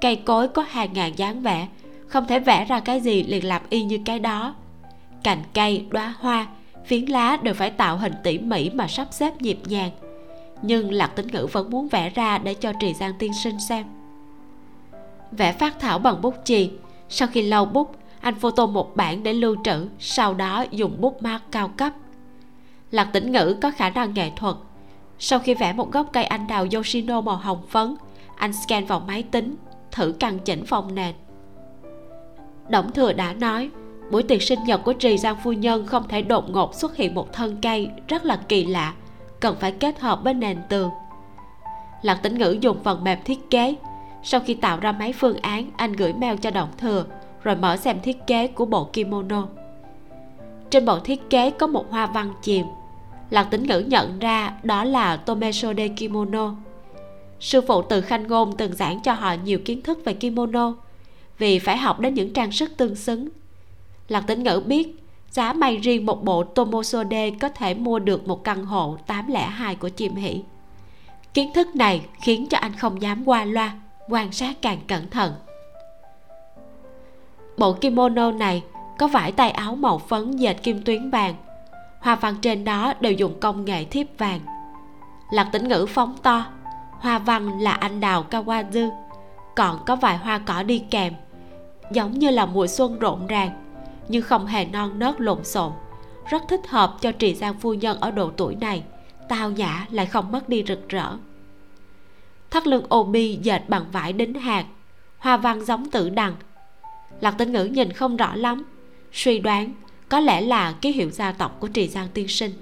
Cây 0.00 0.16
cối 0.16 0.48
có 0.48 0.64
hàng 0.68 0.92
ngàn 0.92 1.18
dáng 1.18 1.40
vẽ 1.42 1.68
không 2.06 2.26
thể 2.26 2.38
vẽ 2.38 2.64
ra 2.64 2.80
cái 2.80 3.00
gì 3.00 3.22
liền 3.22 3.44
làm 3.44 3.62
y 3.70 3.82
như 3.82 3.98
cái 4.04 4.18
đó. 4.18 4.54
Cành 5.22 5.42
cây, 5.54 5.86
đóa 5.90 6.14
hoa, 6.18 6.46
phiến 6.86 7.04
lá 7.04 7.38
đều 7.42 7.54
phải 7.54 7.70
tạo 7.70 7.96
hình 7.96 8.12
tỉ 8.22 8.38
mỉ 8.38 8.70
mà 8.70 8.86
sắp 8.86 9.08
xếp 9.10 9.42
nhịp 9.42 9.58
nhàng. 9.66 9.90
Nhưng 10.62 10.92
lạc 10.92 11.06
tính 11.06 11.26
ngữ 11.26 11.46
vẫn 11.52 11.70
muốn 11.70 11.88
vẽ 11.88 12.10
ra 12.10 12.38
để 12.38 12.54
cho 12.54 12.72
trì 12.80 12.94
giang 12.94 13.12
tiên 13.18 13.32
sinh 13.34 13.60
xem. 13.68 13.86
Vẽ 15.30 15.52
phát 15.52 15.80
thảo 15.80 15.98
bằng 15.98 16.22
bút 16.22 16.34
chì. 16.44 16.70
Sau 17.08 17.28
khi 17.28 17.42
lau 17.42 17.64
bút, 17.64 17.96
anh 18.20 18.34
photo 18.34 18.66
một 18.66 18.96
bản 18.96 19.22
để 19.22 19.32
lưu 19.32 19.56
trữ, 19.64 19.88
sau 19.98 20.34
đó 20.34 20.64
dùng 20.70 21.00
bút 21.00 21.22
mát 21.22 21.40
cao 21.50 21.68
cấp. 21.68 21.92
Lạc 22.90 23.04
tĩnh 23.04 23.32
ngữ 23.32 23.56
có 23.62 23.70
khả 23.70 23.90
năng 23.90 24.14
nghệ 24.14 24.30
thuật 24.36 24.56
sau 25.18 25.38
khi 25.38 25.54
vẽ 25.54 25.72
một 25.72 25.92
gốc 25.92 26.06
cây 26.12 26.24
anh 26.24 26.46
đào 26.46 26.66
yoshino 26.74 27.20
màu 27.20 27.36
hồng 27.36 27.62
phấn, 27.68 27.96
anh 28.36 28.52
scan 28.52 28.84
vào 28.84 29.00
máy 29.00 29.22
tính, 29.22 29.56
thử 29.90 30.14
căn 30.20 30.38
chỉnh 30.38 30.64
phong 30.66 30.94
nền. 30.94 31.14
Đổng 32.68 32.92
Thừa 32.92 33.12
đã 33.12 33.32
nói, 33.32 33.70
buổi 34.10 34.22
tiệc 34.22 34.42
sinh 34.42 34.64
nhật 34.64 34.80
của 34.84 34.92
Trì 34.92 35.18
Giang 35.18 35.36
Phu 35.44 35.52
Nhân 35.52 35.86
không 35.86 36.08
thể 36.08 36.22
đột 36.22 36.50
ngột 36.50 36.74
xuất 36.74 36.96
hiện 36.96 37.14
một 37.14 37.32
thân 37.32 37.56
cây 37.62 37.90
rất 38.08 38.24
là 38.24 38.36
kỳ 38.48 38.66
lạ, 38.66 38.94
cần 39.40 39.56
phải 39.60 39.72
kết 39.72 40.00
hợp 40.00 40.20
với 40.24 40.34
nền 40.34 40.58
tường. 40.68 40.90
Lạc 42.02 42.14
Tĩnh 42.14 42.38
Ngữ 42.38 42.58
dùng 42.60 42.82
phần 42.84 43.04
mềm 43.04 43.18
thiết 43.24 43.50
kế. 43.50 43.74
Sau 44.22 44.40
khi 44.40 44.54
tạo 44.54 44.80
ra 44.80 44.92
mấy 44.92 45.12
phương 45.12 45.36
án, 45.36 45.70
anh 45.76 45.92
gửi 45.92 46.12
mail 46.12 46.36
cho 46.36 46.50
Động 46.50 46.68
Thừa, 46.78 47.04
rồi 47.42 47.56
mở 47.56 47.76
xem 47.76 48.00
thiết 48.02 48.26
kế 48.26 48.46
của 48.46 48.64
bộ 48.64 48.84
kimono. 48.84 49.46
Trên 50.70 50.84
bộ 50.84 50.98
thiết 50.98 51.30
kế 51.30 51.50
có 51.50 51.66
một 51.66 51.90
hoa 51.90 52.06
văn 52.06 52.32
chìm 52.42 52.66
lạc 53.30 53.44
tính 53.44 53.62
ngữ 53.62 53.78
nhận 53.78 54.18
ra 54.18 54.52
đó 54.62 54.84
là 54.84 55.16
tomesode 55.16 55.88
kimono. 55.88 56.54
Sư 57.40 57.60
phụ 57.68 57.82
từ 57.82 58.00
khanh 58.00 58.26
ngôn 58.26 58.56
từng 58.56 58.72
giảng 58.72 59.00
cho 59.02 59.12
họ 59.12 59.34
nhiều 59.44 59.58
kiến 59.64 59.82
thức 59.82 59.98
về 60.04 60.14
kimono, 60.14 60.74
vì 61.38 61.58
phải 61.58 61.76
học 61.76 62.00
đến 62.00 62.14
những 62.14 62.32
trang 62.32 62.52
sức 62.52 62.76
tương 62.76 62.94
xứng. 62.94 63.28
Lạc 64.08 64.20
tính 64.20 64.42
ngữ 64.42 64.62
biết, 64.66 64.96
giá 65.30 65.52
may 65.52 65.76
riêng 65.76 66.06
một 66.06 66.24
bộ 66.24 66.42
tomosode 66.42 67.30
có 67.30 67.48
thể 67.48 67.74
mua 67.74 67.98
được 67.98 68.28
một 68.28 68.44
căn 68.44 68.64
hộ 68.64 68.96
802 69.06 69.74
của 69.74 69.88
chim 69.88 70.14
hỷ. 70.14 70.42
Kiến 71.34 71.52
thức 71.54 71.76
này 71.76 72.02
khiến 72.20 72.46
cho 72.50 72.58
anh 72.58 72.72
không 72.72 73.02
dám 73.02 73.28
qua 73.28 73.44
loa, 73.44 73.72
quan 74.08 74.32
sát 74.32 74.62
càng 74.62 74.78
cẩn 74.88 75.10
thận. 75.10 75.32
Bộ 77.58 77.72
kimono 77.72 78.30
này 78.30 78.62
có 78.98 79.08
vải 79.08 79.32
tay 79.32 79.50
áo 79.50 79.76
màu 79.76 79.98
phấn 79.98 80.36
dệt 80.36 80.62
kim 80.62 80.82
tuyến 80.82 81.10
vàng 81.10 81.34
hoa 82.00 82.14
văn 82.14 82.34
trên 82.42 82.64
đó 82.64 82.92
đều 83.00 83.12
dùng 83.12 83.40
công 83.40 83.64
nghệ 83.64 83.84
thiếp 83.84 84.06
vàng. 84.18 84.40
Lạc 85.30 85.48
tĩnh 85.52 85.68
ngữ 85.68 85.86
phóng 85.86 86.16
to. 86.22 86.46
Hoa 86.90 87.18
văn 87.18 87.60
là 87.60 87.72
anh 87.72 88.00
đào 88.00 88.26
kawazu 88.30 88.90
còn 89.56 89.84
có 89.86 89.96
vài 89.96 90.16
hoa 90.16 90.38
cỏ 90.38 90.62
đi 90.62 90.82
kèm, 90.90 91.12
giống 91.92 92.18
như 92.18 92.30
là 92.30 92.46
mùa 92.46 92.66
xuân 92.66 92.98
rộn 92.98 93.26
ràng, 93.26 93.50
nhưng 94.08 94.22
không 94.22 94.46
hề 94.46 94.64
non 94.64 94.98
nớt 94.98 95.20
lộn 95.20 95.44
xộn. 95.44 95.72
Rất 96.30 96.42
thích 96.48 96.60
hợp 96.68 96.96
cho 97.00 97.12
trì 97.12 97.34
giang 97.34 97.54
phu 97.54 97.74
nhân 97.74 98.00
ở 98.00 98.10
độ 98.10 98.30
tuổi 98.36 98.54
này, 98.54 98.82
tao 99.28 99.50
nhã 99.50 99.86
lại 99.90 100.06
không 100.06 100.32
mất 100.32 100.48
đi 100.48 100.64
rực 100.68 100.88
rỡ. 100.88 101.16
Thắt 102.50 102.66
lưng 102.66 102.84
Obi 102.94 103.38
dệt 103.42 103.62
bằng 103.68 103.84
vải 103.92 104.12
đính 104.12 104.34
hạt, 104.34 104.64
hoa 105.18 105.36
văn 105.36 105.64
giống 105.64 105.90
tử 105.90 106.10
đằng. 106.10 106.34
Lạc 107.20 107.34
tinh 107.38 107.52
ngữ 107.52 107.64
nhìn 107.64 107.92
không 107.92 108.16
rõ 108.16 108.34
lắm, 108.34 108.64
suy 109.12 109.38
đoán 109.38 109.74
có 110.08 110.20
lẽ 110.20 110.40
là 110.40 110.72
ký 110.72 110.92
hiệu 110.92 111.10
gia 111.10 111.32
tộc 111.32 111.56
của 111.60 111.68
trì 111.68 111.88
giang 111.88 112.08
tiên 112.14 112.28
sinh. 112.28 112.52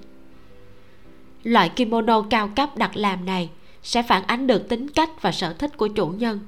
Loại 1.43 1.69
kimono 1.69 2.21
cao 2.21 2.49
cấp 2.55 2.77
đặt 2.77 2.97
làm 2.97 3.25
này 3.25 3.49
sẽ 3.83 4.03
phản 4.03 4.23
ánh 4.23 4.47
được 4.47 4.69
tính 4.69 4.89
cách 4.89 5.21
và 5.21 5.31
sở 5.31 5.53
thích 5.53 5.77
của 5.77 5.87
chủ 5.87 6.07
nhân. 6.07 6.39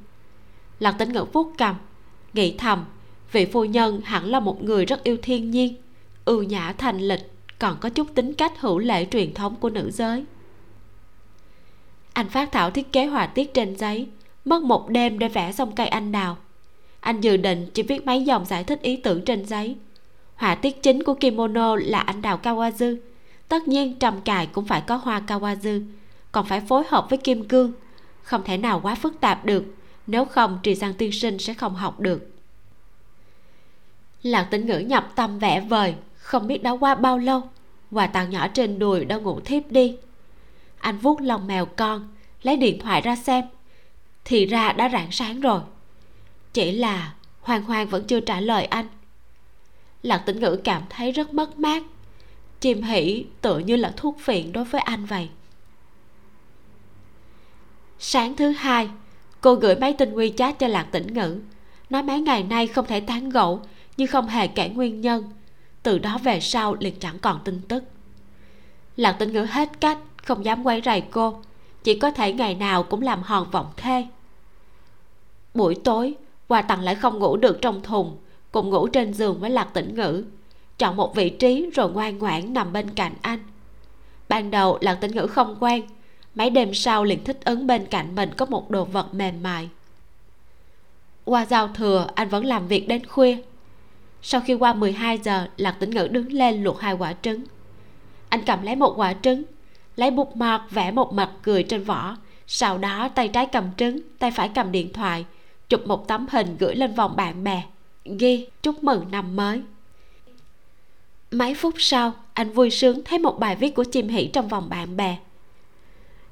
Lạc 0.79 0.91
tính 0.91 1.13
ngữ 1.13 1.25
vuốt 1.33 1.53
cầm, 1.57 1.75
nghĩ 2.33 2.55
thầm, 2.57 2.85
vị 3.31 3.45
phu 3.45 3.65
nhân 3.65 4.01
hẳn 4.03 4.25
là 4.25 4.39
một 4.39 4.63
người 4.63 4.85
rất 4.85 5.03
yêu 5.03 5.17
thiên 5.21 5.51
nhiên, 5.51 5.75
ưu 6.25 6.43
nhã 6.43 6.73
thành 6.77 6.99
lịch, 6.99 7.31
còn 7.59 7.77
có 7.79 7.89
chút 7.89 8.07
tính 8.15 8.33
cách 8.33 8.61
hữu 8.61 8.77
lễ 8.77 9.05
truyền 9.05 9.33
thống 9.33 9.55
của 9.55 9.69
nữ 9.69 9.91
giới. 9.91 10.25
Anh 12.13 12.29
phát 12.29 12.51
thảo 12.51 12.71
thiết 12.71 12.91
kế 12.91 13.05
họa 13.05 13.25
tiết 13.25 13.53
trên 13.53 13.75
giấy, 13.75 14.07
mất 14.45 14.63
một 14.63 14.89
đêm 14.89 15.19
để 15.19 15.27
vẽ 15.27 15.51
xong 15.51 15.75
cây 15.75 15.87
anh 15.87 16.11
đào. 16.11 16.37
Anh 16.99 17.21
dự 17.21 17.37
định 17.37 17.69
chỉ 17.73 17.83
viết 17.83 18.05
mấy 18.05 18.23
dòng 18.23 18.45
giải 18.45 18.63
thích 18.63 18.81
ý 18.81 18.95
tưởng 18.95 19.25
trên 19.25 19.45
giấy 19.45 19.75
họa 20.39 20.55
tiết 20.55 20.83
chính 20.83 21.03
của 21.03 21.13
kimono 21.13 21.75
là 21.75 21.99
anh 21.99 22.21
đào 22.21 22.39
kawazu. 22.43 22.97
Tất 23.47 23.67
nhiên, 23.67 23.99
trầm 23.99 24.21
cài 24.21 24.47
cũng 24.47 24.65
phải 24.65 24.81
có 24.81 24.95
hoa 24.95 25.21
kawazu. 25.27 25.85
Còn 26.31 26.45
phải 26.45 26.61
phối 26.61 26.83
hợp 26.89 27.09
với 27.09 27.17
kim 27.17 27.47
cương. 27.47 27.71
Không 28.23 28.43
thể 28.43 28.57
nào 28.57 28.79
quá 28.83 28.95
phức 28.95 29.19
tạp 29.19 29.45
được. 29.45 29.63
Nếu 30.07 30.25
không, 30.25 30.59
trì 30.63 30.75
sang 30.75 30.93
tiên 30.93 31.11
sinh 31.11 31.39
sẽ 31.39 31.53
không 31.53 31.75
học 31.75 31.99
được. 31.99 32.31
Lạc 34.23 34.43
tĩnh 34.43 34.65
ngữ 34.65 34.79
nhập 34.79 35.11
tâm 35.15 35.39
vẽ 35.39 35.61
vời. 35.61 35.95
Không 36.17 36.47
biết 36.47 36.63
đã 36.63 36.71
qua 36.71 36.95
bao 36.95 37.17
lâu. 37.17 37.41
Quà 37.91 38.07
tàu 38.07 38.27
nhỏ 38.27 38.47
trên 38.47 38.79
đùi 38.79 39.05
đã 39.05 39.17
ngủ 39.17 39.39
thiếp 39.39 39.71
đi. 39.71 39.97
Anh 40.79 40.97
vuốt 40.97 41.21
lòng 41.21 41.47
mèo 41.47 41.65
con, 41.65 42.07
lấy 42.41 42.57
điện 42.57 42.79
thoại 42.79 43.01
ra 43.01 43.15
xem. 43.15 43.45
Thì 44.25 44.45
ra 44.45 44.71
đã 44.71 44.89
rạng 44.89 45.11
sáng 45.11 45.41
rồi. 45.41 45.61
Chỉ 46.53 46.71
là 46.71 47.13
hoàng 47.41 47.63
hoàng 47.63 47.87
vẫn 47.87 48.03
chưa 48.07 48.19
trả 48.19 48.39
lời 48.39 48.65
anh 48.65 48.85
lạc 50.03 50.17
tĩnh 50.17 50.39
ngữ 50.39 50.59
cảm 50.63 50.83
thấy 50.89 51.11
rất 51.11 51.33
mất 51.33 51.59
mát. 51.59 51.83
Chim 52.59 52.81
hỉ 52.81 53.25
tựa 53.41 53.57
như 53.57 53.75
là 53.75 53.93
thuốc 53.97 54.17
phiện 54.19 54.51
đối 54.53 54.63
với 54.63 54.81
anh 54.81 55.05
vậy. 55.05 55.29
Sáng 57.99 58.35
thứ 58.35 58.49
hai, 58.49 58.89
cô 59.41 59.55
gửi 59.55 59.75
máy 59.75 59.93
tin 59.93 60.13
quy 60.13 60.33
chat 60.37 60.59
cho 60.59 60.67
lạc 60.67 60.87
tĩnh 60.91 61.13
ngữ. 61.13 61.39
Nói 61.89 62.03
mấy 62.03 62.21
ngày 62.21 62.43
nay 62.43 62.67
không 62.67 62.85
thể 62.85 62.99
tán 62.99 63.29
gẫu, 63.29 63.61
nhưng 63.97 64.07
không 64.07 64.27
hề 64.27 64.47
kể 64.47 64.69
nguyên 64.69 65.01
nhân. 65.01 65.31
Từ 65.83 65.99
đó 65.99 66.17
về 66.23 66.39
sau 66.39 66.75
liền 66.79 66.99
chẳng 66.99 67.19
còn 67.19 67.39
tin 67.45 67.61
tức. 67.67 67.83
Lạc 68.95 69.11
tĩnh 69.11 69.33
ngữ 69.33 69.45
hết 69.49 69.69
cách, 69.79 69.97
không 70.23 70.45
dám 70.45 70.63
quay 70.63 70.81
rầy 70.85 71.01
cô. 71.01 71.41
Chỉ 71.83 71.99
có 71.99 72.11
thể 72.11 72.33
ngày 72.33 72.55
nào 72.55 72.83
cũng 72.83 73.01
làm 73.01 73.23
hòn 73.23 73.51
vọng 73.51 73.71
thê. 73.77 74.07
Buổi 75.53 75.75
tối, 75.83 76.15
quà 76.47 76.61
tặng 76.61 76.81
lại 76.81 76.95
không 76.95 77.19
ngủ 77.19 77.37
được 77.37 77.61
trong 77.61 77.81
thùng 77.81 78.17
cùng 78.51 78.69
ngủ 78.69 78.87
trên 78.87 79.13
giường 79.13 79.39
với 79.39 79.49
lạc 79.49 79.73
tĩnh 79.73 79.95
ngữ. 79.95 80.23
Chọn 80.77 80.95
một 80.95 81.15
vị 81.15 81.29
trí 81.29 81.69
rồi 81.73 81.91
ngoan 81.91 82.17
ngoãn 82.17 82.53
nằm 82.53 82.73
bên 82.73 82.89
cạnh 82.89 83.13
anh. 83.21 83.39
Ban 84.29 84.51
đầu, 84.51 84.77
lạc 84.81 84.95
tĩnh 84.95 85.11
ngữ 85.11 85.27
không 85.27 85.55
quen. 85.59 85.83
Mấy 86.35 86.49
đêm 86.49 86.73
sau 86.73 87.03
liền 87.03 87.23
thích 87.23 87.39
ứng 87.45 87.67
bên 87.67 87.85
cạnh 87.85 88.15
mình 88.15 88.29
có 88.37 88.45
một 88.45 88.69
đồ 88.69 88.85
vật 88.85 89.13
mềm 89.13 89.43
mại. 89.43 89.69
Qua 91.25 91.45
giao 91.45 91.67
thừa, 91.67 92.07
anh 92.15 92.29
vẫn 92.29 92.45
làm 92.45 92.67
việc 92.67 92.87
đến 92.87 93.05
khuya. 93.05 93.37
Sau 94.21 94.41
khi 94.41 94.53
qua 94.53 94.73
12 94.73 95.17
giờ, 95.17 95.47
lạc 95.57 95.75
tĩnh 95.79 95.89
ngữ 95.89 96.07
đứng 96.07 96.33
lên 96.33 96.63
luộc 96.63 96.79
hai 96.79 96.93
quả 96.93 97.13
trứng. 97.21 97.43
Anh 98.29 98.41
cầm 98.45 98.61
lấy 98.61 98.75
một 98.75 98.93
quả 98.95 99.13
trứng, 99.21 99.43
lấy 99.95 100.11
bút 100.11 100.35
mọt 100.35 100.61
vẽ 100.71 100.91
một 100.91 101.13
mặt 101.13 101.29
cười 101.43 101.63
trên 101.63 101.83
vỏ. 101.83 102.17
Sau 102.47 102.77
đó, 102.77 103.09
tay 103.15 103.27
trái 103.27 103.45
cầm 103.45 103.65
trứng, 103.77 103.99
tay 104.19 104.31
phải 104.31 104.49
cầm 104.55 104.71
điện 104.71 104.93
thoại, 104.93 105.25
chụp 105.69 105.87
một 105.87 106.07
tấm 106.07 106.27
hình 106.31 106.55
gửi 106.59 106.75
lên 106.75 106.95
vòng 106.95 107.15
bạn 107.15 107.43
bè 107.43 107.63
ghi 108.05 108.47
chúc 108.61 108.83
mừng 108.83 109.11
năm 109.11 109.35
mới. 109.35 109.61
Mấy 111.31 111.55
phút 111.55 111.73
sau, 111.77 112.13
anh 112.33 112.53
vui 112.53 112.69
sướng 112.69 113.03
thấy 113.03 113.19
một 113.19 113.39
bài 113.39 113.55
viết 113.55 113.75
của 113.75 113.83
chim 113.83 114.07
Hỉ 114.07 114.27
trong 114.27 114.47
vòng 114.47 114.69
bạn 114.69 114.97
bè. 114.97 115.17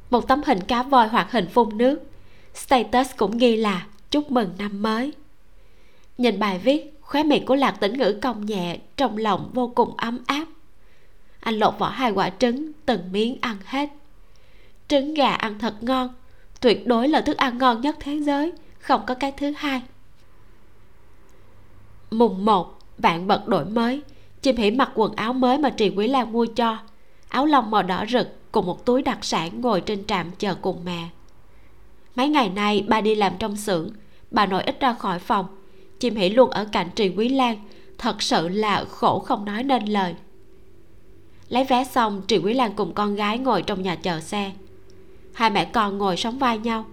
Một 0.10 0.28
tấm 0.28 0.42
hình 0.46 0.60
cá 0.68 0.84
voi 0.84 1.08
hoặc 1.08 1.32
hình 1.32 1.48
phun 1.48 1.78
nước. 1.78 2.00
Status 2.54 3.08
cũng 3.18 3.38
ghi 3.38 3.56
là 3.56 3.88
chúc 4.12 4.32
mừng 4.32 4.50
năm 4.58 4.82
mới. 4.82 5.14
Nhìn 6.18 6.40
bài 6.40 6.60
viết, 6.60 6.94
khóe 7.02 7.24
miệng 7.24 7.46
của 7.46 7.56
lạc 7.56 7.72
tĩnh 7.72 7.98
ngữ 7.98 8.20
cong 8.22 8.46
nhẹ, 8.46 8.78
trong 8.98 9.18
lòng 9.18 9.50
vô 9.54 9.72
cùng 9.76 9.98
ấm 9.98 10.20
áp. 10.28 10.46
Anh 11.40 11.60
lột 11.60 11.80
vỏ 11.80 11.90
hai 11.90 12.12
quả 12.12 12.30
trứng, 12.30 12.72
từng 12.86 13.12
miếng 13.12 13.38
ăn 13.42 13.58
hết. 13.66 13.90
Trứng 14.88 15.14
gà 15.14 15.30
ăn 15.30 15.60
thật 15.60 15.76
ngon, 15.82 16.10
tuyệt 16.62 16.88
đối 16.88 17.08
là 17.08 17.22
thức 17.22 17.38
ăn 17.38 17.58
ngon 17.58 17.82
nhất 17.82 17.96
thế 18.00 18.20
giới, 18.20 18.52
không 18.80 19.02
có 19.08 19.14
cái 19.14 19.32
thứ 19.38 19.54
hai 19.58 19.82
mùng 22.12 22.46
một, 22.46 22.80
vạn 22.98 23.28
bật 23.28 23.48
đổi 23.48 23.66
mới. 23.66 24.02
Chim 24.42 24.56
hỉ 24.56 24.72
mặc 24.72 24.92
quần 24.96 25.16
áo 25.16 25.34
mới 25.34 25.58
mà 25.58 25.70
trì 25.70 25.90
quý 25.90 26.08
lan 26.08 26.34
mua 26.34 26.46
cho. 26.46 26.78
Áo 27.30 27.46
lông 27.46 27.72
màu 27.72 27.84
đỏ 27.84 28.06
rực 28.10 28.52
cùng 28.52 28.66
một 28.66 28.86
túi 28.86 29.02
đặc 29.02 29.26
sản 29.26 29.62
ngồi 29.62 29.82
trên 29.82 30.06
trạm 30.06 30.32
chờ 30.38 30.56
cùng 30.56 30.86
mẹ. 30.86 31.10
Mấy 32.16 32.30
ngày 32.30 32.50
nay 32.50 32.86
bà 32.88 33.02
đi 33.02 33.16
làm 33.16 33.34
trong 33.40 33.56
xưởng. 33.56 33.90
Bà 34.32 34.46
nội 34.46 34.64
ít 34.64 34.80
ra 34.80 34.94
khỏi 34.94 35.20
phòng. 35.20 35.46
Chim 36.00 36.16
hỉ 36.16 36.30
luôn 36.30 36.50
ở 36.50 36.66
cạnh 36.72 36.90
trì 36.96 37.10
quý 37.10 37.30
lan. 37.30 37.58
Thật 37.98 38.22
sự 38.22 38.48
là 38.48 38.86
khổ 38.90 39.20
không 39.20 39.46
nói 39.46 39.64
nên 39.64 39.86
lời. 39.86 40.16
Lấy 41.50 41.64
vé 41.64 41.84
xong, 41.84 42.22
trì 42.28 42.38
quý 42.38 42.54
lan 42.54 42.72
cùng 42.76 42.94
con 42.94 43.16
gái 43.16 43.38
ngồi 43.38 43.62
trong 43.62 43.82
nhà 43.82 43.96
chờ 43.96 44.20
xe. 44.20 44.52
Hai 45.34 45.50
mẹ 45.50 45.66
con 45.66 45.98
ngồi 45.98 46.18
sóng 46.18 46.40
vai 46.40 46.58
nhau. 46.58 46.86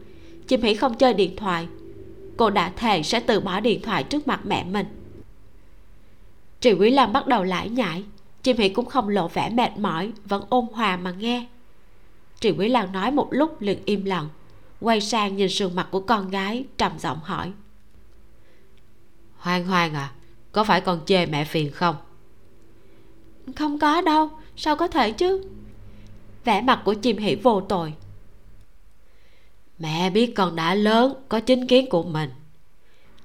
Chim 0.49 0.63
hỉ 0.63 0.75
không 0.75 0.95
chơi 0.95 1.15
điện 1.15 1.37
thoại. 1.37 1.67
Cô 2.37 2.51
đã 2.51 2.73
thề 2.77 3.03
sẽ 3.03 3.21
từ 3.21 3.41
bỏ 3.41 3.61
điện 3.61 3.83
thoại 3.83 4.03
trước 4.03 4.27
mặt 4.27 4.41
mẹ 4.47 4.65
mình 4.65 4.87
trì 6.65 6.73
quý 6.73 6.91
lan 6.91 7.13
bắt 7.13 7.27
đầu 7.27 7.45
lải 7.45 7.69
nhải. 7.69 8.05
Chim 8.43 8.57
hỉ 8.57 8.69
cũng 8.69 8.87
không 8.87 9.09
lộ 9.09 9.29
vẻ 9.29 9.51
mệt 9.51 9.79
mỏi 9.79 10.13
vẫn 10.25 10.45
ôn 10.49 10.67
hòa 10.73 10.97
mà 10.97 11.11
nghe. 11.11 11.47
Trì 12.41 12.51
quý 12.51 12.69
lan 12.69 12.93
nói 12.93 13.11
một 13.11 13.29
lúc 13.31 13.61
liền 13.61 13.79
im 13.85 14.05
lặng 14.05 14.29
quay 14.81 15.01
sang 15.01 15.37
nhìn 15.37 15.49
sườn 15.49 15.75
mặt 15.77 15.89
của 15.91 16.01
con 16.01 16.31
gái 16.31 16.65
trầm 16.79 16.93
giọng 16.99 17.19
hỏi. 17.23 17.53
Hoang 19.37 19.67
hoang 19.67 19.95
à 19.95 20.13
có 20.53 20.65
phải 20.65 20.81
con 20.81 21.01
chê 21.07 21.27
mẹ 21.27 21.45
phiền 21.45 21.71
không? 21.73 21.97
Không 23.57 23.79
có 23.79 24.01
đâu 24.01 24.31
sao 24.57 24.77
có 24.77 24.89
thể 24.89 25.13
chứ? 25.13 25.49
Vẻ 26.45 26.63
mặt 26.63 26.83
của 26.85 26.95
chim 26.95 27.19
hỉ 27.19 27.35
vô 27.35 27.61
tội. 27.61 27.93
Mẹ 29.79 30.11
biết 30.11 30.33
con 30.37 30.57
đã 30.57 30.75
lớn 30.75 31.15
có 31.29 31.41
chính 31.41 31.67
kiến 31.67 31.89
của 31.91 32.03
mình. 32.03 32.31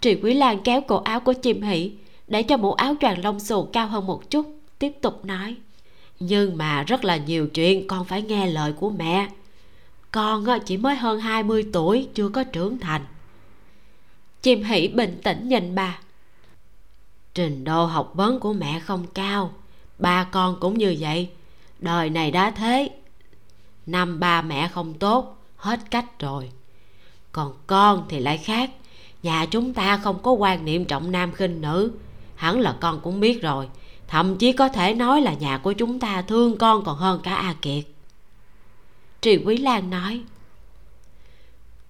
Trì 0.01 0.15
quý 0.15 0.33
lan 0.33 0.59
kéo 0.63 0.81
cổ 0.81 0.97
áo 0.97 1.19
của 1.19 1.33
chim 1.33 1.61
hỉ 1.61 1.91
để 2.29 2.43
cho 2.43 2.57
mũ 2.57 2.73
áo 2.73 2.95
choàng 3.01 3.23
lông 3.23 3.39
xù 3.39 3.63
cao 3.73 3.87
hơn 3.87 4.07
một 4.07 4.29
chút, 4.29 4.55
tiếp 4.79 4.91
tục 5.01 5.25
nói. 5.25 5.55
Nhưng 6.19 6.57
mà 6.57 6.83
rất 6.83 7.05
là 7.05 7.17
nhiều 7.17 7.47
chuyện 7.47 7.87
con 7.87 8.05
phải 8.05 8.21
nghe 8.21 8.47
lời 8.47 8.73
của 8.73 8.89
mẹ. 8.89 9.27
Con 10.11 10.45
chỉ 10.65 10.77
mới 10.77 10.95
hơn 10.95 11.19
20 11.19 11.65
tuổi, 11.73 12.07
chưa 12.13 12.29
có 12.29 12.43
trưởng 12.43 12.77
thành. 12.79 13.05
Chim 14.41 14.63
hỉ 14.63 14.87
bình 14.87 15.19
tĩnh 15.23 15.49
nhìn 15.49 15.75
bà. 15.75 15.99
Trình 17.33 17.63
độ 17.63 17.85
học 17.85 18.11
vấn 18.13 18.39
của 18.39 18.53
mẹ 18.53 18.79
không 18.79 19.07
cao, 19.13 19.53
ba 19.97 20.23
con 20.23 20.57
cũng 20.59 20.77
như 20.77 20.95
vậy. 20.99 21.29
Đời 21.79 22.09
này 22.09 22.31
đã 22.31 22.51
thế. 22.51 22.89
Năm 23.85 24.19
ba 24.19 24.41
mẹ 24.41 24.67
không 24.67 24.93
tốt, 24.93 25.37
hết 25.55 25.79
cách 25.91 26.19
rồi. 26.19 26.49
Còn 27.31 27.53
con 27.67 28.05
thì 28.09 28.19
lại 28.19 28.37
khác. 28.37 28.69
Nhà 29.23 29.45
chúng 29.45 29.73
ta 29.73 29.97
không 29.97 30.19
có 30.23 30.31
quan 30.31 30.65
niệm 30.65 30.85
trọng 30.85 31.11
nam 31.11 31.31
khinh 31.31 31.61
nữ 31.61 31.91
hẳn 32.39 32.59
là 32.59 32.75
con 32.79 32.99
cũng 32.99 33.19
biết 33.19 33.41
rồi. 33.41 33.67
Thậm 34.07 34.37
chí 34.37 34.51
có 34.51 34.69
thể 34.69 34.93
nói 34.93 35.21
là 35.21 35.33
nhà 35.33 35.57
của 35.57 35.73
chúng 35.73 35.99
ta 35.99 36.21
thương 36.21 36.57
con 36.57 36.83
còn 36.83 36.97
hơn 36.97 37.19
cả 37.23 37.35
a 37.35 37.53
kiệt. 37.61 37.83
Trì 39.21 39.37
quý 39.37 39.57
lan 39.57 39.89
nói, 39.89 40.21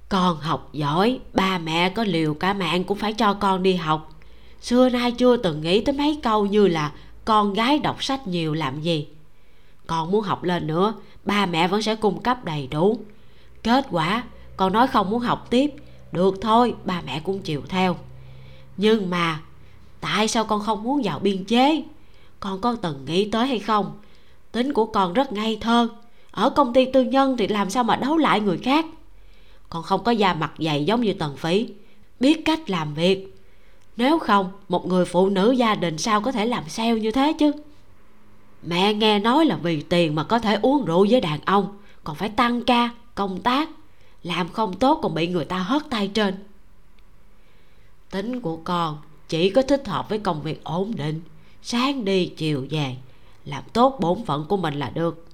con 0.09 0.38
học 0.39 0.69
giỏi, 0.73 1.19
ba 1.34 1.57
mẹ 1.57 1.89
có 1.89 2.03
liều 2.03 2.34
cả 2.34 2.53
mạng 2.53 2.84
cũng 2.84 2.97
phải 2.97 3.13
cho 3.13 3.34
con 3.34 3.63
đi 3.63 3.76
học. 3.76 4.13
Xưa 4.61 4.89
nay 4.89 5.11
chưa 5.11 5.38
từng 5.38 5.61
nghĩ 5.61 5.81
tới 5.81 5.95
mấy 5.95 6.19
câu 6.23 6.45
như 6.45 6.67
là 6.67 6.91
con 7.26 7.53
gái 7.53 7.80
đọc 7.80 8.03
sách 8.03 8.27
nhiều 8.27 8.53
làm 8.53 8.81
gì. 8.81 9.07
Con 9.88 10.11
muốn 10.11 10.21
học 10.21 10.43
lên 10.43 10.67
nữa, 10.67 10.93
ba 11.26 11.45
mẹ 11.45 11.67
vẫn 11.67 11.81
sẽ 11.81 11.95
cung 11.95 12.21
cấp 12.21 12.45
đầy 12.45 12.67
đủ. 12.67 12.99
Kết 13.63 13.85
quả, 13.91 14.23
con 14.57 14.73
nói 14.73 14.88
không 14.88 15.09
muốn 15.09 15.19
học 15.19 15.47
tiếp. 15.49 15.71
Được 16.11 16.35
thôi, 16.41 16.76
ba 16.85 17.01
mẹ 17.05 17.19
cũng 17.19 17.41
chịu 17.41 17.61
theo. 17.69 17.97
Nhưng 18.77 19.09
mà 19.09 19.39
tại 20.01 20.27
sao 20.27 20.45
con 20.45 20.61
không 20.61 20.84
muốn 20.84 21.01
vào 21.03 21.19
biên 21.19 21.45
chế? 21.45 21.84
Con 22.39 22.61
có 22.61 22.76
từng 22.81 23.05
nghĩ 23.05 23.30
tới 23.30 23.47
hay 23.47 23.59
không? 23.59 23.91
Tính 24.51 24.73
của 24.73 24.85
con 24.85 25.13
rất 25.13 25.34
ngây 25.34 25.57
thơ. 25.61 25.89
Ở 26.31 26.49
công 26.49 26.73
ty 26.73 26.85
tư 26.85 27.03
nhân 27.03 27.38
thì 27.38 27.47
làm 27.47 27.69
sao 27.69 27.84
mà 27.84 27.95
đấu 27.95 28.17
lại 28.17 28.39
người 28.39 28.57
khác? 28.57 28.85
Con 29.69 29.84
không 29.84 30.03
có 30.03 30.11
da 30.11 30.34
mặt 30.34 30.51
dày 30.59 30.85
giống 30.85 31.01
như 31.01 31.13
tần 31.13 31.38
phí 31.38 31.69
biết 32.19 32.41
cách 32.45 32.69
làm 32.69 32.93
việc. 32.93 33.35
Nếu 33.97 34.19
không, 34.19 34.51
một 34.69 34.88
người 34.88 35.05
phụ 35.05 35.30
nữ 35.30 35.51
gia 35.51 35.76
đình 35.76 35.97
sao 35.97 36.21
có 36.21 36.31
thể 36.31 36.45
làm 36.45 36.69
sale 36.69 36.99
như 36.99 37.11
thế 37.11 37.34
chứ? 37.39 37.51
Mẹ 38.63 38.93
nghe 38.93 39.19
nói 39.19 39.45
là 39.45 39.55
vì 39.55 39.81
tiền 39.81 40.15
mà 40.15 40.23
có 40.23 40.39
thể 40.39 40.59
uống 40.61 40.85
rượu 40.85 41.07
với 41.09 41.21
đàn 41.21 41.39
ông. 41.45 41.77
Còn 42.03 42.15
phải 42.15 42.30
tăng 42.30 42.63
ca, 42.63 42.89
công 43.15 43.41
tác. 43.41 43.69
Làm 44.23 44.49
không 44.49 44.73
tốt 44.73 44.99
còn 45.01 45.13
bị 45.13 45.27
người 45.27 45.45
ta 45.45 45.57
hất 45.57 45.81
tay 45.89 46.07
trên. 46.07 46.43
Tính 48.11 48.41
của 48.41 48.57
con 48.57 48.97
chỉ 49.30 49.49
có 49.49 49.61
thích 49.61 49.88
hợp 49.88 50.10
với 50.10 50.19
công 50.19 50.41
việc 50.41 50.64
ổn 50.64 50.95
định, 50.95 51.22
sáng 51.61 52.06
đi 52.06 52.26
chiều 52.26 52.68
về, 52.69 52.95
làm 53.45 53.64
tốt 53.73 53.97
bổn 53.99 54.26
phận 54.26 54.45
của 54.45 54.57
mình 54.57 54.73
là 54.73 54.89
được. 54.89 55.26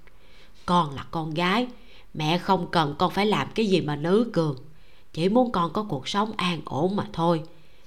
Con 0.66 0.96
là 0.96 1.06
con 1.12 1.34
gái, 1.34 1.68
mẹ 2.14 2.38
không 2.38 2.68
cần 2.72 2.96
con 2.98 3.12
phải 3.12 3.26
làm 3.26 3.48
cái 3.56 3.66
gì 3.66 3.82
mà 3.82 3.96
nữ 3.96 4.30
cường. 4.34 4.58
Chỉ 5.14 5.30
muốn 5.30 5.52
con 5.52 5.74
có 5.74 5.84
cuộc 5.90 6.08
sống 6.08 6.32
an 6.38 6.62
ổn 6.66 6.96
mà 6.96 7.08
thôi. 7.14 7.42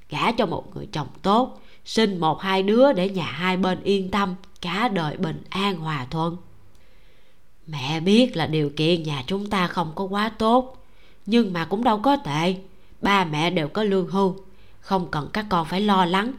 Gả 0.08 0.32
cho 0.32 0.46
một 0.46 0.76
người 0.76 0.88
chồng 0.92 1.06
tốt, 1.22 1.60
sinh 1.84 2.20
một 2.20 2.40
hai 2.40 2.62
đứa 2.62 2.92
để 2.92 3.08
nhà 3.08 3.26
hai 3.26 3.56
bên 3.56 3.82
yên 3.82 4.10
tâm, 4.10 4.34
cả 4.60 4.88
đời 4.88 5.16
bình 5.16 5.42
an 5.50 5.76
hòa 5.76 6.06
thuận. 6.10 6.36
Mẹ 7.66 8.00
biết 8.00 8.36
là 8.36 8.46
điều 8.46 8.70
kiện 8.76 9.02
nhà 9.02 9.24
chúng 9.26 9.50
ta 9.50 9.66
không 9.66 9.92
có 9.94 10.04
quá 10.04 10.28
tốt, 10.28 10.86
nhưng 11.26 11.52
mà 11.52 11.64
cũng 11.64 11.84
đâu 11.84 11.98
có 11.98 12.16
tệ. 12.16 12.54
Ba 13.02 13.24
mẹ 13.24 13.50
đều 13.50 13.68
có 13.68 13.82
lương 13.82 14.06
hưu 14.06 14.36
không 14.88 15.10
cần 15.10 15.28
các 15.32 15.46
con 15.48 15.66
phải 15.66 15.80
lo 15.80 16.04
lắng. 16.04 16.32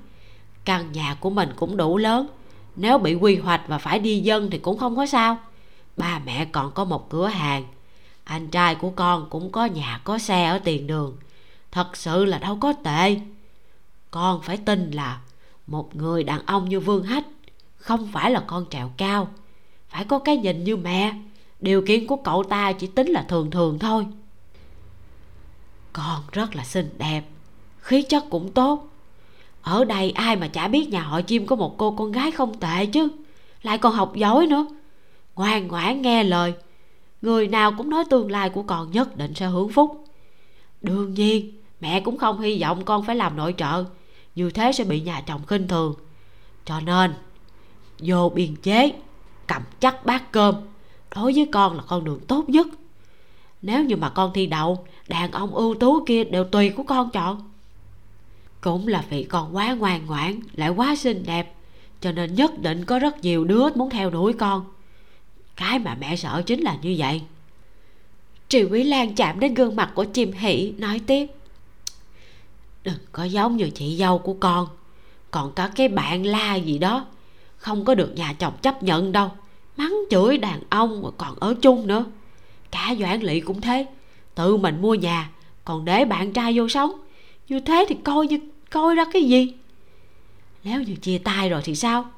Căn 0.66 0.92
nhà 0.92 1.16
của 1.20 1.30
mình 1.30 1.50
cũng 1.56 1.78
đủ 1.78 1.98
lớn. 1.98 2.28
Nếu 2.76 2.98
bị 2.98 3.14
quy 3.16 3.38
hoạch 3.38 3.62
và 3.68 3.78
phải 3.78 4.00
đi 4.00 4.20
dân 4.20 4.50
thì 4.50 4.58
cũng 4.58 4.78
không 4.78 4.96
có 4.96 5.06
sao. 5.06 5.38
Ba 5.98 6.20
mẹ 6.26 6.46
còn 6.46 6.72
có 6.72 6.86
một 6.86 7.10
cửa 7.10 7.28
hàng. 7.28 7.66
Anh 8.24 8.48
trai 8.48 8.76
của 8.76 8.90
con 8.90 9.28
cũng 9.30 9.52
có 9.52 9.66
nhà, 9.66 10.02
có 10.04 10.18
xe 10.18 10.46
ở 10.46 10.60
tiền 10.60 10.88
đường. 10.88 11.18
Thật 11.72 11.98
sự 11.98 12.26
là 12.26 12.38
đâu 12.38 12.58
có 12.62 12.74
tệ. 12.74 13.20
Con 14.12 14.42
phải 14.42 14.58
tin 14.58 14.92
là 14.92 15.20
một 15.68 15.96
người 15.96 16.24
đàn 16.24 16.46
ông 16.46 16.70
như 16.70 16.80
vương 16.80 17.04
hách 17.04 17.26
không 17.76 18.10
phải 18.14 18.32
là 18.32 18.44
con 18.48 18.66
trèo 18.70 18.92
cao. 18.98 19.28
Phải 19.90 20.06
có 20.06 20.20
cái 20.20 20.38
nhìn 20.38 20.64
như 20.64 20.78
mẹ. 20.78 21.14
Điều 21.60 21.82
kiện 21.88 22.08
của 22.08 22.16
cậu 22.16 22.44
ta 22.44 22.72
chỉ 22.72 22.88
tính 22.88 23.08
là 23.08 23.26
thường 23.30 23.52
thường 23.52 23.80
thôi. 23.80 24.06
Con 25.94 26.22
rất 26.32 26.56
là 26.56 26.64
xinh 26.64 26.90
đẹp 26.98 27.24
khí 27.90 28.02
chất 28.02 28.26
cũng 28.30 28.52
tốt. 28.52 28.88
Ở 29.62 29.86
đây 29.86 30.12
ai 30.12 30.36
mà 30.36 30.48
chả 30.48 30.68
biết 30.68 30.90
nhà 30.90 31.02
họ 31.02 31.22
chim 31.22 31.46
có 31.46 31.56
một 31.56 31.78
cô 31.78 31.92
con 31.92 32.12
gái 32.12 32.32
không 32.32 32.60
tệ 32.60 32.86
chứ, 32.86 33.10
lại 33.62 33.78
còn 33.78 33.94
học 33.94 34.16
giỏi 34.16 34.48
nữa. 34.48 34.68
Ngoan 35.36 35.68
ngoãn 35.68 36.02
nghe 36.02 36.24
lời, 36.24 36.54
người 37.22 37.48
nào 37.48 37.72
cũng 37.78 37.90
nói 37.90 38.04
tương 38.10 38.32
lai 38.32 38.50
của 38.50 38.64
con 38.64 38.92
nhất 38.92 39.18
định 39.18 39.34
sẽ 39.36 39.46
hưởng 39.48 39.70
phúc. 39.70 40.06
Đương 40.82 41.14
nhiên, 41.14 41.52
mẹ 41.80 42.00
cũng 42.00 42.18
không 42.18 42.42
hy 42.42 42.62
vọng 42.62 42.86
con 42.86 43.06
phải 43.06 43.16
làm 43.16 43.38
nội 43.38 43.54
trợ, 43.58 43.86
như 44.36 44.50
thế 44.50 44.72
sẽ 44.72 44.84
bị 44.84 45.02
nhà 45.02 45.22
chồng 45.22 45.46
khinh 45.46 45.68
thường. 45.68 45.96
Cho 46.66 46.80
nên, 46.80 47.14
vô 48.00 48.30
biên 48.30 48.56
chế, 48.56 48.92
cầm 49.48 49.62
chắc 49.80 50.06
bát 50.06 50.32
cơm, 50.32 50.56
đối 51.16 51.34
với 51.34 51.50
con 51.52 51.78
là 51.78 51.84
con 51.88 52.04
đường 52.04 52.20
tốt 52.28 52.50
nhất. 52.50 52.68
Nếu 53.62 53.84
như 53.84 53.96
mà 53.96 54.10
con 54.10 54.32
thi 54.34 54.46
đậu, 54.46 54.86
đàn 55.08 55.32
ông 55.32 55.56
ưu 55.56 55.76
tú 55.76 56.06
kia 56.06 56.24
đều 56.24 56.44
tùy 56.44 56.70
của 56.70 56.84
con 56.84 57.10
chọn 57.10 57.50
cũng 58.62 58.88
là 58.88 59.04
vì 59.10 59.24
con 59.24 59.56
quá 59.56 59.74
ngoan 59.74 60.06
ngoãn, 60.06 60.40
lại 60.54 60.70
quá 60.70 60.96
xinh 60.96 61.24
đẹp, 61.26 61.56
cho 62.02 62.12
nên 62.12 62.36
nhất 62.36 62.60
định 62.60 62.86
có 62.86 63.00
rất 63.00 63.24
nhiều 63.24 63.44
đứa 63.44 63.70
muốn 63.76 63.90
theo 63.90 64.10
đuổi 64.10 64.34
con. 64.34 64.66
Cái 65.56 65.80
mà 65.80 65.98
mẹ 66.00 66.16
sợ 66.16 66.42
chính 66.46 66.62
là 66.62 66.78
như 66.82 66.96
vậy. 66.98 67.22
Triệu 68.50 68.68
Quý 68.72 68.84
Lan 68.84 69.16
chạm 69.16 69.40
đến 69.40 69.54
gương 69.54 69.76
mặt 69.76 69.92
của 69.96 70.04
chim 70.04 70.32
hỷ, 70.32 70.74
nói 70.78 71.02
tiếp. 71.08 71.28
Đừng 72.84 72.98
có 73.12 73.24
giống 73.24 73.58
như 73.58 73.70
chị 73.70 73.96
dâu 73.98 74.18
của 74.18 74.34
con. 74.40 74.68
Còn 75.32 75.52
có 75.56 75.70
cái 75.76 75.88
bạn 75.88 76.26
la 76.26 76.56
gì 76.56 76.78
đó, 76.78 77.06
Không 77.58 77.86
có 77.86 77.96
được 77.96 78.16
nhà 78.16 78.34
chồng 78.34 78.54
chấp 78.62 78.84
nhận 78.84 79.12
đâu. 79.12 79.32
Mắng 79.78 79.96
chửi 80.10 80.38
đàn 80.38 80.62
ông 80.70 81.02
mà 81.04 81.10
còn 81.18 81.36
ở 81.40 81.56
chung 81.62 81.88
nữa. 81.88 82.06
Cả 82.72 82.96
Doãn 83.00 83.22
lỵ 83.22 83.40
cũng 83.40 83.62
thế, 83.62 83.86
Tự 84.36 84.58
mình 84.58 84.82
mua 84.82 84.96
nhà, 84.96 85.30
Còn 85.66 85.86
để 85.86 86.06
bạn 86.06 86.34
trai 86.34 86.54
vô 86.58 86.70
sống. 86.70 86.92
Như 87.50 87.60
thế 87.60 87.86
thì 87.90 87.96
coi 88.04 88.28
như, 88.28 88.40
coi 88.70 88.96
ra 88.96 89.06
cái 89.14 89.24
gì? 89.24 89.54
Nếu 90.64 90.84
như 90.84 90.96
chia 90.96 91.18
tay 91.18 91.50
rồi 91.50 91.62
thì 91.64 91.76
sao? 91.76 92.12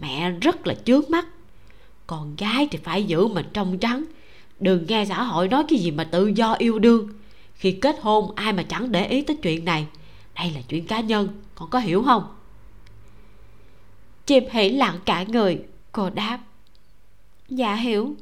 Mẹ 0.00 0.30
rất 0.30 0.66
là 0.66 0.74
chướng 0.84 1.02
mắt. 1.08 1.26
Con 2.06 2.36
gái 2.36 2.68
thì 2.70 2.78
phải 2.84 3.04
giữ 3.04 3.26
mình 3.26 3.46
trong 3.52 3.78
trắng. 3.78 4.04
Đừng 4.60 4.84
nghe 4.88 5.04
xã 5.08 5.22
hội 5.22 5.48
nói 5.48 5.64
cái 5.68 5.78
gì 5.78 5.90
mà 5.90 6.04
tự 6.04 6.26
do 6.26 6.52
yêu 6.52 6.78
đương. 6.78 7.08
Khi 7.54 7.72
kết 7.72 7.96
hôn, 8.00 8.34
ai 8.34 8.52
mà 8.52 8.62
chẳng 8.62 8.92
để 8.92 9.06
ý 9.06 9.22
tới 9.22 9.36
chuyện 9.36 9.64
này? 9.64 9.86
Đây 10.34 10.50
là 10.54 10.60
chuyện 10.68 10.86
cá 10.86 11.00
nhân. 11.00 11.28
Con 11.54 11.70
có 11.70 11.78
hiểu 11.78 12.02
không? 12.02 12.24
Chim 14.26 14.44
hỉ 14.50 14.68
lặng 14.68 14.98
cả 15.04 15.22
người. 15.22 15.58
Cô 15.92 16.10
đáp 16.10 16.38
dạ 17.48 17.74
hiểu. 17.74 18.14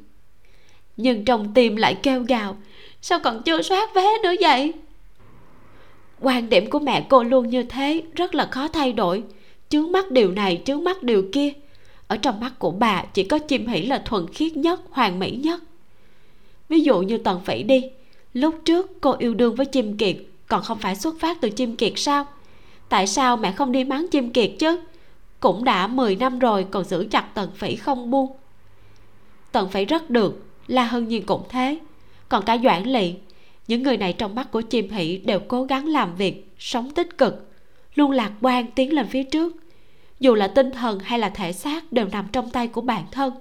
Nhưng 0.97 1.25
trong 1.25 1.53
tim 1.53 1.75
lại 1.75 1.95
kêu 2.03 2.23
gào, 2.23 2.57
sao 3.01 3.19
còn 3.23 3.43
chưa 3.43 3.61
soát 3.61 3.95
vé 3.95 4.05
nữa 4.23 4.33
vậy? 4.41 4.73
Quan 6.21 6.49
điểm 6.49 6.69
của 6.69 6.79
mẹ 6.79 7.05
cô 7.09 7.23
luôn 7.23 7.49
như 7.49 7.63
thế, 7.63 8.03
rất 8.15 8.35
là 8.35 8.47
khó 8.51 8.67
thay 8.67 8.93
đổi. 8.93 9.23
Chướng 9.69 9.91
mắt 9.91 10.11
điều 10.11 10.31
này, 10.31 10.61
chướng 10.65 10.83
mắt 10.83 11.03
điều 11.03 11.23
kia. 11.31 11.53
Ở 12.07 12.17
trong 12.17 12.39
mắt 12.39 12.59
của 12.59 12.71
bà, 12.71 13.03
chỉ 13.13 13.23
có 13.23 13.39
chim 13.39 13.67
hỉ 13.67 13.81
là 13.81 14.01
thuần 14.05 14.27
khiết 14.33 14.57
nhất, 14.57 14.81
hoàn 14.91 15.19
mỹ 15.19 15.31
nhất. 15.31 15.63
Ví 16.69 16.79
dụ 16.79 17.01
như 17.01 17.17
tần 17.17 17.39
phỉ 17.45 17.63
đi. 17.63 17.83
Lúc 18.33 18.55
trước, 18.65 19.01
cô 19.01 19.15
yêu 19.19 19.33
đương 19.33 19.55
với 19.55 19.65
chim 19.65 19.97
kiệt, 19.97 20.15
còn 20.47 20.63
không 20.63 20.77
phải 20.77 20.95
xuất 20.95 21.19
phát 21.19 21.41
từ 21.41 21.49
chim 21.49 21.75
kiệt 21.75 21.93
sao? 21.95 22.25
Tại 22.89 23.07
sao 23.07 23.37
mẹ 23.37 23.51
không 23.51 23.71
đi 23.71 23.83
mắng 23.83 24.07
chim 24.11 24.29
kiệt 24.29 24.51
chứ? 24.59 24.79
Cũng 25.39 25.63
đã 25.63 25.87
10 25.87 26.15
năm 26.15 26.39
rồi, 26.39 26.65
còn 26.71 26.83
giữ 26.83 27.07
chặt 27.11 27.21
tần 27.33 27.51
phỉ 27.55 27.75
không 27.75 28.11
buông. 28.11 28.31
Tần 29.51 29.69
phỉ 29.69 29.85
rất 29.85 30.09
được, 30.09 30.43
la 30.67 30.83
hân 30.83 31.07
nhiên 31.07 31.25
cũng 31.25 31.43
thế. 31.49 31.79
Còn 32.29 32.45
cả 32.45 32.57
doãn 32.63 32.83
lị 32.83 33.13
những 33.69 33.83
người 33.83 33.97
này 33.97 34.13
trong 34.13 34.35
mắt 34.35 34.51
của 34.51 34.61
chim 34.61 34.89
hỷ 34.89 35.17
đều 35.17 35.39
cố 35.39 35.63
gắng 35.63 35.87
làm 35.87 36.15
việc, 36.15 36.53
sống 36.59 36.91
tích 36.91 37.17
cực, 37.17 37.51
luôn 37.95 38.11
lạc 38.11 38.31
quan 38.41 38.71
tiến 38.71 38.93
lên 38.93 39.07
phía 39.07 39.23
trước. 39.23 39.55
Dù 40.19 40.35
là 40.35 40.47
tinh 40.47 40.71
thần 40.71 40.99
hay 40.99 41.19
là 41.19 41.29
thể 41.29 41.53
xác 41.53 41.91
đều 41.91 42.07
nằm 42.07 42.27
trong 42.31 42.49
tay 42.49 42.67
của 42.67 42.81
bản 42.81 43.03
thân. 43.11 43.33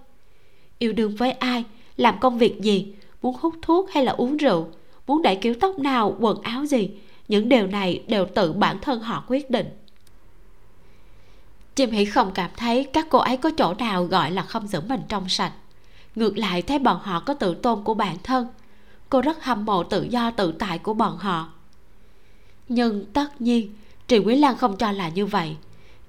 Yêu 0.78 0.92
đương 0.92 1.16
với 1.16 1.30
ai, 1.30 1.64
làm 1.96 2.20
công 2.20 2.38
việc 2.38 2.60
gì, 2.60 2.92
muốn 3.22 3.36
hút 3.40 3.55
thuốc 3.62 3.90
hay 3.90 4.05
là 4.05 4.12
uống 4.12 4.36
rượu, 4.36 4.68
muốn 5.06 5.22
đẩy 5.22 5.36
kiểu 5.36 5.55
tóc 5.60 5.78
nào, 5.78 6.16
quần 6.20 6.42
áo 6.42 6.66
gì, 6.66 6.90
những 7.28 7.48
điều 7.48 7.66
này 7.66 8.02
đều 8.09 8.26
tự 8.26 8.52
bản 8.52 8.78
thân 8.82 9.00
họ 9.00 9.24
quyết 9.28 9.50
định. 9.50 9.66
Chim 11.74 11.90
hỷ 11.90 12.05
không 12.05 12.30
cảm 12.34 12.50
thấy 12.56 12.84
các 12.84 13.06
cô 13.10 13.18
ấy 13.18 13.36
có 13.36 13.50
chỗ 13.56 13.74
nào 13.74 14.05
gọi 14.05 14.30
là 14.30 14.42
không 14.42 14.66
giữ 14.66 14.80
mình 14.80 15.00
trong 15.09 15.28
sạch. 15.28 15.52
Ngược 16.14 16.38
lại, 16.38 16.62
thấy 16.62 16.78
bọn 16.78 17.00
họ 17.02 17.20
có 17.20 17.34
tự 17.34 17.55
tôn 17.55 17.84
của 17.84 17.94
bản 17.94 18.16
thân 18.22 18.46
cô 19.09 19.20
rất 19.20 19.44
hâm 19.44 19.64
mộ 19.64 19.82
tự 19.82 20.02
do 20.02 20.30
tự 20.30 20.52
tại 20.52 20.78
của 20.78 20.94
bọn 20.94 21.16
họ. 21.16 21.52
Nhưng 22.68 23.05
tất 23.12 23.40
nhiên, 23.40 23.74
trì 24.09 24.18
quý 24.18 24.36
lan 24.36 24.56
không 24.56 24.76
cho 24.76 24.93
là 24.93 25.09
như 25.09 25.26
vậy. 25.26 25.56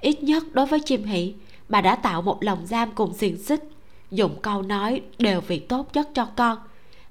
Ít 0.01 0.23
nhất 0.23 0.43
đối 0.53 0.65
với 0.65 0.80
chim 0.80 1.03
hỷ, 1.03 1.34
bà 1.69 1.81
đã 1.81 1.95
tạo 1.95 2.21
một 2.21 2.43
lòng 2.43 2.65
giam 2.65 2.91
cùng 2.91 3.13
xiềng 3.13 3.43
xích. 3.43 3.63
Dùng 4.11 4.41
câu 4.41 4.61
nói 4.61 5.01
đều 5.17 5.41
vì 5.41 5.59
tốt 5.59 5.89
nhất 5.93 6.09
cho 6.13 6.26
con, 6.26 6.57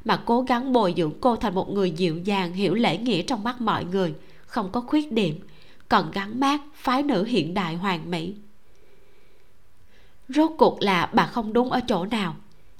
mà 0.05 0.23
cố 0.27 0.41
gắng 0.41 0.73
bồi 0.73 0.95
dưỡng 0.97 1.13
cô 1.21 1.37
thành 1.37 1.55
một 1.55 1.71
người 1.71 1.91
dịu 1.91 2.19
dàng, 2.19 2.53
hiểu 2.53 2.75
lễ 2.75 2.99
nghĩa 2.99 3.23
trong 3.23 3.45
mắt 3.45 3.61
mọi 3.61 3.85
người, 3.85 4.15
không 4.47 4.71
có 4.73 4.81
khuyết 4.81 5.13
điểm, 5.13 5.41
còn 5.89 6.11
gắn 6.11 6.41
mát 6.41 6.61
phái 6.75 7.03
nữ 7.03 7.25
hiện 7.25 7.55
đại 7.55 7.75
hoàn 7.75 8.11
mỹ. 8.11 8.35
Rốt 10.29 10.51
cuộc 10.59 10.83
là 10.83 11.11
bà 11.13 11.27
không 11.27 11.53
đúng 11.53 11.71
ở 11.71 11.81
chỗ 11.89 12.07
nào. 12.07 12.37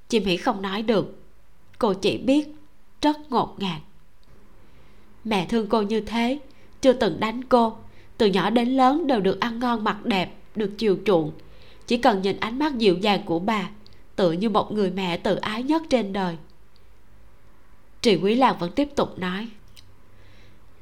Chim 0.09 0.25
hỷ 0.25 0.37
không 0.37 0.63
nói 0.63 0.83
được. 0.83 1.23
Cô 1.79 1.95
chỉ 1.95 2.19
biết 2.19 2.58
rất 3.03 3.31
ngột 3.31 3.55
ngạt. 3.59 3.81
Mẹ 5.25 5.47
thương 5.47 5.67
cô 5.69 5.83
như 5.83 6.01
thế, 6.01 6.39
chưa 6.81 6.93
từng 6.93 7.21
đánh 7.21 7.45
cô. 7.45 7.77
Từ 8.19 8.27
nhỏ 8.27 8.51
đến 8.51 8.69
lớn 8.69 9.07
đều 9.07 9.21
được 9.21 9.41
ăn 9.41 9.59
ngon 9.59 9.85
mặc 9.85 10.05
đẹp, 10.05 10.35
được 10.57 10.71
chiều 10.79 10.99
chuộng. 11.07 11.33
Chỉ 11.87 11.97
cần 11.97 12.23
nhìn 12.23 12.41
ánh 12.41 12.59
mắt 12.59 12.79
dịu 12.79 12.95
dàng 12.95 13.23
của 13.25 13.39
bà 13.39 13.69
tựa 14.19 14.33
như 14.33 14.49
một 14.49 14.73
người 14.73 14.91
mẹ 14.91 15.17
tự 15.17 15.37
ái 15.37 15.63
nhất 15.63 15.83
trên 15.91 16.13
đời. 16.13 16.37
Trì 18.03 18.17
quý 18.17 18.35
lạc 18.35 18.53
vẫn 18.53 18.73
tiếp 18.73 18.89
tục 18.97 19.19
nói, 19.19 19.49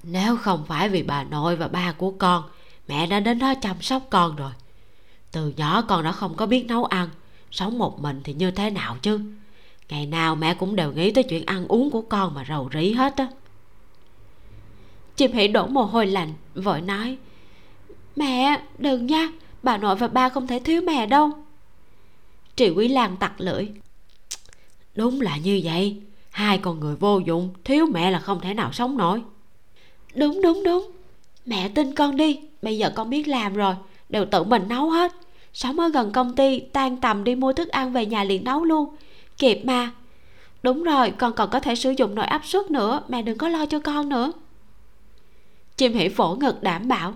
nếu 0.02 0.36
không 0.36 0.64
phải 0.66 0.88
vì 0.88 1.02
bà 1.02 1.24
nội 1.24 1.56
và 1.56 1.68
ba 1.68 1.93
của 1.93 2.10
con, 2.10 2.44
mẹ 2.88 3.06
đã 3.06 3.20
đến 3.20 3.38
đó 3.38 3.55
chăm 3.55 3.82
sóc 3.82 4.02
con 4.10 4.36
rồi. 4.36 4.51
Từ 5.32 5.52
nhỏ 5.56 5.82
con 5.82 6.05
đã 6.05 6.12
không 6.12 6.36
có 6.36 6.47
biết 6.47 6.66
nấu 6.66 6.84
ăn, 6.84 7.09
sống 7.51 7.78
một 7.78 8.01
mình 8.01 8.20
thì 8.24 8.34
như 8.34 8.51
thế 8.51 8.70
nào 8.70 8.97
chứ? 9.02 9.20
Ngày 9.89 10.07
nào 10.07 10.37
mẹ 10.37 10.55
cũng 10.55 10.77
đều 10.77 10.93
nghĩ 10.93 11.11
tới 11.11 11.25
chuyện 11.25 11.47
ăn 11.47 11.69
uống 11.69 11.91
của 11.91 12.03
con 12.03 12.35
mà 12.35 12.45
rầu 12.49 12.71
rĩ 12.75 12.93
hết 12.93 13.17
á. 13.17 13.29
Chim 15.17 15.33
hỉ 15.33 15.49
đổ 15.49 15.67
mồ 15.67 15.83
hôi 15.83 16.07
lạnh, 16.07 16.33
vội 16.55 16.81
nói, 16.81 17.17
mẹ, 18.17 18.63
đừng 18.79 19.07
nha, 19.07 19.29
bà 19.63 19.77
nội 19.77 19.97
và 19.97 20.09
ba 20.09 20.29
không 20.29 20.47
thể 20.47 20.61
thiếu 20.61 20.83
mẹ 20.83 21.07
đâu. 21.07 21.31
Trị 22.57 22.71
quý 22.71 22.89
lan 22.89 23.17
tặc 23.17 23.41
lưỡi, 23.41 23.69
đúng 24.95 25.21
là 25.21 25.37
như 25.37 25.61
vậy, 25.65 25.97
hai 26.31 26.59
con 26.59 26.81
người 26.81 26.97
vô 26.97 27.19
dụng, 27.19 27.51
thiếu 27.65 27.87
mẹ 27.93 28.11
là 28.11 28.19
không 28.19 28.41
thể 28.41 28.55
nào 28.55 28.73
sống 28.73 28.97
nổi. 28.97 29.23
Đúng 30.15 30.43
đúng 30.43 30.65
đúng, 30.65 30.91
mẹ 31.47 31.69
tin 31.69 31.95
con 31.95 32.17
đi, 32.17 32.41
bây 32.63 32.79
giờ 32.79 32.91
con 32.95 33.11
biết 33.11 33.29
làm 33.29 33.55
rồi, 33.55 33.75
đều 34.09 34.25
tự 34.25 34.45
mình 34.45 34.69
nấu 34.69 34.91
hết, 34.91 35.13
sống 35.53 35.81
ở 35.81 35.89
gần 35.89 36.13
công 36.13 36.37
ty 36.37 36.61
tan 36.61 36.97
tầm 36.97 37.25
đi 37.25 37.35
mua 37.35 37.53
thức 37.53 37.69
ăn 37.69 37.93
về 37.93 38.07
nhà 38.07 38.25
liền 38.25 38.45
nấu 38.45 38.65
luôn 38.65 38.97
kịp 39.39 39.61
mà 39.65 39.91
đúng 40.63 40.83
rồi, 40.83 41.11
con 41.11 41.33
còn 41.33 41.51
có 41.51 41.61
thể 41.61 41.75
sử 41.75 41.91
dụng 41.91 42.15
nồi 42.15 42.27
áp 42.27 42.43
suất 42.45 42.71
nữa, 42.71 43.03
mẹ 43.09 43.23
đừng 43.23 43.39
có 43.39 43.49
lo 43.49 43.67
cho 43.67 43.79
con 43.81 44.09
nữa. 44.09 44.33
Chim 45.77 45.93
hỉ 45.95 46.09
phổ 46.09 46.35
ngực 46.35 46.63
đảm 46.63 46.89
bảo. 46.89 47.15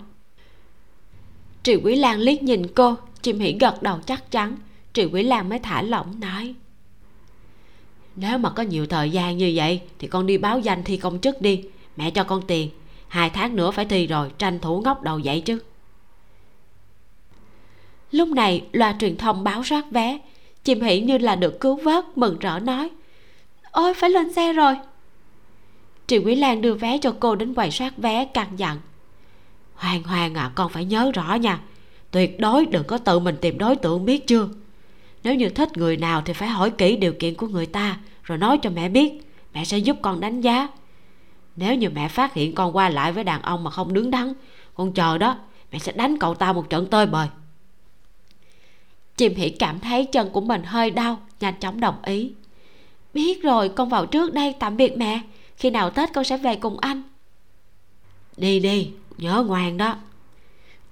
Triệu 1.63 1.79
quý 1.83 1.95
lan 1.95 2.19
liếc 2.19 2.43
nhìn 2.43 2.67
cô, 2.67 2.95
chim 3.21 3.39
hỉ 3.39 3.57
gật 3.59 3.83
đầu 3.83 3.99
chắc 4.05 4.31
chắn. 4.31 4.57
Triệu 4.93 5.09
quý 5.13 5.23
lan 5.23 5.49
mới 5.49 5.59
thả 5.59 5.81
lỏng 5.81 6.19
nói. 6.19 6.55
Nếu 8.15 8.37
mà 8.37 8.49
có 8.49 8.63
nhiều 8.63 8.85
thời 8.85 9.09
gian 9.09 9.37
như 9.37 9.51
vậy, 9.55 9.81
thì 9.99 10.07
con 10.07 10.25
đi 10.25 10.37
báo 10.37 10.59
danh 10.59 10.83
thi 10.83 10.97
công 10.97 11.19
chức 11.19 11.41
đi. 11.41 11.63
Mẹ 11.95 12.11
cho 12.11 12.23
con 12.23 12.41
tiền, 12.47 12.69
hai 13.07 13.29
tháng 13.29 13.55
nữa 13.55 13.71
phải 13.71 13.85
thi 13.85 14.07
rồi, 14.07 14.31
tranh 14.37 14.59
thủ 14.59 14.81
ngóc 14.81 15.01
đầu 15.01 15.19
dậy 15.19 15.41
chứ. 15.41 15.59
Lúc 18.11 18.29
này, 18.29 18.65
loa 18.71 18.95
truyền 18.99 19.17
thông 19.17 19.43
báo 19.43 19.61
rác 19.61 19.91
vé 19.91 20.19
chim 20.63 20.81
hỷ 20.81 20.99
như 20.99 21.17
là 21.17 21.35
được 21.35 21.59
cứu 21.59 21.75
vớt, 21.83 22.17
mừng 22.17 22.39
rỡ 22.39 22.59
nói. 22.59 22.89
Ôi, 23.71 23.93
phải 23.93 24.09
lên 24.09 24.33
xe 24.33 24.53
rồi. 24.53 24.75
Triệu 26.07 26.21
Quý 26.25 26.35
Lan 26.35 26.61
đưa 26.61 26.73
vé 26.73 26.97
cho 26.97 27.13
cô 27.19 27.35
đến 27.35 27.53
quầy 27.53 27.71
soát 27.71 27.97
vé 27.97 28.25
căn 28.25 28.47
dặn 28.57 28.77
Hoàng 29.75 30.03
Hoàng 30.03 30.35
à 30.35 30.51
con 30.55 30.69
phải 30.69 30.85
nhớ 30.85 31.11
rõ 31.13 31.33
nha. 31.35 31.59
Tuyệt 32.11 32.39
đối 32.39 32.65
đừng 32.65 32.83
có 32.83 32.97
tự 32.97 33.19
mình 33.19 33.35
tìm 33.41 33.57
đối 33.57 33.75
tượng 33.75 34.05
biết 34.05 34.27
chưa. 34.27 34.49
Nếu 35.23 35.35
như 35.35 35.49
thích 35.49 35.77
người 35.77 35.97
nào 35.97 36.21
thì 36.25 36.33
phải 36.33 36.49
hỏi 36.49 36.69
kỹ 36.69 36.95
điều 36.95 37.13
kiện 37.13 37.35
của 37.35 37.47
người 37.47 37.65
ta, 37.65 37.99
Rồi 38.23 38.37
nói 38.37 38.57
cho 38.57 38.69
mẹ 38.69 38.89
biết. 38.89 39.11
Mẹ 39.53 39.65
sẽ 39.65 39.77
giúp 39.77 39.97
con 40.01 40.19
đánh 40.19 40.41
giá. 40.41 40.67
Nếu 41.55 41.75
như 41.75 41.89
mẹ 41.89 42.07
phát 42.07 42.33
hiện 42.33 42.55
con 42.55 42.75
qua 42.75 42.89
lại 42.89 43.11
với 43.11 43.23
đàn 43.23 43.41
ông 43.41 43.63
mà 43.63 43.71
không 43.71 43.93
đứng 43.93 44.11
đắn, 44.11 44.33
Con 44.73 44.93
chờ 44.93 45.17
đó, 45.17 45.37
Mẹ 45.71 45.79
sẽ 45.79 45.91
đánh 45.91 46.17
cậu 46.19 46.35
ta 46.35 46.53
một 46.53 46.69
trận 46.69 46.85
tơi 46.85 47.05
bời. 47.05 47.27
Chìm 49.17 49.35
hỷ 49.35 49.49
cảm 49.49 49.79
thấy 49.79 50.05
chân 50.05 50.29
của 50.29 50.41
mình 50.41 50.63
hơi 50.63 50.91
đau, 50.91 51.19
Nhanh 51.39 51.59
chóng 51.59 51.79
đồng 51.79 51.95
ý. 52.03 52.31
Biết 53.13 53.43
rồi, 53.43 53.69
con 53.69 53.89
vào 53.89 54.05
trước 54.05 54.33
đây 54.33 54.55
tạm 54.59 54.77
biệt 54.77 54.97
mẹ. 54.97 55.21
Khi 55.57 55.69
nào 55.69 55.89
Tết 55.89 56.13
con 56.13 56.23
sẽ 56.23 56.37
về 56.37 56.55
cùng 56.55 56.79
anh. 56.79 57.03
Đi 58.37 58.59
đi, 58.59 58.91
nhớ 59.17 59.43
ngoan 59.47 59.77
đó. 59.77 59.95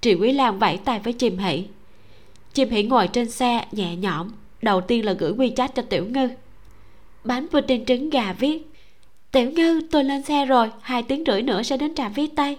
Triệu 0.00 0.18
Quý 0.20 0.32
Lan 0.32 0.58
vẫy 0.58 0.76
tay 0.76 1.00
với 1.00 1.12
Chìm 1.12 1.38
hỷ. 1.38 1.64
Chìm 2.54 2.70
hỷ 2.70 2.82
ngồi 2.82 3.08
trên 3.08 3.30
xe, 3.30 3.64
nhẹ 3.72 3.96
nhõm. 3.96 4.30
Đầu 4.62 4.80
tiên 4.80 5.04
là 5.04 5.12
gửi 5.12 5.32
quy 5.32 5.50
trách 5.50 5.74
cho 5.74 5.82
Tiểu 5.82 6.06
Ngư. 6.06 6.28
Bánh 7.24 7.48
pudding 7.48 7.84
trứng 7.84 8.10
gà 8.10 8.32
viết. 8.32 8.70
Tiểu 9.32 9.50
Ngư, 9.50 9.80
tôi 9.90 10.04
lên 10.04 10.22
xe 10.22 10.44
rồi, 10.44 10.70
hai 10.80 11.02
tiếng 11.02 11.24
rưỡi 11.26 11.42
nữa 11.42 11.62
sẽ 11.62 11.76
đến 11.76 11.94
trạm 11.94 12.12
viết 12.12 12.36
tây 12.36 12.58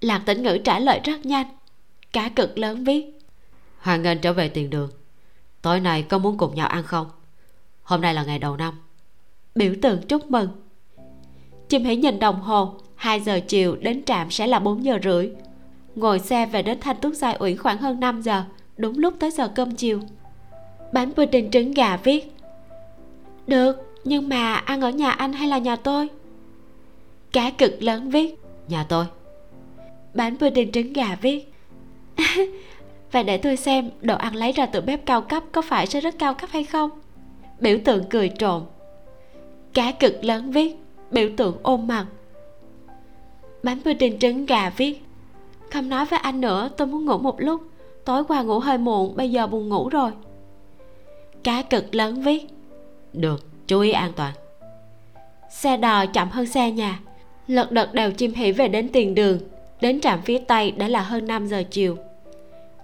Lạc 0.00 0.22
Tĩnh 0.26 0.42
ngữ 0.42 0.58
trả 0.64 0.78
lời 0.78 1.00
rất 1.04 1.26
nhanh. 1.26 1.46
Cả 2.12 2.30
cực 2.36 2.58
lớn 2.58 2.84
viết. 2.84 3.04
Hoàng 3.82 4.02
nghênh 4.02 4.18
trở 4.18 4.32
về 4.32 4.48
tiền 4.48 4.70
đường. 4.70 4.90
Tối 5.62 5.80
nay 5.80 6.02
có 6.02 6.18
muốn 6.18 6.38
cùng 6.38 6.54
nhau 6.54 6.66
ăn 6.66 6.82
không? 6.82 7.06
Hôm 7.82 8.00
nay 8.00 8.14
là 8.14 8.24
ngày 8.24 8.38
đầu 8.38 8.56
năm. 8.56 8.74
Biểu 9.54 9.74
tượng 9.82 10.02
chúc 10.02 10.30
mừng. 10.30 10.48
Chim 11.68 11.84
hãy 11.84 11.96
nhìn 11.96 12.18
đồng 12.18 12.40
hồ 12.40 12.74
2 12.94 13.20
giờ 13.20 13.40
chiều 13.48 13.76
đến 13.76 14.04
trạm 14.04 14.30
sẽ 14.30 14.46
là 14.46 14.58
4 14.58 14.84
giờ 14.84 14.98
rưỡi. 15.02 15.30
Ngồi 15.94 16.18
xe 16.18 16.46
về 16.46 16.62
đến 16.62 16.80
Thanh 16.80 16.96
Túc 16.96 17.14
Giai 17.14 17.36
Uyển 17.40 17.58
khoảng 17.58 17.78
hơn 17.78 18.00
5 18.00 18.22
giờ 18.22 18.44
Đúng 18.76 18.98
lúc 18.98 19.14
tới 19.18 19.30
giờ 19.30 19.48
cơm 19.48 19.74
chiều. 19.74 20.00
Bánh 20.92 21.12
pudding 21.12 21.50
trứng 21.50 21.72
gà 21.72 21.96
viết. 21.96 22.32
Được, 23.46 23.76
nhưng 24.04 24.28
mà 24.28 24.54
ăn 24.54 24.80
ở 24.80 24.90
nhà 24.90 25.10
anh 25.10 25.32
hay 25.32 25.48
là 25.48 25.58
nhà 25.58 25.76
tôi? 25.76 26.08
Cá 27.32 27.50
cực 27.50 27.82
lớn 27.82 28.10
viết. 28.10 28.38
Nhà 28.68 28.86
tôi. 28.88 29.04
Bánh 30.14 30.36
pudding 30.36 30.72
trứng 30.72 30.92
gà 30.92 31.16
viết. 31.20 31.52
và 33.12 33.22
để 33.22 33.38
tôi 33.38 33.56
xem 33.56 33.90
đồ 34.00 34.16
ăn 34.16 34.36
lấy 34.36 34.52
ra 34.52 34.66
từ 34.66 34.80
bếp 34.80 35.06
cao 35.06 35.22
cấp 35.22 35.42
có 35.52 35.62
phải 35.62 35.86
sẽ 35.86 36.00
rất 36.00 36.18
cao 36.18 36.34
cấp 36.34 36.50
hay 36.52 36.64
không? 36.64 36.90
Biểu 37.60 37.78
tượng 37.84 38.04
cười 38.10 38.30
trộn 38.38 38.62
Cá 39.74 39.92
cực 39.92 40.24
lớn 40.24 40.50
viết, 40.50 40.76
Biểu 41.10 41.28
tượng 41.36 41.56
ôm 41.62 41.86
mặt. 41.86 42.06
Bánh 43.62 43.80
pudding 43.84 44.18
trứng 44.18 44.46
gà 44.46 44.70
viết. 44.70 45.02
Không 45.70 45.88
nói 45.88 46.04
với 46.04 46.18
anh 46.18 46.40
nữa, 46.40 46.68
tôi 46.76 46.86
muốn 46.86 47.04
ngủ 47.04 47.18
một 47.18 47.40
lúc. 47.40 47.62
Tối 48.04 48.24
qua 48.24 48.42
ngủ 48.42 48.58
hơi 48.58 48.78
muộn, 48.78 49.16
bây 49.16 49.30
giờ 49.30 49.46
buồn 49.46 49.68
ngủ 49.68 49.88
rồi. 49.88 50.10
Cá 51.42 51.62
cực 51.62 51.94
lớn 51.94 52.22
viết. 52.22 52.46
Được, 53.12 53.44
chú 53.66 53.80
ý 53.80 53.92
an 53.92 54.12
toàn. 54.16 54.32
Xe 55.50 55.76
đò 55.76 56.06
chậm 56.06 56.28
hơn 56.30 56.46
xe 56.46 56.70
nhà. 56.70 57.00
Lật 57.46 57.72
đật 57.72 57.94
đèo 57.94 58.10
chim 58.10 58.34
hỉ 58.34 58.52
về 58.52 58.68
đến 58.68 58.88
tiền 58.92 59.14
đường. 59.14 59.38
Đến 59.80 60.00
trạm 60.00 60.22
phía 60.22 60.38
tây 60.38 60.70
đã 60.70 60.88
là 60.88 61.00
hơn 61.02 61.26
5 61.26 61.46
giờ 61.46 61.62
chiều 61.70 61.96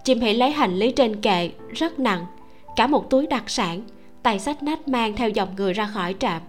chim 0.05 0.21
hỉ 0.21 0.33
lấy 0.33 0.51
hành 0.51 0.75
lý 0.75 0.91
trên 0.91 1.21
kệ 1.21 1.51
rất 1.73 1.99
nặng. 1.99 2.27
Cả 2.77 2.87
một 2.87 3.11
túi 3.11 3.27
đặc 3.27 3.51
sản 3.51 3.81
tay 4.23 4.39
sách 4.39 4.63
nách 4.63 4.89
mang 4.89 5.17
theo 5.17 5.29
dòng 5.29 5.49
người 5.57 5.73
ra 5.73 5.87
khỏi 5.87 6.15
trạm. 6.19 6.43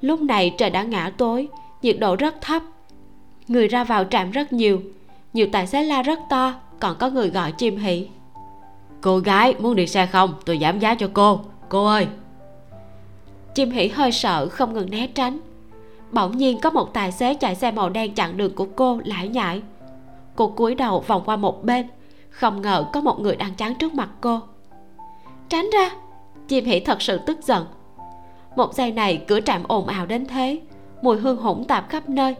Lúc 0.00 0.20
này 0.20 0.54
trời 0.58 0.70
đã 0.70 0.82
ngã 0.82 1.12
tối 1.18 1.48
nhiệt 1.82 1.96
độ 1.98 2.16
rất 2.16 2.40
thấp. 2.40 2.62
Người 3.48 3.68
ra 3.68 3.84
vào 3.84 4.04
trạm 4.04 4.30
rất 4.30 4.52
nhiều 4.52 4.80
nhiều 5.32 5.46
tài 5.52 5.66
xế 5.66 5.82
la 5.82 6.02
rất 6.02 6.18
to 6.30 6.54
còn 6.80 6.96
có 6.98 7.10
người 7.10 7.30
gọi 7.30 7.52
chim 7.52 7.76
hỉ 7.76 8.08
cô 9.06 9.18
gái 9.18 9.54
muốn 9.58 9.76
đi 9.76 9.86
xe 9.86 10.06
không? 10.06 10.34
Tôi 10.44 10.58
giảm 10.58 10.78
giá 10.78 10.94
cho 10.94 11.08
cô. 11.12 11.40
Cô 11.68 11.86
ơi! 11.86 12.06
Chim 13.54 13.70
hỉ 13.70 13.88
hơi 13.88 14.12
sợ 14.12 14.48
không 14.48 14.72
ngừng 14.72 14.90
né 14.90 15.06
tránh. 15.06 15.38
Bỗng 16.12 16.36
nhiên 16.36 16.60
có 16.60 16.70
một 16.70 16.94
tài 16.94 17.12
xế 17.12 17.34
chạy 17.34 17.54
xe 17.54 17.70
màu 17.70 17.88
đen 17.88 18.14
chặn 18.14 18.36
đường 18.36 18.54
của 18.54 18.66
cô 18.76 19.00
lải 19.04 19.28
nhải. 19.28 19.62
Cô 20.36 20.48
cúi 20.48 20.74
đầu 20.74 21.00
vòng 21.06 21.22
qua 21.26 21.36
một 21.36 21.64
bên 21.64 21.86
không 22.36 22.62
ngờ 22.62 22.84
có 22.92 23.00
một 23.00 23.20
người 23.20 23.36
đang 23.36 23.54
chắn 23.54 23.74
trước 23.74 23.94
mặt 23.94 24.08
cô. 24.20 24.40
Tránh 25.48 25.70
ra, 25.72 25.90
chim 26.48 26.64
hỉ 26.64 26.80
thật 26.80 27.02
sự 27.02 27.20
tức 27.26 27.38
giận. 27.42 27.66
Một 28.56 28.74
giây 28.74 28.92
này 28.92 29.24
cửa 29.28 29.40
trạm 29.40 29.62
ồn 29.68 29.86
ào 29.86 30.06
đến 30.06 30.26
thế, 30.26 30.60
mùi 31.02 31.16
hương 31.16 31.36
hỗn 31.36 31.64
tạp 31.64 31.88
khắp 31.88 32.08
nơi. 32.08 32.34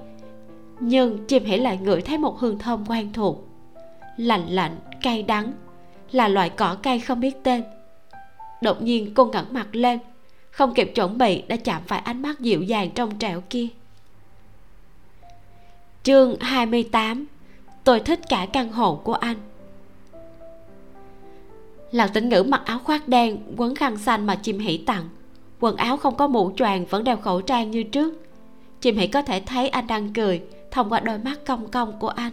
Nhưng 0.81 1.27
chim 1.27 1.45
hỉ 1.45 1.57
lại 1.57 1.79
ngửi 1.83 2.01
thấy 2.01 2.19
một 2.19 2.39
hương 2.39 2.59
thơm 2.59 2.85
quen 2.89 3.13
thuộc. 3.13 3.49
Lạnh 4.17 4.47
lạnh, 4.49 4.77
cay 5.03 5.23
đắng, 5.23 5.53
là 6.13 6.29
loại 6.29 6.51
cỏ 6.51 6.77
cây 6.83 7.01
không 7.01 7.21
biết 7.21 7.43
tên. 7.43 7.65
Đột 8.63 8.83
nhiên 8.83 9.15
cô 9.15 9.25
ngẩng 9.25 9.53
mặt 9.53 9.67
lên, 9.73 9.99
không 10.51 10.75
kịp 10.75 10.93
chuẩn 10.95 11.19
bị 11.19 11.43
đã 11.43 11.57
chạm 11.57 11.83
phải 11.87 11.99
ánh 11.99 12.23
mắt 12.23 12.41
dịu 12.41 12.63
dàng 12.63 12.91
trong 12.91 13.19
trẻo 13.19 13.43
kia. 13.51 13.67
Chương 16.03 16.37
28 16.41 17.27
tôi 17.85 18.01
thích 18.01 18.21
cả 18.29 18.47
căn 18.53 18.73
hộ 18.73 19.01
của 19.05 19.15
anh 19.15 19.37
lạc 21.93 22.07
tĩnh 22.15 22.29
ngữ 22.29 22.43
mặc 22.43 22.63
áo 22.65 22.79
khoác 22.79 23.09
đen, 23.09 23.39
quấn 23.57 23.75
khăn 23.75 23.97
xanh 23.97 24.27
mà 24.27 24.35
chim 24.35 24.59
hỉ 24.59 24.77
tặng. 24.77 25.09
Quần 25.61 25.77
áo 25.77 25.97
không 25.97 26.17
có 26.17 26.29
mũ 26.29 26.53
choàng, 26.57 26.87
vẫn 26.87 27.05
đeo 27.05 27.17
khẩu 27.17 27.41
trang 27.41 27.71
như 27.71 27.83
trước. 27.83 28.15
Chim 28.81 28.97
hỉ 28.97 29.07
có 29.07 29.23
thể 29.23 29.41
thấy 29.41 29.69
anh 29.69 29.87
đang 29.87 30.13
cười, 30.13 30.43
thông 30.71 30.93
qua 30.93 31.01
đôi 31.01 31.19
mắt 31.19 31.45
cong 31.47 31.69
cong 31.69 31.93
của 31.99 32.09
anh. 32.09 32.33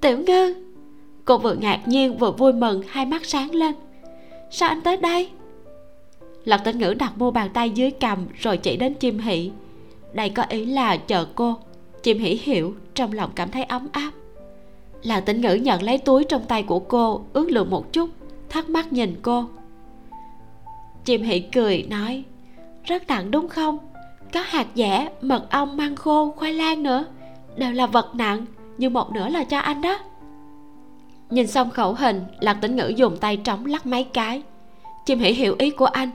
Tiểu 0.00 0.18
ngư! 0.18 0.54
Cô 1.24 1.38
vừa 1.38 1.54
ngạc 1.54 1.88
nhiên, 1.88 2.18
vừa 2.18 2.32
vui 2.32 2.52
mừng, 2.52 2.82
hai 2.88 3.06
mắt 3.06 3.24
sáng 3.24 3.54
lên. 3.54 3.74
Sao 4.50 4.68
anh 4.68 4.80
tới 4.80 4.96
đây? 4.96 5.28
Lạc 6.44 6.58
tĩnh 6.58 6.78
ngữ 6.78 6.94
đặt 6.94 7.18
mua 7.18 7.30
bàn 7.30 7.50
tay 7.54 7.70
dưới 7.70 7.90
cầm, 7.90 8.26
rồi 8.40 8.56
chỉ 8.56 8.76
đến 8.76 8.94
chim 8.94 9.18
hỉ 9.18 9.50
đây 10.12 10.28
có 10.28 10.42
ý 10.48 10.64
là 10.64 10.96
chờ 10.96 11.26
cô. 11.34 11.56
Chim 12.02 12.18
hỉ 12.18 12.40
hiểu, 12.42 12.74
trong 12.94 13.12
lòng 13.12 13.30
cảm 13.34 13.50
thấy 13.50 13.64
ấm 13.64 13.88
áp. 13.92 14.10
Lạc 15.02 15.20
tĩnh 15.20 15.40
ngữ 15.40 15.54
nhận 15.54 15.82
lấy 15.82 15.98
túi 15.98 16.24
trong 16.24 16.42
tay 16.48 16.62
của 16.62 16.78
cô, 16.78 17.24
ước 17.32 17.50
lượng 17.50 17.70
một 17.70 17.92
chút 17.92 18.10
thắc 18.50 18.70
mắc 18.70 18.92
nhìn 18.92 19.20
cô. 19.22 19.44
Chim 21.04 21.22
hỉ 21.22 21.40
cười, 21.40 21.82
nói, 21.82 22.24
rất 22.84 23.08
nặng 23.08 23.30
đúng 23.30 23.48
không? 23.48 23.78
Có 24.32 24.40
hạt 24.46 24.66
dẻ, 24.74 25.08
mật 25.20 25.50
ong, 25.50 25.76
măng 25.76 25.96
khô, 25.96 26.34
khoai 26.36 26.52
lang 26.52 26.82
nữa. 26.82 27.04
Đều 27.56 27.72
là 27.72 27.86
vật 27.86 28.14
nặng, 28.14 28.46
nhưng 28.78 28.92
một 28.92 29.12
nửa 29.12 29.28
là 29.28 29.44
cho 29.44 29.58
anh 29.58 29.82
đó. 29.82 29.98
Nhìn 31.30 31.46
xong 31.46 31.70
khẩu 31.70 31.94
hình, 31.94 32.24
lạc 32.40 32.54
tĩnh 32.54 32.76
ngữ 32.76 32.92
dùng 32.96 33.16
tay 33.16 33.36
trống 33.36 33.66
lắc 33.66 33.86
mấy 33.86 34.04
cái. 34.04 34.42
Chim 35.06 35.18
hỉ 35.18 35.32
hiểu 35.32 35.56
ý 35.58 35.70
của 35.70 35.84
anh, 35.84 36.10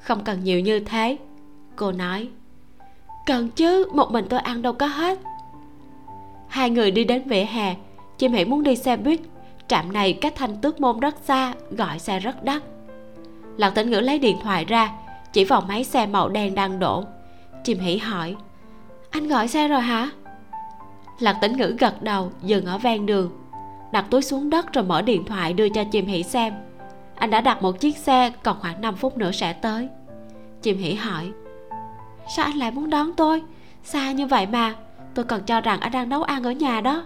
không 0.00 0.24
cần 0.24 0.44
nhiều 0.44 0.60
như 0.60 0.80
thế. 0.80 1.16
Cô 1.76 1.92
nói, 1.92 2.28
cần 3.26 3.48
chứ, 3.48 3.86
một 3.92 4.10
mình 4.10 4.26
tôi 4.28 4.40
ăn 4.40 4.62
đâu 4.62 4.72
có 4.72 4.86
hết. 4.86 5.18
Hai 6.48 6.70
người 6.70 6.90
đi 6.90 7.04
đến 7.04 7.22
vỉa 7.28 7.44
hè 7.44 7.76
chim 8.22 8.32
hỉ 8.32 8.44
muốn 8.44 8.62
đi 8.62 8.76
xe 8.76 8.96
buýt 8.96 9.20
trạm 9.68 9.92
này 9.92 10.12
cách 10.12 10.32
thanh 10.36 10.56
tước 10.56 10.80
môn 10.80 11.00
rất 11.00 11.14
xa, 11.24 11.54
gọi 11.70 11.98
xe 11.98 12.18
rất 12.18 12.44
đắt. 12.44 12.62
Lạc 13.56 13.70
tĩnh 13.70 13.90
ngữ 13.90 14.00
lấy 14.00 14.18
điện 14.18 14.36
thoại 14.42 14.64
ra, 14.64 14.90
chỉ 15.32 15.44
vào 15.44 15.60
máy 15.60 15.84
xe 15.84 16.06
màu 16.06 16.28
đen 16.28 16.54
đang 16.54 16.78
đổ. 16.78 17.04
Chim 17.64 17.78
hỉ 17.78 17.96
hỏi, 17.96 18.36
anh 19.10 19.28
gọi 19.28 19.48
xe 19.48 19.68
rồi 19.68 19.80
hả? 19.80 20.10
Lạc 21.18 21.38
tĩnh 21.40 21.56
ngữ 21.56 21.76
gật 21.78 22.02
đầu, 22.02 22.32
dừng 22.42 22.66
ở 22.66 22.78
ven 22.78 23.06
đường. 23.06 23.30
Đặt 23.92 24.04
túi 24.10 24.22
xuống 24.22 24.50
đất 24.50 24.72
rồi 24.72 24.84
mở 24.84 25.02
điện 25.02 25.24
thoại 25.24 25.52
đưa 25.52 25.68
cho 25.68 25.84
chim 25.84 26.06
hỉ 26.06 26.22
xem. 26.22 26.54
Anh 27.14 27.30
đã 27.30 27.40
đặt 27.40 27.62
một 27.62 27.80
chiếc 27.80 27.96
xe, 27.96 28.32
còn 28.42 28.56
khoảng 28.60 28.80
5 28.80 28.96
phút 28.96 29.16
nữa 29.16 29.32
sẽ 29.32 29.52
tới. 29.52 29.88
Chim 30.62 30.78
hỉ 30.78 30.94
hỏi, 30.94 31.30
sao 32.36 32.44
anh 32.46 32.56
lại 32.56 32.70
muốn 32.70 32.90
đón 32.90 33.12
tôi? 33.12 33.42
Xa 33.84 34.12
như 34.12 34.26
vậy 34.26 34.46
mà, 34.46 34.74
tôi 35.14 35.24
còn 35.24 35.42
cho 35.42 35.60
rằng 35.60 35.80
anh 35.80 35.92
đang 35.92 36.08
nấu 36.08 36.22
ăn 36.22 36.42
ở 36.42 36.52
nhà 36.52 36.80
đó 36.80 37.04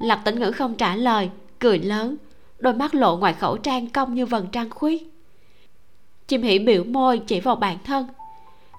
lạc 0.00 0.20
tĩnh 0.24 0.40
ngữ 0.40 0.52
không 0.52 0.74
trả 0.74 0.96
lời, 0.96 1.30
cười 1.58 1.78
lớn, 1.78 2.16
đôi 2.58 2.74
mắt 2.74 2.94
lộ 2.94 3.16
ngoài 3.16 3.32
khẩu 3.32 3.56
trang 3.56 3.90
cong 3.90 4.14
như 4.14 4.26
vầng 4.26 4.46
trăng 4.52 4.70
khuyết 4.70 5.10
chim 6.30 6.42
hỉ 6.42 6.58
biểu 6.58 6.84
môi 6.84 7.18
chỉ 7.18 7.40
vào 7.40 7.56
bản 7.56 7.78
thân. 7.84 8.06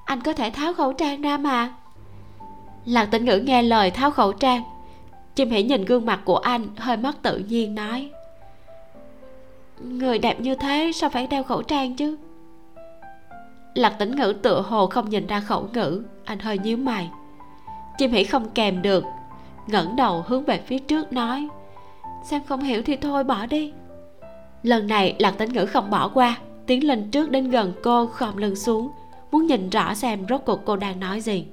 Anh 0.05 0.21
có 0.21 0.33
thể 0.33 0.49
tháo 0.49 0.73
khẩu 0.73 0.93
trang 0.93 1.21
ra 1.21 1.37
mà. 1.37 1.73
Lạc 2.85 3.05
tĩnh 3.05 3.25
ngữ 3.25 3.37
nghe 3.37 3.63
lời 3.63 3.91
tháo 3.91 4.11
khẩu 4.11 4.33
trang. 4.33 4.63
Chim 5.35 5.49
hỉ 5.49 5.63
nhìn 5.63 5.85
gương 5.85 6.05
mặt 6.05 6.21
của 6.25 6.37
anh, 6.37 6.67
hơi 6.77 6.97
mất 6.97 7.21
tự 7.21 7.37
nhiên 7.37 7.75
nói. 7.75 8.09
Người 9.79 10.19
đẹp 10.19 10.39
như 10.39 10.55
thế 10.55 10.91
sao 10.95 11.09
phải 11.09 11.27
đeo 11.27 11.43
khẩu 11.43 11.61
trang 11.61 11.95
chứ? 11.95 12.17
Lạc 13.75 13.89
tĩnh 13.89 14.15
ngữ 14.15 14.33
tựa 14.41 14.61
hồ 14.61 14.87
không 14.87 15.09
nhìn 15.09 15.27
ra 15.27 15.39
khẩu 15.39 15.69
ngữ, 15.73 16.03
anh 16.25 16.39
hơi 16.39 16.57
nhíu 16.57 16.77
mày. 16.77 17.09
Chim 17.97 18.11
hỉ 18.11 18.23
không 18.23 18.49
kèm 18.49 18.81
được 18.81 19.03
ngẩng 19.67 19.95
đầu 19.95 20.25
hướng 20.27 20.45
về 20.45 20.61
phía 20.67 20.79
trước 20.79 21.13
nói, 21.13 21.47
xem 22.23 22.41
không 22.47 22.63
hiểu 22.63 22.81
thì 22.85 22.95
thôi, 22.95 23.23
bỏ 23.23 23.45
đi. 23.45 23.73
Lần 24.63 24.87
này, 24.87 25.15
lạc 25.19 25.31
tĩnh 25.31 25.53
ngữ 25.53 25.65
không 25.65 25.89
bỏ 25.89 26.07
qua, 26.13 26.37
tiến 26.67 26.87
lên 26.87 27.11
trước 27.11 27.31
đến 27.31 27.49
gần 27.49 27.73
cô, 27.83 28.07
khom 28.07 28.37
lưng 28.37 28.55
xuống, 28.55 28.91
muốn 29.31 29.47
nhìn 29.47 29.69
rõ 29.69 29.93
xem 29.93 30.25
rốt 30.29 30.41
cuộc 30.45 30.61
cô 30.65 30.75
đang 30.75 30.99
nói 30.99 31.21
gì. 31.21 31.45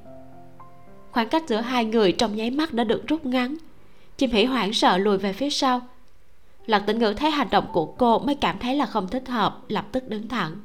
Khoảng 1.10 1.28
cách 1.28 1.42
giữa 1.48 1.60
hai 1.60 1.84
người 1.84 2.12
trong 2.12 2.36
nháy 2.36 2.50
mắt 2.50 2.74
đã 2.74 2.84
được 2.84 3.06
rút 3.06 3.26
ngắn. 3.26 3.56
Chim 4.16 4.30
hỉ 4.30 4.44
hoảng 4.44 4.72
sợ 4.72 4.98
lùi 4.98 5.18
về 5.18 5.32
phía 5.32 5.50
sau. 5.50 5.80
Lạc 6.66 6.78
tĩnh 6.78 6.98
ngữ 6.98 7.14
thấy 7.16 7.30
hành 7.30 7.48
động 7.50 7.66
của 7.72 7.86
cô 7.86 8.18
mới 8.18 8.34
cảm 8.34 8.58
thấy 8.58 8.76
là 8.76 8.86
không 8.86 9.08
thích 9.08 9.28
hợp, 9.28 9.58
lập 9.68 9.84
tức 9.92 10.08
đứng 10.08 10.28
thẳng. 10.28 10.56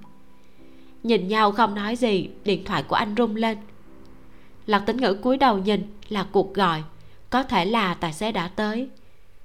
Nhìn 1.04 1.28
nhau 1.28 1.52
không 1.52 1.76
nói 1.76 1.96
gì, 1.96 2.30
điện 2.46 2.64
thoại 2.66 2.84
của 2.84 2.96
anh 2.96 3.16
rung 3.18 3.36
lên. 3.36 3.58
Lạc 4.66 4.80
tĩnh 4.80 4.98
ngữ 4.98 5.14
cúi 5.14 5.38
đầu 5.38 5.58
nhìn, 5.58 5.82
là 6.10 6.26
cuộc 6.32 6.54
gọi 6.54 6.84
có 7.34 7.44
thể 7.44 7.66
là 7.66 7.94
tài 7.94 8.14
xế 8.14 8.32
đã 8.32 8.48
tới. 8.48 8.88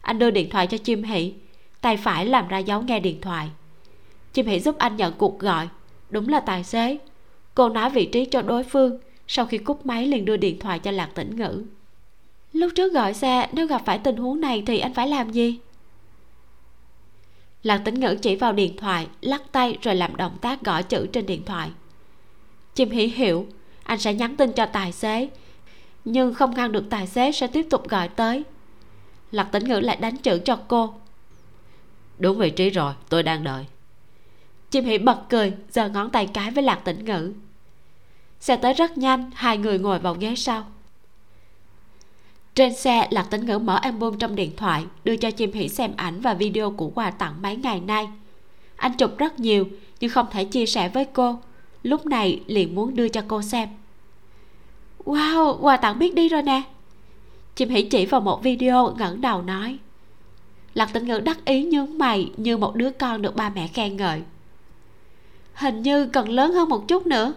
Anh 0.00 0.18
đưa 0.18 0.30
điện 0.30 0.50
thoại 0.50 0.66
cho 0.66 0.78
chim 0.78 1.02
hỷ. 1.02 1.34
Tay 1.80 1.96
phải 1.96 2.26
làm 2.26 2.48
ra 2.48 2.58
dấu 2.58 2.82
nghe 2.82 3.00
điện 3.00 3.20
thoại. 3.20 3.48
Chim 4.32 4.46
hỷ 4.46 4.60
giúp 4.60 4.78
anh 4.78 4.96
nhận 4.96 5.14
cuộc 5.18 5.38
gọi. 5.38 5.68
Đúng 6.10 6.28
là 6.28 6.40
tài 6.40 6.64
xế. 6.64 6.98
Cô 7.54 7.68
nói 7.68 7.90
vị 7.90 8.06
trí 8.06 8.24
cho 8.24 8.42
đối 8.42 8.64
phương. 8.64 8.98
Sau 9.26 9.46
khi 9.46 9.58
cúp 9.58 9.86
máy 9.86 10.06
liền 10.06 10.24
đưa 10.24 10.36
điện 10.36 10.58
thoại 10.58 10.78
cho 10.78 10.90
lạc 10.90 11.10
tĩnh 11.14 11.36
ngữ. 11.36 11.64
Lúc 12.52 12.72
trước 12.76 12.92
gọi 12.92 13.14
xe, 13.14 13.48
nếu 13.52 13.66
gặp 13.66 13.82
phải 13.84 13.98
tình 13.98 14.16
huống 14.16 14.40
này 14.40 14.62
thì 14.66 14.78
anh 14.78 14.94
phải 14.94 15.08
làm 15.08 15.30
gì? 15.30 15.58
Lạc 17.62 17.82
tĩnh 17.84 18.00
ngữ 18.00 18.16
chỉ 18.22 18.36
vào 18.36 18.52
điện 18.52 18.76
thoại, 18.76 19.06
lắc 19.20 19.42
tay 19.52 19.78
rồi 19.82 19.94
làm 19.94 20.16
động 20.16 20.36
tác 20.40 20.64
gõ 20.64 20.82
chữ 20.82 21.06
trên 21.12 21.26
điện 21.26 21.44
thoại. 21.44 21.70
Chim 22.74 22.90
hỉ 22.90 23.06
hiểu. 23.06 23.46
Anh 23.82 23.98
sẽ 23.98 24.14
nhắn 24.14 24.36
tin 24.36 24.52
cho 24.52 24.66
tài 24.66 24.92
xế 24.92 25.28
nhưng 26.04 26.34
không 26.34 26.54
ngăn 26.54 26.72
được 26.72 26.84
tài 26.90 27.06
xế 27.06 27.32
sẽ 27.32 27.46
tiếp 27.46 27.66
tục 27.70 27.88
gọi 27.88 28.08
tới. 28.08 28.44
Lạc 29.30 29.44
tĩnh 29.44 29.64
ngữ 29.64 29.80
lại 29.80 29.96
đánh 29.96 30.16
chữ 30.16 30.40
cho 30.44 30.58
cô. 30.68 30.94
Đúng 32.18 32.38
vị 32.38 32.50
trí 32.50 32.70
rồi, 32.70 32.94
tôi 33.08 33.22
đang 33.22 33.44
đợi. 33.44 33.66
Chim 34.70 34.84
hỉ 34.84 34.98
bật 34.98 35.18
cười, 35.28 35.52
giơ 35.70 35.88
ngón 35.88 36.10
tay 36.10 36.26
cái 36.26 36.50
với 36.50 36.64
lạc 36.64 36.80
tĩnh 36.84 37.04
ngữ. 37.04 37.32
Xe 38.40 38.56
tới 38.56 38.72
rất 38.72 38.98
nhanh, 38.98 39.30
hai 39.34 39.58
người 39.58 39.78
ngồi 39.78 39.98
vào 39.98 40.14
ghế 40.14 40.34
sau. 40.36 40.64
Trên 42.54 42.74
xe, 42.74 43.08
lạc 43.10 43.26
tĩnh 43.30 43.46
ngữ 43.46 43.58
mở 43.58 43.76
album 43.76 44.18
trong 44.18 44.36
điện 44.36 44.56
thoại, 44.56 44.84
đưa 45.04 45.16
cho 45.16 45.30
chim 45.30 45.52
hỉ 45.52 45.68
xem 45.68 45.92
ảnh 45.96 46.20
và 46.20 46.34
video 46.34 46.70
của 46.70 46.88
quà 46.88 47.10
tặng 47.10 47.42
mấy 47.42 47.56
ngày 47.56 47.80
nay. 47.80 48.08
Anh 48.76 48.92
chụp 48.96 49.18
rất 49.18 49.40
nhiều, 49.40 49.68
nhưng 50.00 50.10
không 50.10 50.26
thể 50.30 50.44
chia 50.44 50.66
sẻ 50.66 50.88
với 50.88 51.04
cô. 51.04 51.38
Lúc 51.82 52.06
này 52.06 52.40
liền 52.46 52.74
muốn 52.74 52.96
đưa 52.96 53.08
cho 53.08 53.22
cô 53.28 53.42
xem 53.42 53.68
wow, 55.08 55.58
quà 55.60 55.76
tặng 55.76 55.98
biết 55.98 56.14
đi 56.14 56.28
rồi 56.28 56.42
nè. 56.42 56.62
Chim 57.56 57.68
hỉ 57.68 57.82
chỉ 57.82 58.06
vào 58.06 58.20
một 58.20 58.42
video 58.42 58.94
ngẩng 58.98 59.20
đầu 59.20 59.42
nói. 59.42 59.78
Lạc 60.74 60.90
tinh 60.92 61.06
ngữ 61.06 61.20
đắc 61.20 61.44
ý 61.44 61.64
nhướng 61.64 61.98
mày 61.98 62.30
như 62.36 62.56
một 62.56 62.74
đứa 62.74 62.90
con 62.90 63.22
được 63.22 63.36
ba 63.36 63.50
mẹ 63.50 63.68
khen 63.68 63.96
ngợi. 63.96 64.22
Hình 65.54 65.82
như 65.82 66.06
cần 66.06 66.28
lớn 66.28 66.52
hơn 66.52 66.68
một 66.68 66.88
chút 66.88 67.06
nữa. 67.06 67.32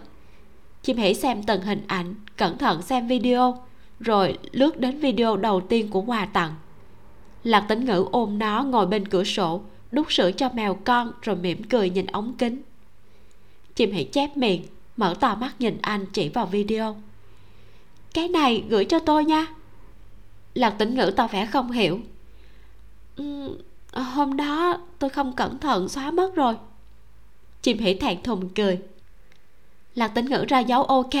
Chim 0.82 0.96
hỉ 0.96 1.14
xem 1.14 1.42
từng 1.42 1.62
hình 1.62 1.82
ảnh, 1.86 2.14
cẩn 2.36 2.58
thận 2.58 2.82
xem 2.82 3.06
video, 3.06 3.62
rồi 4.00 4.38
lướt 4.52 4.80
đến 4.80 4.98
video 4.98 5.36
đầu 5.36 5.60
tiên 5.60 5.90
của 5.90 6.00
quà 6.00 6.26
tặng. 6.26 6.54
Lạc 7.44 7.64
tính 7.68 7.84
ngữ 7.84 8.06
ôm 8.12 8.38
nó 8.38 8.62
ngồi 8.62 8.86
bên 8.86 9.08
cửa 9.08 9.24
sổ, 9.24 9.60
đút 9.92 10.06
sữa 10.10 10.30
cho 10.30 10.48
mèo 10.54 10.74
con 10.84 11.12
rồi 11.22 11.36
mỉm 11.36 11.62
cười 11.62 11.90
nhìn 11.90 12.06
ống 12.06 12.34
kính. 12.38 12.62
Chim 13.74 13.92
hỉ 13.92 14.04
chép 14.04 14.36
miệng, 14.36 14.62
mở 14.96 15.14
to 15.20 15.34
mắt 15.34 15.52
nhìn 15.58 15.78
anh 15.82 16.06
chỉ 16.12 16.28
vào 16.28 16.46
video 16.46 16.96
cái 18.14 18.28
này 18.28 18.64
gửi 18.68 18.84
cho 18.84 18.98
tôi 18.98 19.24
nha. 19.24 19.46
Lạc 20.54 20.70
tĩnh 20.70 20.94
ngữ 20.94 21.12
tỏ 21.16 21.26
vẻ 21.26 21.46
không 21.46 21.70
hiểu. 21.70 21.98
Ừ, 23.16 23.58
hôm 23.92 24.36
đó 24.36 24.78
tôi 24.98 25.10
không 25.10 25.32
cẩn 25.32 25.58
thận 25.58 25.88
xóa 25.88 26.10
mất 26.10 26.34
rồi. 26.34 26.56
Chim 27.62 27.78
hỉ 27.78 27.94
thẹn 27.94 28.22
thùng 28.22 28.48
cười. 28.48 28.78
Lạc 29.94 30.08
tĩnh 30.08 30.26
ngữ 30.26 30.44
ra 30.48 30.58
dấu 30.58 30.84
ok 30.84 31.14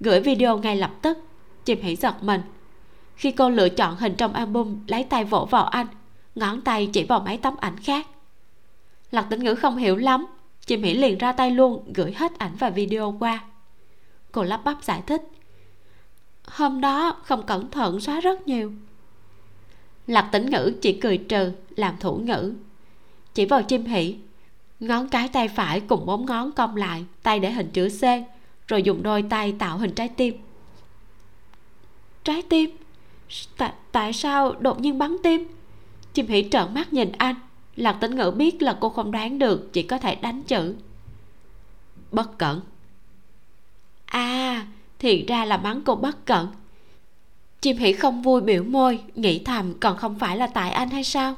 gửi 0.00 0.20
video 0.20 0.58
ngay 0.58 0.76
lập 0.76 0.90
tức. 1.02 1.18
Chim 1.64 1.82
hỉ 1.82 1.96
giật 1.96 2.22
mình. 2.22 2.40
Khi 3.16 3.30
cô 3.30 3.50
lựa 3.50 3.68
chọn 3.68 3.96
hình 3.96 4.14
trong 4.14 4.32
album 4.32 4.80
lấy 4.86 5.04
tay 5.04 5.24
vỗ 5.24 5.44
vào 5.50 5.64
anh 5.64 5.86
ngón 6.34 6.60
tay 6.60 6.90
chỉ 6.92 7.04
vào 7.04 7.20
mấy 7.20 7.36
tấm 7.36 7.56
ảnh 7.60 7.76
khác. 7.76 8.06
Lạc 9.10 9.26
tĩnh 9.30 9.44
ngữ 9.44 9.54
không 9.54 9.76
hiểu 9.76 9.96
lắm 9.96 10.26
chị 10.66 10.76
mỹ 10.76 10.94
liền 10.94 11.18
ra 11.18 11.32
tay 11.32 11.50
luôn 11.50 11.92
gửi 11.94 12.12
hết 12.16 12.38
ảnh 12.38 12.56
và 12.58 12.70
video 12.70 13.16
qua. 13.20 13.44
Cô 14.32 14.42
lắp 14.42 14.60
bắp 14.64 14.82
giải 14.82 15.02
thích 15.06 15.22
hôm 16.50 16.80
đó 16.80 17.16
không 17.22 17.46
cẩn 17.46 17.70
thận 17.70 18.00
xóa 18.00 18.20
rất 18.20 18.46
nhiều. 18.48 18.72
Lạc 20.06 20.28
tĩnh 20.32 20.50
ngữ 20.50 20.72
chỉ 20.82 20.92
cười 20.92 21.18
trừ 21.18 21.52
làm 21.76 21.96
thủ 22.00 22.16
ngữ. 22.16 22.54
Chỉ 23.34 23.44
vào 23.44 23.62
chim 23.62 23.84
hỉ 23.84 24.16
ngón 24.80 25.08
cái 25.08 25.28
tay 25.28 25.48
phải 25.48 25.80
cùng 25.80 26.06
bốn 26.06 26.26
ngón 26.26 26.52
cong 26.52 26.76
lại 26.76 27.04
tay 27.22 27.40
để 27.40 27.52
hình 27.52 27.70
chữ 27.72 27.88
c 27.88 28.02
rồi 28.68 28.82
dùng 28.82 29.02
đôi 29.02 29.22
tay 29.22 29.54
tạo 29.58 29.78
hình 29.78 29.94
trái 29.94 30.08
tim. 30.08 30.36
Trái 32.24 32.42
tim? 32.42 32.70
Tại, 33.56 33.72
tại 33.92 34.12
sao 34.12 34.54
đột 34.60 34.80
nhiên 34.80 34.98
bắn 34.98 35.16
tim? 35.22 35.48
Chim 36.14 36.26
hỉ 36.26 36.48
trợn 36.50 36.74
mắt 36.74 36.92
nhìn 36.92 37.12
anh. 37.18 37.34
Lạc 37.76 37.92
tĩnh 37.92 38.16
ngữ 38.16 38.30
biết 38.30 38.62
là 38.62 38.78
cô 38.80 38.88
không 38.88 39.10
đoán 39.10 39.38
được 39.38 39.72
chỉ 39.72 39.82
có 39.82 39.98
thể 39.98 40.14
đánh 40.14 40.42
chữ. 40.42 40.74
Bất 42.12 42.38
cẩn. 42.38 42.60
À 44.06 44.66
thì 44.98 45.24
ra 45.26 45.44
là 45.44 45.56
mắng 45.56 45.82
cô 45.84 45.94
bất 45.94 46.26
cẩn. 46.26 46.48
Chim 47.60 47.76
hỷ 47.76 47.92
không 47.92 48.22
vui 48.22 48.40
biểu 48.40 48.62
môi, 48.62 49.00
nghĩ 49.14 49.38
thầm 49.38 49.74
còn 49.80 49.96
không 49.96 50.18
phải 50.18 50.36
là 50.36 50.46
tại 50.46 50.70
anh 50.70 50.90
hay 50.90 51.04
sao? 51.04 51.34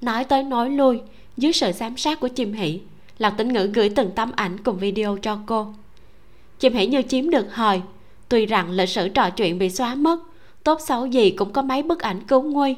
Nói 0.00 0.24
tới 0.24 0.42
nói 0.42 0.70
lui, 0.70 1.00
dưới 1.36 1.52
sự 1.52 1.72
giám 1.72 1.96
sát 1.96 2.20
của 2.20 2.28
chim 2.28 2.52
hỷ 2.52 2.80
lạc 3.18 3.30
tĩnh 3.30 3.52
ngữ 3.52 3.70
gửi 3.74 3.88
từng 3.88 4.10
tấm 4.10 4.32
ảnh 4.36 4.62
cùng 4.62 4.78
video 4.78 5.18
cho 5.22 5.38
cô. 5.46 5.74
Chim 6.58 6.74
hỷ 6.74 6.86
như 6.86 7.02
chiếm 7.02 7.30
được 7.30 7.54
hời, 7.54 7.82
tuy 8.28 8.46
rằng 8.46 8.70
lịch 8.70 8.88
sử 8.88 9.08
trò 9.08 9.30
chuyện 9.30 9.58
bị 9.58 9.70
xóa 9.70 9.94
mất, 9.94 10.18
tốt 10.64 10.78
xấu 10.86 11.06
gì 11.06 11.30
cũng 11.30 11.52
có 11.52 11.62
mấy 11.62 11.82
bức 11.82 12.00
ảnh 12.00 12.20
cứu 12.20 12.42
nguy 12.42 12.74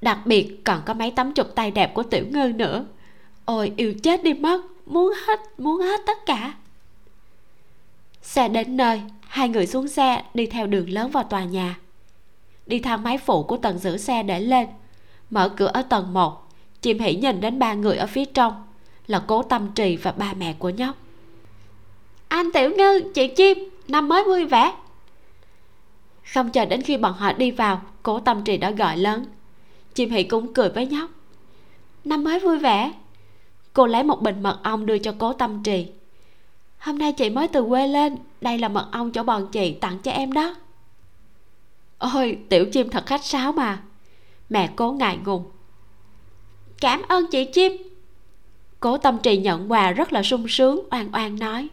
đặc 0.00 0.18
biệt 0.24 0.64
còn 0.64 0.82
có 0.86 0.94
mấy 0.94 1.10
tấm 1.10 1.32
chụp 1.32 1.46
tay 1.54 1.70
đẹp 1.70 1.94
của 1.94 2.02
tiểu 2.02 2.24
ngư 2.30 2.52
nữa. 2.56 2.84
Ôi, 3.44 3.72
yêu 3.76 3.94
chết 4.02 4.22
đi 4.24 4.34
mất, 4.34 4.60
muốn 4.86 5.12
hết 5.26 5.40
muốn 5.58 5.80
hết 5.80 6.00
tất 6.06 6.26
cả 6.26 6.54
xe 8.26 8.48
đến 8.48 8.76
nơi 8.76 9.02
hai 9.20 9.48
người 9.48 9.66
xuống 9.66 9.88
xe 9.88 10.22
đi 10.34 10.46
theo 10.46 10.66
đường 10.66 10.90
lớn 10.90 11.10
vào 11.10 11.24
tòa 11.24 11.44
nhà. 11.44 11.78
Đi 12.66 12.78
thang 12.78 13.02
máy 13.02 13.18
phụ 13.18 13.42
của 13.42 13.56
tầng 13.56 13.78
giữ 13.78 13.96
xe 13.96 14.22
để 14.22 14.40
lên. 14.40 14.68
Mở 15.30 15.48
cửa 15.48 15.66
ở 15.66 15.82
tầng 15.82 16.12
1 16.12 16.48
chim 16.82 16.98
hỉ 16.98 17.14
nhìn 17.14 17.40
đến 17.40 17.58
ba 17.58 17.74
người 17.74 17.96
ở 17.96 18.06
phía 18.06 18.24
trong 18.24 18.64
là 19.06 19.22
cố 19.26 19.42
tâm 19.42 19.68
trì 19.74 19.96
và 19.96 20.12
ba 20.12 20.34
mẹ 20.38 20.54
của 20.58 20.68
nhóc. 20.68 20.96
Anh 22.28 22.52
tiểu 22.52 22.70
ngư 22.76 23.00
chị 23.14 23.28
chim 23.28 23.58
năm 23.88 24.08
mới 24.08 24.24
vui 24.24 24.44
vẻ. 24.44 24.72
Không 26.32 26.50
chờ 26.50 26.64
đến 26.64 26.82
khi 26.82 26.96
bọn 26.96 27.12
họ 27.12 27.32
đi 27.32 27.50
vào 27.50 27.82
cố 28.02 28.20
tâm 28.20 28.44
trì 28.44 28.56
đã 28.56 28.70
gọi 28.70 28.96
lớn. 28.96 29.24
Chim 29.94 30.10
hỷ 30.10 30.22
cũng 30.22 30.54
cười 30.54 30.68
với 30.68 30.86
nhóc. 30.86 31.10
Năm 32.04 32.24
mới 32.24 32.40
vui 32.40 32.58
vẻ. 32.58 32.92
Cô 33.72 33.86
lấy 33.86 34.02
một 34.02 34.22
bình 34.22 34.42
mật 34.42 34.58
ong 34.62 34.86
đưa 34.86 34.98
cho 34.98 35.14
cố 35.18 35.32
tâm 35.32 35.62
trì 35.62 35.86
hôm 36.86 36.98
nay 36.98 37.12
chị 37.12 37.30
mới 37.30 37.48
từ 37.48 37.64
quê 37.68 37.86
lên, 37.88 38.16
đây 38.40 38.58
là 38.58 38.68
mật 38.68 38.88
ong 38.92 39.12
chỗ 39.12 39.22
bọn 39.22 39.48
chị 39.52 39.72
tặng 39.72 39.98
cho 39.98 40.10
em 40.10 40.32
đó. 40.32 40.54
Ôi, 41.98 42.38
tiểu 42.48 42.66
chim 42.72 42.88
thật 42.90 43.06
khách 43.06 43.24
sáo 43.24 43.52
mà. 43.52 43.82
Mẹ 44.48 44.70
cố 44.76 44.92
ngại 44.92 45.18
ngùng. 45.24 45.44
Cảm 46.80 47.02
ơn 47.08 47.26
chị 47.30 47.44
chim. 47.44 47.72
Cố 48.80 48.98
tâm 48.98 49.18
trì 49.18 49.36
nhận 49.36 49.72
quà 49.72 49.92
rất 49.92 50.12
là 50.12 50.22
sung 50.22 50.48
sướng, 50.48 50.80
oan 50.90 51.08
oan 51.12 51.38
nói. 51.38 51.68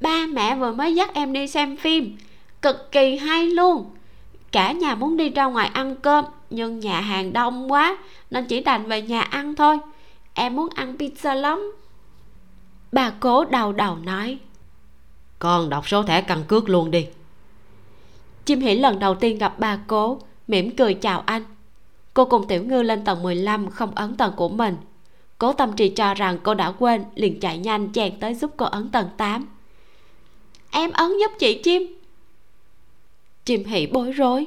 Ba 0.00 0.26
mẹ 0.26 0.56
vừa 0.56 0.72
mới 0.72 0.94
dắt 0.94 1.14
em 1.14 1.32
đi 1.32 1.48
xem 1.48 1.76
phim. 1.76 2.16
Cực 2.62 2.92
kỳ 2.92 3.16
hay 3.16 3.46
luôn. 3.46 3.90
Cả 4.52 4.72
nhà 4.72 4.94
muốn 4.94 5.16
đi 5.16 5.30
ra 5.30 5.44
ngoài 5.44 5.70
ăn 5.72 5.96
cơm, 5.96 6.24
nhưng 6.50 6.80
nhà 6.80 7.00
hàng 7.00 7.32
đông 7.32 7.72
quá, 7.72 7.98
nên 8.30 8.44
chỉ 8.44 8.62
đành 8.62 8.86
về 8.86 9.02
nhà 9.02 9.20
ăn 9.20 9.56
thôi. 9.56 9.78
Em 10.34 10.56
muốn 10.56 10.68
ăn 10.74 10.96
pizza 10.98 11.34
lắm 11.34 11.72
bà 12.94 13.12
cố 13.20 13.44
đầu 13.44 13.72
đầu 13.72 13.96
nói. 13.96 14.38
Con 15.38 15.70
đọc 15.70 15.88
số 15.88 16.02
thẻ 16.02 16.20
căn 16.20 16.44
cước 16.48 16.68
luôn 16.68 16.90
đi. 16.90 17.06
Chim 18.44 18.60
hỉ 18.60 18.74
lần 18.74 18.98
đầu 18.98 19.14
tiên 19.14 19.38
gặp 19.38 19.54
bà 19.58 19.78
cố 19.86 20.18
mỉm 20.48 20.76
cười 20.76 20.94
chào 20.94 21.22
anh. 21.26 21.44
Cô 22.14 22.24
cùng 22.24 22.48
tiểu 22.48 22.64
ngư 22.64 22.82
lên 22.82 23.04
tầng 23.04 23.22
15 23.22 23.70
không 23.70 23.94
ấn 23.94 24.16
tầng 24.16 24.32
của 24.36 24.48
mình. 24.48 24.76
Cố 25.38 25.52
tâm 25.52 25.72
trì 25.72 25.88
cho 25.88 26.14
rằng 26.14 26.38
cô 26.42 26.54
đã 26.54 26.72
quên 26.78 27.04
liền 27.14 27.40
chạy 27.40 27.58
nhanh 27.58 27.92
chèn 27.92 28.20
tới 28.20 28.34
giúp 28.34 28.50
cô 28.56 28.66
ấn 28.66 28.88
tầng 28.88 29.08
8 29.16 29.46
em 30.70 30.90
ấn 30.92 31.10
giúp 31.20 31.32
chị 31.38 31.62
chim. 31.62 31.98
Chim 33.44 33.64
hỉ 33.64 33.86
bối 33.86 34.12
rối. 34.12 34.46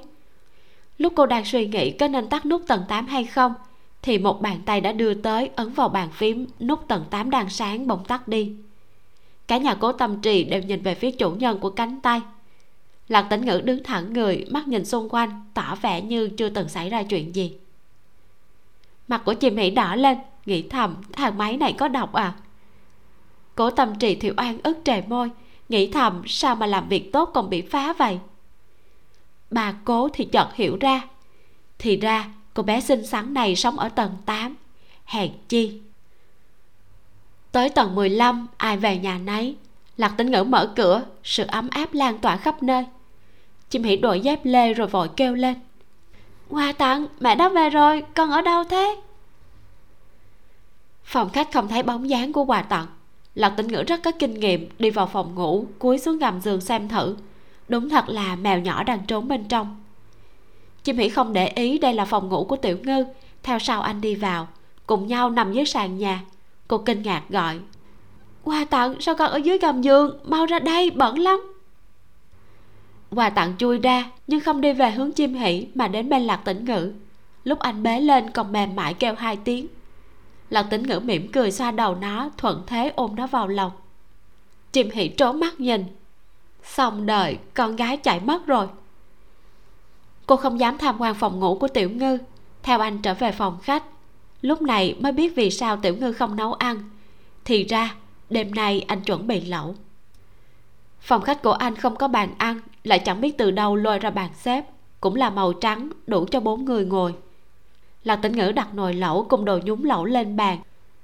Lúc 0.98 1.14
cô 1.15 1.26
đang 1.26 1.45
suy 1.45 1.68
nghĩ 1.68 1.91
có 1.91 2.07
nên 2.07 2.30
tắt 2.30 2.45
nút 2.45 2.61
tầng 2.68 2.84
8 2.88 3.07
hay 3.07 3.24
không 3.24 3.53
thì 4.07 4.17
một 4.17 4.41
bàn 4.41 4.61
tay 4.65 4.81
đã 4.81 4.91
đưa 4.91 5.13
tới 5.13 5.49
ấn 5.55 5.73
vào 5.73 5.89
bàn 5.89 6.09
phím 6.11 6.47
nút 6.59 6.88
tầng 6.88 7.05
8 7.09 7.29
đang 7.29 7.49
sáng 7.49 7.88
bỗng 7.88 8.05
tắt 8.05 8.27
đi. 8.27 8.55
Cả 9.47 9.57
nhà 9.57 9.75
cố 9.75 9.91
tâm 9.91 10.21
trì 10.21 10.43
đều 10.43 10.61
nhìn 10.61 10.81
về 10.81 10.95
phía 10.95 11.11
chủ 11.11 11.31
nhân 11.31 11.59
của 11.59 11.69
cánh 11.69 12.01
tay. 12.01 12.21
Lạc 13.07 13.21
tĩnh 13.21 13.45
ngữ 13.45 13.61
đứng 13.65 13.84
thẳng 13.84 14.13
người, 14.13 14.45
mắt 14.49 14.67
nhìn 14.67 14.85
xung 14.85 15.09
quanh, 15.09 15.45
tỏ 15.53 15.75
vẻ 15.81 16.01
như 16.01 16.29
chưa 16.29 16.49
từng 16.49 16.69
xảy 16.69 16.89
ra 16.89 17.03
chuyện 17.03 17.35
gì. 17.35 17.57
Mặt 19.07 19.21
của 19.25 19.34
chim 19.34 19.57
hỉ 19.57 19.69
đỏ 19.69 19.95
lên, 19.95 20.17
nghĩ 20.45 20.69
thầm, 20.69 20.95
thang 21.13 21.38
máy 21.38 21.57
này 21.57 21.73
có 21.73 21.88
độc 21.88 22.13
à? 22.13 22.34
Cố 23.55 23.69
tâm 23.69 23.99
trì 23.99 24.15
thì 24.15 24.31
oan 24.38 24.59
ức 24.63 24.77
trề 24.84 25.01
môi, 25.01 25.29
nghĩ 25.69 25.91
thầm, 25.91 26.21
sao 26.27 26.55
mà 26.55 26.65
làm 26.65 26.89
việc 26.89 27.13
tốt 27.13 27.31
còn 27.34 27.49
bị 27.49 27.61
phá 27.61 27.93
vậy? 27.93 28.19
Bà 29.51 29.73
cố 29.85 30.09
thì 30.13 30.25
chợt 30.25 30.47
hiểu 30.55 30.77
ra. 30.81 31.01
Thì 31.79 31.97
ra 31.97 32.29
cô 32.57 32.63
bé 32.63 32.81
xinh 32.81 33.05
xắn 33.05 33.34
này 33.34 33.55
sống 33.55 33.79
ở 33.79 33.89
tầng 33.89 34.11
8 34.25 34.55
hèn 35.05 35.31
chi? 35.49 35.81
Tới 37.51 37.69
tầng 37.69 37.95
15 37.95 38.47
ai 38.57 38.77
về 38.77 38.97
nhà 38.97 39.17
nấy. 39.17 39.55
Lạc 39.97 40.13
tính 40.17 40.31
ngữ 40.31 40.43
mở 40.43 40.73
cửa, 40.75 41.05
sự 41.23 41.45
ấm 41.47 41.69
áp 41.69 41.93
lan 41.93 42.17
tỏa 42.19 42.38
khắp 42.38 42.63
nơi. 42.63 42.85
Chim 43.69 43.84
hỉ 43.84 43.95
đội 43.95 44.19
dép 44.19 44.39
lê 44.43 44.73
rồi 44.73 44.88
vội 44.88 45.09
kêu 45.15 45.35
lên. 45.35 45.55
Hoa 46.49 46.71
tặng 46.71 47.07
mẹ 47.19 47.35
đã 47.35 47.49
về 47.49 47.69
rồi, 47.69 48.03
con 48.15 48.31
ở 48.31 48.41
đâu 48.41 48.63
thế? 48.63 48.95
Phòng 51.03 51.29
khách 51.29 51.53
không 51.53 51.67
thấy 51.67 51.84
bóng 51.84 52.09
dáng 52.09 52.34
của 52.34 52.45
quà 52.45 52.61
tặng 52.61 52.88
lạc 53.35 53.49
tính 53.49 53.67
ngữ 53.67 53.84
rất 53.88 54.03
có 54.03 54.11
kinh 54.19 54.34
nghiệm, 54.34 54.69
đi 54.79 54.89
vào 54.89 55.07
phòng 55.07 55.35
ngủ, 55.35 55.65
cúi 55.79 55.97
xuống 55.97 56.17
gầm 56.17 56.41
giường 56.41 56.61
xem 56.61 56.89
thử. 56.89 57.15
Đúng 57.67 57.89
thật 57.89 58.09
là 58.09 58.35
mèo 58.35 58.59
nhỏ 58.59 58.84
đang 58.84 59.05
trốn 59.07 59.27
bên 59.27 59.43
trong 59.47 59.84
chim 60.88 60.97
hỉ 60.97 61.09
không 61.09 61.34
để 61.34 61.47
ý 61.47 61.77
đây 61.77 61.93
là 61.93 62.05
phòng 62.05 62.30
ngủ 62.30 62.45
của 62.45 62.55
tiểu 62.55 62.77
ngư. 62.84 63.05
Theo 63.43 63.59
sau 63.59 63.81
anh 63.81 64.01
đi 64.01 64.15
vào, 64.15 64.47
cùng 64.85 65.07
nhau 65.07 65.30
nằm 65.30 65.53
dưới 65.53 65.65
sàn 65.65 65.97
nhà. 65.97 66.22
Cô 66.68 66.77
kinh 66.77 67.01
ngạc 67.01 67.23
gọi, 67.30 67.59
quà 68.43 68.65
tặng 68.65 68.95
sao 68.99 69.15
con 69.15 69.31
ở 69.31 69.38
dưới 69.38 69.57
gầm 69.57 69.81
giường? 69.81 70.19
Mau 70.23 70.45
ra 70.45 70.59
đây, 70.59 70.91
bẩn 70.91 71.19
lắm. 71.19 71.53
Quà 73.11 73.30
tặng 73.30 73.53
chui 73.57 73.80
ra, 73.80 74.11
nhưng 74.27 74.39
không 74.39 74.61
đi 74.61 74.73
về 74.73 74.91
hướng 74.91 75.11
chim 75.11 75.34
hỉ 75.34 75.68
mà 75.76 75.88
đến 75.88 76.09
bên 76.09 76.22
lạc 76.22 76.38
tĩnh 76.38 76.65
ngữ. 76.65 76.93
Lúc 77.43 77.59
anh 77.59 77.84
bế 77.84 78.01
lên 78.01 78.30
còn 78.30 78.51
mềm 78.51 78.76
mại 78.76 78.93
kêu 78.93 79.15
hai 79.18 79.38
tiếng. 79.38 79.68
Lạc 80.49 80.64
tĩnh 80.64 80.84
ngữ 80.84 80.99
mỉm 80.99 81.31
cười 81.31 81.51
xoa 81.51 81.72
đầu 81.72 81.95
nó, 81.95 82.30
thuận 82.38 82.64
thế 82.68 82.91
ôm 82.95 83.15
nó 83.15 83.27
vào 83.27 83.47
lòng. 83.47 83.72
Chim 84.72 84.89
hỉ 84.89 85.11
trố 85.18 85.31
mắt 85.31 85.59
nhìn, 85.59 85.85
xong 86.64 87.05
đời, 87.05 87.38
con 87.53 87.76
gái 87.76 87.97
chạy 87.97 88.19
mất 88.19 88.45
rồi 88.45 88.68
cô 90.28 90.36
không 90.36 90.60
dám 90.60 90.78
tham 90.78 90.95
quan 90.99 91.16
phòng 91.16 91.40
ngủ 91.40 91.56
của 91.56 91.68
tiểu 91.68 91.90
ngư. 91.90 92.18
Theo 92.64 92.80
anh 92.80 93.02
trở 93.02 93.14
về 93.14 93.32
phòng 93.32 93.58
khách. 93.64 93.84
Lúc 94.41 94.62
này 94.62 94.95
mới 94.99 95.12
biết 95.12 95.36
vì 95.36 95.49
sao 95.52 95.78
tiểu 95.78 95.95
ngư 95.95 96.14
không 96.14 96.36
nấu 96.36 96.54
ăn. 96.54 96.90
Thì 97.45 97.64
ra, 97.64 97.95
đêm 98.30 98.56
nay 98.56 98.86
anh 98.88 99.02
chuẩn 99.02 99.28
bị 99.28 99.41
lẩu. 99.41 99.76
Phòng 101.02 101.22
khách 101.22 101.41
của 101.41 101.52
anh 101.52 101.76
không 101.76 101.95
có 101.95 102.08
bàn 102.08 102.30
ăn, 102.38 102.60
lại 102.84 102.99
chẳng 102.99 103.22
biết 103.22 103.38
từ 103.38 103.52
đâu 103.52 103.76
lôi 103.76 103.99
ra 103.99 104.10
bàn 104.10 104.30
xếp. 104.36 104.66
Cũng 105.02 105.16
là 105.16 105.30
màu 105.30 105.54
trắng, 105.54 105.90
đủ 106.08 106.26
cho 106.32 106.40
bốn 106.40 106.66
người 106.66 106.86
ngồi. 106.86 107.14
Lạc 108.04 108.16
tĩnh 108.16 108.32
ngữ 108.32 108.52
đặt 108.52 108.74
nồi 108.74 108.94
lẩu 108.94 109.26
cùng 109.30 109.45
đồ 109.45 109.60
nhúng 109.64 109.84
lẩu 109.86 110.06
lên 110.06 110.36
bàn, 110.36 110.58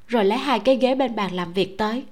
rồi 0.08 0.26
lấy 0.26 0.38
hai 0.38 0.60
cái 0.60 0.76
ghế 0.76 0.96
bên 0.96 1.16
bàn 1.16 1.34
làm 1.34 1.54
việc 1.54 1.78
tới. 1.78 2.04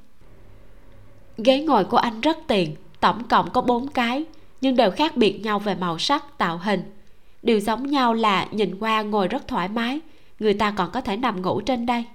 Ghế 1.38 1.60
ngồi 1.60 1.84
của 1.84 1.98
anh 1.98 2.22
rất 2.22 2.38
tiện, 2.48 2.76
tổng 3.00 3.24
cộng 3.24 3.50
có 3.50 3.62
bốn 3.62 3.88
cái, 3.88 4.26
nhưng 4.62 4.76
đều 4.76 4.92
khác 4.92 5.18
biệt 5.18 5.40
nhau 5.44 5.60
về 5.60 5.76
màu 5.76 6.00
sắc, 6.00 6.38
tạo 6.38 6.58
hình 6.58 6.84
điều 7.44 7.60
giống 7.60 7.88
nhau 7.88 8.14
là 8.14 8.48
nhìn 8.52 8.78
qua 8.80 9.02
ngồi 9.02 9.28
rất 9.28 9.48
thoải 9.48 9.68
mái. 9.68 10.00
Người 10.40 10.54
ta 10.54 10.72
còn 10.72 10.92
có 10.92 11.02
thể 11.02 11.18
nằm 11.18 11.42
ngủ 11.42 11.62
trên 11.62 11.86
đây. 11.86 12.06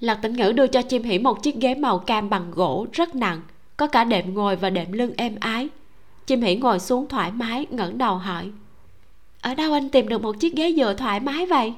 Lạc 0.00 0.14
tĩnh 0.14 0.32
ngữ 0.36 0.52
đưa 0.52 0.66
cho 0.66 0.82
chim 0.82 1.02
hỉ 1.02 1.18
một 1.18 1.42
chiếc 1.42 1.56
ghế 1.56 1.74
màu 1.74 1.98
cam 1.98 2.30
bằng 2.30 2.50
gỗ 2.50 2.86
rất 2.92 3.14
nặng, 3.14 3.40
có 3.76 3.86
cả 3.86 4.04
đệm 4.04 4.34
ngồi 4.34 4.56
và 4.56 4.70
đệm 4.70 4.92
lưng 4.92 5.12
êm 5.16 5.36
ái. 5.40 5.68
Chim 6.26 6.42
hỉ 6.42 6.56
ngồi 6.56 6.80
xuống 6.80 7.08
thoải 7.08 7.32
mái, 7.32 7.66
ngẩng 7.70 7.98
đầu 7.98 8.16
hỏi, 8.16 8.50
ở 9.40 9.54
đâu 9.54 9.72
anh 9.72 9.88
tìm 9.88 10.08
được 10.08 10.22
một 10.22 10.40
chiếc 10.40 10.54
ghế 10.56 10.72
dựa 10.76 10.94
thoải 10.94 11.20
mái 11.20 11.46
vậy? 11.46 11.74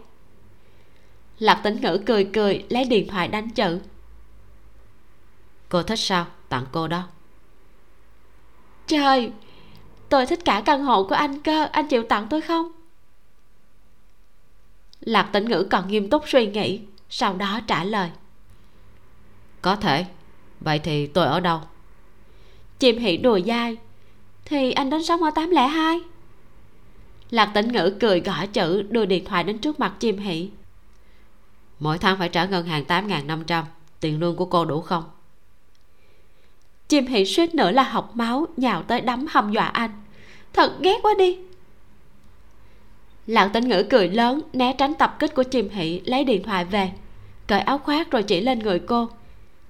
Lạc 1.38 1.60
tĩnh 1.64 1.80
ngữ 1.80 2.00
cười 2.06 2.24
cười, 2.24 2.64
lấy 2.68 2.84
điện 2.84 3.08
thoại 3.08 3.28
đánh 3.28 3.50
chữ, 3.50 3.80
cô 5.68 5.82
thích 5.82 5.98
sao? 5.98 6.26
Tặng 6.48 6.64
cô 6.72 6.88
đó. 6.88 7.02
Trời 8.86 9.32
tôi 10.08 10.26
thích 10.26 10.44
cả 10.44 10.62
căn 10.66 10.84
hộ 10.84 11.04
của 11.04 11.14
anh 11.14 11.42
cơ 11.42 11.68
anh 11.72 11.88
chịu 11.88 12.02
tặng 12.02 12.26
tôi 12.30 12.40
không? 12.40 12.72
Lạc 15.00 15.22
tĩnh 15.32 15.48
ngữ 15.48 15.66
còn 15.70 15.88
nghiêm 15.88 16.10
túc 16.10 16.28
suy 16.28 16.46
nghĩ 16.46 16.80
sau 17.10 17.34
đó 17.34 17.60
trả 17.66 17.84
lời. 17.84 18.10
Có 19.62 19.76
thể 19.76 20.06
vậy 20.60 20.78
thì 20.78 21.06
tôi 21.06 21.26
ở 21.26 21.40
đâu? 21.40 21.60
Chim 22.78 22.98
hỉ 22.98 23.16
đùa 23.16 23.40
dai. 23.46 23.76
Thì 24.44 24.72
anh 24.72 24.90
đến 24.90 25.04
sống 25.04 25.22
ở 25.22 25.30
802 25.30 26.00
lạc 27.30 27.50
tĩnh 27.54 27.72
ngữ 27.72 27.96
cười 28.00 28.20
gõ 28.20 28.46
chữ 28.46 28.82
đưa 28.82 29.04
điện 29.04 29.24
thoại 29.24 29.44
đến 29.44 29.58
trước 29.58 29.80
mặt 29.80 29.94
chim 30.00 30.18
hỉ. 30.18 30.50
Mỗi 31.78 31.98
tháng 31.98 32.18
phải 32.18 32.28
trả 32.28 32.44
ngân 32.44 32.66
hàng 32.66 32.84
tám 32.84 33.08
năm 33.26 33.44
trăm 33.46 33.64
tiền 34.00 34.20
lương 34.20 34.36
của 34.36 34.44
cô 34.44 34.64
đủ 34.64 34.80
không 34.80 35.04
chim 36.88 37.06
hỉ 37.06 37.24
suýt 37.24 37.54
nữa 37.54 37.70
là 37.70 37.82
học 37.82 38.16
máu 38.16 38.46
nhào 38.56 38.82
tới 38.82 39.00
đấm 39.00 39.26
hăm 39.28 39.52
dọa 39.52 39.66
anh. 39.66 39.90
Thật 40.52 40.72
ghét 40.80 40.98
quá 41.02 41.12
đi. 41.18 41.38
Lạc 43.26 43.50
tĩnh 43.52 43.68
ngữ 43.68 43.86
cười 43.90 44.08
lớn 44.08 44.40
né 44.52 44.74
tránh 44.78 44.94
tập 44.94 45.16
kích 45.18 45.34
của 45.34 45.42
chim 45.42 45.68
hỉ 45.68 46.00
lấy 46.04 46.24
điện 46.24 46.42
thoại 46.42 46.64
về. 46.64 46.92
Cởi 47.46 47.60
áo 47.60 47.78
khoác 47.78 48.10
rồi 48.10 48.22
chỉ 48.22 48.40
lên 48.40 48.58
người 48.58 48.78
cô. 48.78 49.08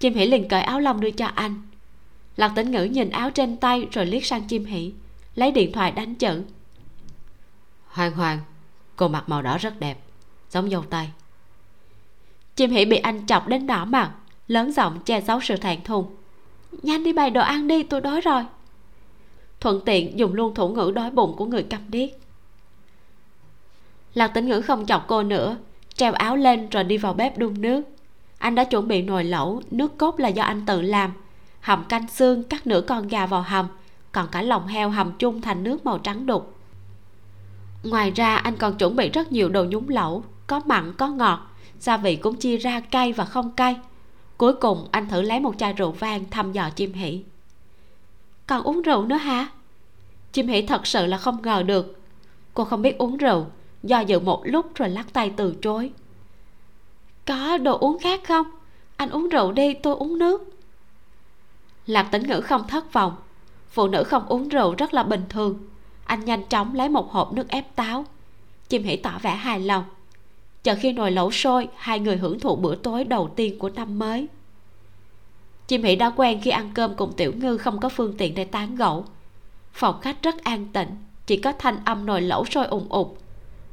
Chim 0.00 0.14
hỉ 0.14 0.26
liền 0.26 0.48
cởi 0.48 0.62
áo 0.62 0.80
lông 0.80 1.00
đưa 1.00 1.10
cho 1.10 1.26
anh. 1.26 1.62
Lạc 2.36 2.52
tĩnh 2.56 2.70
ngữ 2.70 2.84
nhìn 2.84 3.10
áo 3.10 3.30
trên 3.30 3.56
tay 3.56 3.86
rồi 3.90 4.06
liếc 4.06 4.26
sang 4.26 4.48
chim 4.48 4.64
hỉ 4.64 4.92
lấy 5.34 5.50
điện 5.50 5.72
thoại 5.72 5.92
đánh 5.92 6.14
chữ. 6.14 6.42
Hoàng 7.86 8.12
hoàng 8.12 8.38
cô 8.96 9.08
mặc 9.08 9.28
màu 9.28 9.42
đỏ 9.42 9.58
rất 9.58 9.80
đẹp 9.80 9.98
giống 10.50 10.70
dâu 10.70 10.82
tay 10.82 11.10
chim 12.56 12.70
hỉ 12.70 12.84
bị 12.84 12.96
anh 12.96 13.26
chọc 13.26 13.48
đến 13.48 13.66
đỏ 13.66 13.84
mặt 13.84 14.12
lớn 14.48 14.72
giọng 14.72 15.00
che 15.04 15.20
giấu 15.20 15.40
sự 15.40 15.56
thẹn 15.56 15.84
thùng 15.84 16.16
nhanh 16.82 17.04
đi 17.04 17.12
bày 17.12 17.30
đồ 17.30 17.40
ăn 17.40 17.68
đi, 17.68 17.82
tôi 17.82 18.00
đói 18.00 18.20
rồi. 18.20 18.44
Thuận 19.60 19.80
tiện 19.84 20.18
dùng 20.18 20.34
luôn 20.34 20.54
thủ 20.54 20.68
ngữ 20.68 20.92
đói 20.94 21.10
bụng 21.10 21.34
của 21.36 21.44
người 21.44 21.62
câm 21.62 21.80
điếc. 21.88 22.10
Lạc 24.14 24.28
tĩnh 24.28 24.48
ngữ 24.48 24.60
không 24.60 24.86
chọc 24.86 25.04
cô 25.06 25.22
nữa, 25.22 25.56
treo 25.94 26.12
áo 26.12 26.36
lên 26.36 26.68
rồi 26.68 26.84
đi 26.84 26.98
vào 26.98 27.14
bếp 27.14 27.38
đun 27.38 27.60
nước. 27.60 27.82
Anh 28.38 28.54
đã 28.54 28.64
chuẩn 28.64 28.88
bị 28.88 29.02
nồi 29.02 29.24
lẩu, 29.24 29.62
nước 29.70 29.98
cốt 29.98 30.20
là 30.20 30.28
do 30.28 30.42
anh 30.42 30.66
tự 30.66 30.82
làm, 30.82 31.12
hầm 31.60 31.84
canh 31.84 32.08
xương, 32.08 32.42
cắt 32.42 32.66
nửa 32.66 32.80
con 32.80 33.08
gà 33.08 33.26
vào 33.26 33.42
hầm, 33.42 33.66
còn 34.12 34.28
cả 34.32 34.42
lòng 34.42 34.66
heo 34.66 34.90
hầm 34.90 35.12
chung 35.18 35.40
thành 35.40 35.62
nước 35.62 35.86
màu 35.86 35.98
trắng 35.98 36.26
đục. 36.26 36.56
Ngoài 37.82 38.10
ra, 38.10 38.36
anh 38.36 38.56
còn 38.56 38.76
chuẩn 38.78 38.96
bị 38.96 39.08
rất 39.08 39.32
nhiều 39.32 39.48
đồ 39.48 39.64
nhúng 39.64 39.88
lẩu, 39.88 40.24
có 40.46 40.60
mặn, 40.66 40.92
có 40.98 41.08
ngọt, 41.08 41.50
gia 41.80 41.96
vị 41.96 42.16
cũng 42.16 42.36
chia 42.36 42.56
ra 42.56 42.80
cay 42.80 43.12
và 43.12 43.24
không 43.24 43.50
cay 43.50 43.76
cuối 44.36 44.52
cùng 44.52 44.88
anh 44.90 45.08
thử 45.08 45.22
lấy 45.22 45.40
một 45.40 45.54
chai 45.58 45.72
rượu 45.72 45.92
vang 45.92 46.24
thăm 46.30 46.52
dò 46.52 46.70
chim 46.70 46.92
hỷ. 46.92 47.22
Còn 48.46 48.62
uống 48.62 48.82
rượu 48.82 49.06
nữa 49.06 49.16
hả? 49.16 49.48
Chim 50.32 50.46
hỷ 50.46 50.62
thật 50.62 50.86
sự 50.86 51.06
là 51.06 51.18
không 51.18 51.42
ngờ 51.42 51.62
được. 51.62 52.00
Cô 52.54 52.64
không 52.64 52.82
biết 52.82 52.98
uống 52.98 53.16
rượu, 53.16 53.46
do 53.82 54.00
dự 54.00 54.20
một 54.20 54.42
lúc 54.44 54.74
rồi 54.74 54.88
lắc 54.88 55.12
tay 55.12 55.32
từ 55.36 55.54
chối. 55.62 55.90
Có 57.26 57.58
đồ 57.58 57.78
uống 57.78 57.98
khác 57.98 58.20
không? 58.24 58.46
Anh 58.96 59.10
uống 59.10 59.28
rượu 59.28 59.52
đi, 59.52 59.74
tôi 59.74 59.94
uống 59.94 60.18
nước. 60.18 60.50
Lạc 61.86 62.02
tĩnh 62.02 62.26
ngữ 62.26 62.40
không 62.40 62.68
thất 62.68 62.92
vọng. 62.92 63.16
Phụ 63.68 63.88
nữ 63.88 64.04
không 64.04 64.26
uống 64.26 64.48
rượu 64.48 64.74
rất 64.74 64.94
là 64.94 65.02
bình 65.02 65.24
thường. 65.28 65.58
Anh 66.04 66.24
nhanh 66.24 66.44
chóng 66.44 66.74
lấy 66.74 66.88
một 66.88 67.12
hộp 67.12 67.32
nước 67.32 67.48
ép 67.48 67.76
táo. 67.76 68.04
Chim 68.68 68.82
hỷ 68.82 68.96
tỏ 68.96 69.18
vẻ 69.22 69.34
hài 69.34 69.60
lòng 69.60 69.84
chờ 70.66 70.74
khi 70.74 70.92
nồi 70.92 71.10
lẩu 71.10 71.30
sôi, 71.30 71.68
hai 71.76 72.00
người 72.00 72.16
hưởng 72.16 72.40
thụ 72.40 72.56
bữa 72.56 72.74
tối 72.74 73.04
đầu 73.04 73.30
tiên 73.36 73.58
của 73.58 73.70
năm 73.70 73.98
mới. 73.98 74.26
Chim 75.66 75.82
Hỉ 75.82 75.96
đã 75.96 76.10
quen 76.10 76.40
khi 76.42 76.50
ăn 76.50 76.70
cơm 76.74 76.94
cùng 76.96 77.12
tiểu 77.12 77.32
ngư 77.36 77.56
không 77.56 77.80
có 77.80 77.88
phương 77.88 78.14
tiện 78.18 78.34
để 78.34 78.44
tán 78.44 78.76
gẫu. 78.76 79.04
Phòng 79.72 80.00
khách 80.00 80.22
rất 80.22 80.44
an 80.44 80.66
tĩnh, 80.72 80.88
chỉ 81.26 81.36
có 81.36 81.52
thanh 81.52 81.84
âm 81.84 82.06
nồi 82.06 82.20
lẩu 82.20 82.44
sôi 82.44 82.66
ùng 82.66 82.86
ục 82.88 83.18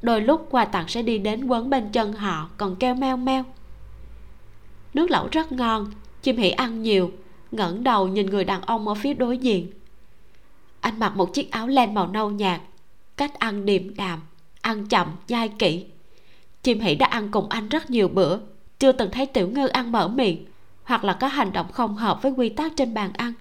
đôi 0.02 0.22
lúc 0.22 0.48
quà 0.50 0.66
tặng 0.66 0.88
sẽ 0.88 1.02
đi 1.02 1.18
đến 1.18 1.46
quấn 1.46 1.70
bên 1.70 1.90
chân 1.92 2.14
họ, 2.14 2.50
còn 2.58 2.76
kêu 2.76 2.96
meo 2.96 3.18
meo. 3.18 3.44
Nước 4.94 5.12
lẩu 5.12 5.28
rất 5.32 5.52
ngon, 5.52 5.92
chim 6.22 6.38
Hỉ 6.38 6.50
ăn 6.50 6.82
nhiều, 6.82 7.12
ngẩng 7.52 7.84
đầu 7.84 8.08
nhìn 8.08 8.26
người 8.26 8.44
đàn 8.44 8.62
ông 8.62 8.88
ở 8.88 8.96
phía 8.96 9.14
đối 9.14 9.38
diện. 9.38 9.72
Anh 10.80 11.00
mặc 11.00 11.16
một 11.16 11.34
chiếc 11.34 11.52
áo 11.52 11.68
len 11.68 11.94
màu 11.94 12.08
nâu 12.08 12.32
nhạt, 12.32 12.62
cách 13.18 13.40
ăn 13.40 13.66
điềm 13.66 13.96
đạm, 13.96 14.20
ăn 14.62 14.88
chậm 14.88 15.08
nhai 15.28 15.50
kỹ 15.50 15.86
chim 16.64 16.80
hỷ 16.80 16.96
đã 16.96 17.06
ăn 17.06 17.32
cùng 17.32 17.50
anh 17.50 17.70
rất 17.70 17.90
nhiều 17.90 18.08
bữa. 18.08 18.38
Chưa 18.80 18.92
từng 18.92 19.12
thấy 19.12 19.26
tiểu 19.26 19.48
ngư 19.48 19.68
ăn 19.68 19.92
mở 19.92 20.08
miệng, 20.08 20.46
hoặc 20.84 21.04
là 21.04 21.14
có 21.14 21.28
hành 21.28 21.54
động 21.54 21.72
không 21.72 21.96
hợp 21.96 22.22
với 22.22 22.32
quy 22.32 22.50
tắc 22.50 22.74
trên 22.76 22.94
bàn 22.94 23.12
ăn. 23.14 23.34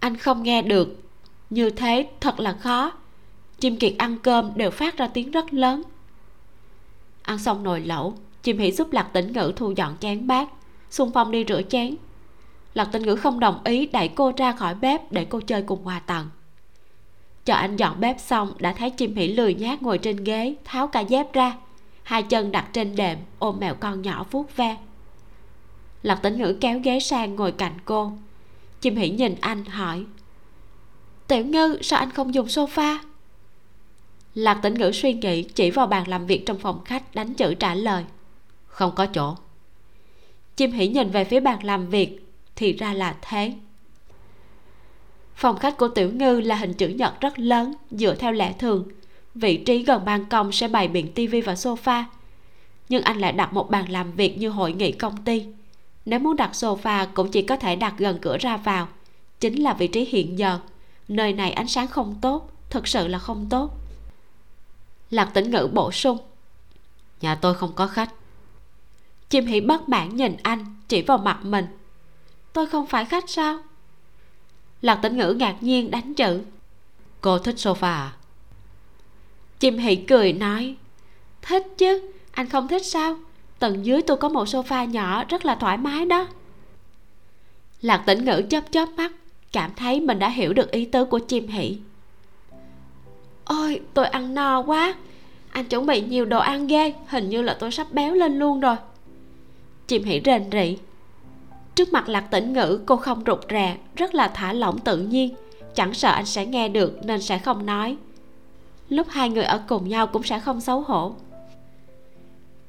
Anh 0.00 0.16
không 0.16 0.42
nghe 0.42 0.62
được. 0.62 1.02
Như 1.50 1.70
thế 1.70 2.06
thật 2.20 2.40
là 2.40 2.52
khó. 2.52 2.92
Chim 3.60 3.76
kiệt 3.76 3.94
ăn 3.98 4.18
cơm 4.22 4.52
đều 4.56 4.70
phát 4.70 4.96
ra 4.96 5.06
tiếng 5.06 5.30
rất 5.30 5.54
lớn. 5.54 5.82
Ăn 7.22 7.38
xong 7.38 7.62
nồi 7.62 7.80
lẩu, 7.80 8.14
chim 8.42 8.58
hỷ 8.58 8.72
giúp 8.72 8.92
lạc 8.92 9.10
tĩnh 9.12 9.32
ngữ 9.32 9.52
thu 9.56 9.70
dọn 9.70 9.96
chén 10.00 10.26
bát, 10.26 10.48
xung 10.90 11.10
phong 11.12 11.30
đi 11.30 11.44
rửa 11.48 11.62
chén. 11.62 11.96
Lạc 12.74 12.84
tĩnh 12.92 13.02
ngữ 13.02 13.16
không 13.16 13.40
đồng 13.40 13.60
ý 13.64 13.86
đẩy 13.86 14.08
cô 14.08 14.32
ra 14.36 14.52
khỏi 14.52 14.74
bếp 14.74 15.12
để 15.12 15.24
cô 15.24 15.40
chơi 15.40 15.62
cùng 15.62 15.84
hòa 15.84 16.00
tặng. 16.00 16.26
Chờ 17.44 17.54
anh 17.54 17.76
dọn 17.76 18.00
bếp 18.00 18.20
xong, 18.20 18.52
đã 18.58 18.72
thấy 18.72 18.90
chim 18.90 19.14
Hỉ 19.14 19.28
lười 19.28 19.54
nhác 19.54 19.82
ngồi 19.82 19.98
trên 19.98 20.24
ghế, 20.24 20.54
tháo 20.64 20.86
cả 20.86 21.00
dép 21.00 21.32
ra 21.32 21.56
hai 22.10 22.22
chân 22.22 22.52
đặt 22.52 22.68
trên 22.72 22.96
đệm, 22.96 23.18
ôm 23.38 23.58
mèo 23.60 23.74
con 23.74 24.02
nhỏ 24.02 24.26
vuốt 24.30 24.56
ve. 24.56 24.76
Lạc 26.02 26.14
tĩnh 26.22 26.38
ngữ 26.38 26.56
kéo 26.60 26.80
ghế 26.84 27.00
sang 27.00 27.36
ngồi 27.36 27.52
cạnh 27.52 27.72
cô. 27.84 28.12
Chim 28.80 28.96
Hỉ 28.96 29.10
nhìn 29.10 29.34
anh, 29.40 29.64
hỏi, 29.64 30.04
tiểu 31.26 31.44
ngư, 31.46 31.78
sao 31.82 31.98
anh 31.98 32.10
không 32.10 32.34
dùng 32.34 32.46
sofa? 32.46 32.98
Lạc 34.34 34.54
tĩnh 34.62 34.74
ngữ 34.74 34.90
suy 34.92 35.12
nghĩ, 35.12 35.42
chỉ 35.42 35.70
vào 35.70 35.86
bàn 35.86 36.08
làm 36.08 36.26
việc 36.26 36.46
trong 36.46 36.58
phòng 36.58 36.84
khách, 36.84 37.14
đánh 37.14 37.34
chữ 37.34 37.54
trả 37.54 37.74
lời, 37.74 38.04
không 38.66 38.94
có 38.94 39.06
chỗ. 39.06 39.36
Chim 40.56 40.72
Hỉ 40.72 40.88
nhìn 40.88 41.10
về 41.10 41.24
phía 41.24 41.40
bàn 41.40 41.64
làm 41.64 41.86
việc, 41.86 42.26
thì 42.56 42.72
ra 42.72 42.92
là 42.92 43.16
thế. 43.22 43.52
Phòng 45.34 45.58
khách 45.58 45.76
của 45.76 45.88
tiểu 45.88 46.10
ngư 46.12 46.40
là 46.40 46.56
hình 46.56 46.74
chữ 46.74 46.88
nhật 46.88 47.20
rất 47.20 47.38
lớn, 47.38 47.74
dựa 47.90 48.14
theo 48.14 48.32
lẽ 48.32 48.52
thường 48.52 48.88
vị 49.34 49.56
trí 49.56 49.82
gần 49.82 50.04
ban 50.04 50.24
công 50.24 50.52
sẽ 50.52 50.68
bày 50.68 50.88
biện 50.88 51.12
tivi 51.12 51.40
và 51.40 51.54
sofa. 51.54 52.04
Nhưng 52.88 53.02
anh 53.02 53.18
lại 53.18 53.32
đặt 53.32 53.52
một 53.52 53.70
bàn 53.70 53.90
làm 53.90 54.12
việc 54.12 54.38
như 54.38 54.48
hội 54.48 54.72
nghị 54.72 54.92
công 54.92 55.24
ty. 55.24 55.46
Nếu 56.04 56.18
muốn 56.18 56.36
đặt 56.36 56.50
sofa 56.52 57.06
cũng 57.14 57.30
chỉ 57.30 57.42
có 57.42 57.56
thể 57.56 57.76
đặt 57.76 57.94
gần 57.98 58.18
cửa 58.22 58.38
ra 58.38 58.56
vào. 58.56 58.88
Chính 59.40 59.62
là 59.62 59.74
vị 59.74 59.88
trí 59.88 60.04
hiện 60.04 60.38
giờ. 60.38 60.58
Nơi 61.08 61.32
này 61.32 61.52
ánh 61.52 61.68
sáng 61.68 61.88
không 61.88 62.14
tốt 62.20 62.50
thực 62.70 62.88
sự 62.88 63.08
là 63.08 63.18
không 63.18 63.46
tốt. 63.50 63.76
Lạc 65.10 65.30
tĩnh 65.34 65.50
ngữ 65.50 65.68
bổ 65.72 65.92
sung. 65.92 66.18
Nhà 67.20 67.34
tôi 67.34 67.54
không 67.54 67.72
có 67.72 67.86
khách. 67.86 68.10
Chim 69.30 69.46
hỉ 69.46 69.60
bất 69.60 69.88
mãn 69.88 70.16
nhìn 70.16 70.36
anh 70.42 70.76
chỉ 70.88 71.02
vào 71.02 71.18
mặt 71.18 71.44
mình. 71.44 71.66
Tôi 72.52 72.66
không 72.66 72.86
phải 72.86 73.04
khách 73.04 73.30
sao? 73.30 73.58
Lạc 74.82 74.96
tĩnh 75.02 75.16
ngữ 75.16 75.32
ngạc 75.32 75.56
nhiên 75.60 75.90
đánh 75.90 76.14
chữ. 76.14 76.42
Cô 77.20 77.38
thích 77.38 77.54
sofa 77.56 77.82
à 77.82 78.12
chim 79.60 79.78
hỉ 79.78 79.96
cười 79.96 80.32
nói, 80.32 80.76
thích 81.42 81.66
chứ, 81.78 82.02
anh 82.32 82.48
không 82.48 82.68
thích 82.68 82.86
sao? 82.86 83.16
Tầng 83.58 83.86
dưới 83.86 84.02
tôi 84.02 84.16
có 84.16 84.28
một 84.28 84.44
sofa 84.44 84.84
nhỏ 84.84 85.24
rất 85.28 85.44
là 85.44 85.54
thoải 85.54 85.76
mái 85.76 86.06
đó. 86.06 86.26
Lạc 87.82 88.02
tĩnh 88.06 88.24
ngữ 88.24 88.42
chớp 88.50 88.64
chớp 88.70 88.88
mắt, 88.96 89.12
cảm 89.52 89.70
thấy 89.76 90.00
mình 90.00 90.18
đã 90.18 90.28
hiểu 90.28 90.52
được 90.52 90.70
ý 90.70 90.84
tứ 90.84 91.04
của 91.04 91.18
chim 91.18 91.48
hỉ 91.48 91.78
ôi, 93.50 93.80
tôi 93.94 94.06
ăn 94.06 94.34
no 94.34 94.62
quá, 94.62 94.94
anh 95.50 95.64
chuẩn 95.64 95.86
bị 95.86 96.00
nhiều 96.00 96.24
đồ 96.24 96.38
ăn 96.38 96.66
ghê, 96.66 96.92
hình 97.06 97.28
như 97.28 97.42
là 97.42 97.56
tôi 97.60 97.70
sắp 97.70 97.86
béo 97.92 98.14
lên 98.14 98.38
luôn 98.38 98.60
rồi. 98.60 98.76
Chim 99.86 100.04
hỉ 100.04 100.20
rền 100.24 100.50
rỉ 100.52 100.76
trước 101.74 101.92
mặt 101.92 102.08
lạc 102.08 102.20
tĩnh 102.20 102.52
ngữ, 102.52 102.80
cô 102.86 102.96
không 102.96 103.22
rụt 103.26 103.40
rè, 103.50 103.76
rất 103.96 104.14
là 104.14 104.28
thả 104.28 104.52
lỏng 104.52 104.78
tự 104.78 104.98
nhiên, 104.98 105.34
chẳng 105.74 105.94
sợ 105.94 106.10
anh 106.10 106.26
sẽ 106.26 106.46
nghe 106.46 106.68
được 106.68 106.98
nên 107.04 107.22
sẽ 107.22 107.38
không 107.38 107.66
nói 107.66 107.96
lúc 108.90 109.06
hai 109.10 109.30
người 109.30 109.44
ở 109.44 109.60
cùng 109.68 109.88
nhau 109.88 110.06
cũng 110.06 110.22
sẽ 110.22 110.40
không 110.40 110.60
xấu 110.60 110.80
hổ. 110.80 111.14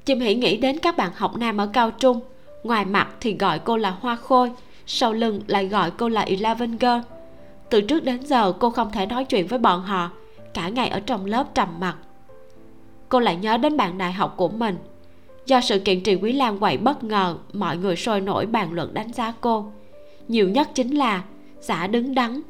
Chim 0.04 0.20
hỉ 0.20 0.34
nghĩ 0.34 0.56
đến 0.56 0.78
các 0.78 0.96
bạn 0.96 1.10
học 1.14 1.36
nam 1.36 1.56
ở 1.56 1.66
cao 1.66 1.90
trung, 1.90 2.20
ngoài 2.62 2.84
mặt 2.84 3.08
thì 3.20 3.36
gọi 3.36 3.58
cô 3.58 3.76
là 3.76 3.90
hoa 3.90 4.16
khôi, 4.16 4.50
sau 4.86 5.12
lưng 5.12 5.40
lại 5.46 5.68
gọi 5.68 5.90
cô 5.90 6.08
là 6.08 6.20
eleven 6.20 6.76
girl. 6.78 6.98
Từ 7.70 7.80
trước 7.80 8.04
đến 8.04 8.26
giờ 8.26 8.52
cô 8.52 8.70
không 8.70 8.90
thể 8.90 9.06
nói 9.06 9.24
chuyện 9.24 9.46
với 9.46 9.58
bọn 9.58 9.82
họ, 9.82 10.10
cả 10.54 10.68
ngày 10.68 10.88
ở 10.88 11.00
trong 11.00 11.26
lớp 11.26 11.54
trầm 11.54 11.68
mặc. 11.80 11.96
Cô 13.08 13.20
lại 13.20 13.36
nhớ 13.36 13.56
đến 13.56 13.76
bạn 13.76 13.98
đại 13.98 14.12
học 14.12 14.34
của 14.36 14.48
mình. 14.48 14.76
Do 15.46 15.60
sự 15.60 15.78
kiện 15.78 16.00
trì 16.02 16.14
quý 16.14 16.32
lan 16.32 16.58
quậy 16.58 16.76
bất 16.76 17.04
ngờ, 17.04 17.36
mọi 17.52 17.76
người 17.76 17.96
sôi 17.96 18.20
nổi 18.20 18.46
bàn 18.46 18.72
luận 18.72 18.94
đánh 18.94 19.12
giá 19.12 19.32
cô. 19.40 19.72
Nhiều 20.28 20.48
nhất 20.48 20.68
chính 20.74 20.90
là 20.90 21.22
giả 21.60 21.86
đứng 21.86 22.14
đắn 22.14 22.40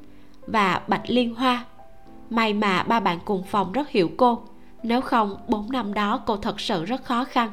và 0.46 0.82
bạch 0.88 1.02
liên 1.06 1.34
hoa 1.34 1.64
may 2.32 2.52
mà 2.52 2.82
ba 2.82 3.00
bạn 3.00 3.18
cùng 3.24 3.42
phòng 3.42 3.72
rất 3.72 3.88
hiểu 3.88 4.10
cô. 4.16 4.42
Nếu 4.82 5.00
không, 5.00 5.36
bốn 5.48 5.70
năm 5.72 5.94
đó 5.94 6.20
cô 6.26 6.36
thật 6.36 6.60
sự 6.60 6.84
rất 6.84 7.04
khó 7.04 7.24
khăn. 7.24 7.50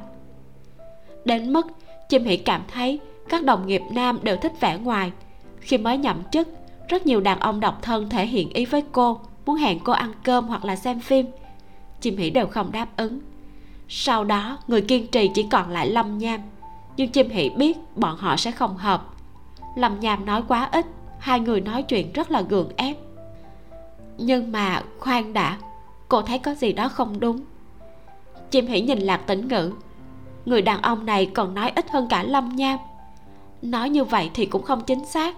Đến 1.26 1.54
mức 1.54 1.68
chim 2.10 2.24
hỷ 2.24 2.38
cảm 2.38 2.62
thấy 2.74 3.00
các 3.30 3.44
đồng 3.44 3.68
nghiệp 3.68 3.82
nam 3.92 4.20
đều 4.24 4.38
thích 4.38 4.54
vẻ 4.60 4.78
ngoài. 4.78 5.12
Khi 5.60 5.78
mới 5.78 5.98
nhậm 5.98 6.24
chức, 6.32 6.48
rất 6.88 7.06
nhiều 7.06 7.22
đàn 7.22 7.40
ông 7.40 7.60
độc 7.60 7.82
thân 7.82 8.10
thể 8.10 8.26
hiện 8.26 8.50
ý 8.50 8.66
với 8.66 8.84
cô, 8.92 9.20
muốn 9.46 9.56
hẹn 9.56 9.80
cô 9.84 9.94
ăn 9.94 10.12
cơm 10.24 10.48
hoặc 10.48 10.66
là 10.66 10.76
xem 10.76 11.00
phim. 11.00 11.26
Chim 12.02 12.18
hỉ 12.18 12.30
đều 12.30 12.48
không 12.48 12.72
đáp 12.72 12.88
ứng. 12.98 13.20
Sau 13.88 14.24
đó, 14.24 14.58
người 14.68 14.82
kiên 14.82 15.08
trì 15.08 15.32
chỉ 15.34 15.46
còn 15.52 15.70
lại 15.70 15.90
lâm 15.90 16.18
nham. 16.18 16.42
Nhưng 16.98 17.12
chim 17.12 17.30
hỉ 17.30 17.50
biết 17.50 17.78
bọn 17.96 18.18
họ 18.18 18.38
sẽ 18.38 18.52
không 18.52 18.78
hợp. 18.78 19.04
Lâm 19.76 20.00
nham 20.00 20.26
nói 20.26 20.44
quá 20.48 20.70
ít, 20.72 20.86
hai 21.20 21.40
người 21.40 21.62
nói 21.62 21.84
chuyện 21.84 22.14
rất 22.14 22.32
là 22.32 22.42
gượng 22.42 22.70
ép 22.76 22.98
nhưng 24.20 24.52
mà 24.52 24.84
khoan 25.00 25.34
đã, 25.34 25.58
cô 26.08 26.22
thấy 26.22 26.40
có 26.40 26.54
gì 26.54 26.74
đó 26.74 26.88
không 26.88 27.20
đúng. 27.20 27.40
Chim 28.52 28.68
hỉ 28.68 28.82
nhìn 28.82 29.00
lạc 29.00 29.18
tĩnh 29.28 29.48
ngữ. 29.48 29.72
Người 30.46 30.62
đàn 30.62 30.82
ông 30.82 31.06
này 31.06 31.26
còn 31.26 31.54
nói 31.54 31.72
ít 31.76 31.90
hơn 31.90 32.08
cả 32.10 32.24
lâm 32.24 32.56
nham. 32.56 32.80
Nói 33.62 33.90
như 33.90 34.04
vậy 34.04 34.32
thì 34.34 34.46
cũng 34.46 34.64
không 34.64 34.82
chính 34.82 35.06
xác. 35.06 35.36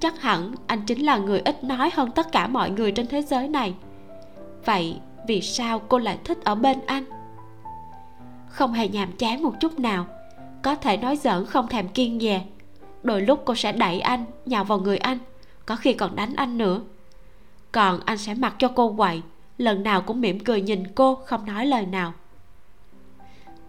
Chắc 0.00 0.20
hẳn 0.20 0.54
anh 0.66 0.82
chính 0.86 1.00
là 1.00 1.16
người 1.16 1.40
ít 1.40 1.64
nói 1.64 1.90
hơn 1.94 2.10
tất 2.10 2.32
cả 2.32 2.46
mọi 2.46 2.70
người 2.70 2.92
trên 2.92 3.06
thế 3.06 3.22
giới 3.22 3.48
này. 3.48 3.74
Vậy 4.64 4.98
vì 5.26 5.40
sao 5.40 5.78
cô 5.78 5.98
lại 5.98 6.18
thích 6.24 6.38
ở 6.44 6.54
bên 6.54 6.78
anh? 6.86 7.04
Không 8.48 8.72
hề 8.72 8.88
nhàm 8.88 9.12
chán 9.12 9.42
một 9.42 9.54
chút 9.60 9.78
nào. 9.78 10.06
Có 10.62 10.74
thể 10.74 10.96
nói 10.96 11.16
giỡn 11.16 11.46
không 11.46 11.68
thèm 11.68 11.88
kiên 11.88 12.20
dè 12.20 12.42
đôi 13.02 13.20
lúc 13.20 13.42
cô 13.44 13.54
sẽ 13.54 13.72
đẩy 13.72 14.00
anh 14.00 14.24
nhào 14.46 14.64
vào 14.64 14.78
người 14.78 14.98
anh. 14.98 15.18
Có 15.66 15.76
khi 15.76 15.92
còn 15.92 16.16
đánh 16.16 16.32
anh 16.36 16.58
nữa 16.58 16.80
còn 17.72 18.00
anh 18.04 18.18
sẽ 18.18 18.34
mặc 18.34 18.54
cho 18.58 18.68
cô 18.68 18.94
quậy. 18.96 19.22
Lần 19.58 19.82
nào 19.82 20.02
cũng 20.02 20.20
mỉm 20.20 20.40
cười 20.40 20.60
nhìn 20.60 20.84
cô, 20.94 21.14
không 21.14 21.46
nói 21.46 21.66
lời 21.66 21.86
nào. 21.86 22.12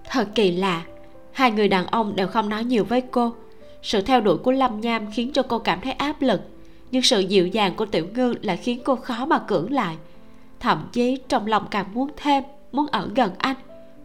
Thật 0.09 0.27
kỳ 0.35 0.51
lạ, 0.51 0.84
hai 1.31 1.51
người 1.51 1.67
đàn 1.67 1.88
ông 1.88 2.15
đều 2.15 2.27
không 2.27 2.49
nói 2.49 2.63
nhiều 2.63 2.84
với 2.84 3.01
cô. 3.01 3.34
Sự 3.81 4.01
theo 4.01 4.21
đuổi 4.21 4.38
của 4.38 4.51
lâm 4.51 4.81
nham 4.81 5.11
khiến 5.11 5.31
cho 5.34 5.43
cô 5.43 5.59
cảm 5.59 5.81
thấy 5.81 5.91
áp 5.91 6.21
lực, 6.21 6.41
nhưng 6.91 7.01
sự 7.01 7.19
dịu 7.19 7.47
dàng 7.47 7.75
của 7.75 7.85
tiểu 7.85 8.07
ngư 8.15 8.35
lại 8.41 8.57
khiến 8.57 8.81
cô 8.85 8.95
khó 8.95 9.25
mà 9.25 9.39
cưỡng 9.39 9.71
lại. 9.71 9.97
Thậm 10.59 10.89
chí, 10.91 11.17
trong 11.27 11.47
lòng 11.47 11.67
càng 11.71 11.93
muốn 11.93 12.09
thêm, 12.17 12.43
muốn 12.71 12.88
ở 12.88 13.09
gần 13.15 13.31
anh, 13.38 13.55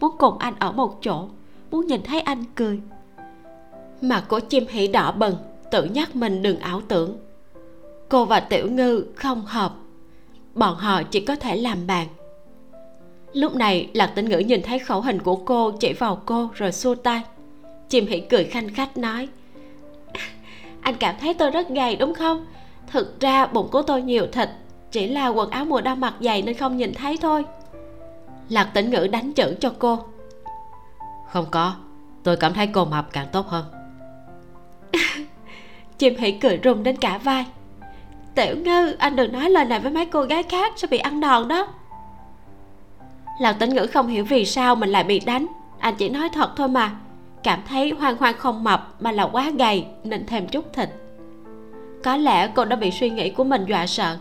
muốn 0.01 0.17
cùng 0.19 0.39
anh 0.39 0.55
ở 0.59 0.73
một 0.73 0.99
chỗ, 1.03 1.29
muốn 1.71 1.87
nhìn 1.87 2.03
thấy 2.03 2.21
anh 2.21 2.45
cười. 2.55 2.81
Mặt 4.01 4.25
của 4.29 4.41
chim 4.41 4.65
hỉ 4.69 4.89
đỏ 4.89 5.13
bừng, 5.13 5.37
tự 5.71 5.85
nhắc 5.85 6.17
mình 6.17 6.43
đừng 6.43 6.59
ảo 6.59 6.81
tưởng. 6.89 7.19
Cô 8.09 8.25
và 8.25 8.41
tiểu 8.41 8.71
ngư 8.71 9.05
không 9.17 9.43
hợp 9.47 9.75
bọn 10.59 10.77
họ 10.77 11.03
chỉ 11.03 11.21
có 11.21 11.37
thể 11.37 11.57
làm 11.57 11.87
bạn. 11.87 12.07
Lúc 13.33 13.55
này, 13.55 13.91
lạc 13.95 14.07
tĩnh 14.07 14.29
ngữ 14.29 14.39
nhìn 14.39 14.63
thấy 14.63 14.79
khẩu 14.79 15.01
hình 15.01 15.23
của 15.23 15.37
cô 15.37 15.71
chỉ 15.71 15.93
vào 15.93 16.23
cô 16.27 16.49
rồi 16.55 16.73
xua 16.73 16.95
tay. 16.95 17.23
Chim 17.89 18.07
hỉ 18.07 18.21
cười 18.21 18.45
khanh 18.45 18.75
khách 18.75 18.97
nói, 18.97 19.29
anh 20.83 20.95
cảm 21.01 21.15
thấy 21.21 21.35
tôi 21.35 21.51
rất 21.51 21.69
gầy, 21.69 21.97
đúng 21.97 22.15
không? 22.15 22.47
Thực 22.87 23.21
ra 23.21 23.47
bụng 23.47 23.69
của 23.73 23.83
tôi 23.83 24.03
nhiều 24.03 24.27
thịt, 24.33 24.49
chỉ 24.91 25.07
là 25.07 25.29
quần 25.29 25.51
áo 25.51 25.65
mùa 25.65 25.81
đông 25.81 26.01
mặc 26.01 26.15
dày 26.21 26.43
nên 26.43 26.55
không 26.55 26.77
nhìn 26.77 26.95
thấy 26.95 27.17
thôi. 27.17 27.45
Lạc 28.49 28.65
tĩnh 28.75 28.91
ngữ 28.91 29.07
đánh 29.07 29.33
chữ 29.33 29.55
cho 29.61 29.73
cô, 29.79 29.99
không 31.29 31.47
có, 31.51 31.75
tôi 32.23 32.37
cảm 32.37 32.55
thấy 32.55 32.67
cô 32.67 32.85
mập 32.85 33.13
càng 33.13 33.27
tốt 33.33 33.47
hơn. 33.47 33.65
Chim 35.99 36.17
hỉ 36.19 36.31
cười 36.33 36.61
rung 36.65 36.83
đến 36.83 36.97
cả 36.97 37.19
vai 37.19 37.47
tiểu 38.35 38.57
ngư, 38.57 38.95
anh 38.99 39.17
đừng 39.17 39.33
nói 39.33 39.51
lời 39.51 39.65
này 39.65 39.81
với 39.81 39.93
mấy 39.93 40.07
cô 40.07 40.23
gái 40.23 40.43
khác 40.43 40.73
sẽ 40.77 40.87
bị 40.87 40.99
ăn 40.99 41.21
đòn 41.21 41.49
đó. 41.49 41.67
Lạc 43.41 43.53
tĩnh 43.53 43.75
ngữ 43.75 43.87
không 43.87 44.07
hiểu 44.07 44.25
vì 44.25 44.45
sao 44.45 44.75
mình 44.75 44.91
lại 44.91 45.05
bị 45.05 45.21
đánh. 45.21 45.47
Anh 45.79 45.95
chỉ 45.99 46.09
nói 46.09 46.29
thật 46.29 46.51
thôi 46.57 46.69
mà. 46.69 46.91
Cảm 47.43 47.61
thấy 47.69 47.91
hoang 47.91 48.17
hoang 48.17 48.35
không 48.39 48.65
mập 48.65 48.95
mà 49.01 49.13
là 49.13 49.27
quá 49.27 49.51
gầy, 49.59 49.87
nên 50.05 50.27
thêm 50.27 50.47
chút 50.47 50.73
thịt. 50.73 50.89
Có 52.05 52.17
lẽ 52.17 52.49
cô 52.55 52.65
đã 52.65 52.77
bị 52.77 52.91
suy 52.91 53.11
nghĩ 53.11 53.31
của 53.31 53.45
mình 53.45 53.65
dọa 53.69 53.87
sợ. 53.87 54.17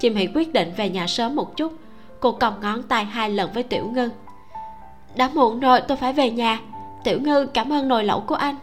Chim 0.00 0.14
hỉ 0.14 0.28
quyết 0.34 0.52
định 0.52 0.72
về 0.76 0.88
nhà 0.88 1.06
sớm 1.06 1.36
một 1.36 1.56
chút. 1.56 1.72
Cô 2.20 2.32
còng 2.32 2.60
ngón 2.60 2.82
tay 2.82 3.04
hai 3.04 3.30
lần 3.30 3.50
với 3.54 3.62
tiểu 3.62 3.90
ngư. 3.94 4.10
Đã 5.16 5.30
muộn 5.34 5.60
rồi, 5.60 5.80
tôi 5.80 5.96
phải 5.96 6.12
về 6.12 6.30
nhà. 6.30 6.60
Tiểu 7.04 7.20
ngư, 7.20 7.46
cảm 7.46 7.72
ơn 7.72 7.88
nồi 7.88 8.04
lẩu 8.04 8.20
của 8.20 8.34
anh 8.34 8.56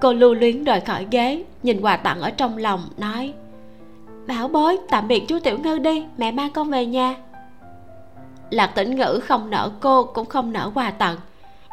cô 0.00 0.12
lưu 0.12 0.34
luyến 0.34 0.64
rời 0.64 0.80
khỏi 0.80 1.06
ghế, 1.10 1.44
nhìn 1.62 1.80
quà 1.80 1.96
tặng 1.96 2.20
ở 2.20 2.30
trong 2.30 2.58
lòng, 2.58 2.88
nói, 2.96 3.32
bảo 4.26 4.48
bối, 4.48 4.78
tạm 4.88 5.08
biệt 5.08 5.22
chú 5.28 5.38
tiểu 5.38 5.58
ngư 5.58 5.78
đi, 5.78 6.04
mẹ 6.16 6.32
mang 6.32 6.50
con 6.50 6.70
về 6.70 6.86
nhà. 6.86 7.16
Lạc 8.50 8.66
tĩnh 8.66 8.96
ngữ 8.96 9.20
không 9.24 9.50
nỡ 9.50 9.70
cô, 9.80 10.04
cũng 10.04 10.26
không 10.26 10.52
nỡ 10.52 10.70
quà 10.74 10.90
tặng. 10.90 11.16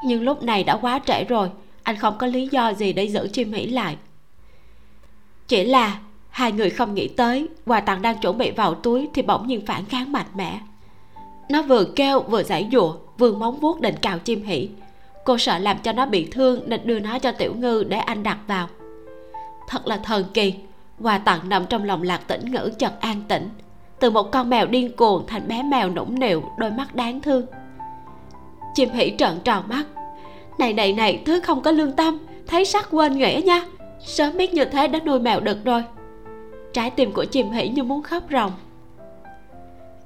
Nhưng 0.06 0.24
lúc 0.24 0.44
này 0.44 0.64
đã 0.64 0.78
quá 0.78 1.00
trễ 1.06 1.24
rồi, 1.24 1.50
anh 1.84 1.96
không 1.96 2.18
có 2.18 2.28
lý 2.28 2.48
do 2.48 2.74
gì 2.74 2.94
để 2.94 3.04
giữ 3.04 3.30
chim 3.34 3.54
hỉ 3.54 3.66
lại. 3.66 3.98
Chỉ 5.48 5.66
là 5.66 6.00
hai 6.30 6.52
người 6.52 6.70
không 6.70 6.94
nghĩ 6.94 7.08
tới, 7.08 7.48
quà 7.66 7.80
tặng 7.80 8.02
đang 8.02 8.18
chuẩn 8.18 8.38
bị 8.38 8.52
vào 8.52 8.76
túi 8.76 9.10
thì 9.14 9.22
bỗng 9.22 9.48
nhiên 9.48 9.66
phản 9.66 9.86
kháng 9.86 10.12
mạnh 10.12 10.26
mẽ. 10.36 10.60
Nó 11.50 11.62
vừa 11.62 11.86
kêu, 11.96 12.20
vừa 12.20 12.44
giải 12.44 12.70
dụa 12.72 12.96
vừa 13.18 13.34
móng 13.34 13.60
vuốt 13.60 13.82
định 13.82 13.96
cào 14.02 14.20
chim 14.20 14.44
hỉ 14.44 14.70
cô 15.26 15.38
sợ 15.38 15.58
làm 15.58 15.78
cho 15.78 15.92
nó 15.92 16.06
bị 16.06 16.28
thương 16.32 16.62
nên 16.66 16.88
đưa 16.88 17.00
nó 17.00 17.20
cho 17.20 17.32
tiểu 17.32 17.54
ngư 17.56 17.84
để 17.84 17.98
anh 17.98 18.24
đặt 18.24 18.38
vào. 18.48 18.68
Thật 19.68 19.88
là 19.88 19.98
thần 19.98 20.26
kỳ, 20.34 20.54
quà 21.02 21.18
tặng 21.18 21.50
nằm 21.50 21.66
trong 21.66 21.84
lòng 21.84 22.04
lạc 22.04 22.28
tĩnh 22.28 22.52
ngữ 22.52 22.72
chợt 22.78 22.92
an 23.00 23.22
tĩnh. 23.28 23.50
Từ 24.00 24.10
một 24.10 24.32
con 24.32 24.50
mèo 24.50 24.66
điên 24.66 24.96
cuồng 24.96 25.28
thành 25.28 25.48
bé 25.48 25.64
mèo 25.64 25.90
nũng 25.90 26.20
nịu, 26.20 26.44
đôi 26.58 26.72
mắt 26.72 26.96
đáng 26.96 27.22
thương. 27.22 27.46
Chim 28.76 28.90
hỉ 28.90 29.14
trợn 29.18 29.40
tròn 29.44 29.64
mắt. 29.68 29.84
Này 30.58 30.74
này 30.74 30.94
này, 30.94 31.22
thứ 31.26 31.40
không 31.40 31.62
có 31.62 31.72
lương 31.72 31.92
tâm, 31.92 32.18
thấy 32.48 32.66
sắc 32.66 32.88
quên 32.92 33.18
nghĩa 33.18 33.42
nha. 33.46 33.66
Sớm 34.00 34.38
biết 34.38 34.54
như 34.54 34.66
thế 34.66 34.88
đã 34.88 35.00
nuôi 35.06 35.20
mèo 35.20 35.40
đực 35.40 35.66
rồi. 35.66 35.84
Trái 36.74 36.90
tim 36.90 37.12
của 37.12 37.26
chim 37.26 37.52
hỉ 37.52 37.68
như 37.68 37.84
muốn 37.84 38.04
khóc 38.04 38.24
ròng. 38.32 38.52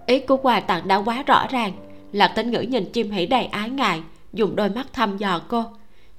Ý 0.05 0.19
của 0.19 0.37
quà 0.37 0.59
tặng 0.59 0.87
đã 0.87 0.95
quá 0.95 1.23
rõ 1.23 1.47
ràng. 1.49 1.71
Lạc 2.11 2.27
tĩnh 2.27 2.51
ngữ 2.51 2.59
nhìn 2.59 2.85
chim 2.85 3.11
hỉ 3.11 3.25
đầy 3.25 3.45
ái 3.45 3.69
ngại 3.69 4.01
dùng 4.35 4.55
đôi 4.55 4.69
mắt 4.69 4.93
thăm 4.93 5.17
dò 5.17 5.41
cô. 5.47 5.63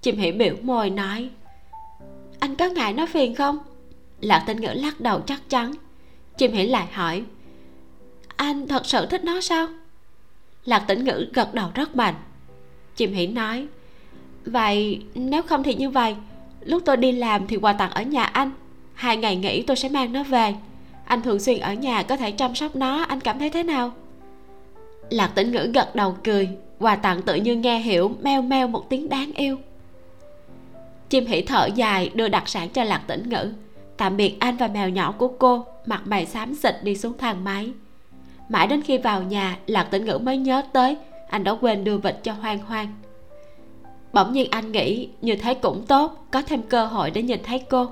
Chim 0.02 0.16
hỉ 0.16 0.32
biểu 0.32 0.54
môi 0.62 0.90
nói, 0.90 1.30
anh 2.38 2.54
có 2.56 2.68
ngại 2.68 2.92
nó 2.92 3.06
phiền 3.06 3.34
không? 3.34 3.58
Lạc 4.20 4.44
tĩnh 4.46 4.60
ngữ 4.60 4.70
lắc 4.74 5.00
đầu 5.00 5.20
chắc 5.20 5.48
chắn. 5.48 5.74
Chim 6.36 6.52
hỉ 6.52 6.66
lại 6.66 6.86
hỏi, 6.92 7.22
anh 8.36 8.68
thật 8.68 8.86
sự 8.86 9.06
thích 9.06 9.24
nó 9.24 9.40
sao? 9.40 9.68
Lạc 10.64 10.78
tĩnh 10.78 11.04
ngữ 11.04 11.30
gật 11.34 11.54
đầu 11.54 11.70
rất 11.74 11.96
mạnh. 11.96 12.14
Chim 12.96 13.12
hỉ 13.12 13.26
nói, 13.26 13.66
vậy 14.44 15.02
nếu 15.14 15.42
không 15.42 15.62
thì 15.62 15.74
như 15.74 15.90
vậy, 15.90 16.16
lúc 16.60 16.82
tôi 16.84 16.96
đi 16.96 17.12
làm 17.12 17.46
thì 17.46 17.56
quà 17.56 17.72
tặng 17.72 17.90
ở 17.90 18.02
nhà 18.02 18.24
anh. 18.24 18.50
Hai 18.94 19.16
ngày 19.16 19.36
nghỉ 19.36 19.62
tôi 19.62 19.76
sẽ 19.76 19.88
mang 19.88 20.12
nó 20.12 20.22
về. 20.22 20.54
Anh 21.04 21.22
thường 21.22 21.40
xuyên 21.40 21.58
ở 21.58 21.74
nhà 21.74 22.02
có 22.02 22.16
thể 22.16 22.30
chăm 22.30 22.54
sóc 22.54 22.76
nó, 22.76 23.02
anh 23.02 23.20
cảm 23.20 23.38
thấy 23.38 23.50
thế 23.50 23.62
nào? 23.62 23.92
Lạc 25.10 25.32
tĩnh 25.34 25.52
ngữ 25.52 25.70
gật 25.74 25.94
đầu 25.94 26.16
cười, 26.24 26.48
quà 26.78 26.96
tặng 26.96 27.22
tự 27.22 27.34
như 27.34 27.56
nghe 27.56 27.78
hiểu, 27.78 28.10
meo 28.22 28.42
meo 28.42 28.68
một 28.68 28.90
tiếng 28.90 29.08
đáng 29.08 29.32
yêu. 29.32 29.58
Chim 31.08 31.26
hỉ 31.26 31.42
thở 31.42 31.68
dài, 31.74 32.10
đưa 32.14 32.28
đặc 32.28 32.48
sản 32.48 32.68
cho 32.68 32.84
lạc 32.84 33.02
tĩnh 33.06 33.28
ngữ. 33.28 33.52
Tạm 33.96 34.16
biệt 34.16 34.36
anh 34.40 34.56
và 34.56 34.66
mèo 34.68 34.88
nhỏ 34.88 35.14
của 35.18 35.28
cô, 35.28 35.66
mặt 35.86 36.02
mày 36.04 36.26
xám 36.26 36.54
xịt 36.54 36.74
đi 36.82 36.96
xuống 36.96 37.18
thang 37.18 37.44
máy. 37.44 37.72
Mãi 38.48 38.66
đến 38.66 38.82
khi 38.82 38.98
vào 38.98 39.22
nhà, 39.22 39.58
lạc 39.66 39.84
tĩnh 39.84 40.04
ngữ 40.04 40.18
mới 40.18 40.38
nhớ 40.38 40.62
tới, 40.72 40.96
anh 41.28 41.44
đã 41.44 41.52
quên 41.60 41.84
đưa 41.84 41.98
vịt 41.98 42.16
cho 42.22 42.32
hoang 42.32 42.58
hoang. 42.58 42.94
Bỗng 44.12 44.32
nhiên 44.32 44.48
anh 44.50 44.72
nghĩ, 44.72 45.08
như 45.20 45.36
thế 45.36 45.54
cũng 45.54 45.86
tốt, 45.86 46.26
có 46.30 46.42
thêm 46.42 46.62
cơ 46.62 46.86
hội 46.86 47.10
để 47.10 47.22
nhìn 47.22 47.40
thấy 47.42 47.58
cô. 47.58 47.86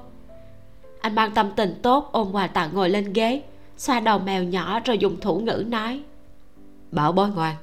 Anh 1.00 1.14
mang 1.14 1.30
tâm 1.34 1.50
tình 1.56 1.80
tốt 1.82 2.08
ôm 2.12 2.28
quà 2.32 2.46
tặng 2.46 2.70
ngồi 2.72 2.90
lên 2.90 3.12
ghế, 3.12 3.42
xoa 3.76 4.00
đầu 4.00 4.18
mèo 4.18 4.42
nhỏ 4.42 4.80
rồi 4.84 4.98
dùng 4.98 5.20
thủ 5.20 5.38
ngữ 5.38 5.64
nói 5.68 6.00
bảo 6.94 7.12
bối 7.12 7.28
ngoan. 7.34 7.54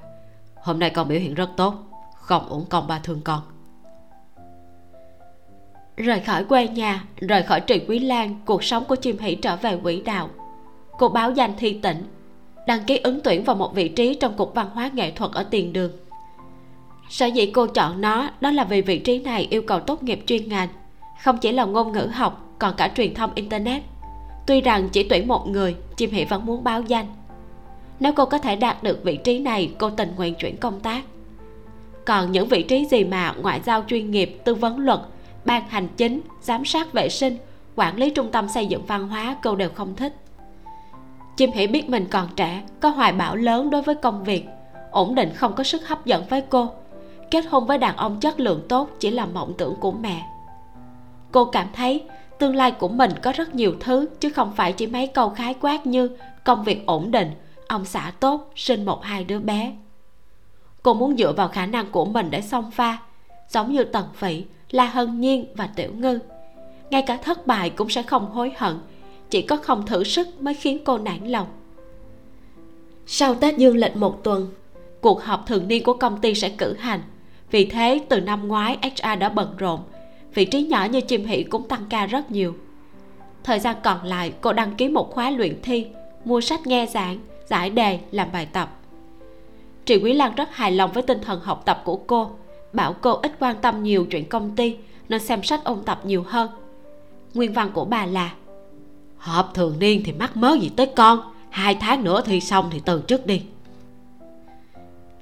Hôm 0.55 0.79
nay 0.79 0.89
con 0.89 1.07
biểu 1.07 1.19
hiện 1.19 1.33
rất 1.33 1.49
tốt. 1.57 1.73
Không 2.15 2.49
uổng 2.49 2.65
công 2.65 2.87
ba 2.87 2.99
thương 2.99 3.21
con. 3.21 3.41
Rời 5.97 6.19
khỏi 6.19 6.43
quê 6.43 6.67
nhà, 6.67 7.03
rời 7.17 7.43
khỏi 7.43 7.61
trì 7.61 7.79
quý 7.87 7.99
lan, 7.99 8.41
cuộc 8.45 8.63
sống 8.63 8.83
của 8.85 8.95
chim 8.95 9.17
hỷ 9.17 9.35
trở 9.35 9.55
về 9.55 9.77
quỹ 9.83 10.01
đạo. 10.01 10.29
Cô 10.97 11.09
báo 11.09 11.31
danh 11.31 11.53
thi 11.57 11.73
tỉnh, 11.73 12.03
đăng 12.67 12.83
ký 12.83 12.97
ứng 12.97 13.19
tuyển 13.23 13.43
vào 13.43 13.55
một 13.55 13.75
vị 13.75 13.89
trí 13.89 14.15
trong 14.15 14.33
cục 14.37 14.55
văn 14.55 14.69
hóa 14.73 14.89
nghệ 14.93 15.11
thuật 15.11 15.31
ở 15.31 15.43
tiền 15.43 15.73
đường. 15.73 15.91
Sở 17.09 17.25
dĩ 17.25 17.45
cô 17.45 17.67
chọn 17.67 18.01
nó, 18.01 18.29
đó 18.41 18.51
là 18.51 18.63
vì 18.63 18.81
vị 18.81 18.99
trí 18.99 19.19
này 19.19 19.47
yêu 19.49 19.61
cầu 19.61 19.79
tốt 19.79 20.03
nghiệp 20.03 20.23
chuyên 20.25 20.49
ngành, 20.49 20.69
không 21.23 21.37
chỉ 21.37 21.51
là 21.51 21.65
ngôn 21.65 21.91
ngữ 21.91 22.09
học, 22.13 22.45
còn 22.59 22.73
cả 22.77 22.91
truyền 22.95 23.13
thông 23.13 23.31
internet. 23.35 23.83
Tuy 24.45 24.61
rằng 24.61 24.89
chỉ 24.89 25.03
tuyển 25.03 25.27
một 25.27 25.47
người, 25.47 25.75
chim 25.97 26.11
hỷ 26.11 26.25
vẫn 26.25 26.45
muốn 26.45 26.63
báo 26.63 26.81
danh 26.81 27.05
nếu 28.01 28.13
cô 28.13 28.25
có 28.25 28.37
thể 28.37 28.55
đạt 28.55 28.83
được 28.83 29.03
vị 29.03 29.17
trí 29.17 29.39
này, 29.39 29.71
cô 29.77 29.89
tình 29.89 30.13
nguyện 30.17 30.35
chuyển 30.35 30.57
công 30.57 30.79
tác. 30.79 31.01
Còn 32.05 32.31
những 32.31 32.47
vị 32.47 32.63
trí 32.63 32.85
gì 32.85 33.03
mà 33.03 33.33
ngoại 33.41 33.61
giao 33.65 33.83
chuyên 33.87 34.11
nghiệp, 34.11 34.41
tư 34.43 34.55
vấn 34.55 34.79
luật, 34.79 34.99
ban 35.45 35.67
hành 35.67 35.87
chính, 35.97 36.21
giám 36.41 36.65
sát 36.65 36.93
vệ 36.93 37.09
sinh, 37.09 37.37
quản 37.75 37.97
lý 37.97 38.09
trung 38.09 38.31
tâm 38.31 38.47
xây 38.49 38.65
dựng 38.65 38.85
văn 38.85 39.07
hóa, 39.07 39.35
cô 39.43 39.55
đều 39.55 39.69
không 39.75 39.95
thích. 39.95 40.15
Chim 41.37 41.51
hỉ 41.51 41.67
biết 41.67 41.89
mình 41.89 42.07
còn 42.11 42.27
trẻ, 42.35 42.63
có 42.79 42.89
hoài 42.89 43.13
bão 43.13 43.35
lớn 43.35 43.69
đối 43.69 43.81
với 43.81 43.95
công 43.95 44.23
việc, 44.23 44.45
ổn 44.91 45.15
định 45.15 45.29
không 45.35 45.53
có 45.53 45.63
sức 45.63 45.87
hấp 45.87 46.05
dẫn 46.05 46.23
với 46.29 46.41
cô. 46.49 46.69
Kết 47.31 47.45
hôn 47.49 47.65
với 47.65 47.77
đàn 47.77 47.95
ông 47.95 48.19
chất 48.19 48.39
lượng 48.39 48.61
tốt 48.69 48.89
chỉ 48.99 49.11
là 49.11 49.25
mộng 49.25 49.53
tưởng 49.57 49.75
của 49.79 49.91
mẹ. 49.91 50.23
Cô 51.31 51.45
cảm 51.45 51.67
thấy 51.75 52.03
tương 52.39 52.55
lai 52.55 52.71
của 52.71 52.87
mình 52.87 53.11
có 53.21 53.31
rất 53.31 53.55
nhiều 53.55 53.75
thứ, 53.79 54.05
chứ 54.19 54.29
không 54.29 54.51
phải 54.55 54.73
chỉ 54.73 54.87
mấy 54.87 55.07
câu 55.07 55.29
khái 55.29 55.53
quát 55.61 55.85
như 55.85 56.17
công 56.43 56.63
việc 56.63 56.85
ổn 56.85 57.11
định 57.11 57.31
ông 57.71 57.85
xã 57.85 58.11
tốt, 58.19 58.51
sinh 58.55 58.85
một 58.85 59.03
hai 59.03 59.23
đứa 59.23 59.39
bé. 59.39 59.73
Cô 60.83 60.93
muốn 60.93 61.17
dựa 61.17 61.33
vào 61.33 61.47
khả 61.47 61.65
năng 61.65 61.91
của 61.91 62.05
mình 62.05 62.27
để 62.29 62.41
xông 62.41 62.71
pha, 62.71 62.97
giống 63.49 63.73
như 63.73 63.83
tần 63.83 64.05
phỉ, 64.15 64.43
la 64.71 64.85
hân 64.85 65.21
nhiên 65.21 65.45
và 65.55 65.67
tiểu 65.67 65.91
ngư. 65.93 66.19
Ngay 66.89 67.01
cả 67.01 67.17
thất 67.17 67.47
bại 67.47 67.69
cũng 67.69 67.89
sẽ 67.89 68.03
không 68.03 68.31
hối 68.31 68.51
hận, 68.57 68.79
chỉ 69.29 69.41
có 69.41 69.57
không 69.57 69.85
thử 69.85 70.03
sức 70.03 70.41
mới 70.41 70.53
khiến 70.53 70.79
cô 70.85 70.97
nản 70.97 71.27
lòng. 71.27 71.47
Sau 73.07 73.35
tết 73.35 73.57
dương 73.57 73.77
lịch 73.77 73.95
một 73.95 74.23
tuần, 74.23 74.47
cuộc 75.01 75.23
họp 75.23 75.47
thường 75.47 75.67
niên 75.67 75.83
của 75.83 75.93
công 75.93 76.21
ty 76.21 76.33
sẽ 76.33 76.49
cử 76.49 76.73
hành. 76.73 77.01
Vì 77.51 77.65
thế, 77.65 78.01
từ 78.09 78.21
năm 78.21 78.47
ngoái 78.47 78.77
hr 78.81 79.19
đã 79.19 79.29
bận 79.29 79.55
rộn, 79.57 79.79
vị 80.33 80.45
trí 80.45 80.63
nhỏ 80.63 80.85
như 80.85 81.01
chim 81.01 81.25
hỷ 81.25 81.43
cũng 81.43 81.67
tăng 81.67 81.85
ca 81.89 82.05
rất 82.05 82.31
nhiều. 82.31 82.55
Thời 83.43 83.59
gian 83.59 83.75
còn 83.83 84.03
lại, 84.03 84.33
cô 84.41 84.53
đăng 84.53 84.75
ký 84.75 84.89
một 84.89 85.11
khóa 85.11 85.29
luyện 85.29 85.61
thi, 85.61 85.87
mua 86.25 86.41
sách 86.41 86.67
nghe 86.67 86.85
giảng 86.85 87.19
giải 87.51 87.69
đề, 87.69 87.99
làm 88.11 88.31
bài 88.33 88.45
tập. 88.45 88.77
Trị 89.85 89.97
quý 90.03 90.13
lan 90.13 90.35
rất 90.35 90.55
hài 90.55 90.71
lòng 90.71 90.91
với 90.91 91.03
tinh 91.03 91.19
thần 91.21 91.39
học 91.39 91.61
tập 91.65 91.81
của 91.85 91.95
cô, 91.95 92.31
bảo 92.73 92.95
cô 93.01 93.13
ít 93.13 93.31
quan 93.39 93.55
tâm 93.61 93.83
nhiều 93.83 94.05
chuyện 94.05 94.29
công 94.29 94.55
ty, 94.55 94.77
nên 95.09 95.19
xem 95.19 95.43
sách 95.43 95.63
ôn 95.63 95.83
tập 95.85 96.01
nhiều 96.03 96.23
hơn. 96.27 96.49
Nguyên 97.33 97.53
văn 97.53 97.71
của 97.73 97.85
bà 97.85 98.05
là, 98.05 98.33
họp 99.17 99.53
thường 99.53 99.79
niên 99.79 100.01
thì 100.05 100.11
mắc 100.11 100.37
mớ 100.37 100.57
gì 100.61 100.71
tới 100.75 100.85
con, 100.95 101.33
hai 101.49 101.75
tháng 101.75 102.03
nữa 102.03 102.21
thi 102.25 102.41
xong 102.41 102.69
thì 102.71 102.81
từ 102.85 103.01
trước 103.01 103.25
đi. 103.25 103.41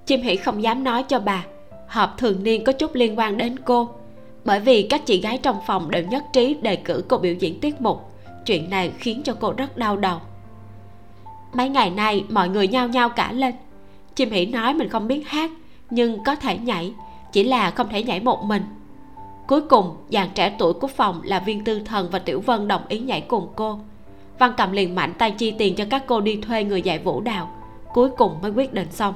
Chim 0.06 0.22
Hỉ 0.22 0.36
không 0.36 0.64
dám 0.64 0.84
nói 0.84 1.04
cho 1.04 1.20
bà, 1.20 1.46
họp 1.88 2.18
thường 2.18 2.44
niên 2.44 2.64
có 2.64 2.72
chút 2.72 2.96
liên 2.96 3.20
quan 3.20 3.38
đến 3.38 3.60
cô, 3.60 3.90
bởi 4.46 4.60
vì 4.60 4.88
các 4.90 5.06
chị 5.06 5.22
gái 5.22 5.38
trong 5.38 5.58
phòng 5.68 5.92
đều 5.92 6.04
nhất 6.04 6.24
trí 6.34 6.54
đề 6.54 6.76
cử 6.76 7.04
cô 7.08 7.18
biểu 7.18 7.34
diễn 7.34 7.60
tiết 7.60 7.82
mục. 7.82 8.12
Chuyện 8.46 8.70
này 8.70 8.92
khiến 8.98 9.22
cho 9.24 9.34
cô 9.40 9.54
rất 9.58 9.78
đau 9.78 9.98
đầu 9.98 10.20
mấy 11.54 11.70
ngày 11.70 11.90
nay, 11.90 12.26
mọi 12.30 12.50
người 12.50 12.68
nhao 12.68 12.88
nhao 12.88 13.10
cả 13.10 13.32
lên. 13.32 13.56
Chim 14.16 14.32
Hỉ 14.32 14.46
nói 14.46 14.74
mình 14.74 14.90
không 14.90 15.08
biết 15.08 15.28
hát, 15.28 15.52
nhưng 15.90 16.24
có 16.24 16.36
thể 16.36 16.58
nhảy, 16.58 16.94
chỉ 17.32 17.44
là 17.44 17.72
không 17.72 17.90
thể 17.90 18.04
nhảy 18.04 18.20
một 18.20 18.44
mình. 18.44 18.64
Cuối 19.48 19.62
cùng, 19.62 19.96
dàn 20.10 20.30
trẻ 20.36 20.56
tuổi 20.60 20.74
của 20.74 20.88
phòng 20.88 21.22
là 21.24 21.40
viên 21.40 21.64
tư 21.64 21.80
thần 21.86 22.10
và 22.12 22.20
tiểu 22.20 22.42
vân 22.42 22.68
đồng 22.68 22.82
ý 22.88 23.00
nhảy 23.00 23.22
cùng 23.22 23.48
cô. 23.56 23.80
Văn 24.40 24.54
cầm 24.58 24.72
liền 24.72 24.96
mạnh 24.96 25.14
tay 25.18 25.32
chi 25.32 25.52
tiền 25.52 25.76
cho 25.76 25.86
các 25.90 26.04
cô 26.08 26.22
đi 26.22 26.36
thuê 26.36 26.64
người 26.64 26.82
dạy 26.82 27.00
vũ 27.00 27.22
đạo, 27.22 27.52
cuối 27.94 28.10
cùng 28.10 28.42
mới 28.42 28.52
quyết 28.52 28.74
định 28.74 28.92
xong. 28.92 29.14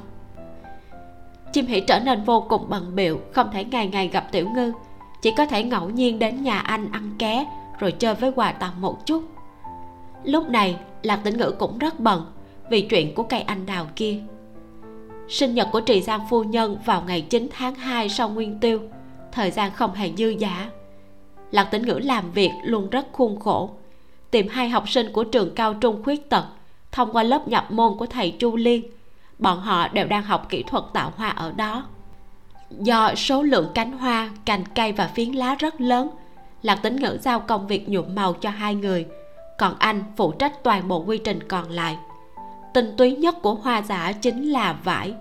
Chim 1.54 1.66
Hỉ 1.66 1.82
trở 1.88 2.00
nên 2.00 2.24
vô 2.24 2.46
cùng 2.50 2.66
bận 2.70 2.96
biệu 2.96 3.20
không 3.32 3.50
thể 3.54 3.64
ngày 3.64 3.88
ngày 3.88 4.08
gặp 4.08 4.32
tiểu 4.32 4.50
ngư, 4.50 4.74
chỉ 5.22 5.32
có 5.38 5.46
thể 5.46 5.64
ngẫu 5.64 5.90
nhiên 5.90 6.20
đến 6.20 6.44
nhà 6.44 6.60
anh 6.60 6.92
ăn 6.92 7.12
ké, 7.20 7.46
rồi 7.80 7.92
chơi 7.92 8.16
với 8.16 8.32
quà 8.36 8.52
tặng 8.52 8.82
một 8.82 9.06
chút. 9.06 9.24
Lúc 10.24 10.50
này 10.50 10.76
lạc 11.04 11.20
tĩnh 11.24 11.38
ngữ 11.38 11.52
cũng 11.60 11.78
rất 11.78 12.00
bận 12.00 12.26
vì 12.70 12.82
chuyện 12.82 13.16
của 13.16 13.24
cây 13.24 13.42
anh 13.42 13.66
đào 13.66 13.88
kia. 13.96 14.18
Sinh 15.30 15.56
nhật 15.56 15.68
của 15.72 15.82
trì 15.82 16.02
giang 16.02 16.22
phu 16.30 16.44
nhân 16.44 16.78
vào 16.86 17.04
ngày 17.08 17.22
9 17.22 17.48
tháng 17.52 17.76
2 17.76 18.10
sau 18.10 18.30
nguyên 18.30 18.60
tiêu, 18.60 18.82
thời 19.32 19.52
gian 19.52 19.72
không 19.72 19.94
hề 19.94 20.12
dư 20.18 20.30
giả 20.30 20.70
lạc 21.54 21.64
tĩnh 21.64 21.86
ngữ 21.86 22.00
làm 22.04 22.32
việc 22.32 22.52
luôn 22.64 22.90
rất 22.90 23.08
khuôn 23.12 23.40
khổ, 23.40 23.70
tìm 24.32 24.48
hai 24.48 24.70
học 24.70 24.90
sinh 24.90 25.12
của 25.14 25.24
trường 25.24 25.56
cao 25.56 25.74
trung 25.74 26.04
khuyết 26.04 26.30
tật 26.30 26.46
thông 26.92 27.12
qua 27.14 27.24
lớp 27.24 27.48
nhập 27.48 27.72
môn 27.72 27.98
của 27.98 28.06
thầy 28.06 28.32
chu 28.32 28.56
liên. 28.56 28.84
Bọn 29.40 29.60
họ 29.60 29.88
đều 29.88 30.08
đang 30.08 30.24
học 30.24 30.50
kỹ 30.50 30.64
thuật 30.64 30.84
tạo 30.94 31.14
hoa 31.16 31.30
ở 31.30 31.52
đó. 31.52 31.86
Do 32.70 33.16
số 33.16 33.44
lượng 33.44 33.68
cánh 33.74 33.92
hoa, 33.92 34.30
cành 34.46 34.64
cây 34.76 34.92
và 34.92 35.08
phiến 35.08 35.32
lá 35.32 35.56
rất 35.56 35.82
lớn, 35.82 36.10
lạc 36.62 36.76
tính 36.76 36.96
ngữ 36.96 37.18
giao 37.22 37.40
công 37.40 37.68
việc 37.68 37.90
nhuộm 37.90 38.16
màu 38.16 38.34
cho 38.34 38.50
hai 38.50 38.76
người 38.76 39.06
còn 39.58 39.76
anh 39.80 40.04
phụ 40.16 40.32
trách 40.32 40.64
toàn 40.64 40.88
bộ 40.88 41.04
quy 41.04 41.18
trình 41.18 41.48
còn 41.48 41.70
lại. 41.70 41.98
Tinh 42.74 42.94
túy 42.98 43.16
nhất 43.16 43.36
của 43.42 43.54
hoa 43.54 43.82
giả 43.82 44.12
chính 44.12 44.50
là 44.50 44.74
vải. 44.84 45.14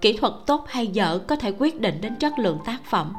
Kỹ 0.00 0.16
thuật 0.16 0.32
tốt 0.46 0.64
hay 0.68 0.86
dở 0.86 1.18
có 1.26 1.36
thể 1.36 1.52
quyết 1.58 1.80
định 1.80 2.00
đến 2.00 2.16
chất 2.16 2.38
lượng 2.38 2.58
tác 2.64 2.78
phẩm. 2.84 3.12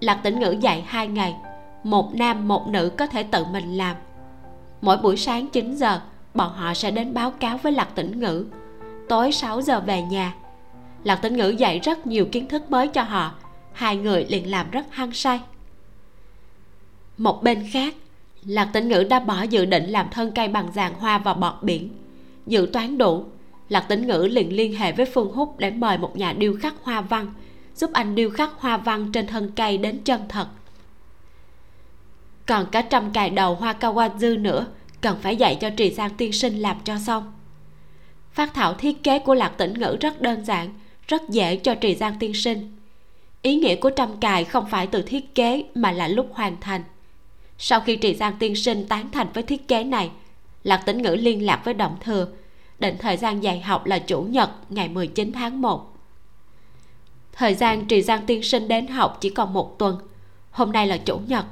Lạc 0.00 0.14
tĩnh 0.14 0.40
ngữ 0.40 0.50
dạy 0.60 0.84
hai 0.86 1.08
ngày, 1.08 1.36
một 1.84 2.14
nam 2.14 2.48
một 2.48 2.68
nữ 2.68 2.92
có 2.98 3.06
thể 3.06 3.22
tự 3.22 3.44
mình 3.44 3.76
làm. 3.76 3.96
Mỗi 4.80 4.96
buổi 4.96 5.16
sáng 5.16 5.46
9 5.46 5.74
giờ, 5.74 6.00
bọn 6.34 6.52
họ 6.52 6.74
sẽ 6.74 6.90
đến 6.90 7.14
báo 7.14 7.30
cáo 7.30 7.58
với 7.58 7.72
lạc 7.72 7.88
tĩnh 7.94 8.20
ngữ. 8.20 8.46
Tối 9.08 9.32
6 9.32 9.62
giờ 9.62 9.80
về 9.80 10.02
nhà, 10.02 10.34
lạc 11.04 11.16
tĩnh 11.16 11.36
ngữ 11.36 11.48
dạy 11.48 11.78
rất 11.78 12.06
nhiều 12.06 12.26
kiến 12.32 12.48
thức 12.48 12.70
mới 12.70 12.88
cho 12.88 13.02
họ. 13.02 13.34
Hai 13.72 13.96
người 13.96 14.24
liền 14.24 14.50
làm 14.50 14.70
rất 14.70 14.86
hăng 14.90 15.12
say. 15.12 15.40
Một 17.18 17.42
bên 17.42 17.68
khác 17.72 17.94
lạc 18.44 18.70
tĩnh 18.72 18.88
ngữ 18.88 19.06
đã 19.10 19.20
bỏ 19.20 19.42
dự 19.42 19.64
định 19.64 19.90
làm 19.90 20.06
thân 20.10 20.32
cây 20.32 20.48
bằng 20.48 20.72
giàn 20.74 20.94
hoa 20.94 21.18
và 21.18 21.34
bọt 21.34 21.54
biển. 21.62 21.88
Dự 22.46 22.68
toán 22.72 22.98
đủ, 22.98 23.24
lạc 23.68 23.80
tĩnh 23.80 24.06
ngữ 24.06 24.28
liền 24.30 24.56
liên 24.56 24.74
hệ 24.74 24.92
với 24.92 25.06
phương 25.06 25.32
húc 25.32 25.58
để 25.58 25.70
mời 25.70 25.98
một 25.98 26.16
nhà 26.16 26.32
điêu 26.32 26.56
khắc 26.60 26.74
hoa 26.82 27.00
văn, 27.00 27.32
giúp 27.74 27.90
anh 27.92 28.14
điêu 28.14 28.30
khắc 28.30 28.50
hoa 28.58 28.76
văn 28.76 29.12
trên 29.12 29.26
thân 29.26 29.52
cây 29.56 29.78
đến 29.78 29.98
chân 30.04 30.20
thật. 30.28 30.48
Còn 32.46 32.66
cả 32.72 32.82
trăm 32.82 33.10
cài 33.10 33.30
đầu 33.30 33.54
hoa 33.54 33.74
kawazu 33.80 34.42
nữa, 34.42 34.66
cần 35.00 35.18
phải 35.22 35.36
dạy 35.36 35.58
cho 35.60 35.70
trì 35.70 35.94
sang 35.94 36.10
tiên 36.16 36.32
sinh 36.32 36.58
làm 36.58 36.76
cho 36.84 36.98
xong. 36.98 37.32
Phát 38.32 38.54
thảo 38.54 38.74
thiết 38.74 39.02
kế 39.02 39.18
của 39.18 39.34
lạc 39.34 39.48
tĩnh 39.48 39.74
ngữ 39.74 39.96
rất 40.00 40.22
đơn 40.22 40.44
giản, 40.44 40.68
rất 41.08 41.28
dễ 41.28 41.56
cho 41.56 41.74
trì 41.74 41.94
giang 41.94 42.14
tiên 42.18 42.34
sinh. 42.34 42.76
Ý 43.42 43.56
nghĩa 43.56 43.76
của 43.76 43.90
trăm 43.90 44.16
cài 44.20 44.44
không 44.44 44.66
phải 44.70 44.86
từ 44.86 45.02
thiết 45.02 45.34
kế 45.34 45.64
mà 45.74 45.92
là 45.92 46.08
lúc 46.08 46.26
hoàn 46.32 46.56
thành 46.60 46.82
sau 47.62 47.80
khi 47.80 47.96
trì 47.96 48.14
giang 48.14 48.36
tiên 48.38 48.56
sinh 48.56 48.86
tán 48.88 49.10
thành 49.10 49.26
với 49.34 49.42
thiết 49.42 49.68
kế 49.68 49.84
này, 49.84 50.10
lạc 50.64 50.82
tĩnh 50.86 51.02
ngữ 51.02 51.16
liên 51.20 51.46
lạc 51.46 51.62
với 51.64 51.74
động 51.74 51.96
thừa 52.00 52.26
định 52.78 52.96
thời 52.98 53.16
gian 53.16 53.42
dạy 53.42 53.60
học 53.60 53.86
là 53.86 53.98
chủ 53.98 54.22
nhật, 54.22 54.50
ngày 54.68 54.88
19 54.88 55.32
tháng 55.32 55.62
1 55.62 55.90
thời 57.32 57.54
gian 57.54 57.86
trì 57.86 58.02
giang 58.02 58.26
tiên 58.26 58.42
sinh 58.42 58.68
đến 58.68 58.86
học 58.86 59.18
chỉ 59.20 59.30
còn 59.30 59.52
một 59.52 59.78
tuần. 59.78 59.98
Hôm 60.50 60.72
nay 60.72 60.86
là 60.86 60.96
chủ 60.96 61.18
nhật, 61.26 61.44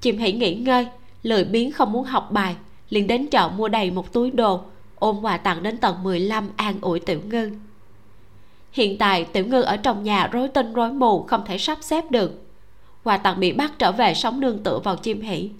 chìm 0.00 0.18
hỉ 0.18 0.32
nghỉ 0.32 0.54
ngơi, 0.54 0.86
lười 1.22 1.44
biếng 1.44 1.72
không 1.72 1.92
muốn 1.92 2.04
học 2.04 2.28
bài, 2.32 2.56
liền 2.88 3.06
đến 3.06 3.26
chợ 3.26 3.50
mua 3.56 3.68
đầy 3.68 3.90
một 3.90 4.12
túi 4.12 4.30
đồ 4.30 4.60
ôm 4.94 5.18
quà 5.22 5.36
tặng 5.36 5.62
đến 5.62 5.78
tận 5.78 6.02
15 6.02 6.48
an 6.56 6.74
ủi 6.80 7.00
tiểu 7.00 7.20
ngư. 7.26 7.50
Hiện 8.72 8.98
tại 8.98 9.24
tiểu 9.24 9.46
ngư 9.46 9.62
ở 9.62 9.76
trong 9.76 10.02
nhà 10.02 10.26
rối 10.32 10.48
tinh 10.48 10.72
rối 10.72 10.92
mù, 10.92 11.22
không 11.22 11.44
thể 11.46 11.58
sắp 11.58 11.78
xếp 11.80 12.10
được 12.10 12.45
quà 13.06 13.16
tặng 13.16 13.40
bị 13.40 13.52
bắt 13.52 13.72
trở 13.78 13.92
về 13.92 14.14
sống 14.14 14.40
nương 14.40 14.58
tựa 14.58 14.78
vào 14.78 14.96
chim 14.96 15.20
hỉ. 15.20 15.50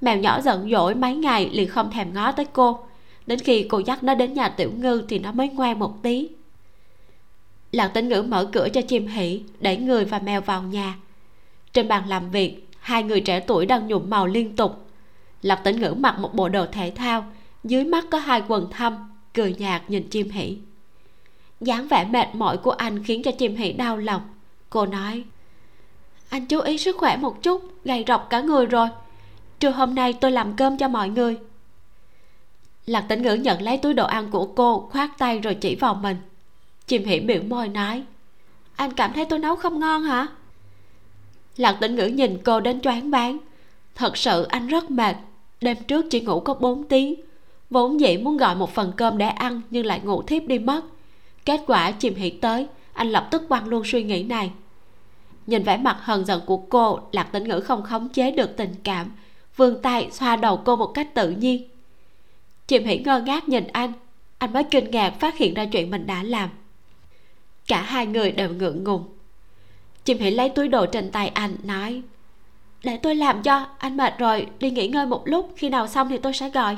Mèo 0.00 0.16
nhỏ 0.16 0.40
giận 0.40 0.70
dỗi 0.70 0.94
mấy 0.94 1.14
ngày 1.14 1.50
liền 1.52 1.68
không 1.68 1.90
thèm 1.90 2.14
ngó 2.14 2.32
tới 2.32 2.46
cô. 2.52 2.78
Đến 3.26 3.38
khi 3.38 3.66
cô 3.68 3.78
dắt 3.78 4.02
nó 4.02 4.14
đến 4.14 4.34
nhà 4.34 4.48
tiểu 4.48 4.72
ngư 4.76 5.02
thì 5.08 5.18
nó 5.18 5.32
mới 5.32 5.48
ngoan 5.48 5.78
một 5.78 6.02
tí. 6.02 6.28
Lạc 7.72 7.88
tĩnh 7.88 8.08
ngữ 8.08 8.22
mở 8.22 8.48
cửa 8.52 8.68
cho 8.68 8.80
chim 8.80 9.06
hỉ, 9.06 9.42
đẩy 9.60 9.76
người 9.76 10.04
và 10.04 10.18
mèo 10.18 10.40
vào 10.40 10.62
nhà. 10.62 10.94
Trên 11.72 11.88
bàn 11.88 12.08
làm 12.08 12.30
việc, 12.30 12.68
hai 12.80 13.02
người 13.02 13.20
trẻ 13.20 13.40
tuổi 13.40 13.66
đang 13.66 13.86
nhuộm 13.86 14.10
màu 14.10 14.26
liên 14.26 14.56
tục. 14.56 14.86
Lạc 15.42 15.56
tĩnh 15.56 15.80
ngữ 15.80 15.94
mặc 15.98 16.18
một 16.18 16.34
bộ 16.34 16.48
đồ 16.48 16.66
thể 16.72 16.92
thao, 16.96 17.24
dưới 17.64 17.84
mắt 17.84 18.04
có 18.10 18.18
hai 18.18 18.42
quần 18.48 18.70
thâm, 18.70 19.12
cười 19.34 19.54
nhạt 19.58 19.82
nhìn 19.90 20.08
chim 20.08 20.30
hỉ. 20.30 20.58
Dáng 21.60 21.88
vẻ 21.88 22.04
mệt 22.04 22.34
mỏi 22.34 22.56
của 22.56 22.70
anh 22.70 23.04
khiến 23.04 23.22
cho 23.22 23.30
chim 23.30 23.56
hỉ 23.56 23.72
đau 23.72 23.96
lòng. 23.96 24.22
Cô 24.70 24.86
nói 24.86 25.24
anh 26.28 26.46
chú 26.46 26.60
ý 26.60 26.78
sức 26.78 26.96
khỏe 26.96 27.16
một 27.16 27.42
chút, 27.42 27.62
gầy 27.84 28.04
rọc 28.08 28.30
cả 28.30 28.40
người 28.40 28.66
rồi. 28.66 28.88
Trưa 29.60 29.70
hôm 29.70 29.94
nay 29.94 30.12
tôi 30.12 30.32
làm 30.32 30.56
cơm 30.56 30.78
cho 30.78 30.88
mọi 30.88 31.08
người. 31.08 31.38
Lạc 32.86 33.04
tĩnh 33.08 33.22
ngữ 33.22 33.34
nhận 33.34 33.62
lấy 33.62 33.76
túi 33.76 33.94
đồ 33.94 34.06
ăn 34.06 34.30
của 34.30 34.46
cô, 34.46 34.88
khoát 34.92 35.10
tay 35.18 35.38
rồi 35.38 35.54
chỉ 35.54 35.74
vào 35.74 35.94
mình. 35.94 36.16
Chim 36.86 37.04
hỉ 37.04 37.20
biểu 37.20 37.42
môi 37.42 37.68
nói, 37.68 38.04
anh 38.76 38.92
cảm 38.92 39.12
thấy 39.12 39.24
tôi 39.24 39.38
nấu 39.38 39.56
không 39.56 39.80
ngon 39.80 40.02
hả? 40.02 40.26
Lạc 41.56 41.76
tĩnh 41.80 41.94
ngữ 41.94 42.06
nhìn 42.06 42.38
cô 42.44 42.60
đến 42.60 42.80
choáng 42.80 43.10
váng. 43.10 43.38
Thật 43.94 44.16
sự 44.16 44.42
anh 44.42 44.66
rất 44.66 44.90
mệt. 44.90 45.16
Đêm 45.60 45.76
trước 45.88 46.06
chỉ 46.10 46.20
ngủ 46.20 46.40
có 46.40 46.54
4 46.54 46.84
tiếng. 46.84 47.14
Vốn 47.70 48.00
dĩ 48.00 48.16
muốn 48.16 48.36
gọi 48.36 48.54
một 48.54 48.74
phần 48.74 48.92
cơm 48.96 49.18
để 49.18 49.28
ăn 49.28 49.60
nhưng 49.70 49.86
lại 49.86 50.00
ngủ 50.04 50.22
thiếp 50.22 50.42
đi 50.46 50.58
mất. 50.58 50.80
Kết 51.44 51.60
quả 51.66 51.90
chìm 51.90 52.14
hỉ 52.14 52.30
tới, 52.30 52.66
anh 52.92 53.10
lập 53.10 53.28
tức 53.30 53.42
quăng 53.48 53.68
luôn 53.68 53.82
suy 53.84 54.02
nghĩ 54.02 54.22
này 54.22 54.50
nhìn 55.48 55.62
vẻ 55.62 55.76
mặt 55.76 55.96
hờn 56.00 56.24
giận 56.24 56.40
của 56.46 56.56
cô, 56.56 57.00
lạc 57.12 57.32
tĩnh 57.32 57.44
ngữ 57.44 57.60
không 57.60 57.82
khống 57.82 58.08
chế 58.08 58.30
được 58.30 58.56
tình 58.56 58.74
cảm. 58.84 59.12
Vươn 59.56 59.82
tay, 59.82 60.08
xoa 60.12 60.36
đầu 60.36 60.62
cô 60.64 60.76
một 60.76 60.86
cách 60.86 61.14
tự 61.14 61.30
nhiên. 61.30 61.68
Chìm 62.66 62.84
hỉ 62.84 62.98
ngơ 62.98 63.20
ngác 63.20 63.48
nhìn 63.48 63.66
anh. 63.66 63.92
Anh 64.38 64.52
mới 64.52 64.64
kinh 64.64 64.90
ngạc 64.90 65.20
phát 65.20 65.36
hiện 65.36 65.54
ra 65.54 65.64
chuyện 65.64 65.90
mình 65.90 66.06
đã 66.06 66.22
làm. 66.22 66.50
Cả 67.66 67.82
hai 67.82 68.06
người 68.06 68.32
đều 68.32 68.48
ngượng 68.48 68.84
ngùng. 68.84 69.04
Chìm 70.04 70.18
hỉ 70.18 70.30
lấy 70.30 70.48
túi 70.48 70.68
đồ 70.68 70.86
trên 70.86 71.10
tay 71.10 71.28
anh, 71.28 71.56
nói, 71.62 72.02
để 72.84 72.96
tôi 72.96 73.14
làm 73.14 73.42
cho, 73.42 73.66
anh 73.78 73.96
mệt 73.96 74.18
rồi, 74.18 74.46
đi 74.58 74.70
nghỉ 74.70 74.88
ngơi 74.88 75.06
một 75.06 75.28
lúc, 75.28 75.52
khi 75.56 75.68
nào 75.68 75.86
xong 75.86 76.08
thì 76.08 76.18
tôi 76.18 76.32
sẽ 76.32 76.50
gọi. 76.50 76.76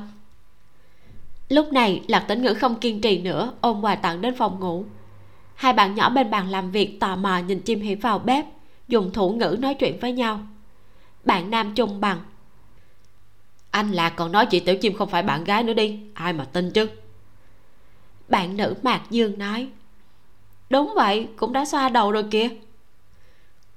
Lúc 1.49 1.73
này, 1.73 2.03
lạc 2.09 2.21
tĩnh 2.21 2.43
ngữ 2.43 2.55
không 2.55 2.75
kiên 2.81 3.01
trì 3.01 3.19
nữa, 3.19 3.53
ôm 3.61 3.85
quà 3.85 3.95
tặng 3.95 4.21
đến 4.21 4.35
phòng 4.37 4.61
ngủ. 4.61 4.85
Hai 5.55 5.73
bạn 5.73 5.95
nhỏ 5.95 6.11
bên 6.11 6.31
bàn 6.31 6.51
làm 6.51 6.71
việc 6.71 7.01
tò 7.01 7.17
mò 7.17 7.39
nhìn 7.39 7.61
chim 7.61 7.81
hỉ 7.81 7.95
vào 7.95 8.19
bếp 8.19 8.47
dùng 8.91 9.12
thủ 9.12 9.31
ngữ 9.31 9.57
nói 9.61 9.75
chuyện 9.75 9.99
với 10.01 10.12
nhau. 10.12 10.41
Bạn 11.25 11.51
nam 11.51 11.75
chung 11.75 12.01
bằng. 12.01 12.21
Anh 13.71 13.93
lạc 13.93 14.11
còn 14.11 14.33
nói 14.33 14.47
chị 14.47 14.61
tiểu 14.61 14.77
chim 14.77 14.97
không 14.97 15.11
phải 15.11 15.23
bạn 15.23 15.45
gái 15.45 15.62
nữa 15.62 15.73
đi 15.73 16.01
ai 16.15 16.33
mà 16.33 16.45
tin 16.45 16.71
chứ? 16.71 16.89
Bạn 18.29 18.57
nữ 18.57 18.75
mạc 18.83 19.01
dương 19.11 19.39
nói. 19.39 19.69
Đúng 20.71 20.93
vậy 20.97 21.29
cũng 21.37 21.53
đã 21.53 21.65
xoa 21.65 21.89
đầu 21.89 22.12
rồi 22.12 22.25
kìa. 22.31 22.49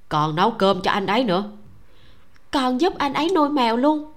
Còn 0.08 0.36
nấu 0.36 0.50
cơm 0.50 0.80
cho 0.80 0.90
anh 0.90 1.06
ấy 1.06 1.24
nữa. 1.24 1.50
Còn 2.50 2.80
giúp 2.80 2.98
anh 2.98 3.14
ấy 3.14 3.30
nuôi 3.34 3.48
mèo 3.48 3.76
luôn. 3.76 4.12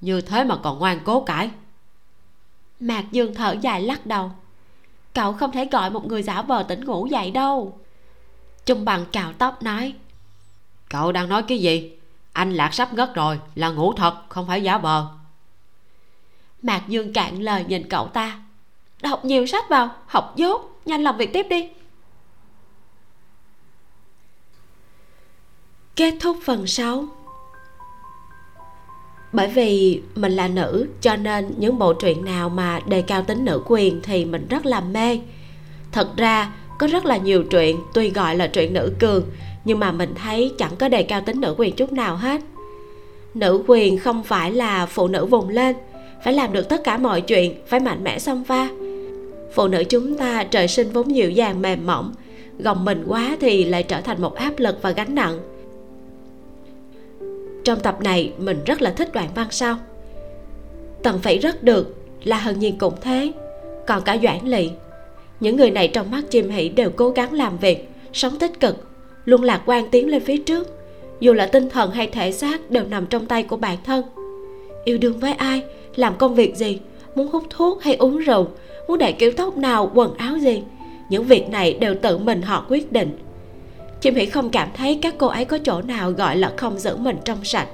Như 0.00 0.20
thế 0.20 0.44
mà 0.44 0.56
còn 0.62 0.78
ngoan 0.78 1.00
cố 1.04 1.20
cãi. 1.20 1.50
Mạc 2.80 3.04
dương 3.12 3.34
thở 3.34 3.56
dài 3.60 3.82
lắc 3.82 4.06
đầu. 4.06 4.30
Cậu 5.14 5.32
không 5.32 5.52
thể 5.52 5.64
gọi 5.64 5.90
một 5.90 6.06
người 6.06 6.22
giả 6.22 6.42
vờ 6.42 6.62
tỉnh 6.62 6.84
ngủ 6.84 7.06
dậy 7.06 7.30
đâu. 7.30 7.78
Trung 8.66 8.84
bằng 8.84 9.04
cào 9.12 9.32
tóc 9.32 9.62
nói 9.62 9.94
cậu 10.88 11.12
đang 11.12 11.28
nói 11.28 11.42
cái 11.42 11.58
gì? 11.58 11.96
Anh 12.32 12.52
lạc 12.52 12.74
sắp 12.74 12.92
ngất 12.92 13.14
rồi, 13.14 13.38
là 13.54 13.68
ngủ 13.68 13.92
thật, 13.92 14.14
không 14.28 14.46
phải 14.46 14.62
giả 14.62 14.78
vờ. 14.78 15.06
Mạc 16.62 16.82
dương 16.88 17.12
cạn 17.12 17.42
lời 17.42 17.64
nhìn 17.68 17.88
cậu 17.88 18.08
ta. 18.08 18.40
Đọc 19.02 19.24
nhiều 19.24 19.46
sách 19.46 19.68
vào, 19.68 19.90
học 20.06 20.32
dốt, 20.36 20.80
nhanh 20.84 21.02
làm 21.02 21.16
việc 21.16 21.32
tiếp 21.32 21.46
đi. 21.50 21.68
Kết 25.96 26.14
thúc 26.20 26.36
phần 26.44 26.66
6 26.66 27.04
bởi 29.34 29.48
vì 29.48 30.02
mình 30.14 30.32
là 30.32 30.48
nữ, 30.48 30.88
cho 31.00 31.16
nên 31.16 31.54
những 31.58 31.78
bộ 31.78 31.92
truyện 31.92 32.24
nào 32.24 32.48
mà 32.48 32.80
đề 32.86 33.02
cao 33.02 33.22
tính 33.22 33.44
nữ 33.44 33.62
quyền 33.66 34.00
thì 34.02 34.24
mình 34.24 34.46
rất 34.48 34.66
là 34.66 34.80
mê. 34.80 35.20
Thật 35.92 36.16
ra, 36.16 36.52
có 36.78 36.86
rất 36.86 37.04
là 37.04 37.16
nhiều 37.16 37.44
truyện, 37.44 37.80
tuy 37.94 38.10
gọi 38.10 38.36
là 38.36 38.46
truyện 38.46 38.74
nữ 38.74 38.92
cường 38.98 39.24
nhưng 39.64 39.78
mà 39.78 39.92
mình 39.92 40.14
thấy 40.14 40.52
chẳng 40.58 40.76
có 40.78 40.88
đề 40.88 41.02
cao 41.02 41.20
tính 41.20 41.40
nữ 41.40 41.54
quyền 41.58 41.76
chút 41.76 41.92
nào 41.92 42.16
hết. 42.16 42.40
Nữ 43.34 43.64
quyền 43.66 43.98
không 43.98 44.22
phải 44.22 44.52
là 44.52 44.86
phụ 44.86 45.08
nữ 45.08 45.26
vùng 45.26 45.48
lên, 45.48 45.76
phải 46.24 46.32
làm 46.32 46.52
được 46.52 46.68
tất 46.68 46.84
cả 46.84 46.98
mọi 46.98 47.20
chuyện, 47.20 47.54
phải 47.66 47.80
mạnh 47.80 48.04
mẽ 48.04 48.18
xông 48.18 48.44
pha 48.44 48.68
phụ 49.54 49.68
nữ 49.68 49.84
chúng 49.88 50.16
ta 50.16 50.44
trời 50.44 50.68
sinh 50.68 50.90
vốn 50.92 51.16
dịu 51.16 51.30
dàng, 51.30 51.62
mềm 51.62 51.86
mỏng, 51.86 52.12
gồng 52.58 52.84
mình 52.84 53.04
quá 53.08 53.36
thì 53.40 53.64
lại 53.64 53.82
trở 53.82 54.00
thành 54.00 54.22
một 54.22 54.34
áp 54.34 54.52
lực 54.58 54.78
và 54.82 54.90
gánh 54.90 55.14
nặng. 55.14 55.38
Trong 57.64 57.80
tập 57.80 58.00
này, 58.00 58.32
mình 58.38 58.60
rất 58.66 58.82
là 58.82 58.90
thích 58.90 59.12
đoạn 59.12 59.28
văn 59.34 59.46
sau. 59.50 59.76
Tần 61.02 61.18
phải 61.18 61.38
rất 61.38 61.62
được 61.62 61.96
là 62.24 62.38
hân 62.38 62.58
nhiên 62.58 62.78
cũng 62.78 62.94
thế, 63.00 63.32
còn 63.86 64.02
cả 64.02 64.18
doãn 64.22 64.46
lỵ 64.46 64.70
những 65.40 65.56
người 65.56 65.70
này 65.70 65.88
trong 65.88 66.10
mắt 66.10 66.22
chim 66.30 66.50
hỷ 66.50 66.68
đều 66.68 66.90
cố 66.90 67.10
gắng 67.10 67.32
làm 67.32 67.58
việc, 67.58 67.88
sống 68.12 68.38
tích 68.38 68.60
cực 68.60 68.86
luôn 69.24 69.42
lạc 69.42 69.62
quan 69.66 69.90
tiến 69.90 70.08
lên 70.08 70.22
phía 70.22 70.36
trước. 70.36 70.68
Dù 71.20 71.32
là 71.32 71.46
tinh 71.46 71.70
thần 71.70 71.90
hay 71.90 72.06
thể 72.06 72.32
xác 72.32 72.70
đều 72.70 72.84
nằm 72.84 73.06
trong 73.06 73.26
tay 73.26 73.42
của 73.42 73.56
bản 73.56 73.78
thân. 73.84 74.04
Yêu 74.84 74.98
đương 74.98 75.18
với 75.18 75.32
ai, 75.32 75.62
làm 75.96 76.14
công 76.14 76.34
việc 76.34 76.56
gì, 76.56 76.80
muốn 77.14 77.28
hút 77.28 77.44
thuốc 77.50 77.82
hay 77.82 77.96
uống 77.96 78.18
rượu, 78.18 78.46
muốn 78.88 78.98
để 78.98 79.12
kiểu 79.12 79.32
tóc 79.36 79.56
nào, 79.56 79.90
quần 79.94 80.14
áo 80.14 80.36
gì, 80.36 80.62
những 81.08 81.24
việc 81.24 81.48
này 81.50 81.74
đều 81.74 81.94
tự 82.02 82.18
mình 82.18 82.42
họ 82.42 82.66
quyết 82.68 82.92
định. 82.92 83.18
Chim 84.00 84.14
hỉ 84.14 84.26
không 84.26 84.50
cảm 84.50 84.68
thấy 84.74 84.98
các 85.02 85.14
cô 85.18 85.26
ấy 85.26 85.44
có 85.44 85.58
chỗ 85.58 85.82
nào 85.82 86.10
gọi 86.10 86.36
là 86.36 86.52
không 86.56 86.78
giữ 86.78 86.96
mình 86.96 87.16
trong 87.24 87.44
sạch. 87.44 87.68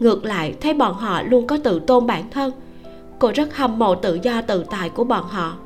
Ngược 0.00 0.24
lại, 0.24 0.54
thấy 0.60 0.74
bọn 0.74 0.94
họ 0.94 1.22
luôn 1.22 1.46
có 1.46 1.58
tự 1.64 1.80
tôn 1.86 2.06
bản 2.06 2.30
thân. 2.30 2.52
Cô 3.18 3.32
rất 3.34 3.56
hâm 3.56 3.78
mộ 3.78 3.94
tự 3.94 4.18
do 4.22 4.42
tự 4.42 4.64
tại 4.70 4.90
của 4.90 5.04
bọn 5.04 5.24
họ. 5.28 5.56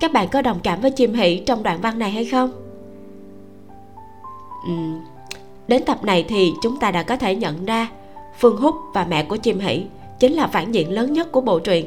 Các 0.00 0.12
bạn 0.12 0.28
có 0.28 0.42
đồng 0.42 0.60
cảm 0.62 0.80
với 0.80 0.90
chim 0.90 1.14
Hỉ 1.14 1.42
trong 1.46 1.62
đoạn 1.62 1.80
văn 1.80 1.98
này 1.98 2.10
hay 2.10 2.24
không? 2.24 2.69
Ừ, 4.66 4.72
đến 5.68 5.82
tập 5.86 6.04
này 6.04 6.24
thì 6.28 6.52
chúng 6.62 6.80
ta 6.80 6.90
đã 6.90 7.02
có 7.02 7.16
thể 7.16 7.34
nhận 7.34 7.64
ra 7.64 7.88
phương 8.38 8.56
húc 8.56 8.74
và 8.94 9.06
mẹ 9.10 9.24
của 9.24 9.36
chim 9.36 9.58
hỷ 9.58 9.84
chính 10.18 10.32
là 10.32 10.46
phản 10.46 10.72
diện 10.72 10.92
lớn 10.92 11.12
nhất 11.12 11.32
của 11.32 11.40
bộ 11.40 11.58
truyện 11.58 11.86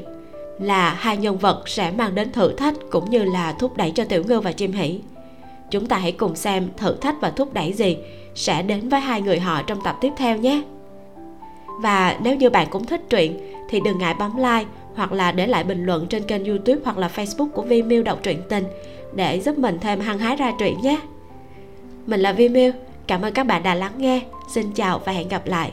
là 0.60 0.94
hai 0.94 1.18
nhân 1.18 1.38
vật 1.38 1.70
sẽ 1.70 1.92
mang 1.92 2.16
đến 2.16 2.32
thử 2.32 2.54
thách 2.54 2.74
cũng 2.92 3.10
như 3.10 3.24
là 3.24 3.54
thúc 3.54 3.78
đẩy 3.78 3.92
cho 3.92 4.06
tiểu 4.06 4.24
ngư 4.28 4.40
và 4.40 4.52
chim 4.52 4.72
hỷ. 4.72 5.00
Chúng 5.72 5.86
ta 5.86 5.98
hãy 5.98 6.12
cùng 6.12 6.36
xem 6.36 6.68
thử 6.78 6.96
thách 6.96 7.16
và 7.22 7.30
thúc 7.30 7.54
đẩy 7.54 7.74
gì 7.74 7.98
sẽ 8.36 8.62
đến 8.62 8.90
với 8.90 9.00
hai 9.00 9.22
người 9.22 9.40
họ 9.40 9.62
trong 9.62 9.82
tập 9.84 9.98
tiếp 10.02 10.14
theo 10.18 10.38
nhé. 10.38 10.62
Và 11.82 12.18
nếu 12.24 12.36
như 12.36 12.50
bạn 12.50 12.68
cũng 12.70 12.86
thích 12.86 13.02
truyện 13.10 13.40
thì 13.70 13.80
đừng 13.80 13.98
ngại 13.98 14.16
bấm 14.20 14.38
like 14.38 14.66
hoặc 14.96 15.12
là 15.12 15.32
để 15.32 15.48
lại 15.48 15.64
bình 15.64 15.86
luận 15.86 16.08
trên 16.08 16.24
kênh 16.24 16.46
youtube 16.46 16.82
hoặc 16.84 16.98
là 16.98 17.10
facebook 17.16 17.50
của 17.50 17.62
vi 17.62 17.84
miu 17.84 18.04
đọc 18.04 18.20
truyện 18.24 18.42
tình 18.50 18.64
để 19.14 19.40
giúp 19.40 19.58
mình 19.58 19.78
thêm 19.82 20.00
hăng 20.00 20.20
hái 20.20 20.36
ra 20.36 20.54
truyện 20.60 20.82
nhé 20.82 21.00
mình 22.06 22.20
là 22.20 22.32
vi 22.32 22.50
cảm 23.08 23.22
ơn 23.22 23.34
các 23.34 23.44
bạn 23.44 23.64
đã 23.64 23.76
lắng 23.76 23.94
nghe. 23.98 24.22
Xin 24.54 24.72
chào 24.72 25.00
và 25.00 25.12
hẹn 25.12 25.28
gặp 25.28 25.48
lại. 25.48 25.72